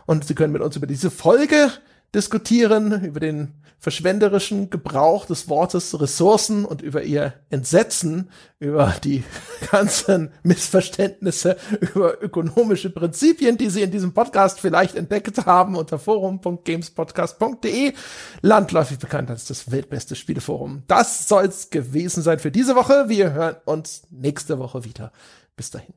Und 0.06 0.26
Sie 0.26 0.35
können 0.35 0.53
mit 0.53 0.61
uns 0.61 0.76
über 0.76 0.85
diese 0.85 1.10
Folge 1.10 1.72
diskutieren, 2.14 3.03
über 3.03 3.19
den 3.19 3.56
verschwenderischen 3.80 4.69
Gebrauch 4.69 5.26
des 5.26 5.47
Wortes 5.47 5.99
Ressourcen 5.99 6.65
und 6.65 6.81
über 6.81 7.03
ihr 7.03 7.34
Entsetzen, 7.49 8.30
über 8.60 8.95
die 9.03 9.23
ganzen 9.72 10.31
Missverständnisse, 10.43 11.57
über 11.80 12.22
ökonomische 12.22 12.89
Prinzipien, 12.89 13.57
die 13.57 13.69
Sie 13.69 13.81
in 13.81 13.91
diesem 13.91 14.14
Podcast 14.14 14.60
vielleicht 14.60 14.95
entdeckt 14.95 15.45
haben 15.45 15.76
unter 15.76 15.97
forum.gamespodcast.de, 15.97 17.93
landläufig 18.41 18.99
bekannt 18.99 19.30
als 19.30 19.45
das 19.45 19.72
weltbeste 19.72 20.15
Spieleforum. 20.15 20.84
Das 20.88 21.27
soll's 21.27 21.69
gewesen 21.69 22.22
sein 22.22 22.39
für 22.39 22.51
diese 22.51 22.76
Woche. 22.76 23.06
Wir 23.07 23.31
hören 23.34 23.56
uns 23.65 24.03
nächste 24.10 24.60
Woche 24.60 24.84
wieder. 24.84 25.11
Bis 25.56 25.72
dahin. 25.72 25.93